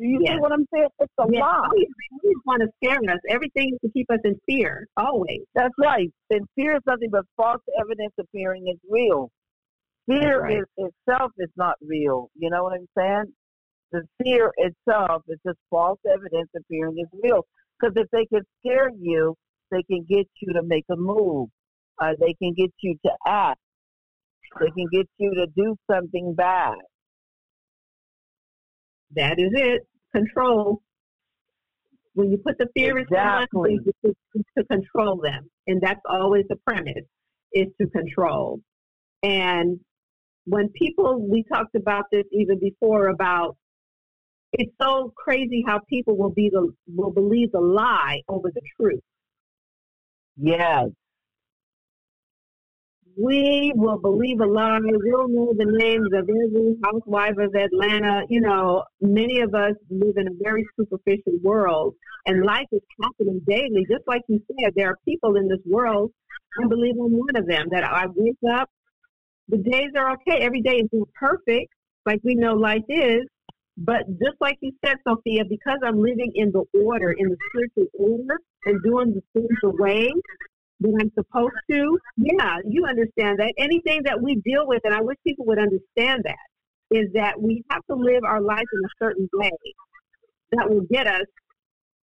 Do 0.00 0.08
you 0.08 0.18
Yes. 0.20 0.34
see 0.34 0.40
what 0.40 0.52
I'm 0.52 0.66
saying? 0.74 0.88
It's 0.98 1.12
a 1.18 1.26
lie. 1.26 1.68
we 1.72 1.86
always 2.12 2.36
want 2.44 2.62
to 2.62 2.68
scare 2.82 2.98
us. 3.12 3.20
Everything 3.28 3.74
is 3.74 3.78
to 3.84 3.90
keep 3.92 4.10
us 4.10 4.18
in 4.24 4.36
fear, 4.46 4.86
always. 4.96 5.42
That's 5.54 5.74
right. 5.78 6.10
And 6.30 6.46
fear 6.56 6.74
is 6.74 6.82
nothing 6.86 7.10
but 7.10 7.24
false 7.36 7.62
evidence 7.78 8.12
appearing 8.18 8.64
as 8.72 8.78
real. 8.90 9.30
Fear 10.08 10.40
right. 10.42 10.58
is, 10.58 10.64
itself 10.76 11.30
is 11.38 11.50
not 11.56 11.76
real. 11.80 12.30
You 12.34 12.50
know 12.50 12.64
what 12.64 12.72
I'm 12.72 12.88
saying? 12.98 13.32
The 13.92 14.02
fear 14.24 14.50
itself 14.56 15.22
is 15.28 15.38
just 15.46 15.58
false 15.70 16.00
evidence 16.10 16.48
appearing 16.56 16.96
as 17.00 17.20
real. 17.22 17.44
Because 17.82 17.94
if 17.96 18.08
they 18.12 18.26
can 18.26 18.42
scare 18.60 18.90
you, 18.98 19.34
they 19.70 19.82
can 19.82 20.06
get 20.08 20.26
you 20.40 20.52
to 20.52 20.62
make 20.62 20.84
a 20.90 20.96
move. 20.96 21.48
Uh, 22.00 22.12
they 22.20 22.34
can 22.34 22.54
get 22.54 22.70
you 22.80 22.96
to 23.04 23.12
act. 23.26 23.58
They 24.60 24.70
can 24.70 24.86
get 24.92 25.06
you 25.18 25.34
to 25.34 25.46
do 25.56 25.76
something 25.90 26.34
bad. 26.34 26.74
That 29.16 29.38
is 29.38 29.50
it. 29.52 29.82
Control. 30.14 30.82
When 32.14 32.30
you 32.30 32.38
put 32.38 32.58
the 32.58 32.68
fear 32.74 32.98
Exactly. 32.98 33.74
in 33.74 33.78
someone, 34.02 34.14
it's 34.34 34.48
to 34.58 34.64
control 34.64 35.20
them. 35.22 35.48
And 35.66 35.80
that's 35.80 36.00
always 36.06 36.44
the 36.48 36.56
premise, 36.66 37.04
is 37.54 37.68
to 37.80 37.88
control. 37.88 38.60
And 39.22 39.80
when 40.44 40.68
people, 40.70 41.26
we 41.26 41.44
talked 41.50 41.74
about 41.74 42.04
this 42.12 42.24
even 42.32 42.58
before 42.58 43.08
about 43.08 43.56
it's 44.52 44.72
so 44.80 45.12
crazy 45.16 45.64
how 45.66 45.80
people 45.88 46.16
will 46.16 46.30
be 46.32 46.50
the 46.52 46.72
will 46.94 47.10
believe 47.12 47.52
the 47.52 47.60
lie 47.60 48.20
over 48.28 48.50
the 48.54 48.62
truth. 48.80 49.00
Yes. 50.36 50.88
we 53.16 53.72
will 53.76 53.98
believe 53.98 54.40
a 54.40 54.46
lie. 54.46 54.78
We'll 54.82 55.28
know 55.28 55.52
the 55.56 55.66
names 55.66 56.08
of 56.14 56.28
every 56.28 56.76
housewife 56.84 57.36
of 57.38 57.54
Atlanta. 57.54 58.22
You 58.28 58.40
know, 58.40 58.84
many 59.00 59.40
of 59.40 59.54
us 59.54 59.74
live 59.90 60.16
in 60.16 60.28
a 60.28 60.36
very 60.42 60.66
superficial 60.78 61.38
world, 61.42 61.94
and 62.26 62.44
life 62.44 62.66
is 62.72 62.80
happening 63.02 63.40
daily. 63.48 63.86
Just 63.90 64.04
like 64.06 64.22
you 64.28 64.40
said, 64.48 64.72
there 64.76 64.88
are 64.88 64.98
people 65.06 65.36
in 65.36 65.48
this 65.48 65.60
world. 65.66 66.10
I 66.62 66.68
believe 66.68 66.94
I'm 66.94 67.12
one 67.12 67.36
of 67.36 67.46
them. 67.46 67.68
That 67.70 67.84
I 67.84 68.06
wake 68.14 68.36
up, 68.54 68.68
the 69.48 69.58
days 69.58 69.90
are 69.96 70.12
okay. 70.12 70.40
Every 70.42 70.62
day 70.62 70.76
is 70.76 70.88
not 70.92 71.08
perfect, 71.14 71.72
like 72.06 72.20
we 72.24 72.34
know 72.34 72.54
life 72.54 72.84
is. 72.88 73.22
But 73.84 74.06
just 74.10 74.36
like 74.40 74.58
you 74.60 74.72
said, 74.84 74.96
Sophia, 75.06 75.42
because 75.48 75.78
I'm 75.84 76.00
living 76.00 76.32
in 76.34 76.52
the 76.52 76.64
order, 76.84 77.10
in 77.10 77.28
the 77.28 77.36
spiritual 77.50 77.88
order, 77.98 78.38
and 78.66 78.82
doing 78.82 79.14
the 79.14 79.22
things 79.32 79.58
the 79.60 79.70
way 79.70 80.08
that 80.80 80.98
I'm 81.00 81.10
supposed 81.14 81.54
to, 81.70 81.98
yeah, 82.16 82.58
you 82.68 82.84
understand 82.84 83.40
that. 83.40 83.52
Anything 83.58 84.02
that 84.04 84.20
we 84.22 84.36
deal 84.44 84.66
with, 84.66 84.82
and 84.84 84.94
I 84.94 85.00
wish 85.00 85.16
people 85.26 85.46
would 85.46 85.58
understand 85.58 86.22
that, 86.24 86.36
is 86.90 87.08
that 87.14 87.40
we 87.40 87.64
have 87.70 87.82
to 87.90 87.96
live 87.96 88.22
our 88.24 88.40
life 88.40 88.66
in 88.72 88.80
a 88.84 89.04
certain 89.04 89.28
way 89.32 89.50
that 90.52 90.70
will 90.70 90.86
get 90.90 91.06
us 91.06 91.24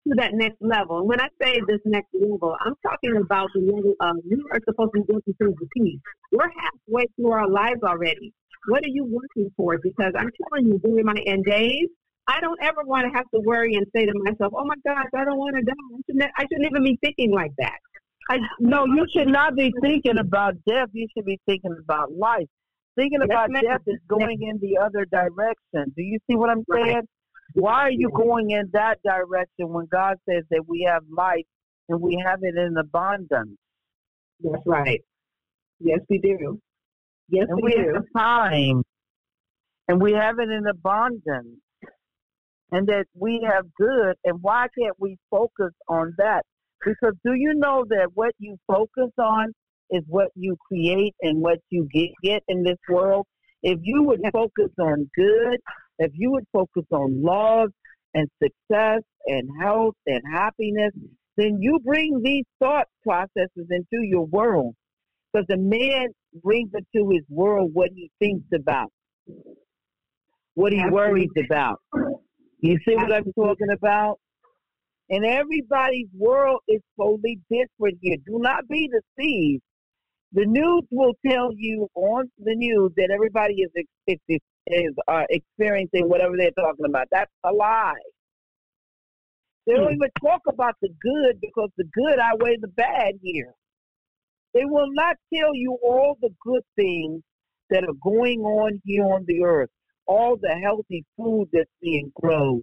to 0.07 0.15
that 0.17 0.33
next 0.33 0.57
level. 0.61 0.99
And 0.99 1.07
when 1.07 1.21
I 1.21 1.27
say 1.41 1.61
this 1.67 1.79
next 1.85 2.09
level, 2.13 2.55
I'm 2.65 2.73
talking 2.83 3.15
about 3.17 3.49
the 3.53 3.61
level 3.61 3.93
of 4.01 4.17
we 4.29 4.43
are 4.51 4.59
supposed 4.67 4.91
to 4.95 5.01
be 5.01 5.13
working 5.13 5.33
towards 5.41 5.59
the 5.59 5.67
peace. 5.77 5.99
We're 6.31 6.49
halfway 6.49 7.05
through 7.15 7.31
our 7.31 7.47
lives 7.47 7.83
already. 7.83 8.33
What 8.67 8.83
are 8.83 8.89
you 8.89 9.05
working 9.05 9.51
for? 9.55 9.77
Because 9.81 10.13
I'm 10.17 10.29
telling 10.49 10.67
you, 10.67 10.79
during 10.79 11.05
my 11.05 11.15
end 11.25 11.45
days, 11.45 11.87
I 12.27 12.41
don't 12.41 12.59
ever 12.61 12.83
want 12.83 13.05
to 13.05 13.17
have 13.17 13.25
to 13.33 13.41
worry 13.41 13.75
and 13.75 13.85
say 13.95 14.05
to 14.05 14.13
myself, 14.23 14.53
"Oh 14.55 14.65
my 14.65 14.75
gosh, 14.85 15.07
I 15.15 15.25
don't 15.25 15.37
want 15.37 15.55
to 15.55 15.63
die." 15.63 15.73
I 15.73 16.01
shouldn't, 16.05 16.31
I 16.37 16.43
shouldn't 16.43 16.67
even 16.69 16.83
be 16.83 16.97
thinking 17.01 17.31
like 17.31 17.51
that. 17.57 17.79
I, 18.29 18.37
no, 18.59 18.85
you 18.85 19.07
should 19.11 19.27
not 19.27 19.55
be 19.55 19.73
thinking 19.81 20.19
about 20.19 20.53
death. 20.67 20.89
You 20.93 21.07
should 21.15 21.25
be 21.25 21.39
thinking 21.47 21.75
about 21.83 22.11
life. 22.11 22.45
Thinking 22.95 23.21
about 23.23 23.49
death 23.51 23.81
is 23.87 23.99
going 24.07 24.41
in 24.41 24.59
the 24.61 24.77
other 24.77 25.05
direction. 25.05 25.91
Do 25.95 26.03
you 26.03 26.19
see 26.29 26.35
what 26.35 26.49
I'm 26.49 26.63
saying? 26.71 26.95
Right. 26.95 27.05
Why 27.53 27.73
are 27.81 27.91
you 27.91 28.11
going 28.11 28.51
in 28.51 28.69
that 28.73 28.99
direction 29.03 29.69
when 29.69 29.87
God 29.91 30.17
says 30.29 30.43
that 30.51 30.63
we 30.67 30.87
have 30.87 31.01
life 31.09 31.45
and 31.87 31.99
we 31.99 32.21
have 32.23 32.39
it 32.43 32.55
in 32.55 32.77
abundance? 32.77 33.57
That's 34.41 34.61
right. 34.67 35.01
Yes, 35.79 35.99
we 36.09 36.19
do. 36.19 36.59
Yes, 37.29 37.45
and 37.49 37.61
we, 37.61 37.71
do. 37.73 37.93
have 37.93 38.03
time, 38.17 38.83
and 39.87 40.01
we 40.01 40.13
have 40.13 40.39
it 40.39 40.49
in 40.49 40.65
abundance, 40.67 41.59
and 42.71 42.87
that 42.87 43.05
we 43.13 43.41
have 43.47 43.65
good. 43.77 44.15
And 44.23 44.39
why 44.41 44.67
can't 44.77 44.95
we 44.99 45.17
focus 45.29 45.73
on 45.87 46.13
that? 46.17 46.43
Because 46.83 47.13
do 47.25 47.33
you 47.33 47.53
know 47.55 47.85
that 47.89 48.09
what 48.13 48.33
you 48.39 48.57
focus 48.67 49.11
on 49.17 49.53
is 49.91 50.03
what 50.07 50.29
you 50.35 50.55
create 50.67 51.13
and 51.21 51.41
what 51.41 51.59
you 51.69 51.87
get, 51.93 52.09
get 52.23 52.43
in 52.47 52.63
this 52.63 52.77
world? 52.89 53.25
If 53.61 53.79
you 53.83 54.03
would 54.03 54.21
focus 54.31 54.71
on 54.79 55.09
good, 55.15 55.59
if 55.99 56.11
you 56.15 56.31
would 56.31 56.45
focus 56.53 56.85
on 56.91 57.21
love 57.21 57.69
and 58.13 58.27
success 58.41 59.01
and 59.27 59.49
health 59.61 59.95
and 60.07 60.21
happiness, 60.31 60.91
then 61.35 61.57
you 61.61 61.79
bring 61.83 62.21
these 62.23 62.45
thought 62.59 62.87
processes 63.03 63.67
into 63.69 64.03
your 64.03 64.25
world. 64.25 64.75
Because 65.31 65.45
the 65.47 65.57
man 65.57 66.07
brings 66.43 66.69
into 66.73 67.09
his 67.09 67.23
world 67.29 67.71
what 67.73 67.89
he 67.95 68.11
thinks 68.19 68.45
about, 68.53 68.91
what 70.53 70.71
he 70.71 70.83
worries 70.89 71.29
about. 71.45 71.79
You 72.61 72.77
see 72.87 72.95
what 72.95 73.11
I'm 73.11 73.31
talking 73.33 73.71
about? 73.71 74.19
And 75.09 75.25
everybody's 75.25 76.07
world 76.15 76.59
is 76.67 76.81
totally 76.99 77.39
different 77.49 77.97
here. 78.01 78.17
Do 78.27 78.39
not 78.39 78.67
be 78.67 78.89
deceived. 78.89 79.63
The 80.33 80.45
news 80.45 80.83
will 80.91 81.13
tell 81.25 81.49
you 81.55 81.87
on 81.95 82.29
the 82.37 82.55
news 82.55 82.91
that 82.97 83.09
everybody 83.11 83.55
is 83.61 83.71
is, 84.05 84.39
is 84.67 84.93
uh, 85.07 85.23
experiencing 85.31 86.07
whatever 86.07 86.37
they're 86.37 86.51
talking 86.51 86.85
about. 86.87 87.07
That's 87.11 87.31
a 87.43 87.51
lie. 87.51 87.93
They 89.65 89.73
don't 89.73 89.87
hmm. 89.87 89.93
even 89.95 90.09
talk 90.21 90.41
about 90.47 90.75
the 90.81 90.89
good 91.01 91.41
because 91.41 91.69
the 91.77 91.85
good 91.93 92.19
outweighs 92.19 92.59
the 92.61 92.67
bad 92.67 93.13
here. 93.23 93.53
They 94.59 94.65
will 94.65 94.91
not 94.91 95.15
tell 95.33 95.55
you 95.55 95.77
all 95.81 96.17
the 96.21 96.31
good 96.45 96.63
things 96.75 97.21
that 97.69 97.85
are 97.85 97.95
going 98.03 98.41
on 98.41 98.81
here 98.83 99.05
on 99.05 99.23
the 99.25 99.41
earth, 99.41 99.69
all 100.05 100.35
the 100.35 100.53
healthy 100.61 101.05
food 101.15 101.47
that's 101.53 101.69
being 101.81 102.11
grown, 102.13 102.61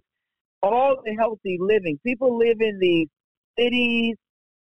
all 0.61 0.97
the 1.03 1.15
healthy 1.17 1.57
living. 1.59 1.97
People 2.05 2.37
live 2.37 2.57
in 2.59 2.77
these 2.79 3.07
cities 3.57 4.15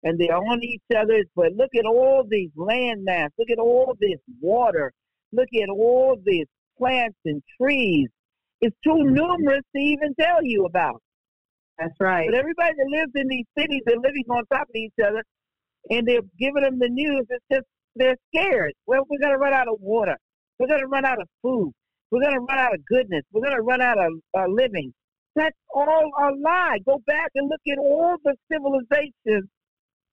and 0.04 0.16
they're 0.16 0.36
on 0.36 0.62
each 0.62 0.84
other's, 0.96 1.26
but 1.34 1.52
look 1.56 1.70
at 1.76 1.86
all 1.86 2.22
these 2.28 2.50
landmass, 2.56 3.30
look 3.36 3.50
at 3.50 3.58
all 3.58 3.96
this 4.00 4.20
water, 4.40 4.92
look 5.32 5.48
at 5.60 5.68
all 5.68 6.16
these 6.24 6.46
plants 6.78 7.18
and 7.24 7.42
trees. 7.60 8.06
It's 8.60 8.76
too 8.84 9.02
numerous 9.02 9.62
to 9.74 9.82
even 9.82 10.14
tell 10.20 10.38
you 10.44 10.66
about. 10.66 11.02
That's 11.80 11.98
right. 11.98 12.28
But 12.30 12.38
everybody 12.38 12.74
that 12.76 12.86
lives 12.96 13.12
in 13.16 13.26
these 13.26 13.46
cities, 13.58 13.80
they're 13.86 13.96
living 13.96 14.24
on 14.30 14.44
top 14.52 14.68
of 14.68 14.76
each 14.76 14.94
other, 15.04 15.24
and 15.90 16.06
they're 16.06 16.20
giving 16.38 16.62
them 16.62 16.78
the 16.78 16.88
news. 16.88 17.26
It's 17.28 17.44
just 17.52 17.66
they're 17.96 18.16
scared. 18.34 18.72
Well, 18.86 19.02
we're 19.08 19.20
gonna 19.20 19.38
run 19.38 19.52
out 19.52 19.68
of 19.68 19.76
water. 19.80 20.16
We're 20.58 20.68
gonna 20.68 20.86
run 20.86 21.04
out 21.04 21.20
of 21.20 21.28
food. 21.42 21.72
We're 22.10 22.22
gonna 22.22 22.40
run 22.40 22.58
out 22.58 22.74
of 22.74 22.84
goodness. 22.86 23.22
We're 23.32 23.44
gonna 23.44 23.62
run 23.62 23.80
out 23.80 23.98
of 23.98 24.12
uh, 24.36 24.46
living. 24.48 24.92
That's 25.36 25.56
all 25.74 26.10
a 26.18 26.30
lie. 26.42 26.78
Go 26.86 27.00
back 27.06 27.30
and 27.34 27.48
look 27.48 27.60
at 27.70 27.78
all 27.78 28.16
the 28.24 28.36
civilizations 28.50 29.48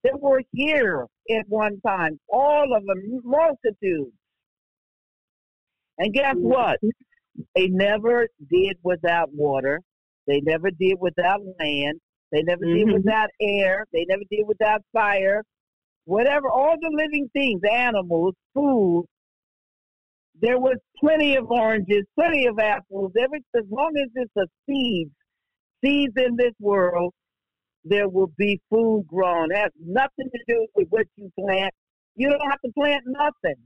that 0.03 0.19
were 0.19 0.41
here 0.51 1.05
at 1.29 1.45
one 1.47 1.79
time. 1.85 2.19
All 2.27 2.75
of 2.75 2.85
them, 2.85 3.21
multitudes. 3.23 4.15
And 5.99 6.13
guess 6.13 6.35
what? 6.37 6.79
They 7.55 7.67
never 7.67 8.27
did 8.51 8.77
without 8.83 9.29
water. 9.33 9.79
They 10.27 10.41
never 10.41 10.71
did 10.71 10.97
without 10.99 11.41
land. 11.59 11.99
They 12.31 12.41
never 12.41 12.65
mm-hmm. 12.65 12.89
did 12.89 12.93
without 12.93 13.29
air. 13.39 13.85
They 13.93 14.05
never 14.07 14.23
did 14.29 14.47
without 14.47 14.81
fire 14.91 15.43
whatever, 16.05 16.49
all 16.49 16.75
the 16.79 16.91
living 16.93 17.29
things, 17.33 17.61
animals, 17.69 18.35
food. 18.53 19.05
There 20.41 20.59
was 20.59 20.77
plenty 20.99 21.35
of 21.35 21.49
oranges, 21.51 22.03
plenty 22.15 22.47
of 22.47 22.57
apples. 22.57 23.11
Every 23.21 23.43
as 23.55 23.65
long 23.69 23.91
as 24.01 24.09
it's 24.15 24.35
a 24.37 24.47
seed, 24.65 25.09
seeds 25.83 26.13
in 26.17 26.35
this 26.35 26.53
world, 26.59 27.13
there 27.83 28.09
will 28.09 28.31
be 28.37 28.59
food 28.69 29.05
grown. 29.07 29.51
It 29.51 29.57
has 29.57 29.71
nothing 29.79 30.29
to 30.33 30.39
do 30.47 30.67
with 30.75 30.87
what 30.89 31.05
you 31.15 31.31
plant. 31.39 31.73
You 32.15 32.29
don't 32.29 32.49
have 32.49 32.61
to 32.65 32.71
plant 32.77 33.03
nothing. 33.05 33.61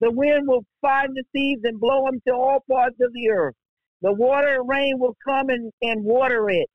The 0.00 0.10
wind 0.10 0.48
will 0.48 0.64
find 0.80 1.10
the 1.14 1.24
seeds 1.34 1.62
and 1.64 1.78
blow 1.78 2.06
them 2.06 2.20
to 2.26 2.34
all 2.34 2.64
parts 2.70 2.96
of 3.00 3.12
the 3.12 3.30
earth. 3.30 3.54
The 4.02 4.12
water 4.12 4.60
and 4.60 4.68
rain 4.68 4.98
will 4.98 5.16
come 5.26 5.50
and, 5.50 5.70
and 5.82 6.04
water 6.04 6.48
it 6.48 6.68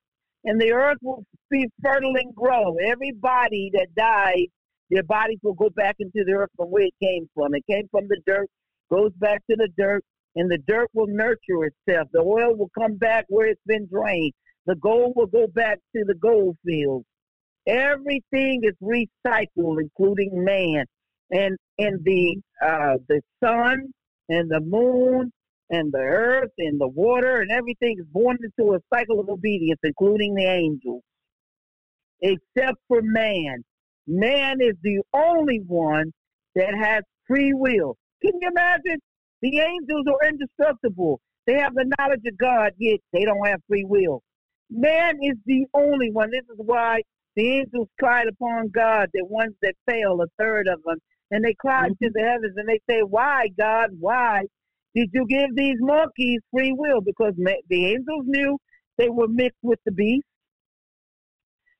and 0.45 0.61
the 0.61 0.71
earth 0.71 0.97
will 1.01 1.25
be 1.49 1.67
fertile 1.83 2.15
and 2.15 2.33
grow. 2.35 2.75
Everybody 2.77 3.71
that 3.73 3.87
died, 3.95 4.47
their 4.89 5.03
bodies 5.03 5.39
will 5.43 5.53
go 5.53 5.69
back 5.69 5.95
into 5.99 6.23
the 6.25 6.33
earth 6.33 6.51
from 6.55 6.67
where 6.69 6.83
it 6.85 6.93
came 7.01 7.27
from. 7.33 7.53
It 7.55 7.63
came 7.69 7.87
from 7.91 8.07
the 8.07 8.19
dirt, 8.25 8.47
goes 8.91 9.11
back 9.17 9.41
to 9.49 9.55
the 9.55 9.69
dirt, 9.77 10.03
and 10.35 10.49
the 10.49 10.59
dirt 10.67 10.89
will 10.93 11.07
nurture 11.07 11.65
itself. 11.65 12.07
The 12.13 12.19
oil 12.19 12.55
will 12.55 12.69
come 12.77 12.95
back 12.95 13.25
where 13.27 13.47
it's 13.47 13.61
been 13.65 13.87
drained. 13.91 14.33
The 14.67 14.75
gold 14.75 15.13
will 15.15 15.27
go 15.27 15.47
back 15.47 15.79
to 15.95 16.03
the 16.05 16.15
gold 16.15 16.57
fields. 16.65 17.05
Everything 17.67 18.61
is 18.63 18.75
recycled, 18.81 19.81
including 19.81 20.43
man, 20.43 20.85
and 21.31 21.57
and 21.79 22.03
the 22.03 22.39
uh, 22.63 22.97
the 23.07 23.21
sun 23.43 23.91
and 24.29 24.49
the 24.49 24.59
moon 24.59 25.31
and 25.69 25.91
the 25.91 25.99
earth 25.99 26.51
and 26.57 26.79
the 26.79 26.87
water 26.87 27.41
and 27.41 27.51
everything 27.51 27.95
is 27.99 28.05
born 28.11 28.37
into 28.41 28.73
a 28.73 28.79
cycle 28.93 29.19
of 29.19 29.29
obedience, 29.29 29.79
including 29.83 30.35
the 30.35 30.45
angels, 30.45 31.01
except 32.21 32.77
for 32.87 33.01
man. 33.01 33.63
Man 34.07 34.57
is 34.61 34.75
the 34.83 35.01
only 35.13 35.61
one 35.65 36.11
that 36.55 36.73
has 36.75 37.03
free 37.27 37.53
will. 37.53 37.97
Can 38.21 38.33
you 38.39 38.49
imagine? 38.49 38.99
The 39.41 39.59
angels 39.59 40.05
are 40.07 40.27
indestructible. 40.27 41.19
They 41.47 41.53
have 41.53 41.73
the 41.73 41.91
knowledge 41.97 42.21
of 42.25 42.37
God, 42.37 42.71
yet 42.77 42.99
they 43.13 43.25
don't 43.25 43.45
have 43.47 43.61
free 43.67 43.85
will. 43.85 44.21
Man 44.69 45.17
is 45.21 45.37
the 45.45 45.65
only 45.73 46.11
one. 46.11 46.31
This 46.31 46.45
is 46.51 46.57
why 46.57 47.01
the 47.35 47.59
angels 47.59 47.87
cried 47.99 48.27
upon 48.27 48.69
God, 48.69 49.09
the 49.13 49.25
ones 49.25 49.53
that 49.61 49.75
fell, 49.85 50.21
a 50.21 50.27
third 50.39 50.67
of 50.67 50.81
them. 50.83 50.97
And 51.31 51.43
they 51.43 51.53
cried 51.53 51.91
mm-hmm. 51.91 52.05
to 52.05 52.11
the 52.13 52.21
heavens 52.21 52.53
and 52.55 52.67
they 52.67 52.79
say, 52.89 53.01
Why, 53.01 53.49
God, 53.59 53.89
why 53.99 54.43
did 54.95 55.09
you 55.13 55.25
give 55.27 55.55
these 55.55 55.75
monkeys 55.79 56.39
free 56.51 56.73
will? 56.75 57.01
Because 57.01 57.33
the 57.35 57.85
angels 57.85 58.23
knew 58.25 58.57
they 58.97 59.09
were 59.09 59.27
mixed 59.27 59.59
with 59.61 59.79
the 59.85 59.91
beasts. 59.91 60.29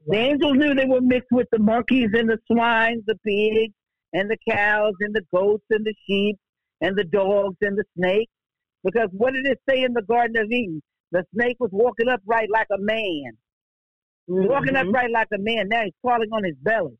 The 0.08 0.18
angels 0.18 0.54
knew 0.58 0.76
they 0.76 0.86
were 0.86 1.02
mixed 1.02 1.32
with 1.32 1.48
the 1.52 1.60
monkeys 1.60 2.10
and 2.14 2.30
the 2.30 2.38
swines, 2.52 3.04
the 3.08 3.16
pigs, 3.26 3.74
and 4.14 4.30
the 4.30 4.38
cows, 4.50 4.94
and 5.00 5.16
the 5.16 5.24
goats, 5.34 5.64
and 5.70 5.86
the 5.86 5.94
sheep, 6.06 6.38
and 6.82 6.96
the 6.96 7.06
dogs, 7.06 7.56
and 7.62 7.78
the 7.78 7.86
snakes. 7.98 8.32
Because 8.84 9.08
what 9.14 9.34
did 9.34 9.48
it 9.48 9.60
say 9.68 9.84
in 9.84 9.94
the 9.94 10.04
Garden 10.04 10.38
of 10.38 10.52
Eden? 10.52 10.82
The 11.12 11.24
snake 11.34 11.56
was 11.60 11.72
walking 11.72 12.10
upright 12.10 12.50
like 12.52 12.68
a 12.72 12.78
man. 12.78 13.32
Mm-hmm. 14.30 14.48
Walking 14.48 14.76
upright 14.76 15.10
like 15.12 15.30
a 15.34 15.40
man. 15.40 15.70
Now 15.70 15.84
he's 15.84 15.94
crawling 16.04 16.30
on 16.34 16.44
his 16.44 16.56
belly. 16.62 16.98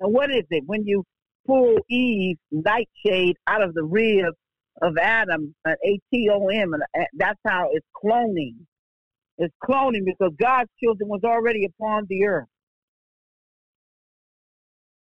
And 0.00 0.12
what 0.12 0.30
is 0.30 0.44
it? 0.50 0.64
When 0.66 0.84
you 0.84 1.04
pull 1.46 1.76
Eve 1.88 2.36
nightshade 2.50 3.36
out 3.46 3.62
of 3.62 3.72
the 3.74 3.84
rib 3.84 4.34
of 4.82 4.96
Adam, 4.98 5.54
an 5.64 5.76
A-T-O-M, 5.84 6.72
and 6.72 6.82
uh, 6.82 7.04
that's 7.14 7.38
how 7.46 7.68
it's 7.72 7.86
cloning. 8.02 8.54
It's 9.38 9.54
cloning 9.62 10.04
because 10.04 10.32
God's 10.38 10.70
children 10.82 11.08
was 11.08 11.20
already 11.24 11.66
upon 11.66 12.06
the 12.08 12.24
earth. 12.24 12.48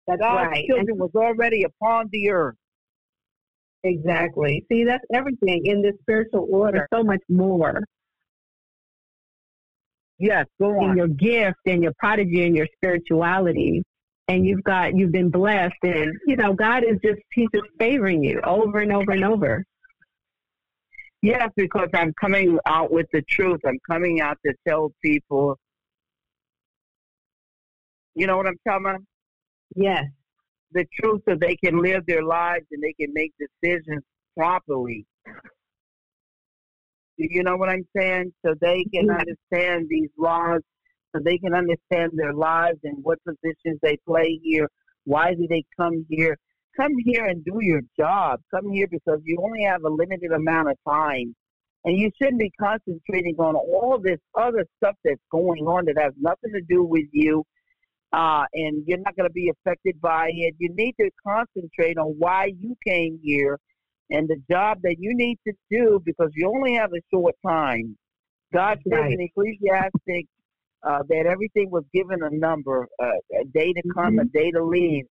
That's 0.08 0.22
God's 0.22 0.50
right. 0.52 0.66
children 0.68 0.98
was 0.98 1.12
already 1.16 1.64
upon 1.64 2.08
the 2.12 2.32
earth. 2.32 2.56
Exactly. 3.84 4.64
See, 4.72 4.84
that's 4.84 5.04
everything 5.14 5.66
in 5.66 5.82
this 5.82 5.94
spiritual 6.02 6.48
order. 6.52 6.88
So 6.94 7.04
much 7.04 7.22
more. 7.30 7.82
Yes, 10.20 10.46
go 10.60 10.80
on. 10.80 10.92
In 10.92 10.98
your 10.98 11.08
gift 11.08 11.60
and 11.66 11.82
your 11.82 11.94
prodigy 11.98 12.46
and 12.46 12.56
your 12.56 12.68
spirituality 12.76 13.82
and 14.28 14.46
you've 14.46 14.64
got 14.64 14.96
you've 14.96 15.12
been 15.12 15.30
blessed 15.30 15.74
and 15.84 16.14
you 16.26 16.36
know 16.36 16.54
god 16.54 16.84
is 16.84 16.98
just 17.04 17.20
he's 17.34 17.48
just 17.54 17.68
favoring 17.80 18.24
you 18.24 18.40
over 18.42 18.80
and 18.80 18.92
over 18.92 19.12
and 19.12 19.24
over. 19.24 19.64
Yes 21.22 21.50
because 21.56 21.90
i'm 21.94 22.14
coming 22.20 22.58
out 22.66 22.92
with 22.92 23.08
the 23.14 23.22
truth. 23.24 23.60
I'm 23.66 23.80
coming 23.90 24.22
out 24.22 24.38
to 24.46 24.54
tell 24.68 24.92
people. 25.04 25.58
You 28.16 28.28
know 28.28 28.38
what 28.38 28.48
i'm 28.48 28.58
talking 28.68 28.86
about? 28.86 29.02
Yes. 29.76 30.06
The 30.74 30.86
truth 31.00 31.22
so 31.28 31.36
they 31.36 31.56
can 31.58 31.82
live 31.82 32.06
their 32.06 32.24
lives 32.24 32.66
and 32.72 32.82
they 32.82 32.94
can 32.94 33.14
make 33.14 33.34
decisions 33.40 34.04
properly. 34.38 35.06
Do 37.18 37.28
You 37.30 37.44
know 37.44 37.58
what 37.58 37.70
I'm 37.70 37.86
saying? 37.96 38.34
So 38.46 38.56
they 38.62 38.86
can 38.94 39.08
Yeah. 39.08 39.18
understand 39.20 39.88
these 39.90 40.10
laws, 40.18 40.62
so 41.14 41.22
they 41.24 41.38
can 41.38 41.54
understand 41.54 42.12
their 42.16 42.34
lives 42.34 42.80
and 42.84 43.04
what 43.04 43.20
positions 43.24 43.80
they 43.82 43.98
play 44.08 44.40
here. 44.44 44.68
Why 45.06 45.34
do 45.34 45.48
they 45.50 45.64
come 45.78 46.06
here? 46.10 46.38
Come 46.78 46.92
here 47.04 47.26
and 47.26 47.44
do 47.44 47.60
your 47.62 47.82
job. 47.98 48.40
Come 48.54 48.72
here 48.72 48.88
because 48.90 49.20
you 49.24 49.38
only 49.44 49.64
have 49.64 49.84
a 49.84 49.90
limited 49.90 50.32
amount 50.32 50.70
of 50.70 50.78
time. 50.88 51.36
And 51.84 51.98
you 51.98 52.12
shouldn't 52.22 52.40
be 52.40 52.52
concentrating 52.60 53.36
on 53.40 53.56
all 53.56 54.00
this 54.02 54.20
other 54.36 54.66
stuff 54.78 54.96
that's 55.04 55.20
going 55.32 55.62
on 55.66 55.86
that 55.86 55.98
has 55.98 56.14
nothing 56.20 56.54
to 56.54 56.62
do 56.62 56.84
with 56.84 57.08
you. 57.12 57.44
Uh, 58.14 58.44
and 58.54 58.84
you're 58.86 59.00
not 59.00 59.16
going 59.16 59.28
to 59.28 59.34
be 59.34 59.50
affected 59.50 60.00
by 60.00 60.30
it. 60.34 60.54
You 60.60 60.70
need 60.76 60.96
to 61.00 61.10
concentrate 61.26 61.98
on 61.98 62.16
why 62.20 62.52
you 62.60 62.76
came 62.86 63.20
here 63.24 63.58
and 64.10 64.28
the 64.28 64.36
job 64.50 64.80
that 64.84 64.98
you 65.00 65.16
need 65.16 65.40
to 65.48 65.54
do 65.72 66.02
because 66.06 66.30
you 66.36 66.52
only 66.54 66.76
have 66.76 66.92
a 66.92 67.02
short 67.12 67.36
time. 67.46 67.98
God 68.54 68.80
says 68.84 69.00
Right. 69.00 69.14
in 69.14 69.22
Ecclesiastic 69.22 70.28
uh, 70.84 71.00
that 71.10 71.26
everything 71.28 71.70
was 71.70 71.84
given 71.94 72.24
a 72.24 72.30
number, 72.30 72.88
uh, 73.02 73.40
a 73.40 73.46
day 73.54 73.72
to 73.74 73.82
come, 73.94 74.20
a 74.20 74.26
day 74.26 74.52
to 74.52 74.64
leave, 74.64 75.06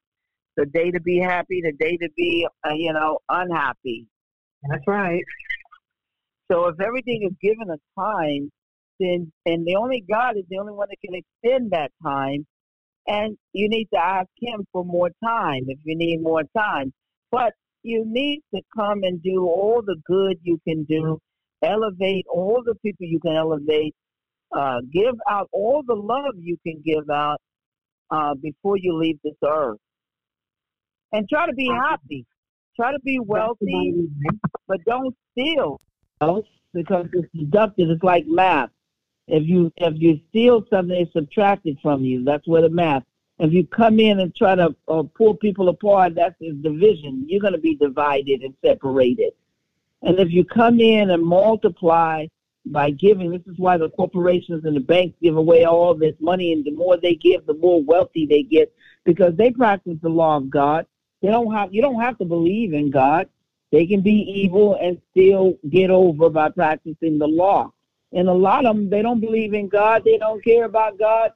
the 0.56 0.66
day 0.66 0.90
to 0.90 1.00
be 1.00 1.18
happy, 1.18 1.60
the 1.62 1.72
day 1.78 1.96
to 1.96 2.08
be, 2.16 2.46
uh, 2.64 2.74
you 2.74 2.92
know, 2.92 3.18
unhappy. 3.28 4.06
That's 4.68 4.82
right. 4.86 5.22
So 6.50 6.66
if 6.66 6.80
everything 6.80 7.28
is 7.30 7.36
given 7.40 7.70
a 7.70 8.00
time, 8.00 8.50
then 8.98 9.32
and 9.46 9.66
the 9.66 9.76
only 9.76 10.04
God 10.10 10.36
is 10.36 10.44
the 10.50 10.58
only 10.58 10.72
one 10.72 10.88
that 10.90 10.98
can 11.04 11.14
extend 11.14 11.70
that 11.70 11.92
time, 12.04 12.46
and 13.06 13.36
you 13.52 13.68
need 13.68 13.88
to 13.94 13.98
ask 13.98 14.28
Him 14.40 14.66
for 14.72 14.84
more 14.84 15.10
time 15.24 15.64
if 15.68 15.78
you 15.84 15.96
need 15.96 16.20
more 16.22 16.42
time. 16.56 16.92
But 17.30 17.52
you 17.82 18.04
need 18.06 18.42
to 18.54 18.60
come 18.76 19.04
and 19.04 19.22
do 19.22 19.44
all 19.46 19.82
the 19.84 19.96
good 20.06 20.38
you 20.42 20.58
can 20.68 20.84
do, 20.84 21.18
elevate 21.62 22.26
all 22.30 22.62
the 22.64 22.74
people 22.84 23.06
you 23.06 23.20
can 23.20 23.36
elevate, 23.36 23.94
uh, 24.52 24.80
give 24.92 25.14
out 25.28 25.48
all 25.52 25.82
the 25.86 25.94
love 25.94 26.34
you 26.38 26.56
can 26.66 26.82
give 26.84 27.08
out 27.10 27.40
uh, 28.10 28.34
before 28.34 28.76
you 28.76 28.96
leave 28.96 29.18
this 29.22 29.34
earth, 29.46 29.78
and 31.12 31.28
try 31.28 31.46
to 31.46 31.52
be 31.54 31.68
happy. 31.68 32.26
Try 32.76 32.92
to 32.92 33.00
be 33.00 33.18
wealthy, 33.18 34.08
but 34.66 34.78
don't 34.86 35.14
steal. 35.32 35.80
Because 36.72 37.06
it's 37.12 37.28
deducted. 37.34 37.90
It's 37.90 38.02
like 38.02 38.26
math. 38.26 38.70
If 39.26 39.46
you 39.46 39.72
if 39.76 39.94
you 39.96 40.20
steal 40.30 40.64
something, 40.70 40.96
it's 40.96 41.12
subtracted 41.12 41.78
from 41.82 42.04
you. 42.04 42.24
That's 42.24 42.46
where 42.46 42.62
the 42.62 42.70
math. 42.70 43.02
If 43.38 43.52
you 43.52 43.66
come 43.66 43.98
in 44.00 44.20
and 44.20 44.34
try 44.34 44.54
to 44.54 44.74
uh, 44.88 45.02
pull 45.16 45.34
people 45.34 45.68
apart, 45.68 46.14
that's 46.14 46.34
division. 46.38 47.24
You're 47.26 47.40
going 47.40 47.54
to 47.54 47.58
be 47.58 47.74
divided 47.74 48.42
and 48.42 48.54
separated. 48.64 49.32
And 50.02 50.18
if 50.18 50.30
you 50.30 50.44
come 50.44 50.80
in 50.80 51.10
and 51.10 51.22
multiply 51.22 52.26
by 52.70 52.90
giving, 52.90 53.30
this 53.30 53.46
is 53.46 53.58
why 53.58 53.76
the 53.76 53.90
corporations 53.90 54.64
and 54.64 54.76
the 54.76 54.80
banks 54.80 55.16
give 55.22 55.36
away 55.36 55.64
all 55.64 55.94
this 55.94 56.14
money, 56.20 56.52
and 56.52 56.64
the 56.64 56.70
more 56.70 56.96
they 56.96 57.14
give, 57.14 57.46
the 57.46 57.54
more 57.54 57.82
wealthy 57.82 58.26
they 58.26 58.42
get, 58.42 58.72
because 59.04 59.34
they 59.36 59.50
practice 59.50 59.96
the 60.02 60.08
law 60.08 60.36
of 60.36 60.50
God. 60.50 60.86
They 61.22 61.28
don't 61.28 61.52
have 61.52 61.72
you 61.74 61.82
don't 61.82 62.00
have 62.00 62.18
to 62.18 62.24
believe 62.24 62.72
in 62.72 62.90
God. 62.90 63.28
They 63.72 63.86
can 63.86 64.00
be 64.00 64.12
evil 64.12 64.76
and 64.80 65.00
still 65.10 65.58
get 65.68 65.90
over 65.90 66.28
by 66.28 66.50
practicing 66.50 67.18
the 67.18 67.26
law. 67.26 67.72
And 68.12 68.28
a 68.28 68.32
lot 68.32 68.66
of 68.66 68.74
them, 68.74 68.90
they 68.90 69.02
don't 69.02 69.20
believe 69.20 69.54
in 69.54 69.68
God. 69.68 70.02
They 70.04 70.18
don't 70.18 70.42
care 70.42 70.64
about 70.64 70.98
God, 70.98 71.30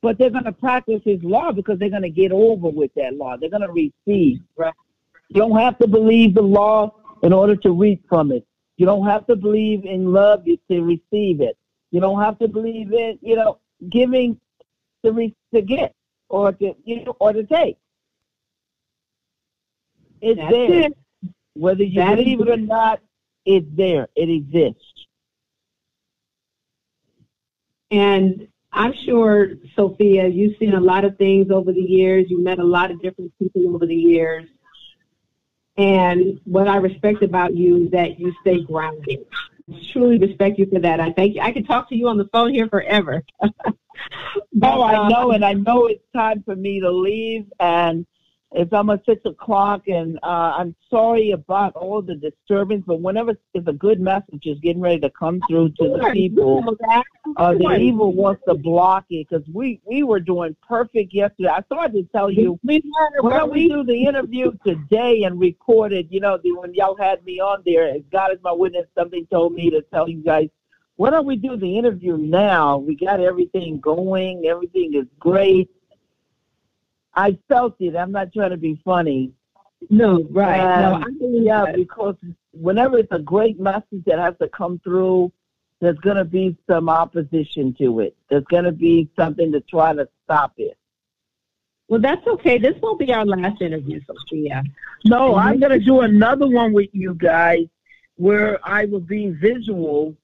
but 0.00 0.16
they're 0.18 0.30
going 0.30 0.44
to 0.44 0.52
practice 0.52 1.00
His 1.04 1.22
law 1.22 1.50
because 1.50 1.78
they're 1.78 1.90
going 1.90 2.02
to 2.02 2.10
get 2.10 2.30
over 2.30 2.68
with 2.68 2.92
that 2.94 3.14
law. 3.14 3.36
They're 3.36 3.50
going 3.50 3.62
to 3.62 3.72
receive. 3.72 4.40
Right? 4.56 4.74
You 5.28 5.40
don't 5.40 5.58
have 5.58 5.78
to 5.78 5.88
believe 5.88 6.34
the 6.34 6.42
law 6.42 6.94
in 7.22 7.32
order 7.32 7.56
to 7.56 7.72
reap 7.72 8.04
from 8.08 8.32
it. 8.32 8.46
You 8.82 8.86
don't 8.86 9.06
have 9.06 9.28
to 9.28 9.36
believe 9.36 9.84
in 9.84 10.12
love 10.12 10.44
to 10.44 10.82
receive 10.82 11.40
it. 11.40 11.56
You 11.92 12.00
don't 12.00 12.20
have 12.20 12.36
to 12.40 12.48
believe 12.48 12.92
in, 12.92 13.16
you 13.22 13.36
know, 13.36 13.60
giving 13.88 14.40
to 15.04 15.12
re- 15.12 15.36
to 15.54 15.62
get 15.62 15.94
or 16.28 16.50
to 16.50 16.74
you 16.84 17.04
know, 17.04 17.16
or 17.20 17.32
to 17.32 17.44
take. 17.44 17.76
It's 20.20 20.36
That's 20.36 20.50
there. 20.50 20.80
it. 20.86 20.98
Whether 21.54 21.84
you 21.84 22.00
That's 22.00 22.16
believe 22.16 22.40
it 22.40 22.48
or 22.48 22.56
not, 22.56 22.98
it's 23.46 23.68
there. 23.70 24.08
It 24.16 24.28
exists. 24.28 25.06
And 27.92 28.48
I'm 28.72 28.94
sure, 29.04 29.50
Sophia, 29.76 30.26
you've 30.26 30.58
seen 30.58 30.74
a 30.74 30.80
lot 30.80 31.04
of 31.04 31.16
things 31.18 31.52
over 31.52 31.72
the 31.72 31.80
years. 31.80 32.26
You've 32.28 32.42
met 32.42 32.58
a 32.58 32.64
lot 32.64 32.90
of 32.90 33.00
different 33.00 33.32
people 33.38 33.76
over 33.76 33.86
the 33.86 33.94
years. 33.94 34.48
And 35.76 36.40
what 36.44 36.68
I 36.68 36.76
respect 36.76 37.22
about 37.22 37.56
you 37.56 37.84
is 37.84 37.90
that 37.92 38.18
you 38.18 38.32
stay 38.42 38.62
grounded. 38.62 39.24
Truly 39.92 40.18
respect 40.18 40.58
you 40.58 40.66
for 40.66 40.80
that. 40.80 41.00
I 41.00 41.12
thank 41.12 41.34
you. 41.34 41.40
I 41.40 41.52
could 41.52 41.66
talk 41.66 41.88
to 41.88 41.96
you 41.96 42.08
on 42.08 42.18
the 42.18 42.28
phone 42.32 42.52
here 42.52 42.68
forever. 42.68 43.22
Oh, 44.62 44.82
I 44.82 45.08
know, 45.08 45.28
um, 45.28 45.30
and 45.32 45.44
I 45.44 45.52
know 45.52 45.86
it's 45.86 46.02
time 46.14 46.42
for 46.44 46.56
me 46.56 46.80
to 46.80 46.90
leave, 46.90 47.46
and 47.60 48.06
it's 48.54 48.72
almost 48.72 49.06
six 49.06 49.20
o'clock, 49.24 49.88
and 49.88 50.18
uh, 50.22 50.56
I'm 50.58 50.74
sorry 50.90 51.30
about 51.30 51.74
all 51.74 52.02
the 52.02 52.14
disturbance, 52.14 52.84
but 52.86 53.00
whenever 53.00 53.32
it's 53.54 53.68
a 53.68 53.72
good 53.72 54.00
message 54.00 54.44
is 54.44 54.58
getting 54.60 54.82
ready 54.82 55.00
to 55.00 55.10
come 55.10 55.40
through 55.48 55.70
to 55.70 55.88
the 55.88 56.10
people, 56.12 56.60
you 56.60 56.66
know 56.66 56.76
that. 56.80 57.04
uh, 57.36 57.52
the 57.52 57.78
evil 57.80 58.12
wants 58.12 58.42
to 58.46 58.54
block 58.54 59.06
it 59.08 59.26
because 59.28 59.46
we 59.52 59.80
we 59.86 60.02
were 60.02 60.20
doing 60.20 60.54
perfect 60.66 61.14
yesterday. 61.14 61.48
I 61.48 61.62
started 61.62 61.92
to 61.94 62.04
tell 62.12 62.30
you 62.30 62.58
don't 63.40 63.52
we 63.52 63.62
we? 63.62 63.68
do 63.68 63.84
the 63.84 64.04
interview 64.04 64.52
today 64.66 65.22
and 65.24 65.40
record 65.40 65.92
it? 65.92 66.06
You 66.10 66.20
know, 66.20 66.38
the, 66.42 66.52
when 66.52 66.74
y'all 66.74 66.96
had 66.96 67.24
me 67.24 67.40
on 67.40 67.62
there, 67.64 67.88
as 67.88 68.02
God 68.10 68.32
is 68.32 68.38
my 68.42 68.52
witness, 68.52 68.86
something 68.96 69.26
told 69.30 69.54
me 69.54 69.70
to 69.70 69.82
tell 69.92 70.08
you 70.08 70.22
guys, 70.22 70.48
why 70.96 71.10
don't 71.10 71.26
we 71.26 71.36
do 71.36 71.56
the 71.56 71.78
interview 71.78 72.18
now? 72.18 72.76
We 72.76 72.96
got 72.96 73.20
everything 73.20 73.80
going. 73.80 74.44
Everything 74.46 74.92
is 74.94 75.06
great. 75.18 75.70
I 77.14 77.38
felt 77.48 77.76
it. 77.80 77.96
I'm 77.96 78.12
not 78.12 78.32
trying 78.32 78.50
to 78.50 78.56
be 78.56 78.80
funny. 78.84 79.32
No, 79.90 80.22
right. 80.30 80.80
no, 80.80 80.94
I 80.94 81.10
believe 81.18 81.44
yeah, 81.44 81.64
that. 81.66 81.76
because 81.76 82.16
whenever 82.52 82.98
it's 82.98 83.12
a 83.12 83.18
great 83.18 83.58
message 83.58 84.04
that 84.06 84.18
has 84.18 84.34
to 84.40 84.48
come 84.48 84.80
through, 84.84 85.32
there's 85.80 85.98
going 85.98 86.16
to 86.16 86.24
be 86.24 86.56
some 86.70 86.88
opposition 86.88 87.74
to 87.78 88.00
it. 88.00 88.16
There's 88.30 88.44
going 88.44 88.64
to 88.64 88.72
be 88.72 89.10
something 89.16 89.50
to 89.52 89.60
try 89.60 89.92
to 89.92 90.08
stop 90.24 90.52
it. 90.56 90.78
Well, 91.88 92.00
that's 92.00 92.26
okay. 92.26 92.58
This 92.58 92.74
won't 92.80 93.00
be 93.00 93.12
our 93.12 93.26
last 93.26 93.60
interview, 93.60 94.00
Sophia. 94.06 94.62
No, 95.04 95.34
I'm 95.34 95.58
going 95.58 95.78
to 95.78 95.84
do 95.84 96.00
another 96.00 96.48
one 96.48 96.72
with 96.72 96.90
you 96.92 97.14
guys 97.14 97.66
where 98.16 98.60
I 98.66 98.84
will 98.84 99.00
be 99.00 99.30
visual. 99.30 100.14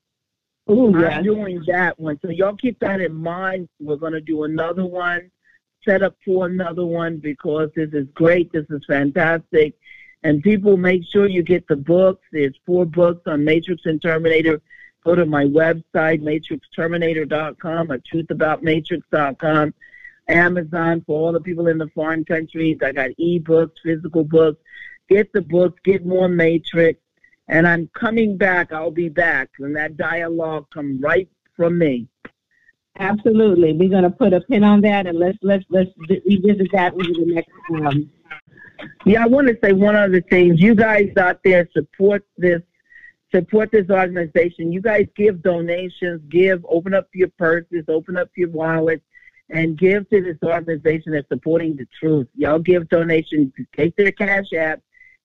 Ooh, 0.70 0.94
I'm 0.94 1.00
yes. 1.00 1.24
doing 1.24 1.64
that 1.66 1.98
one. 1.98 2.18
So 2.22 2.30
y'all 2.30 2.54
keep 2.56 2.78
that 2.78 3.00
in 3.00 3.14
mind. 3.14 3.68
We're 3.80 3.96
going 3.96 4.12
to 4.12 4.20
do 4.20 4.44
another 4.44 4.86
one, 4.86 5.30
set 5.88 6.02
up 6.02 6.16
for 6.24 6.46
another 6.46 6.84
one 6.84 7.16
because 7.16 7.70
this 7.74 7.90
is 7.92 8.06
great. 8.14 8.52
This 8.52 8.66
is 8.68 8.82
fantastic. 8.86 9.74
And 10.22 10.42
people, 10.42 10.76
make 10.76 11.04
sure 11.04 11.26
you 11.26 11.42
get 11.42 11.66
the 11.66 11.76
books. 11.76 12.26
There's 12.32 12.54
four 12.66 12.84
books 12.84 13.22
on 13.26 13.44
Matrix 13.44 13.82
and 13.86 14.02
Terminator. 14.02 14.60
Go 15.04 15.14
to 15.14 15.24
my 15.24 15.44
website, 15.44 16.20
matrixterminator.com 16.22 17.92
or 17.92 17.98
truthaboutmatrix.com. 17.98 19.74
Amazon 20.28 21.02
for 21.06 21.18
all 21.18 21.32
the 21.32 21.40
people 21.40 21.68
in 21.68 21.78
the 21.78 21.88
foreign 21.94 22.24
countries. 22.24 22.78
I 22.84 22.92
got 22.92 23.10
ebooks, 23.18 23.76
physical 23.82 24.24
books. 24.24 24.60
Get 25.08 25.32
the 25.32 25.40
books, 25.40 25.80
get 25.84 26.04
more 26.04 26.28
Matrix. 26.28 27.00
And 27.46 27.66
I'm 27.66 27.88
coming 27.94 28.36
back. 28.36 28.72
I'll 28.72 28.90
be 28.90 29.08
back. 29.08 29.48
And 29.58 29.74
that 29.76 29.96
dialogue 29.96 30.66
come 30.70 31.00
right 31.00 31.28
from 31.56 31.78
me. 31.78 32.08
Absolutely. 32.98 33.72
We're 33.72 33.88
going 33.90 34.02
to 34.04 34.10
put 34.10 34.32
a 34.32 34.40
pin 34.42 34.64
on 34.64 34.80
that 34.82 35.06
and 35.06 35.18
let's 35.18 35.38
let's 35.42 35.64
let's 35.70 35.90
revisit 36.08 36.68
that 36.72 36.92
over 36.94 37.02
the 37.02 37.24
next 37.26 37.50
um 37.74 38.10
Yeah, 39.06 39.24
I 39.24 39.26
want 39.26 39.48
to 39.48 39.56
say 39.62 39.72
one 39.72 39.96
other 39.96 40.20
thing. 40.20 40.56
You 40.56 40.74
guys 40.74 41.10
out 41.16 41.40
there 41.44 41.68
support 41.72 42.26
this 42.36 42.62
support 43.34 43.70
this 43.70 43.88
organization. 43.90 44.72
You 44.72 44.80
guys 44.80 45.06
give 45.16 45.42
donations, 45.42 46.22
give, 46.28 46.64
open 46.68 46.94
up 46.94 47.08
your 47.12 47.28
purses, 47.38 47.84
open 47.88 48.16
up 48.16 48.30
your 48.36 48.50
wallets, 48.50 49.04
and 49.50 49.78
give 49.78 50.08
to 50.10 50.22
this 50.22 50.36
organization 50.42 51.12
that's 51.12 51.28
supporting 51.28 51.76
the 51.76 51.86
truth. 52.00 52.26
Y'all 52.34 52.58
give 52.58 52.88
donations, 52.88 53.52
take 53.76 53.94
their 53.96 54.12
cash 54.12 54.52
app 54.56 54.80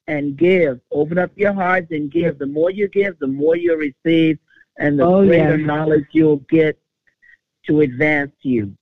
and 0.08 0.36
give. 0.38 0.80
Open 0.92 1.18
up 1.18 1.32
your 1.36 1.54
hearts 1.54 1.88
and 1.92 2.12
give. 2.12 2.38
The 2.40 2.46
more 2.46 2.70
you 2.72 2.88
give, 2.90 3.18
the 3.20 3.28
more 3.28 3.56
you 3.56 3.76
receive, 3.78 4.38
and 4.78 5.00
the 5.00 5.06
Oh, 5.06 5.26
greater 5.26 5.58
yes. 5.58 5.66
knowledge 5.66 6.06
you'll 6.12 6.44
get 6.50 6.78
to 7.68 7.82
advance 7.82 8.32
you. 8.42 8.76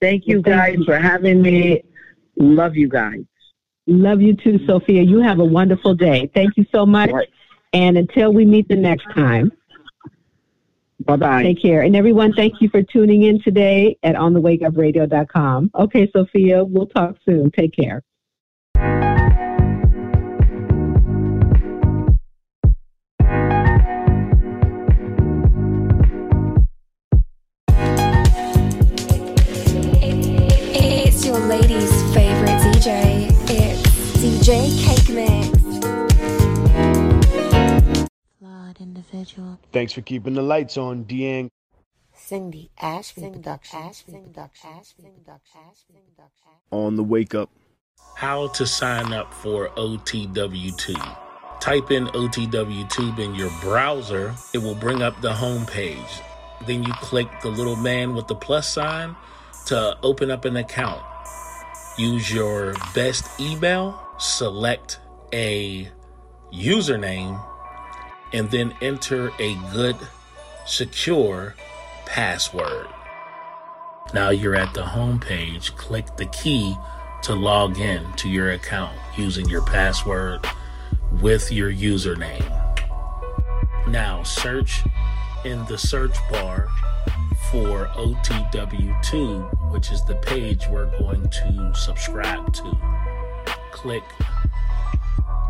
Thank 0.00 0.24
you 0.26 0.36
Well, 0.36 0.42
thank 0.44 0.56
guys 0.56 0.74
you. 0.78 0.84
for 0.84 0.98
having 0.98 1.40
me. 1.42 1.82
Love 2.36 2.76
you 2.76 2.88
guys. 2.88 3.24
love 3.86 4.20
you 4.20 4.34
too, 4.34 4.58
Sophia. 4.66 5.02
You 5.02 5.20
have 5.20 5.38
a 5.38 5.44
wonderful 5.44 5.94
day. 5.94 6.30
Thank 6.34 6.56
you 6.56 6.66
so 6.72 6.84
much. 6.84 7.10
Right. 7.10 7.28
And 7.72 7.96
until 7.96 8.32
we 8.32 8.44
meet 8.44 8.68
the 8.68 8.76
next 8.76 9.04
time, 9.14 9.52
Bye 11.04 11.16
bye. 11.16 11.42
take 11.42 11.60
care. 11.62 11.82
And 11.82 11.94
everyone, 11.94 12.32
thank 12.32 12.60
you 12.60 12.68
for 12.68 12.82
tuning 12.82 13.22
in 13.22 13.40
today 13.42 13.96
at 14.02 14.14
onthewakeupradio.com. 14.16 15.70
Okay, 15.74 16.10
Sophia, 16.12 16.64
we'll 16.64 16.86
talk 16.86 17.16
soon. 17.24 17.50
Take 17.52 17.74
care. 17.76 18.02
J 34.46 34.70
Cake 34.78 35.08
Mix. 35.08 35.48
Flawed 38.38 38.80
individual. 38.80 39.58
Thanks 39.72 39.92
for 39.92 40.02
keeping 40.02 40.34
the 40.34 40.42
lights 40.42 40.76
on, 40.76 41.04
Deang. 41.04 41.50
Cindy 42.14 42.70
Ashby 42.80 43.28
Production. 43.28 43.90
On 46.70 46.94
the 46.94 47.02
wake 47.02 47.34
up. 47.34 47.50
How 48.14 48.46
to 48.50 48.64
sign 48.68 49.12
up 49.12 49.34
for 49.34 49.70
OTWTube. 49.70 51.18
Type 51.58 51.90
in 51.90 52.06
OTWTube 52.06 53.18
in 53.18 53.34
your 53.34 53.50
browser. 53.60 54.32
It 54.54 54.58
will 54.58 54.76
bring 54.76 55.02
up 55.02 55.20
the 55.22 55.34
home 55.34 55.66
page. 55.66 56.20
Then 56.68 56.84
you 56.84 56.92
click 57.00 57.26
the 57.42 57.48
little 57.48 57.74
man 57.74 58.14
with 58.14 58.28
the 58.28 58.36
plus 58.36 58.72
sign 58.72 59.16
to 59.66 59.98
open 60.04 60.30
up 60.30 60.44
an 60.44 60.54
account. 60.54 61.02
Use 61.98 62.32
your 62.32 62.74
best 62.94 63.40
email, 63.40 64.05
select 64.18 65.00
a 65.32 65.88
username, 66.52 67.42
and 68.32 68.50
then 68.50 68.74
enter 68.80 69.30
a 69.38 69.54
good, 69.72 69.96
secure 70.66 71.54
password. 72.06 72.86
Now 74.14 74.30
you're 74.30 74.54
at 74.54 74.72
the 74.74 74.84
home 74.84 75.18
page. 75.18 75.74
Click 75.76 76.16
the 76.16 76.26
key 76.26 76.76
to 77.22 77.34
log 77.34 77.78
in 77.78 78.12
to 78.14 78.28
your 78.28 78.52
account 78.52 78.96
using 79.16 79.48
your 79.48 79.62
password 79.62 80.46
with 81.20 81.50
your 81.50 81.72
username. 81.72 82.52
Now 83.88 84.22
search 84.22 84.84
in 85.44 85.64
the 85.66 85.78
search 85.78 86.16
bar 86.30 86.68
for 87.50 87.86
OTW2, 87.94 89.72
which 89.72 89.90
is 89.90 90.04
the 90.04 90.16
page 90.16 90.66
we're 90.68 90.90
going 90.98 91.28
to 91.28 91.72
subscribe 91.74 92.52
to. 92.54 93.15
Click 93.76 94.02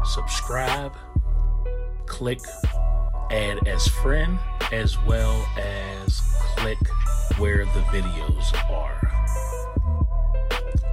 subscribe, 0.05 0.93
click 2.07 2.41
add 3.31 3.67
as 3.69 3.87
friend, 3.87 4.37
as 4.73 5.01
well 5.05 5.47
as 5.57 6.21
click 6.57 6.79
where 7.39 7.65
the 7.67 7.81
videos 7.93 8.53
are. 8.69 9.01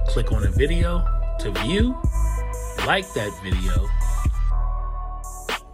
Click 0.06 0.30
on 0.30 0.46
a 0.46 0.50
video 0.50 1.04
to 1.40 1.50
view, 1.64 1.96
like 2.86 3.12
that 3.14 3.32
video, 3.42 3.88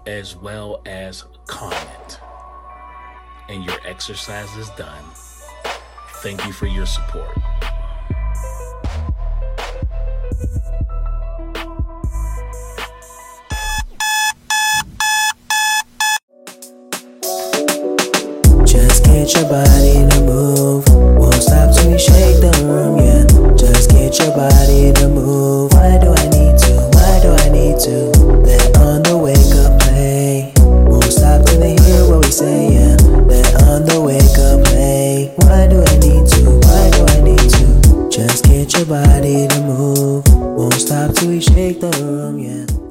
as 0.07 0.37
well 0.37 0.81
as 0.87 1.24
comment. 1.47 2.20
And 3.51 3.65
your 3.65 3.77
exercise 3.85 4.57
is 4.57 4.70
done. 4.70 5.05
Thank 6.23 6.43
you 6.47 6.53
for 6.53 6.66
your 6.66 6.87
support. 6.87 7.37
Get 19.11 19.35
your 19.35 19.49
body 19.49 20.07
to 20.09 20.20
move. 20.23 20.85
Won't 21.19 21.35
stop 21.43 21.74
till 21.74 21.91
you 21.91 21.99
shake 21.99 22.41
the 22.41 22.53
room, 22.65 22.97
yeah. 22.99 23.24
Just 23.57 23.91
get 23.91 24.19
your 24.19 24.35
body 24.35 24.93
to 24.95 25.09
move. 25.09 25.73
Why 25.73 25.99
do 25.99 26.15
I 26.15 26.24
need 26.31 26.59
to? 26.65 26.73
Why 26.95 27.20
do 27.23 27.31
I 27.35 27.49
need 27.51 27.78
to? 27.87 28.11
Let 28.47 28.77
on 28.78 29.03
the 29.03 29.16
wake 29.19 29.55
up 29.65 29.81
play. 29.81 30.53
Won't 30.89 31.05
stop 31.05 31.45
till 31.47 31.61
they 31.61 31.77
hear 31.82 32.09
what 32.09 32.24
we 32.24 32.31
say, 32.31 32.74
yeah. 32.74 32.97
Let 33.27 33.55
on 33.65 33.85
the 33.85 34.01
wake 34.01 34.39
up 34.39 34.65
play. 34.65 35.32
Why 35.37 35.66
do 35.66 35.82
I 35.82 35.95
need 35.99 36.27
to? 36.35 36.43
Why 36.66 36.91
do 36.95 37.03
I 37.07 37.20
need 37.20 37.51
to? 37.59 38.09
Just 38.11 38.45
get 38.45 38.73
your 38.74 38.87
body 38.87 39.49
to 39.49 39.61
move. 39.62 40.24
Won't 40.28 40.74
stop 40.74 41.15
till 41.15 41.28
we 41.28 41.41
shake 41.41 41.81
the 41.81 41.91
room, 42.03 42.39
yeah. 42.39 42.90